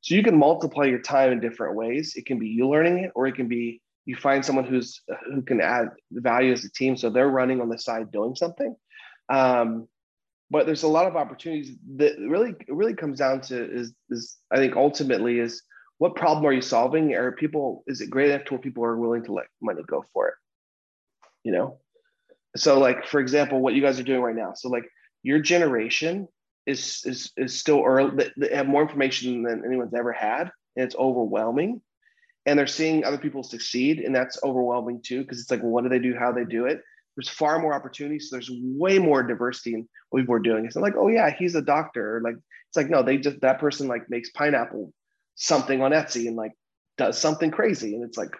so 0.00 0.14
you 0.14 0.22
can 0.22 0.38
multiply 0.38 0.84
your 0.84 1.00
time 1.00 1.32
in 1.32 1.40
different 1.40 1.76
ways. 1.76 2.14
It 2.16 2.26
can 2.26 2.38
be 2.38 2.48
you 2.48 2.68
learning 2.68 2.98
it, 2.98 3.12
or 3.14 3.26
it 3.26 3.34
can 3.34 3.48
be 3.48 3.80
you 4.06 4.16
find 4.16 4.44
someone 4.44 4.66
who's 4.66 5.00
who 5.32 5.42
can 5.42 5.60
add 5.60 5.88
value 6.10 6.52
as 6.52 6.64
a 6.64 6.70
team, 6.70 6.96
so 6.96 7.10
they're 7.10 7.28
running 7.28 7.60
on 7.60 7.68
the 7.68 7.78
side 7.78 8.10
doing 8.10 8.34
something. 8.34 8.74
Um, 9.28 9.88
but 10.50 10.66
there's 10.66 10.82
a 10.82 10.88
lot 10.88 11.06
of 11.06 11.16
opportunities 11.16 11.76
that 11.96 12.18
really 12.18 12.54
really 12.68 12.94
comes 12.94 13.18
down 13.18 13.40
to 13.42 13.72
is 13.72 13.94
is 14.10 14.36
I 14.50 14.56
think 14.56 14.76
ultimately 14.76 15.38
is 15.38 15.62
what 15.98 16.16
problem 16.16 16.44
are 16.46 16.52
you 16.52 16.60
solving? 16.60 17.14
Are 17.14 17.32
people 17.32 17.82
is 17.86 18.00
it 18.00 18.10
great 18.10 18.30
enough 18.30 18.44
to 18.46 18.54
where 18.54 18.60
people 18.60 18.84
are 18.84 18.96
willing 18.96 19.24
to 19.24 19.32
let 19.32 19.46
money 19.62 19.82
go 19.86 20.04
for 20.12 20.28
it? 20.28 20.34
You 21.44 21.52
know, 21.52 21.78
so 22.56 22.78
like 22.78 23.06
for 23.06 23.20
example, 23.20 23.60
what 23.60 23.74
you 23.74 23.82
guys 23.82 23.98
are 23.98 24.04
doing 24.04 24.20
right 24.20 24.36
now. 24.36 24.52
So 24.54 24.68
like 24.68 24.84
your 25.22 25.38
generation 25.38 26.28
is 26.66 27.02
is 27.04 27.32
is 27.36 27.58
still 27.58 27.82
early. 27.84 28.30
They 28.36 28.54
have 28.54 28.66
more 28.66 28.82
information 28.82 29.42
than 29.42 29.62
anyone's 29.64 29.94
ever 29.94 30.12
had, 30.12 30.50
and 30.76 30.84
it's 30.84 30.96
overwhelming. 30.96 31.80
And 32.46 32.58
they're 32.58 32.66
seeing 32.66 33.04
other 33.04 33.18
people 33.18 33.42
succeed, 33.42 34.00
and 34.00 34.14
that's 34.14 34.38
overwhelming 34.44 35.00
too. 35.02 35.22
Because 35.22 35.40
it's 35.40 35.50
like, 35.50 35.62
what 35.62 35.82
do 35.82 35.88
they 35.88 35.98
do? 35.98 36.14
How 36.18 36.32
they 36.32 36.44
do 36.44 36.66
it? 36.66 36.80
There's 37.16 37.28
far 37.28 37.58
more 37.58 37.72
opportunities. 37.72 38.28
So 38.28 38.36
there's 38.36 38.50
way 38.52 38.98
more 38.98 39.22
diversity 39.22 39.74
in 39.74 39.88
what 40.10 40.20
people 40.20 40.34
are 40.34 40.40
doing. 40.40 40.66
It's 40.66 40.76
not 40.76 40.82
like, 40.82 40.96
oh 40.96 41.08
yeah, 41.08 41.30
he's 41.30 41.54
a 41.54 41.62
doctor. 41.62 42.20
Like 42.22 42.34
it's 42.34 42.76
like 42.76 42.90
no, 42.90 43.02
they 43.02 43.16
just 43.18 43.40
that 43.40 43.60
person 43.60 43.88
like 43.88 44.10
makes 44.10 44.30
pineapple 44.30 44.92
something 45.36 45.80
on 45.80 45.92
Etsy 45.92 46.26
and 46.26 46.36
like 46.36 46.52
does 46.98 47.18
something 47.18 47.50
crazy, 47.50 47.94
and 47.94 48.04
it's 48.04 48.18
like 48.18 48.34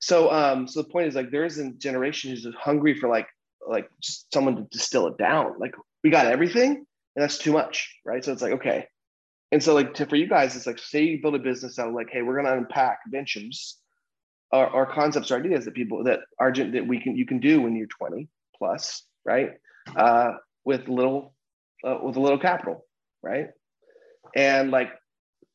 so 0.00 0.30
um 0.30 0.68
so 0.68 0.82
the 0.82 0.88
point 0.88 1.06
is 1.06 1.14
like 1.14 1.30
there 1.30 1.44
is 1.44 1.58
a 1.58 1.70
generation 1.72 2.30
who's 2.30 2.46
hungry 2.58 2.98
for 2.98 3.08
like 3.08 3.26
like 3.66 3.88
just 4.00 4.32
someone 4.32 4.56
to 4.56 4.62
distill 4.70 5.06
it 5.06 5.16
down 5.16 5.54
like 5.58 5.74
we 6.02 6.10
got 6.10 6.26
everything 6.26 6.72
and 6.72 7.22
that's 7.22 7.38
too 7.38 7.52
much 7.52 7.98
right 8.04 8.22
so 8.22 8.32
it's 8.32 8.42
like 8.42 8.52
okay 8.52 8.86
and 9.52 9.62
so 9.62 9.74
like 9.74 9.94
to, 9.94 10.06
for 10.06 10.16
you 10.16 10.28
guys 10.28 10.56
it's 10.56 10.66
like 10.66 10.78
say 10.78 11.02
you 11.02 11.20
build 11.20 11.34
a 11.34 11.38
business 11.38 11.78
out 11.78 11.92
like 11.92 12.08
hey 12.10 12.22
we're 12.22 12.34
going 12.34 12.46
to 12.46 12.52
unpack 12.52 13.00
ventures, 13.08 13.78
or 14.50 14.86
concepts 14.86 15.30
or 15.30 15.38
ideas 15.38 15.64
that 15.64 15.74
people 15.74 16.04
that 16.04 16.20
are 16.38 16.52
that 16.52 16.86
we 16.86 17.00
can 17.00 17.16
you 17.16 17.26
can 17.26 17.40
do 17.40 17.60
when 17.60 17.74
you're 17.74 17.86
20 17.86 18.28
plus 18.56 19.02
right? 19.24 19.52
Uh 19.96 20.32
with 20.64 20.88
little 20.88 21.34
uh, 21.84 21.98
with 22.02 22.16
a 22.16 22.20
little 22.20 22.38
capital 22.38 22.86
right? 23.22 23.48
And 24.34 24.70
like 24.70 24.90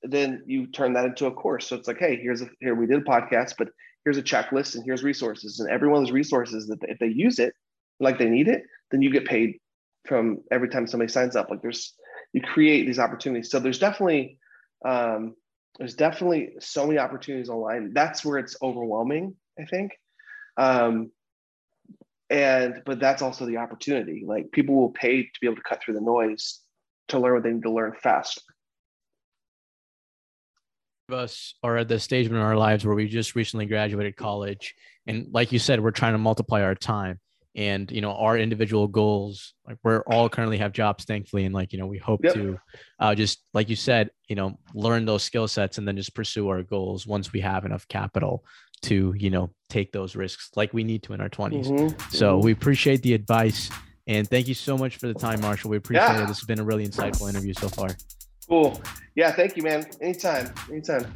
then 0.03 0.43
you 0.45 0.67
turn 0.67 0.93
that 0.93 1.05
into 1.05 1.25
a 1.25 1.31
course. 1.31 1.67
So 1.67 1.75
it's 1.75 1.87
like 1.87 1.99
hey 1.99 2.17
here's 2.17 2.41
a 2.41 2.49
here 2.59 2.75
we 2.75 2.87
did 2.87 2.99
a 2.99 3.03
podcast 3.03 3.53
but 3.57 3.69
here's 4.05 4.17
a 4.17 4.23
checklist 4.23 4.75
and 4.75 4.83
here's 4.85 5.03
resources. 5.03 5.59
And 5.59 5.69
every 5.69 5.87
one 5.87 6.01
of 6.01 6.05
those 6.05 6.13
resources 6.13 6.67
that 6.67 6.79
if 6.83 6.99
they 6.99 7.07
use 7.07 7.39
it 7.39 7.53
like 7.99 8.17
they 8.17 8.29
need 8.29 8.47
it 8.47 8.63
then 8.91 9.01
you 9.01 9.11
get 9.11 9.25
paid 9.25 9.59
from 10.05 10.39
every 10.51 10.69
time 10.69 10.87
somebody 10.87 11.11
signs 11.11 11.35
up. 11.35 11.49
Like 11.49 11.61
there's 11.61 11.93
you 12.33 12.41
create 12.41 12.85
these 12.85 12.99
opportunities. 12.99 13.49
So 13.49 13.59
there's 13.59 13.79
definitely 13.79 14.37
um, 14.85 15.35
there's 15.77 15.95
definitely 15.95 16.53
so 16.59 16.85
many 16.85 16.99
opportunities 16.99 17.49
online. 17.49 17.93
That's 17.93 18.23
where 18.23 18.37
it's 18.37 18.55
overwhelming 18.61 19.35
i 19.59 19.65
think. 19.65 19.91
Um, 20.57 21.11
and 22.29 22.81
but 22.85 22.99
that's 22.99 23.21
also 23.21 23.45
the 23.45 23.57
opportunity. 23.57 24.23
Like 24.25 24.51
people 24.51 24.75
will 24.75 24.91
pay 24.91 25.23
to 25.23 25.39
be 25.41 25.47
able 25.47 25.55
to 25.57 25.63
cut 25.63 25.81
through 25.81 25.95
the 25.95 26.01
noise 26.01 26.59
to 27.07 27.19
learn 27.19 27.33
what 27.33 27.43
they 27.43 27.51
need 27.51 27.63
to 27.63 27.71
learn 27.71 27.93
faster. 28.01 28.41
Of 31.09 31.15
us 31.15 31.55
are 31.63 31.77
at 31.77 31.87
the 31.87 31.99
stage 31.99 32.27
in 32.27 32.35
our 32.35 32.55
lives 32.55 32.85
where 32.85 32.95
we 32.95 33.07
just 33.07 33.35
recently 33.35 33.65
graduated 33.65 34.15
college. 34.15 34.75
And 35.07 35.27
like 35.33 35.51
you 35.51 35.57
said 35.57 35.81
we're 35.81 35.91
trying 35.91 36.13
to 36.13 36.19
multiply 36.19 36.61
our 36.61 36.75
time 36.75 37.19
and 37.59 37.91
you 37.91 37.99
know 37.99 38.13
our 38.13 38.37
individual 38.37 38.87
goals 38.87 39.53
like 39.67 39.77
we're 39.83 40.01
all 40.03 40.29
currently 40.29 40.57
have 40.57 40.71
jobs 40.71 41.03
thankfully 41.03 41.43
and 41.43 41.53
like 41.53 41.73
you 41.73 41.77
know 41.77 41.85
we 41.85 41.97
hope 41.97 42.21
yep. 42.23 42.33
to 42.33 42.57
uh, 42.99 43.13
just 43.13 43.43
like 43.53 43.67
you 43.67 43.75
said 43.75 44.09
you 44.29 44.35
know 44.35 44.57
learn 44.73 45.05
those 45.05 45.23
skill 45.23 45.47
sets 45.47 45.77
and 45.77 45.85
then 45.85 45.97
just 45.97 46.15
pursue 46.15 46.47
our 46.47 46.63
goals 46.63 47.05
once 47.05 47.33
we 47.33 47.41
have 47.41 47.65
enough 47.65 47.85
capital 47.89 48.45
to 48.81 49.13
you 49.17 49.29
know 49.29 49.49
take 49.67 49.91
those 49.91 50.15
risks 50.15 50.49
like 50.55 50.73
we 50.73 50.85
need 50.85 51.03
to 51.03 51.11
in 51.11 51.19
our 51.19 51.29
20s 51.29 51.67
mm-hmm. 51.67 52.09
so 52.09 52.37
we 52.37 52.53
appreciate 52.53 53.01
the 53.01 53.13
advice 53.13 53.69
and 54.07 54.29
thank 54.29 54.47
you 54.47 54.53
so 54.53 54.77
much 54.77 54.95
for 54.95 55.07
the 55.07 55.13
time 55.13 55.41
marshall 55.41 55.69
we 55.69 55.75
appreciate 55.75 56.05
yeah. 56.05 56.23
it 56.23 56.27
this 56.27 56.39
has 56.39 56.47
been 56.47 56.59
a 56.59 56.63
really 56.63 56.87
insightful 56.87 57.29
interview 57.29 57.53
so 57.53 57.67
far 57.67 57.89
Cool. 58.49 58.81
Yeah, 59.15 59.31
thank 59.31 59.55
you, 59.55 59.63
man. 59.63 59.85
Anytime. 60.01 60.51
Anytime. 60.71 61.13